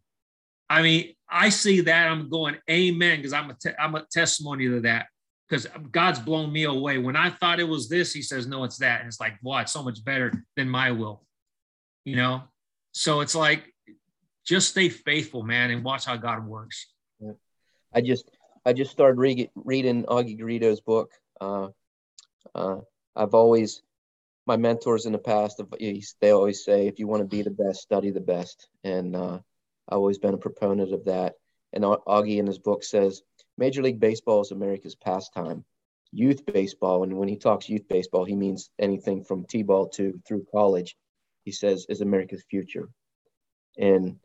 I 0.68 0.82
mean, 0.82 1.14
I 1.30 1.48
see 1.48 1.82
that. 1.82 2.08
I'm 2.08 2.28
going, 2.28 2.56
Amen, 2.68 3.18
because 3.18 3.32
I'm 3.32 3.50
a 3.50 3.56
I'm 3.78 3.94
a 3.94 4.04
testimony 4.10 4.66
to 4.68 4.80
that. 4.80 5.06
Because 5.48 5.66
God's 5.92 6.18
blown 6.18 6.52
me 6.52 6.64
away. 6.64 6.98
When 6.98 7.14
I 7.16 7.30
thought 7.30 7.60
it 7.60 7.68
was 7.68 7.88
this, 7.88 8.12
He 8.12 8.22
says, 8.22 8.46
No, 8.46 8.64
it's 8.64 8.78
that. 8.78 9.00
And 9.00 9.08
it's 9.08 9.20
like, 9.20 9.34
wow, 9.42 9.58
it's 9.58 9.72
so 9.72 9.82
much 9.82 10.04
better 10.04 10.44
than 10.56 10.68
my 10.68 10.90
will. 10.90 11.24
You 12.04 12.16
know? 12.16 12.42
So 12.92 13.20
it's 13.20 13.34
like, 13.34 13.72
just 14.46 14.70
stay 14.70 14.88
faithful, 14.88 15.42
man, 15.42 15.70
and 15.70 15.84
watch 15.84 16.06
how 16.06 16.16
God 16.16 16.46
works. 16.46 16.86
Yeah. 17.20 17.32
I 17.92 18.00
just 18.00 18.30
I 18.64 18.72
just 18.72 18.90
started 18.90 19.18
re- 19.18 19.50
reading 19.54 20.04
Augie 20.04 20.38
Garrido's 20.38 20.80
book. 20.80 21.10
Uh, 21.40 21.68
uh, 22.54 22.78
I've 23.14 23.34
always 23.34 23.82
my 24.46 24.56
mentors 24.56 25.06
in 25.06 25.12
the 25.12 25.18
past 25.18 25.60
they 26.20 26.30
always 26.30 26.64
say 26.64 26.86
if 26.86 27.00
you 27.00 27.08
want 27.08 27.20
to 27.20 27.26
be 27.26 27.42
the 27.42 27.50
best, 27.50 27.82
study 27.82 28.10
the 28.10 28.20
best, 28.20 28.68
and 28.84 29.16
uh, 29.16 29.40
I've 29.88 29.98
always 29.98 30.18
been 30.18 30.34
a 30.34 30.38
proponent 30.38 30.92
of 30.92 31.04
that. 31.06 31.34
And 31.72 31.84
Augie 31.84 32.38
in 32.38 32.46
his 32.46 32.58
book 32.58 32.84
says 32.84 33.22
Major 33.58 33.82
League 33.82 34.00
Baseball 34.00 34.42
is 34.42 34.50
America's 34.50 34.94
pastime. 34.94 35.64
Youth 36.12 36.46
baseball, 36.46 37.02
and 37.02 37.18
when 37.18 37.28
he 37.28 37.36
talks 37.36 37.68
youth 37.68 37.88
baseball, 37.88 38.24
he 38.24 38.36
means 38.36 38.70
anything 38.78 39.24
from 39.24 39.44
t-ball 39.44 39.88
to 39.90 40.20
through 40.26 40.46
college. 40.52 40.96
He 41.44 41.52
says 41.52 41.86
is 41.88 42.00
America's 42.00 42.44
future, 42.48 42.88
and 43.76 44.18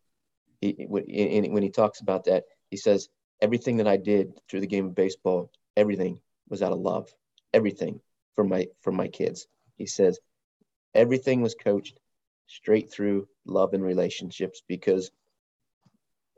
he, 0.62 0.86
when 0.88 1.64
he 1.64 1.70
talks 1.70 2.02
about 2.02 2.26
that, 2.26 2.44
he 2.70 2.78
says, 2.78 3.10
everything 3.42 3.78
that 3.78 3.88
I 3.88 3.98
did 3.98 4.40
through 4.48 4.62
the 4.62 4.68
game 4.68 4.86
of 4.86 4.96
baseball, 4.96 5.52
everything 5.76 6.22
was 6.48 6.62
out 6.62 6.72
of 6.72 6.80
love, 6.80 7.10
everything 7.54 8.00
for 8.36 8.44
my, 8.44 8.68
for 8.82 8.92
my 8.92 9.08
kids. 9.08 9.48
He 9.78 9.88
says, 9.88 10.20
everything 10.94 11.42
was 11.42 11.56
coached 11.56 11.98
straight 12.48 12.92
through 12.92 13.28
love 13.46 13.74
and 13.74 13.84
relationships 13.84 14.62
because 14.68 15.10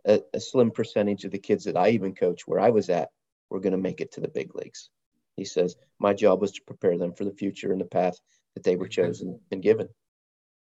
a, 0.06 0.22
a 0.34 0.40
slim 0.40 0.72
percentage 0.72 1.26
of 1.26 1.32
the 1.32 1.40
kids 1.40 1.66
that 1.66 1.78
I 1.78 1.90
even 1.90 2.16
coach 2.16 2.44
where 2.46 2.60
I 2.60 2.70
was 2.70 2.90
at 2.90 3.10
were 3.50 3.60
going 3.60 3.72
to 3.72 3.78
make 3.78 4.02
it 4.02 4.12
to 4.14 4.22
the 4.22 4.28
big 4.28 4.56
leagues. 4.56 4.90
He 5.38 5.46
says, 5.46 5.76
my 6.00 6.14
job 6.14 6.42
was 6.42 6.52
to 6.54 6.62
prepare 6.66 6.98
them 6.98 7.14
for 7.14 7.26
the 7.26 7.34
future 7.34 7.72
and 7.72 7.82
the 7.82 7.86
path 7.86 8.18
that 8.56 8.64
they 8.64 8.76
were 8.76 8.88
chosen 8.88 9.40
and 9.52 9.62
given. 9.62 9.88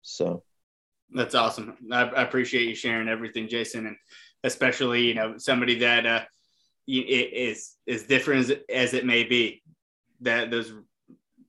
So 0.02 0.44
that's 1.12 1.36
awesome. 1.36 1.78
I, 1.92 2.04
I, 2.04 2.22
appreciate 2.24 2.68
you 2.68 2.76
sharing 2.76 3.08
everything, 3.08 3.48
Jason, 3.48 3.88
and 3.88 3.96
especially 4.44 5.04
you 5.04 5.14
know 5.14 5.36
somebody 5.38 5.80
that 5.80 6.06
uh, 6.06 6.24
is 6.88 7.76
is 7.86 8.04
different 8.04 8.50
as, 8.50 8.58
as 8.70 8.94
it 8.94 9.06
may 9.06 9.24
be. 9.24 9.62
That 10.22 10.52
there's 10.52 10.74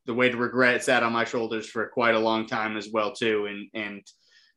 the 0.06 0.14
weight 0.14 0.34
of 0.34 0.40
regret 0.40 0.84
sat 0.84 1.02
on 1.02 1.12
my 1.12 1.24
shoulders 1.24 1.66
for 1.66 1.86
quite 1.88 2.14
a 2.14 2.20
long 2.20 2.46
time 2.46 2.76
as 2.76 2.88
well 2.92 3.12
too, 3.12 3.46
and 3.46 3.68
and 3.74 4.02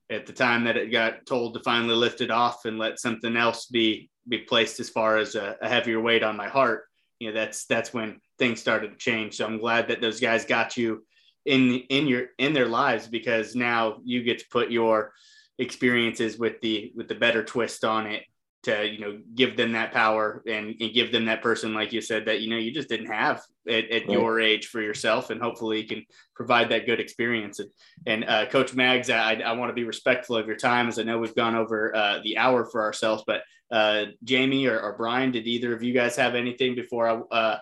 at 0.10 0.26
the 0.26 0.34
time 0.34 0.64
that 0.64 0.78
it 0.78 0.92
got 0.92 1.26
told 1.26 1.54
to 1.54 1.60
finally 1.62 1.96
lift 1.96 2.22
it 2.22 2.32
off 2.32 2.66
and 2.66 2.78
let 2.78 3.00
something 3.00 3.36
else 3.36 3.66
be 3.66 4.10
be 4.30 4.40
placed 4.40 4.80
as 4.80 4.90
far 4.90 5.18
as 5.18 5.36
a, 5.36 5.56
a 5.62 5.70
heavier 5.70 6.02
weight 6.02 6.24
on 6.24 6.36
my 6.36 6.48
heart, 6.48 6.86
you 7.20 7.30
know 7.30 7.34
that's 7.34 7.66
that's 7.66 7.94
when 7.94 8.20
things 8.40 8.60
started 8.60 8.92
to 8.92 8.98
change. 8.98 9.36
So 9.36 9.46
I'm 9.46 9.60
glad 9.60 9.88
that 9.88 10.02
those 10.02 10.20
guys 10.20 10.46
got 10.46 10.78
you 10.78 11.06
in 11.46 11.76
in 11.90 12.08
your 12.08 12.28
in 12.38 12.54
their 12.54 12.68
lives 12.68 13.08
because 13.08 13.56
now 13.56 13.98
you 14.04 14.24
get 14.24 14.40
to 14.40 14.46
put 14.52 14.72
your 14.72 15.14
experiences 15.60 16.38
with 16.38 16.60
the 16.62 16.92
with 16.96 17.08
the 17.08 17.16
better 17.16 17.44
twist 17.44 17.84
on 17.84 18.06
it 18.06 18.24
to 18.64 18.88
you 18.88 19.00
know 19.00 19.20
give 19.36 19.56
them 19.56 19.72
that 19.72 19.92
power 19.92 20.44
and, 20.48 20.76
and 20.80 20.94
give 20.94 21.12
them 21.12 21.26
that 21.26 21.42
person 21.42 21.74
like 21.74 21.94
you 21.94 22.02
said 22.02 22.26
that 22.26 22.42
you 22.42 22.50
know 22.50 22.58
you 22.58 22.72
just 22.72 22.90
didn't 22.90 23.12
have 23.12 23.42
at, 23.68 23.86
at 23.86 24.08
right. 24.08 24.10
your 24.10 24.40
age 24.40 24.68
for 24.68 24.82
yourself 24.82 25.30
and 25.30 25.42
hopefully 25.42 25.82
you 25.82 25.88
can 25.88 26.04
provide 26.36 26.70
that 26.70 26.86
good 26.86 27.00
experience 27.00 27.60
and, 27.60 27.70
and 28.08 28.26
uh, 28.26 28.46
coach 28.48 28.74
mags 28.74 29.10
i, 29.10 29.34
I 29.34 29.52
want 29.54 29.70
to 29.70 29.74
be 29.74 29.84
respectful 29.84 30.36
of 30.36 30.48
your 30.48 30.56
time 30.56 30.88
as 30.88 30.98
i 30.98 31.04
know 31.04 31.20
we've 31.20 31.36
gone 31.36 31.56
over 31.56 31.96
uh, 31.96 32.20
the 32.24 32.38
hour 32.38 32.66
for 32.66 32.82
ourselves 32.82 33.24
but 33.28 33.42
uh, 33.72 34.06
jamie 34.24 34.66
or, 34.66 34.80
or, 34.80 34.98
brian 34.98 35.32
did 35.32 35.46
either 35.46 35.76
of 35.76 35.84
you 35.84 35.94
guys 35.94 36.16
have 36.16 36.36
anything 36.36 36.74
before 36.74 37.08
i 37.08 37.36
uh, 37.36 37.60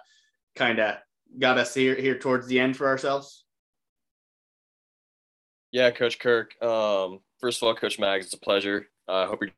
kind 0.56 0.80
of 0.80 0.96
got 1.40 1.58
us 1.58 1.74
here 1.74 1.96
here 1.96 2.18
towards 2.18 2.48
the 2.48 2.60
end 2.60 2.78
for 2.78 2.88
ourselves 2.88 3.46
yeah, 5.76 5.92
Coach 5.92 6.20
Kirk. 6.20 6.56
Um, 6.64 7.20
first 7.42 7.62
of 7.62 7.68
all, 7.68 7.76
Coach 7.76 8.00
Mags, 8.00 8.28
it's 8.28 8.34
a 8.34 8.40
pleasure. 8.40 8.88
I 9.10 9.24
uh, 9.24 9.28
hope 9.28 9.42
you're 9.42 9.50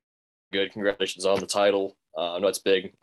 good. 0.52 0.72
Congratulations 0.72 1.26
on 1.26 1.40
the 1.40 1.46
title. 1.46 1.96
Uh, 2.18 2.36
I 2.36 2.40
know 2.40 2.48
it's 2.48 2.60
big. 2.60 2.94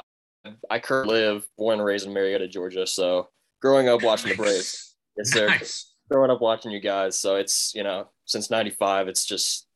I 0.71 0.79
currently 0.79 1.21
live, 1.21 1.47
born 1.57 1.79
and 1.79 1.85
raised 1.85 2.07
in 2.07 2.13
Marietta, 2.13 2.49
Georgia. 2.49 2.87
So 2.87 3.29
growing 3.63 3.89
up 3.89 4.03
watching 4.03 4.31
the 4.31 4.37
Braves, 4.37 4.97
yes, 5.17 5.33
sir. 5.33 5.49
Nice. 5.49 5.93
Growing 6.11 6.31
up 6.31 6.41
watching 6.41 6.71
you 6.71 6.81
guys. 6.81 7.19
So 7.19 7.37
it's 7.37 7.73
you 7.75 7.83
know 7.83 8.09
since 8.27 8.51
'95, 8.51 9.09
it's 9.09 9.25
just 9.25 9.67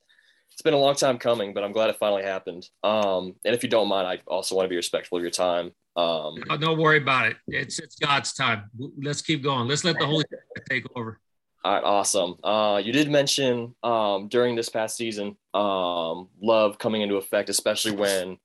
it's 0.53 0.63
been 0.63 0.75
a 0.75 0.79
long 0.79 0.95
time 0.95 1.19
coming, 1.19 1.55
but 1.55 1.65
I'm 1.65 1.73
glad 1.73 1.89
it 1.89 1.97
finally 1.99 2.25
happened. 2.25 2.69
Um, 2.83 3.37
and 3.45 3.55
if 3.55 3.63
you 3.63 3.69
don't 3.69 3.89
mind, 3.89 4.09
I 4.09 4.19
also 4.27 4.57
want 4.57 4.67
to 4.67 4.69
be 4.69 4.77
respectful 4.77 5.17
of 5.17 5.23
your 5.23 5.31
time. 5.31 5.71
Um, 5.97 6.35
no, 6.49 6.57
don't 6.57 6.79
worry 6.79 6.99
about 6.99 7.27
it. 7.29 7.37
It's 7.47 7.79
it's 7.79 7.97
God's 7.97 8.33
time. 8.33 8.71
Let's 9.03 9.23
keep 9.23 9.43
going. 9.43 9.69
Let's 9.69 9.85
let 9.85 9.99
the 9.99 10.07
Holy 10.07 10.25
Spirit 10.25 10.67
take 10.69 10.85
over. 10.97 11.21
All 11.65 11.75
right, 11.75 11.83
awesome. 11.83 12.37
Uh, 12.45 12.81
you 12.85 12.93
did 12.93 13.11
mention 13.11 13.75
um, 13.83 14.29
during 14.29 14.55
this 14.55 14.69
past 14.69 14.97
season, 14.97 15.37
um, 15.55 16.29
love 16.41 16.79
coming 16.79 17.03
into 17.03 17.17
effect, 17.17 17.49
especially 17.49 17.97
when 17.97 18.39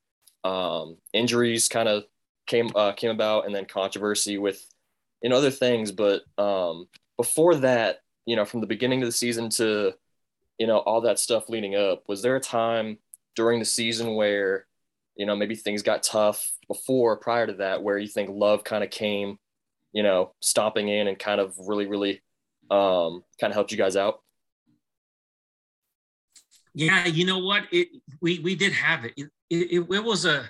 um, 0.44 0.98
injuries 1.14 1.68
kind 1.68 1.88
of 1.88 2.06
came 2.48 2.72
uh, 2.76 2.92
came 2.94 3.12
about, 3.12 3.46
and 3.46 3.54
then 3.54 3.66
controversy 3.66 4.40
with 4.40 4.66
and 5.22 5.32
other 5.32 5.52
things. 5.52 5.92
But 5.92 6.24
um, 6.40 6.88
before 7.16 7.56
that, 7.56 8.02
you 8.26 8.36
know, 8.36 8.46
from 8.46 8.62
the 8.62 8.68
beginning 8.68 9.04
of 9.04 9.08
the 9.08 9.14
season 9.14 9.50
to 9.52 9.94
you 10.58 10.66
know 10.66 10.80
all 10.80 11.02
that 11.02 11.20
stuff 11.20 11.50
leading 11.50 11.76
up, 11.76 12.04
was 12.08 12.24
there 12.24 12.36
a 12.36 12.42
time 12.42 12.98
during 13.36 13.60
the 13.60 13.66
season 13.66 14.16
where 14.16 14.66
you 15.16 15.28
know 15.28 15.36
maybe 15.36 15.54
things 15.56 15.84
got 15.84 16.02
tough 16.02 16.52
before 16.68 17.16
prior 17.18 17.46
to 17.46 17.54
that, 17.54 17.84
where 17.84 18.00
you 18.00 18.08
think 18.08 18.32
love 18.32 18.64
kind 18.64 18.84
of 18.84 18.90
came, 18.90 19.38
you 19.92 20.02
know, 20.02 20.34
stomping 20.40 20.90
in 20.90 21.08
and 21.08 21.20
kind 21.20 21.40
of 21.40 21.54
really 21.60 21.86
really 21.86 22.20
um, 22.70 23.24
kind 23.40 23.52
of 23.52 23.56
helped 23.56 23.72
you 23.72 23.78
guys 23.78 23.96
out? 23.96 24.20
Yeah, 26.74 27.06
you 27.06 27.26
know 27.26 27.40
what? 27.40 27.66
It 27.72 27.90
we 28.22 28.40
we 28.40 28.56
did 28.56 28.74
have 28.74 29.06
it. 29.06 29.14
It, 29.16 29.30
it, 29.50 29.86
it 29.90 30.04
was 30.04 30.26
a 30.26 30.50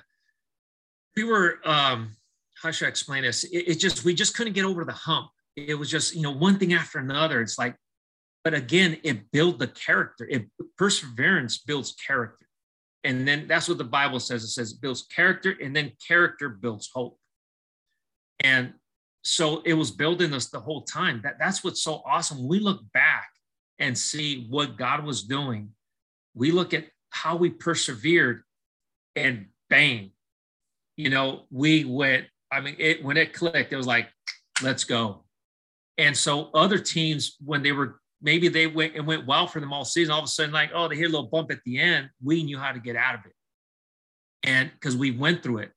we 1.16 1.24
were 1.24 1.60
um 1.66 2.16
how 2.62 2.72
should 2.72 2.86
I 2.86 2.90
explain 2.90 3.24
this? 3.24 3.44
It, 3.44 3.68
it 3.68 3.76
just 3.80 4.06
we 4.06 4.14
just 4.14 4.36
couldn't 4.36 4.54
get 4.54 4.66
over 4.66 4.86
the 4.86 4.94
hump. 4.94 5.30
It 5.56 5.78
was 5.78 5.92
just 5.92 6.16
you 6.16 6.22
know 6.22 6.32
one 6.32 6.58
thing 6.58 6.74
after 6.74 7.00
another. 7.00 7.42
It's 7.42 7.60
like, 7.60 7.76
but 8.44 8.54
again, 8.54 8.98
it 9.04 9.32
built 9.32 9.60
the 9.60 9.68
character. 9.68 10.26
It 10.30 10.46
perseverance 10.78 11.58
builds 11.58 11.94
character, 11.94 12.48
and 13.04 13.28
then 13.28 13.48
that's 13.48 13.68
what 13.68 13.78
the 13.78 13.84
Bible 13.84 14.20
says. 14.20 14.44
It 14.44 14.50
says 14.50 14.72
it 14.72 14.82
builds 14.82 15.04
character, 15.04 15.56
and 15.62 15.76
then 15.76 15.92
character 16.08 16.48
builds 16.50 16.90
hope. 16.94 17.18
And 18.40 18.74
so 19.24 19.62
it 19.66 19.74
was 19.74 19.92
building 19.92 20.34
us 20.34 20.50
the 20.50 20.60
whole 20.60 20.84
time. 20.84 21.22
That, 21.24 21.38
that's 21.40 21.64
what's 21.64 21.82
so 21.82 22.02
awesome. 22.06 22.48
We 22.48 22.60
look 22.60 22.82
back 22.94 23.30
and 23.80 23.98
see 23.98 24.48
what 24.50 24.78
God 24.78 25.04
was 25.04 25.24
doing. 25.24 25.70
We 26.36 26.52
look 26.52 26.74
at 26.74 26.88
how 27.10 27.36
we 27.36 27.50
persevered 27.50 28.44
and 29.16 29.48
bang, 29.70 30.12
you 30.98 31.10
know, 31.10 31.44
we 31.52 31.86
went, 31.86 32.26
I 32.52 32.62
mean, 32.62 32.76
it 32.78 33.04
when 33.04 33.18
it 33.18 33.34
clicked, 33.34 33.74
it 33.74 33.78
was 33.78 33.88
like, 33.88 34.10
let's 34.62 34.84
go. 34.84 35.24
And 35.98 36.16
so 36.16 36.50
other 36.54 36.80
teams, 36.80 37.38
when 37.44 37.64
they 37.64 37.72
were 37.72 38.00
maybe 38.22 38.48
they 38.48 38.68
went 38.68 38.96
and 38.96 39.06
went 39.06 39.26
well 39.26 39.48
for 39.48 39.60
them 39.60 39.74
all 39.74 39.86
season, 39.86 40.12
all 40.12 40.20
of 40.20 40.26
a 40.26 40.30
sudden, 40.30 40.52
like, 40.52 40.72
oh, 40.74 40.88
they 40.88 40.96
hit 40.96 41.06
a 41.06 41.10
little 41.10 41.28
bump 41.28 41.52
at 41.52 41.60
the 41.66 41.80
end. 41.80 42.10
We 42.24 42.44
knew 42.44 42.58
how 42.58 42.72
to 42.72 42.80
get 42.80 42.96
out 42.96 43.16
of 43.16 43.26
it. 43.26 43.34
And 44.44 44.72
because 44.72 44.96
we 44.96 45.12
went 45.12 45.44
through 45.44 45.60
it. 45.60 45.72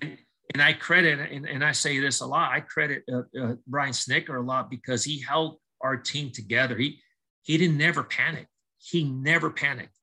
And 0.00 0.18
and 0.52 0.62
I 0.62 0.72
credit, 0.72 1.18
and, 1.30 1.46
and 1.46 1.64
I 1.64 1.72
say 1.72 1.98
this 1.98 2.20
a 2.20 2.26
lot, 2.26 2.52
I 2.52 2.60
credit 2.60 3.04
uh, 3.12 3.22
uh, 3.40 3.54
Brian 3.66 3.92
Snitker 3.92 4.38
a 4.38 4.44
lot 4.44 4.70
because 4.70 5.04
he 5.04 5.20
held 5.20 5.58
our 5.80 5.96
team 5.96 6.30
together. 6.30 6.76
He 6.76 7.00
he 7.42 7.56
didn't 7.56 7.78
never 7.78 8.02
panic. 8.02 8.46
He 8.78 9.04
never 9.04 9.50
panicked. 9.50 9.96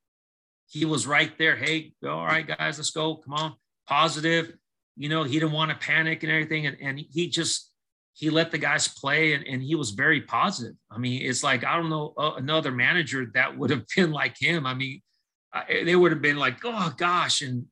He 0.70 0.86
was 0.86 1.08
right 1.08 1.38
there. 1.38 1.56
Hey, 1.56 1.94
all 2.06 2.26
right, 2.26 2.46
guys, 2.46 2.78
let's 2.78 2.92
go. 2.92 3.18
Come 3.18 3.34
on, 3.34 3.54
positive. 3.88 4.54
you 4.98 5.10
know, 5.10 5.24
he 5.24 5.40
didn't 5.40 5.54
want 5.54 5.72
to 5.72 5.78
panic 5.78 6.24
and 6.24 6.32
everything. 6.32 6.66
And, 6.66 6.78
and 6.82 7.00
he 7.00 7.30
just, 7.30 7.72
he 8.14 8.30
let 8.30 8.52
the 8.52 8.58
guys 8.58 8.88
play 8.88 9.34
and, 9.34 9.46
and 9.48 9.62
he 9.62 9.76
was 9.76 9.92
very 9.92 10.22
positive. 10.22 10.76
I 10.92 10.98
mean, 10.98 11.22
it's 11.22 11.44
like, 11.44 11.64
I 11.64 11.78
don't 11.78 11.90
know 11.90 12.14
uh, 12.18 12.34
another 12.36 12.72
manager 12.72 13.28
that 13.36 13.58
would 13.58 13.70
have 13.70 13.86
been 13.96 14.12
like 14.12 14.36
him. 14.40 14.66
I 14.66 14.74
mean, 14.74 15.02
I, 15.54 15.84
they 15.86 15.96
would 15.96 16.12
have 16.12 16.22
been 16.22 16.38
like, 16.38 16.58
oh 16.66 16.92
gosh. 16.98 17.42
And, 17.42 17.66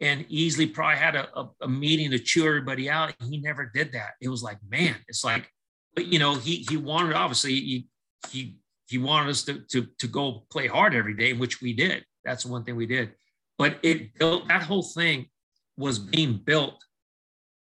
and 0.00 0.24
easily 0.28 0.66
probably 0.66 0.96
had 0.96 1.14
a, 1.14 1.28
a, 1.38 1.50
a, 1.62 1.68
meeting 1.68 2.10
to 2.10 2.18
chew 2.18 2.46
everybody 2.46 2.88
out. 2.88 3.12
He 3.28 3.38
never 3.38 3.70
did 3.72 3.92
that. 3.92 4.12
It 4.20 4.28
was 4.28 4.42
like, 4.42 4.58
man, 4.68 4.96
it's 5.08 5.24
like, 5.24 5.50
but 5.94 6.06
you 6.06 6.18
know, 6.18 6.36
he, 6.36 6.66
he 6.68 6.76
wanted, 6.76 7.14
obviously 7.14 7.52
he, 7.52 7.88
he, 8.30 8.56
he 8.86 8.98
wanted 8.98 9.30
us 9.30 9.44
to, 9.44 9.60
to, 9.70 9.86
to 9.98 10.06
go 10.06 10.44
play 10.50 10.66
hard 10.66 10.94
every 10.94 11.14
day, 11.14 11.34
which 11.34 11.60
we 11.60 11.74
did. 11.74 12.04
That's 12.24 12.46
one 12.46 12.64
thing 12.64 12.76
we 12.76 12.86
did. 12.86 13.12
But 13.58 13.78
it 13.82 14.14
built, 14.14 14.48
that 14.48 14.62
whole 14.62 14.82
thing 14.82 15.26
was 15.76 15.98
being 15.98 16.40
built 16.44 16.82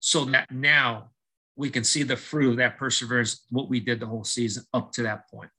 so 0.00 0.26
that 0.26 0.50
now 0.50 1.10
we 1.56 1.70
can 1.70 1.84
see 1.84 2.02
the 2.02 2.16
fruit 2.16 2.50
of 2.50 2.56
that 2.58 2.76
perseverance, 2.76 3.46
what 3.50 3.70
we 3.70 3.80
did 3.80 3.98
the 3.98 4.06
whole 4.06 4.24
season 4.24 4.62
up 4.74 4.92
to 4.92 5.02
that 5.04 5.28
point. 5.30 5.50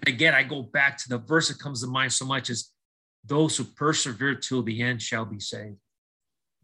And 0.00 0.14
again, 0.14 0.34
I 0.34 0.42
go 0.42 0.62
back 0.62 0.96
to 0.98 1.08
the 1.08 1.18
verse 1.18 1.48
that 1.48 1.58
comes 1.58 1.82
to 1.82 1.86
mind 1.86 2.12
so 2.12 2.24
much 2.24 2.48
is 2.48 2.72
those 3.26 3.56
who 3.56 3.64
persevere 3.64 4.34
till 4.34 4.62
the 4.62 4.82
end 4.82 5.02
shall 5.02 5.24
be 5.24 5.40
saved. 5.40 5.76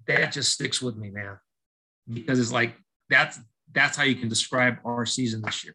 That 0.07 0.33
just 0.33 0.53
sticks 0.53 0.83
with 0.83 0.97
me, 0.97 1.11
man, 1.11 1.39
because 2.13 2.41
it's 2.41 2.53
like 2.53 2.75
that's 3.09 3.39
that's 3.73 3.97
how 3.97 4.05
you 4.05 4.17
can 4.17 4.29
describe 4.29 4.79
our 4.85 5.07
season 5.07 5.43
this 5.43 5.65
year. 5.65 5.75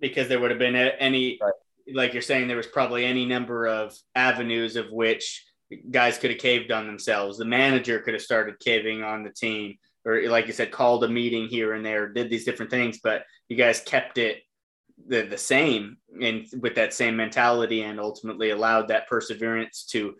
Because 0.00 0.28
there 0.28 0.38
would 0.38 0.50
have 0.50 0.60
been 0.60 0.76
any, 0.76 1.38
right. 1.40 1.52
like 1.92 2.12
you're 2.12 2.22
saying, 2.22 2.46
there 2.46 2.56
was 2.56 2.66
probably 2.66 3.04
any 3.04 3.24
number 3.24 3.66
of 3.66 3.96
avenues 4.14 4.76
of 4.76 4.92
which 4.92 5.44
guys 5.90 6.18
could 6.18 6.30
have 6.30 6.38
caved 6.38 6.70
on 6.70 6.86
themselves. 6.86 7.38
The 7.38 7.44
manager 7.44 7.98
could 8.00 8.14
have 8.14 8.22
started 8.22 8.60
caving 8.60 9.02
on 9.02 9.24
the 9.24 9.30
team 9.30 9.76
or 10.08 10.22
like 10.28 10.46
you 10.46 10.52
said, 10.54 10.72
called 10.72 11.04
a 11.04 11.08
meeting 11.08 11.48
here 11.48 11.74
and 11.74 11.84
there, 11.84 12.08
did 12.08 12.30
these 12.30 12.44
different 12.44 12.70
things, 12.70 12.98
but 13.02 13.24
you 13.48 13.56
guys 13.56 13.80
kept 13.80 14.16
it 14.16 14.38
the, 15.06 15.22
the 15.22 15.38
same 15.38 15.96
and 16.20 16.46
with 16.60 16.74
that 16.74 16.92
same 16.92 17.16
mentality 17.16 17.82
and 17.82 18.00
ultimately 18.00 18.50
allowed 18.50 18.88
that 18.88 19.08
perseverance 19.08 19.84
to 19.84 20.14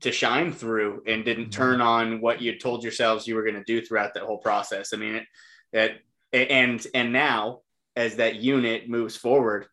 to 0.00 0.10
shine 0.10 0.52
through 0.52 1.02
and 1.06 1.24
didn't 1.24 1.44
mm-hmm. 1.44 1.62
turn 1.62 1.80
on 1.80 2.20
what 2.20 2.42
you 2.42 2.58
told 2.58 2.82
yourselves 2.82 3.26
you 3.26 3.34
were 3.34 3.44
going 3.44 3.54
to 3.54 3.64
do 3.64 3.80
throughout 3.80 4.14
that 4.14 4.24
whole 4.24 4.38
process. 4.38 4.92
I 4.92 4.96
mean, 4.96 5.24
it, 5.72 6.02
it, 6.32 6.50
and 6.50 6.84
and 6.94 7.12
now 7.12 7.60
as 7.94 8.16
that 8.16 8.36
unit 8.36 8.88
moves 8.88 9.16
forward, 9.16 9.66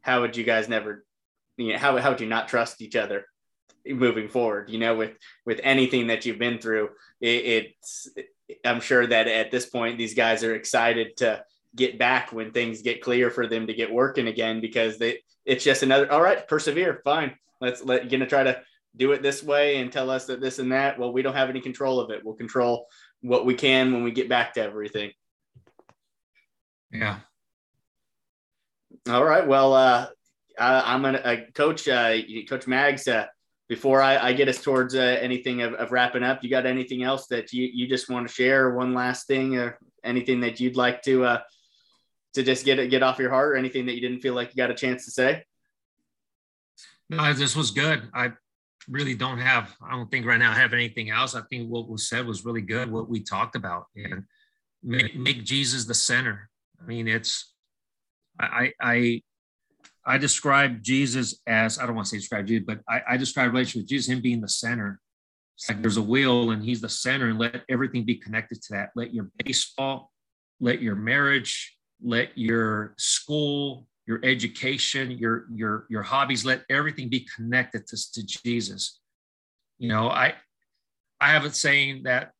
how 0.00 0.22
would 0.22 0.36
you 0.36 0.44
guys 0.44 0.68
never, 0.68 1.04
you 1.56 1.72
know, 1.72 1.78
how 1.78 1.96
how 1.98 2.10
would 2.10 2.20
you 2.20 2.28
not 2.28 2.48
trust 2.48 2.80
each 2.80 2.96
other 2.96 3.26
moving 3.86 4.28
forward? 4.28 4.70
You 4.70 4.78
know, 4.78 4.94
with 4.94 5.12
with 5.44 5.60
anything 5.62 6.06
that 6.06 6.24
you've 6.24 6.38
been 6.38 6.58
through, 6.58 6.90
it, 7.20 7.74
it's 7.76 8.08
I'm 8.64 8.80
sure 8.80 9.06
that 9.06 9.26
at 9.28 9.50
this 9.50 9.66
point, 9.66 9.98
these 9.98 10.14
guys 10.14 10.44
are 10.44 10.54
excited 10.54 11.16
to 11.18 11.44
get 11.76 11.98
back 11.98 12.32
when 12.32 12.52
things 12.52 12.82
get 12.82 13.02
clear 13.02 13.30
for 13.30 13.46
them 13.46 13.66
to 13.66 13.74
get 13.74 13.92
working 13.92 14.28
again 14.28 14.60
because 14.60 14.98
they, 14.98 15.18
it's 15.44 15.64
just 15.64 15.82
another, 15.82 16.10
all 16.10 16.22
right, 16.22 16.46
persevere, 16.48 17.00
fine. 17.04 17.34
Let's 17.60 17.84
let, 17.84 18.08
to 18.08 18.26
try 18.26 18.44
to 18.44 18.60
do 18.96 19.12
it 19.12 19.22
this 19.22 19.42
way 19.42 19.76
and 19.76 19.90
tell 19.90 20.10
us 20.10 20.26
that 20.26 20.40
this 20.40 20.58
and 20.58 20.72
that. 20.72 20.98
Well, 20.98 21.12
we 21.12 21.22
don't 21.22 21.34
have 21.34 21.50
any 21.50 21.60
control 21.60 21.98
of 21.98 22.10
it. 22.10 22.24
We'll 22.24 22.34
control 22.34 22.86
what 23.22 23.46
we 23.46 23.54
can 23.54 23.92
when 23.92 24.04
we 24.04 24.12
get 24.12 24.28
back 24.28 24.54
to 24.54 24.62
everything. 24.62 25.12
Yeah. 26.90 27.18
All 29.08 29.24
right. 29.24 29.46
Well, 29.46 29.74
uh, 29.74 30.06
I, 30.58 30.94
am 30.94 31.02
gonna 31.02 31.18
uh, 31.18 31.36
coach, 31.54 31.88
uh, 31.88 32.16
coach 32.48 32.66
Mags, 32.66 33.08
uh, 33.08 33.26
before 33.68 34.00
I, 34.00 34.18
I 34.18 34.32
get 34.32 34.48
us 34.48 34.62
towards 34.62 34.94
uh, 34.94 35.18
anything 35.20 35.62
of, 35.62 35.74
of, 35.74 35.90
wrapping 35.90 36.22
up, 36.22 36.44
you 36.44 36.50
got 36.50 36.66
anything 36.66 37.02
else 37.02 37.26
that 37.28 37.52
you, 37.52 37.68
you 37.72 37.88
just 37.88 38.10
want 38.10 38.28
to 38.28 38.32
share? 38.32 38.74
One 38.74 38.94
last 38.94 39.26
thing, 39.26 39.56
or 39.56 39.78
anything 40.04 40.40
that 40.40 40.60
you'd 40.60 40.76
like 40.76 41.02
to 41.02 41.24
uh, 41.24 41.38
to 42.34 42.42
just 42.42 42.64
get 42.64 42.78
it 42.78 42.90
get 42.90 43.02
off 43.02 43.18
your 43.18 43.30
heart, 43.30 43.52
or 43.52 43.56
anything 43.56 43.86
that 43.86 43.94
you 43.94 44.00
didn't 44.00 44.20
feel 44.20 44.34
like 44.34 44.50
you 44.50 44.56
got 44.56 44.70
a 44.70 44.74
chance 44.74 45.04
to 45.06 45.10
say? 45.10 45.44
No, 47.10 47.32
this 47.32 47.54
was 47.54 47.70
good. 47.70 48.02
I 48.14 48.32
really 48.88 49.14
don't 49.14 49.38
have. 49.38 49.74
I 49.82 49.92
don't 49.92 50.10
think 50.10 50.26
right 50.26 50.38
now 50.38 50.52
I 50.52 50.54
have 50.54 50.72
anything 50.72 51.10
else. 51.10 51.34
I 51.34 51.42
think 51.50 51.68
what 51.68 51.88
was 51.88 52.08
said 52.08 52.26
was 52.26 52.44
really 52.44 52.62
good. 52.62 52.90
What 52.90 53.08
we 53.08 53.20
talked 53.20 53.56
about 53.56 53.86
and 53.96 54.24
make, 54.82 55.16
make 55.16 55.44
Jesus 55.44 55.84
the 55.84 55.94
center. 55.94 56.50
I 56.82 56.86
mean, 56.86 57.08
it's 57.08 57.54
I 58.40 58.72
I 58.80 59.22
I 60.04 60.18
describe 60.18 60.82
Jesus 60.82 61.40
as 61.46 61.78
I 61.78 61.86
don't 61.86 61.94
want 61.94 62.06
to 62.06 62.10
say 62.10 62.18
describe 62.18 62.46
Jesus, 62.46 62.64
but 62.66 62.80
I, 62.88 63.02
I 63.10 63.16
describe 63.16 63.52
relationship 63.52 63.82
with 63.82 63.88
Jesus, 63.88 64.12
him 64.12 64.20
being 64.20 64.40
the 64.40 64.48
center. 64.48 65.00
It's 65.56 65.68
like 65.68 65.80
there's 65.80 65.96
a 65.96 66.02
wheel 66.02 66.50
and 66.50 66.62
he's 66.64 66.80
the 66.80 66.88
center, 66.88 67.28
and 67.28 67.38
let 67.38 67.62
everything 67.68 68.04
be 68.04 68.16
connected 68.16 68.60
to 68.62 68.72
that. 68.74 68.90
Let 68.96 69.14
your 69.14 69.30
baseball, 69.44 70.10
let 70.60 70.82
your 70.82 70.96
marriage, 70.96 71.76
let 72.02 72.36
your 72.36 72.94
school, 72.98 73.86
your 74.06 74.20
education, 74.22 75.10
your 75.12 75.46
your 75.52 75.86
your 75.88 76.02
hobbies, 76.02 76.44
let 76.44 76.62
everything 76.68 77.08
be 77.08 77.26
connected 77.34 77.86
to, 77.88 78.12
to 78.12 78.26
Jesus. 78.26 79.00
You 79.78 79.88
know, 79.88 80.08
I 80.08 80.34
I 81.20 81.28
have 81.28 81.44
it 81.44 81.54
saying 81.54 82.04
that 82.04 82.32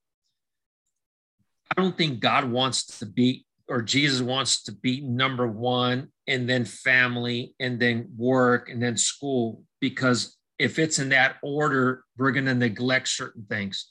I 1.70 1.80
don't 1.80 1.96
think 1.96 2.20
God 2.20 2.50
wants 2.50 2.98
to 2.98 3.06
be 3.06 3.46
or 3.68 3.82
Jesus 3.82 4.20
wants 4.20 4.62
to 4.64 4.72
be 4.72 5.00
number 5.00 5.46
one 5.46 6.08
and 6.26 6.48
then 6.48 6.64
family 6.64 7.54
and 7.60 7.78
then 7.80 8.08
work 8.16 8.68
and 8.68 8.82
then 8.82 8.96
school 8.96 9.62
because 9.80 10.36
if 10.58 10.78
it's 10.78 10.98
in 10.98 11.08
that 11.10 11.36
order 11.42 12.04
we're 12.16 12.32
going 12.32 12.44
to 12.46 12.54
neglect 12.54 13.08
certain 13.08 13.44
things 13.48 13.90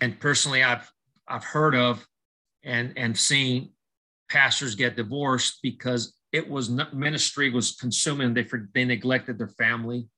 and 0.00 0.18
personally 0.20 0.62
i've 0.62 0.90
i've 1.28 1.44
heard 1.44 1.74
of 1.74 2.06
and 2.62 2.92
and 2.96 3.16
seen 3.16 3.70
pastors 4.28 4.74
get 4.74 4.96
divorced 4.96 5.58
because 5.62 6.14
it 6.32 6.48
was 6.48 6.68
not, 6.68 6.94
ministry 6.94 7.50
was 7.50 7.72
consuming 7.72 8.34
they 8.34 8.46
they 8.74 8.84
neglected 8.84 9.38
their 9.38 9.48
family 9.48 10.08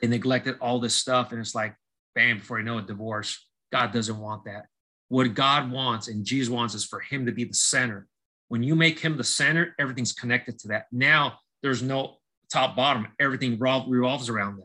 they 0.00 0.08
neglected 0.08 0.56
all 0.60 0.80
this 0.80 0.94
stuff 0.94 1.32
and 1.32 1.40
it's 1.40 1.54
like 1.54 1.74
bam 2.14 2.38
before 2.38 2.58
you 2.58 2.64
know 2.64 2.78
it 2.78 2.86
divorce 2.86 3.46
god 3.72 3.92
doesn't 3.92 4.18
want 4.18 4.44
that 4.44 4.66
what 5.08 5.34
God 5.34 5.70
wants 5.70 6.08
and 6.08 6.24
Jesus 6.24 6.50
wants 6.50 6.74
is 6.74 6.84
for 6.84 7.00
him 7.00 7.26
to 7.26 7.32
be 7.32 7.44
the 7.44 7.54
center. 7.54 8.06
When 8.48 8.62
you 8.62 8.74
make 8.74 8.98
him 8.98 9.16
the 9.16 9.24
center, 9.24 9.74
everything's 9.78 10.12
connected 10.12 10.58
to 10.60 10.68
that. 10.68 10.86
Now 10.92 11.38
there's 11.62 11.82
no 11.82 12.16
top 12.52 12.76
bottom, 12.76 13.08
everything 13.18 13.58
revolves 13.58 14.28
around 14.28 14.58
that. 14.58 14.64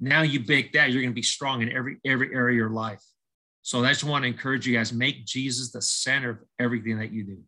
Now 0.00 0.22
you 0.22 0.40
bake 0.40 0.72
that, 0.72 0.90
you're 0.90 1.02
going 1.02 1.12
to 1.12 1.14
be 1.14 1.22
strong 1.22 1.62
in 1.62 1.72
every 1.72 1.98
every 2.04 2.34
area 2.34 2.54
of 2.54 2.56
your 2.56 2.70
life. 2.70 3.02
So 3.62 3.84
I 3.84 3.88
just 3.88 4.04
want 4.04 4.24
to 4.24 4.28
encourage 4.28 4.66
you 4.66 4.76
guys 4.76 4.92
make 4.92 5.24
Jesus 5.24 5.70
the 5.70 5.80
center 5.80 6.30
of 6.30 6.38
everything 6.58 6.98
that 6.98 7.12
you 7.12 7.24
do. 7.24 7.38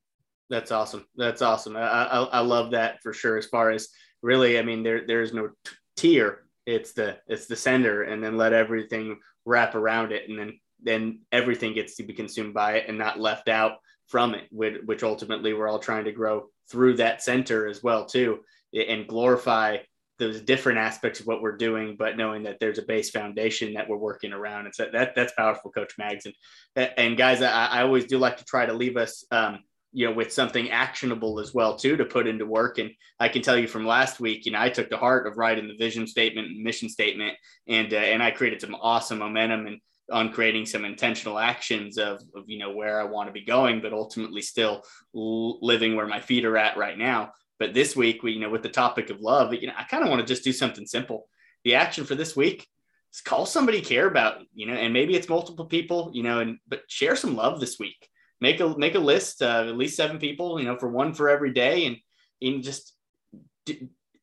That's 0.49 0.71
awesome. 0.71 1.07
That's 1.17 1.43
awesome. 1.43 1.77
I, 1.77 1.81
I, 1.81 2.23
I 2.25 2.41
love 2.41 2.71
that 2.71 3.03
for 3.03 3.13
sure. 3.13 3.37
As 3.37 3.47
far 3.47 3.71
as 3.71 3.89
really, 4.23 4.59
I 4.59 4.63
mean, 4.63 4.83
there 4.83 5.07
there's 5.07 5.35
no 5.35 5.51
tier. 5.97 6.45
It's 6.67 6.93
the 6.93 7.19
it's 7.27 7.47
the 7.47 7.57
center, 7.57 8.03
and 8.03 8.23
then 8.23 8.37
let 8.37 8.53
everything 8.53 9.19
wrap 9.45 9.75
around 9.75 10.13
it, 10.13 10.29
and 10.29 10.39
then 10.39 10.61
then 10.83 11.21
everything 11.33 11.75
gets 11.75 11.97
to 11.97 12.03
be 12.03 12.13
consumed 12.13 12.55
by 12.55 12.75
it 12.75 12.85
and 12.89 12.99
not 12.99 13.19
left 13.19 13.49
out 13.49 13.79
from 14.07 14.35
it, 14.35 14.49
which 14.51 15.03
ultimately 15.03 15.55
we're 15.55 15.69
all 15.69 15.79
trying 15.79 16.05
to 16.05 16.13
grow 16.13 16.49
through 16.71 16.97
that 16.97 17.23
center 17.23 17.67
as 17.67 17.83
well 17.83 18.05
too, 18.05 18.41
and 18.73 19.09
glorify 19.09 19.79
those 20.19 20.41
different 20.41 20.79
aspects 20.79 21.21
of 21.21 21.27
what 21.27 21.43
we're 21.43 21.57
doing, 21.57 21.97
but 21.99 22.17
knowing 22.17 22.45
that 22.45 22.59
there's 22.61 22.79
a 22.79 22.83
base 22.83 23.11
foundation 23.11 23.75
that 23.75 23.89
we're 23.89 23.97
working 23.97 24.33
around. 24.33 24.67
And 24.67 24.75
so 24.75 24.89
that 24.93 25.15
that's 25.15 25.33
powerful, 25.35 25.73
Coach 25.73 25.95
Mags. 25.99 26.27
And 26.27 26.91
and 26.97 27.17
guys, 27.17 27.43
I, 27.43 27.67
I 27.67 27.83
always 27.83 28.05
do 28.05 28.19
like 28.19 28.37
to 28.39 28.45
try 28.45 28.67
to 28.67 28.73
leave 28.73 28.97
us 28.97 29.25
um, 29.31 29.61
you 29.95 30.07
know, 30.07 30.13
with 30.13 30.33
something 30.33 30.71
actionable 30.71 31.39
as 31.39 31.55
well 31.55 31.77
too 31.77 31.97
to 31.97 32.05
put 32.05 32.27
into 32.27 32.45
work. 32.45 32.79
And 32.79 32.91
I 33.21 33.29
can 33.29 33.43
tell 33.43 33.57
you 33.57 33.69
from 33.69 33.87
last 33.87 34.19
week, 34.19 34.45
you 34.45 34.51
know, 34.51 34.61
I 34.61 34.69
took 34.69 34.91
the 34.91 34.97
heart 34.97 35.29
of 35.29 35.39
writing 35.39 35.69
the 35.69 35.77
vision 35.77 36.09
statement 36.09 36.49
and 36.49 36.63
mission 36.63 36.89
statement, 36.89 37.35
and 37.69 37.95
uh, 37.95 37.99
and 37.99 38.23
I 38.23 38.33
created 38.33 38.61
some 38.61 38.75
awesome 38.75 39.19
momentum 39.19 39.67
and 39.67 39.81
on 40.13 40.33
creating 40.33 40.67
some 40.67 40.85
intentional 40.85 41.39
actions 41.39 41.97
of, 41.97 42.21
of 42.35 42.45
you 42.47 42.59
know 42.59 42.73
where 42.73 43.01
I 43.01 43.05
want 43.05 43.29
to 43.29 43.33
be 43.33 43.45
going, 43.45 43.81
but 43.81 43.93
ultimately 43.93 44.43
still 44.43 44.83
living 45.15 45.95
where 45.95 46.09
my 46.09 46.21
feet 46.21 46.45
are 46.45 46.59
at 46.59 46.77
right 46.77 46.99
now. 46.99 47.31
But 47.59 47.75
this 47.75 47.95
week, 47.95 48.23
we 48.23 48.33
you 48.33 48.41
know 48.41 48.51
with 48.51 48.63
the 48.63 48.69
topic 48.69 49.11
of 49.11 49.21
love, 49.21 49.55
you 49.55 49.67
know 49.67 49.75
I 49.77 49.85
kind 49.85 50.03
of 50.03 50.11
want 50.11 50.21
to 50.21 50.27
just 50.27 50.45
do 50.45 50.53
something 50.53 50.87
simple. 50.87 51.29
The 51.65 51.77
action 51.77 52.05
for 52.05 52.15
this 52.15 52.37
week 52.37 52.67
is 53.13 53.21
call 53.21 53.47
somebody 53.47 53.81
care 53.81 54.07
about, 54.07 54.43
you 54.55 54.67
know, 54.67 54.75
and 54.75 54.93
maybe 54.93 55.15
it's 55.15 55.29
multiple 55.29 55.67
people, 55.67 56.11
you 56.13 56.23
know, 56.23 56.41
and 56.41 56.59
but 56.69 56.83
share 56.89 57.17
some 57.17 57.37
love 57.37 57.61
this 57.61 57.79
week. 57.79 58.09
Make 58.41 58.61
a 58.61 58.77
make 58.77 58.95
a 58.95 58.99
list, 58.99 59.43
uh, 59.43 59.65
at 59.69 59.77
least 59.77 59.97
seven 59.97 60.19
people, 60.19 60.59
you 60.59 60.67
know, 60.67 60.77
for 60.77 60.89
one 60.89 61.15
for 61.15 61.29
every 61.29 61.53
day, 61.53 61.87
and 61.87 61.97
and 62.43 62.63
just 62.63 62.95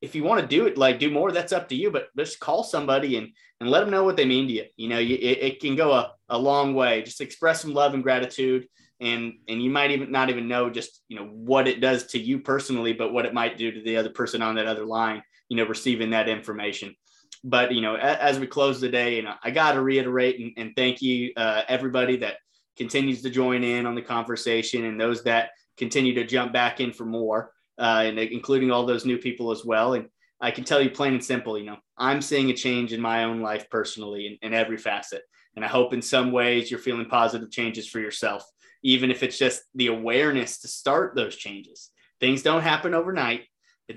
if 0.01 0.15
you 0.15 0.23
want 0.23 0.41
to 0.41 0.47
do 0.47 0.65
it, 0.65 0.77
like 0.77 0.99
do 0.99 1.11
more, 1.11 1.31
that's 1.31 1.53
up 1.53 1.69
to 1.69 1.75
you. 1.75 1.91
But 1.91 2.07
just 2.17 2.39
call 2.39 2.63
somebody 2.63 3.17
and 3.17 3.29
and 3.59 3.69
let 3.69 3.81
them 3.81 3.91
know 3.91 4.03
what 4.03 4.17
they 4.17 4.25
mean 4.25 4.47
to 4.47 4.53
you. 4.53 4.65
You 4.75 4.89
know, 4.89 4.99
you, 4.99 5.15
it, 5.15 5.37
it 5.41 5.59
can 5.59 5.75
go 5.75 5.93
a, 5.93 6.13
a 6.29 6.37
long 6.37 6.73
way. 6.73 7.03
Just 7.03 7.21
express 7.21 7.61
some 7.61 7.73
love 7.73 7.93
and 7.93 8.03
gratitude, 8.03 8.67
and 9.01 9.33
and 9.49 9.61
you 9.61 9.69
might 9.69 9.91
even 9.91 10.11
not 10.11 10.29
even 10.29 10.47
know 10.47 10.69
just 10.69 11.01
you 11.07 11.17
know 11.17 11.25
what 11.25 11.67
it 11.67 11.81
does 11.81 12.05
to 12.07 12.19
you 12.19 12.39
personally, 12.39 12.93
but 12.93 13.11
what 13.11 13.25
it 13.25 13.33
might 13.33 13.57
do 13.57 13.71
to 13.71 13.81
the 13.81 13.97
other 13.97 14.09
person 14.09 14.41
on 14.41 14.55
that 14.55 14.67
other 14.67 14.85
line. 14.85 15.21
You 15.49 15.57
know, 15.57 15.65
receiving 15.65 16.11
that 16.11 16.29
information. 16.29 16.95
But 17.43 17.73
you 17.73 17.81
know, 17.81 17.95
as, 17.95 18.39
we 18.39 18.47
close 18.47 18.79
the 18.79 18.87
day, 18.87 19.15
you 19.15 19.23
know, 19.23 19.33
I 19.43 19.51
got 19.51 19.73
to 19.73 19.81
reiterate 19.81 20.39
and, 20.39 20.53
and, 20.55 20.75
thank 20.75 21.01
you 21.01 21.33
uh, 21.35 21.63
everybody 21.67 22.17
that 22.17 22.37
continues 22.77 23.21
to 23.23 23.29
join 23.29 23.63
in 23.63 23.85
on 23.85 23.95
the 23.95 24.01
conversation 24.01 24.85
and 24.85 25.01
those 25.01 25.23
that 25.23 25.49
continue 25.77 26.13
to 26.13 26.25
jump 26.25 26.53
back 26.53 26.79
in 26.79 26.93
for 26.93 27.05
more, 27.05 27.51
uh, 27.79 28.03
and 28.05 28.19
including 28.19 28.71
all 28.71 28.85
those 28.85 29.05
new 29.05 29.17
people 29.17 29.51
as 29.51 29.65
well. 29.65 29.95
And 29.95 30.07
I 30.39 30.51
can 30.51 30.63
tell 30.63 30.81
you 30.81 30.89
plain 30.89 31.13
and 31.13 31.23
simple, 31.23 31.57
you 31.57 31.65
know, 31.65 31.77
I'm 31.97 32.21
seeing 32.21 32.49
a 32.49 32.53
change 32.53 32.93
in 32.93 33.01
my 33.01 33.23
own 33.23 33.41
life 33.41 33.69
personally 33.69 34.27
in, 34.27 34.47
in 34.47 34.53
every 34.53 34.77
facet. 34.77 35.23
And 35.55 35.65
I 35.65 35.67
hope 35.67 35.93
in 35.93 36.01
some 36.01 36.31
ways 36.31 36.69
you're 36.69 36.79
feeling 36.79 37.07
positive 37.07 37.51
changes 37.51 37.87
for 37.87 37.99
yourself, 37.99 38.43
even 38.83 39.11
if 39.11 39.23
it's 39.23 39.37
just 39.37 39.63
the 39.75 39.87
awareness 39.87 40.59
to 40.59 40.67
start 40.67 41.15
those 41.15 41.35
changes. 41.35 41.91
Things 42.19 42.43
don't 42.43 42.61
happen 42.61 42.93
overnight, 42.93 43.45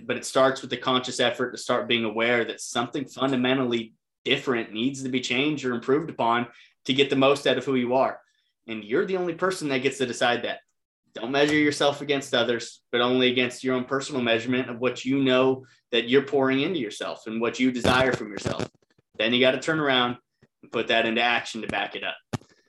but 0.06 0.16
it 0.16 0.24
starts 0.24 0.60
with 0.60 0.70
the 0.70 0.76
conscious 0.76 1.20
effort 1.20 1.52
to 1.52 1.58
start 1.58 1.88
being 1.88 2.04
aware 2.04 2.44
that 2.44 2.60
something 2.60 3.04
fundamentally 3.04 3.94
different 4.24 4.72
needs 4.72 5.02
to 5.02 5.08
be 5.08 5.20
changed 5.20 5.64
or 5.64 5.74
improved 5.74 6.10
upon 6.10 6.46
to 6.86 6.94
get 6.94 7.10
the 7.10 7.16
most 7.16 7.46
out 7.46 7.58
of 7.58 7.64
who 7.64 7.74
you 7.74 7.94
are. 7.94 8.20
And 8.66 8.84
you're 8.84 9.06
the 9.06 9.16
only 9.16 9.34
person 9.34 9.68
that 9.68 9.82
gets 9.82 9.98
to 9.98 10.06
decide 10.06 10.44
that. 10.44 10.60
Don't 11.14 11.30
measure 11.30 11.54
yourself 11.54 12.00
against 12.00 12.34
others, 12.34 12.82
but 12.90 13.00
only 13.00 13.30
against 13.30 13.62
your 13.62 13.76
own 13.76 13.84
personal 13.84 14.20
measurement 14.20 14.68
of 14.68 14.80
what 14.80 15.04
you 15.04 15.22
know 15.22 15.64
that 15.92 16.08
you're 16.08 16.22
pouring 16.22 16.62
into 16.62 16.80
yourself 16.80 17.26
and 17.26 17.40
what 17.40 17.60
you 17.60 17.70
desire 17.70 18.12
from 18.12 18.30
yourself. 18.30 18.68
Then 19.16 19.32
you 19.32 19.40
got 19.40 19.52
to 19.52 19.60
turn 19.60 19.78
around 19.78 20.16
and 20.62 20.72
put 20.72 20.88
that 20.88 21.06
into 21.06 21.22
action 21.22 21.62
to 21.62 21.68
back 21.68 21.94
it 21.94 22.02
up. 22.02 22.16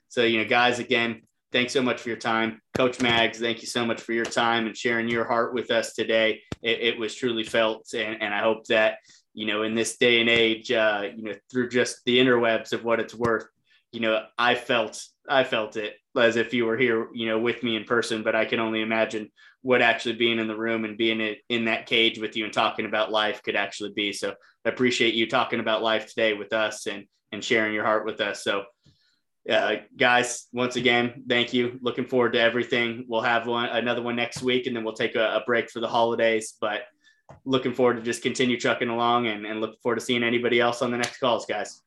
So, 0.08 0.22
you 0.22 0.38
know, 0.38 0.48
guys, 0.48 0.78
again, 0.78 1.22
thanks 1.56 1.72
so 1.72 1.80
much 1.80 2.02
for 2.02 2.10
your 2.10 2.18
time. 2.18 2.60
Coach 2.74 3.00
Mags, 3.00 3.38
thank 3.38 3.62
you 3.62 3.66
so 3.66 3.86
much 3.86 4.02
for 4.02 4.12
your 4.12 4.26
time 4.26 4.66
and 4.66 4.76
sharing 4.76 5.08
your 5.08 5.24
heart 5.24 5.54
with 5.54 5.70
us 5.70 5.94
today. 5.94 6.42
It, 6.60 6.80
it 6.82 6.98
was 6.98 7.14
truly 7.14 7.44
felt. 7.44 7.94
And, 7.94 8.20
and, 8.20 8.34
I 8.34 8.40
hope 8.40 8.66
that, 8.66 8.98
you 9.32 9.46
know, 9.46 9.62
in 9.62 9.74
this 9.74 9.96
day 9.96 10.20
and 10.20 10.28
age, 10.28 10.70
uh, 10.70 11.04
you 11.16 11.22
know, 11.22 11.32
through 11.50 11.70
just 11.70 12.04
the 12.04 12.18
interwebs 12.18 12.74
of 12.74 12.84
what 12.84 13.00
it's 13.00 13.14
worth, 13.14 13.46
you 13.90 14.00
know, 14.00 14.22
I 14.36 14.54
felt, 14.54 15.02
I 15.30 15.44
felt 15.44 15.78
it 15.78 15.94
as 16.14 16.36
if 16.36 16.52
you 16.52 16.66
were 16.66 16.76
here, 16.76 17.08
you 17.14 17.26
know, 17.26 17.38
with 17.38 17.62
me 17.62 17.74
in 17.74 17.84
person, 17.84 18.22
but 18.22 18.36
I 18.36 18.44
can 18.44 18.60
only 18.60 18.82
imagine 18.82 19.32
what 19.62 19.80
actually 19.80 20.16
being 20.16 20.38
in 20.38 20.48
the 20.48 20.58
room 20.58 20.84
and 20.84 20.98
being 20.98 21.36
in 21.48 21.64
that 21.64 21.86
cage 21.86 22.18
with 22.18 22.36
you 22.36 22.44
and 22.44 22.52
talking 22.52 22.84
about 22.84 23.10
life 23.10 23.42
could 23.42 23.56
actually 23.56 23.92
be. 23.96 24.12
So 24.12 24.34
I 24.66 24.68
appreciate 24.68 25.14
you 25.14 25.26
talking 25.26 25.60
about 25.60 25.82
life 25.82 26.06
today 26.06 26.34
with 26.34 26.52
us 26.52 26.86
and, 26.86 27.06
and 27.32 27.42
sharing 27.42 27.72
your 27.72 27.84
heart 27.84 28.04
with 28.04 28.20
us. 28.20 28.44
So 28.44 28.66
uh, 29.50 29.76
guys, 29.96 30.48
once 30.52 30.76
again, 30.76 31.24
thank 31.28 31.52
you. 31.52 31.78
Looking 31.80 32.06
forward 32.06 32.32
to 32.32 32.40
everything. 32.40 33.04
We'll 33.08 33.20
have 33.22 33.46
one 33.46 33.68
another 33.68 34.02
one 34.02 34.16
next 34.16 34.42
week, 34.42 34.66
and 34.66 34.74
then 34.74 34.84
we'll 34.84 34.94
take 34.94 35.14
a, 35.14 35.36
a 35.36 35.42
break 35.46 35.70
for 35.70 35.80
the 35.80 35.88
holidays. 35.88 36.54
But 36.60 36.82
looking 37.44 37.74
forward 37.74 37.96
to 37.96 38.02
just 38.02 38.22
continue 38.22 38.58
trucking 38.58 38.88
along, 38.88 39.26
and, 39.28 39.46
and 39.46 39.60
looking 39.60 39.78
forward 39.82 39.96
to 39.96 40.04
seeing 40.04 40.22
anybody 40.24 40.60
else 40.60 40.82
on 40.82 40.90
the 40.90 40.96
next 40.96 41.18
calls, 41.18 41.46
guys. 41.46 41.82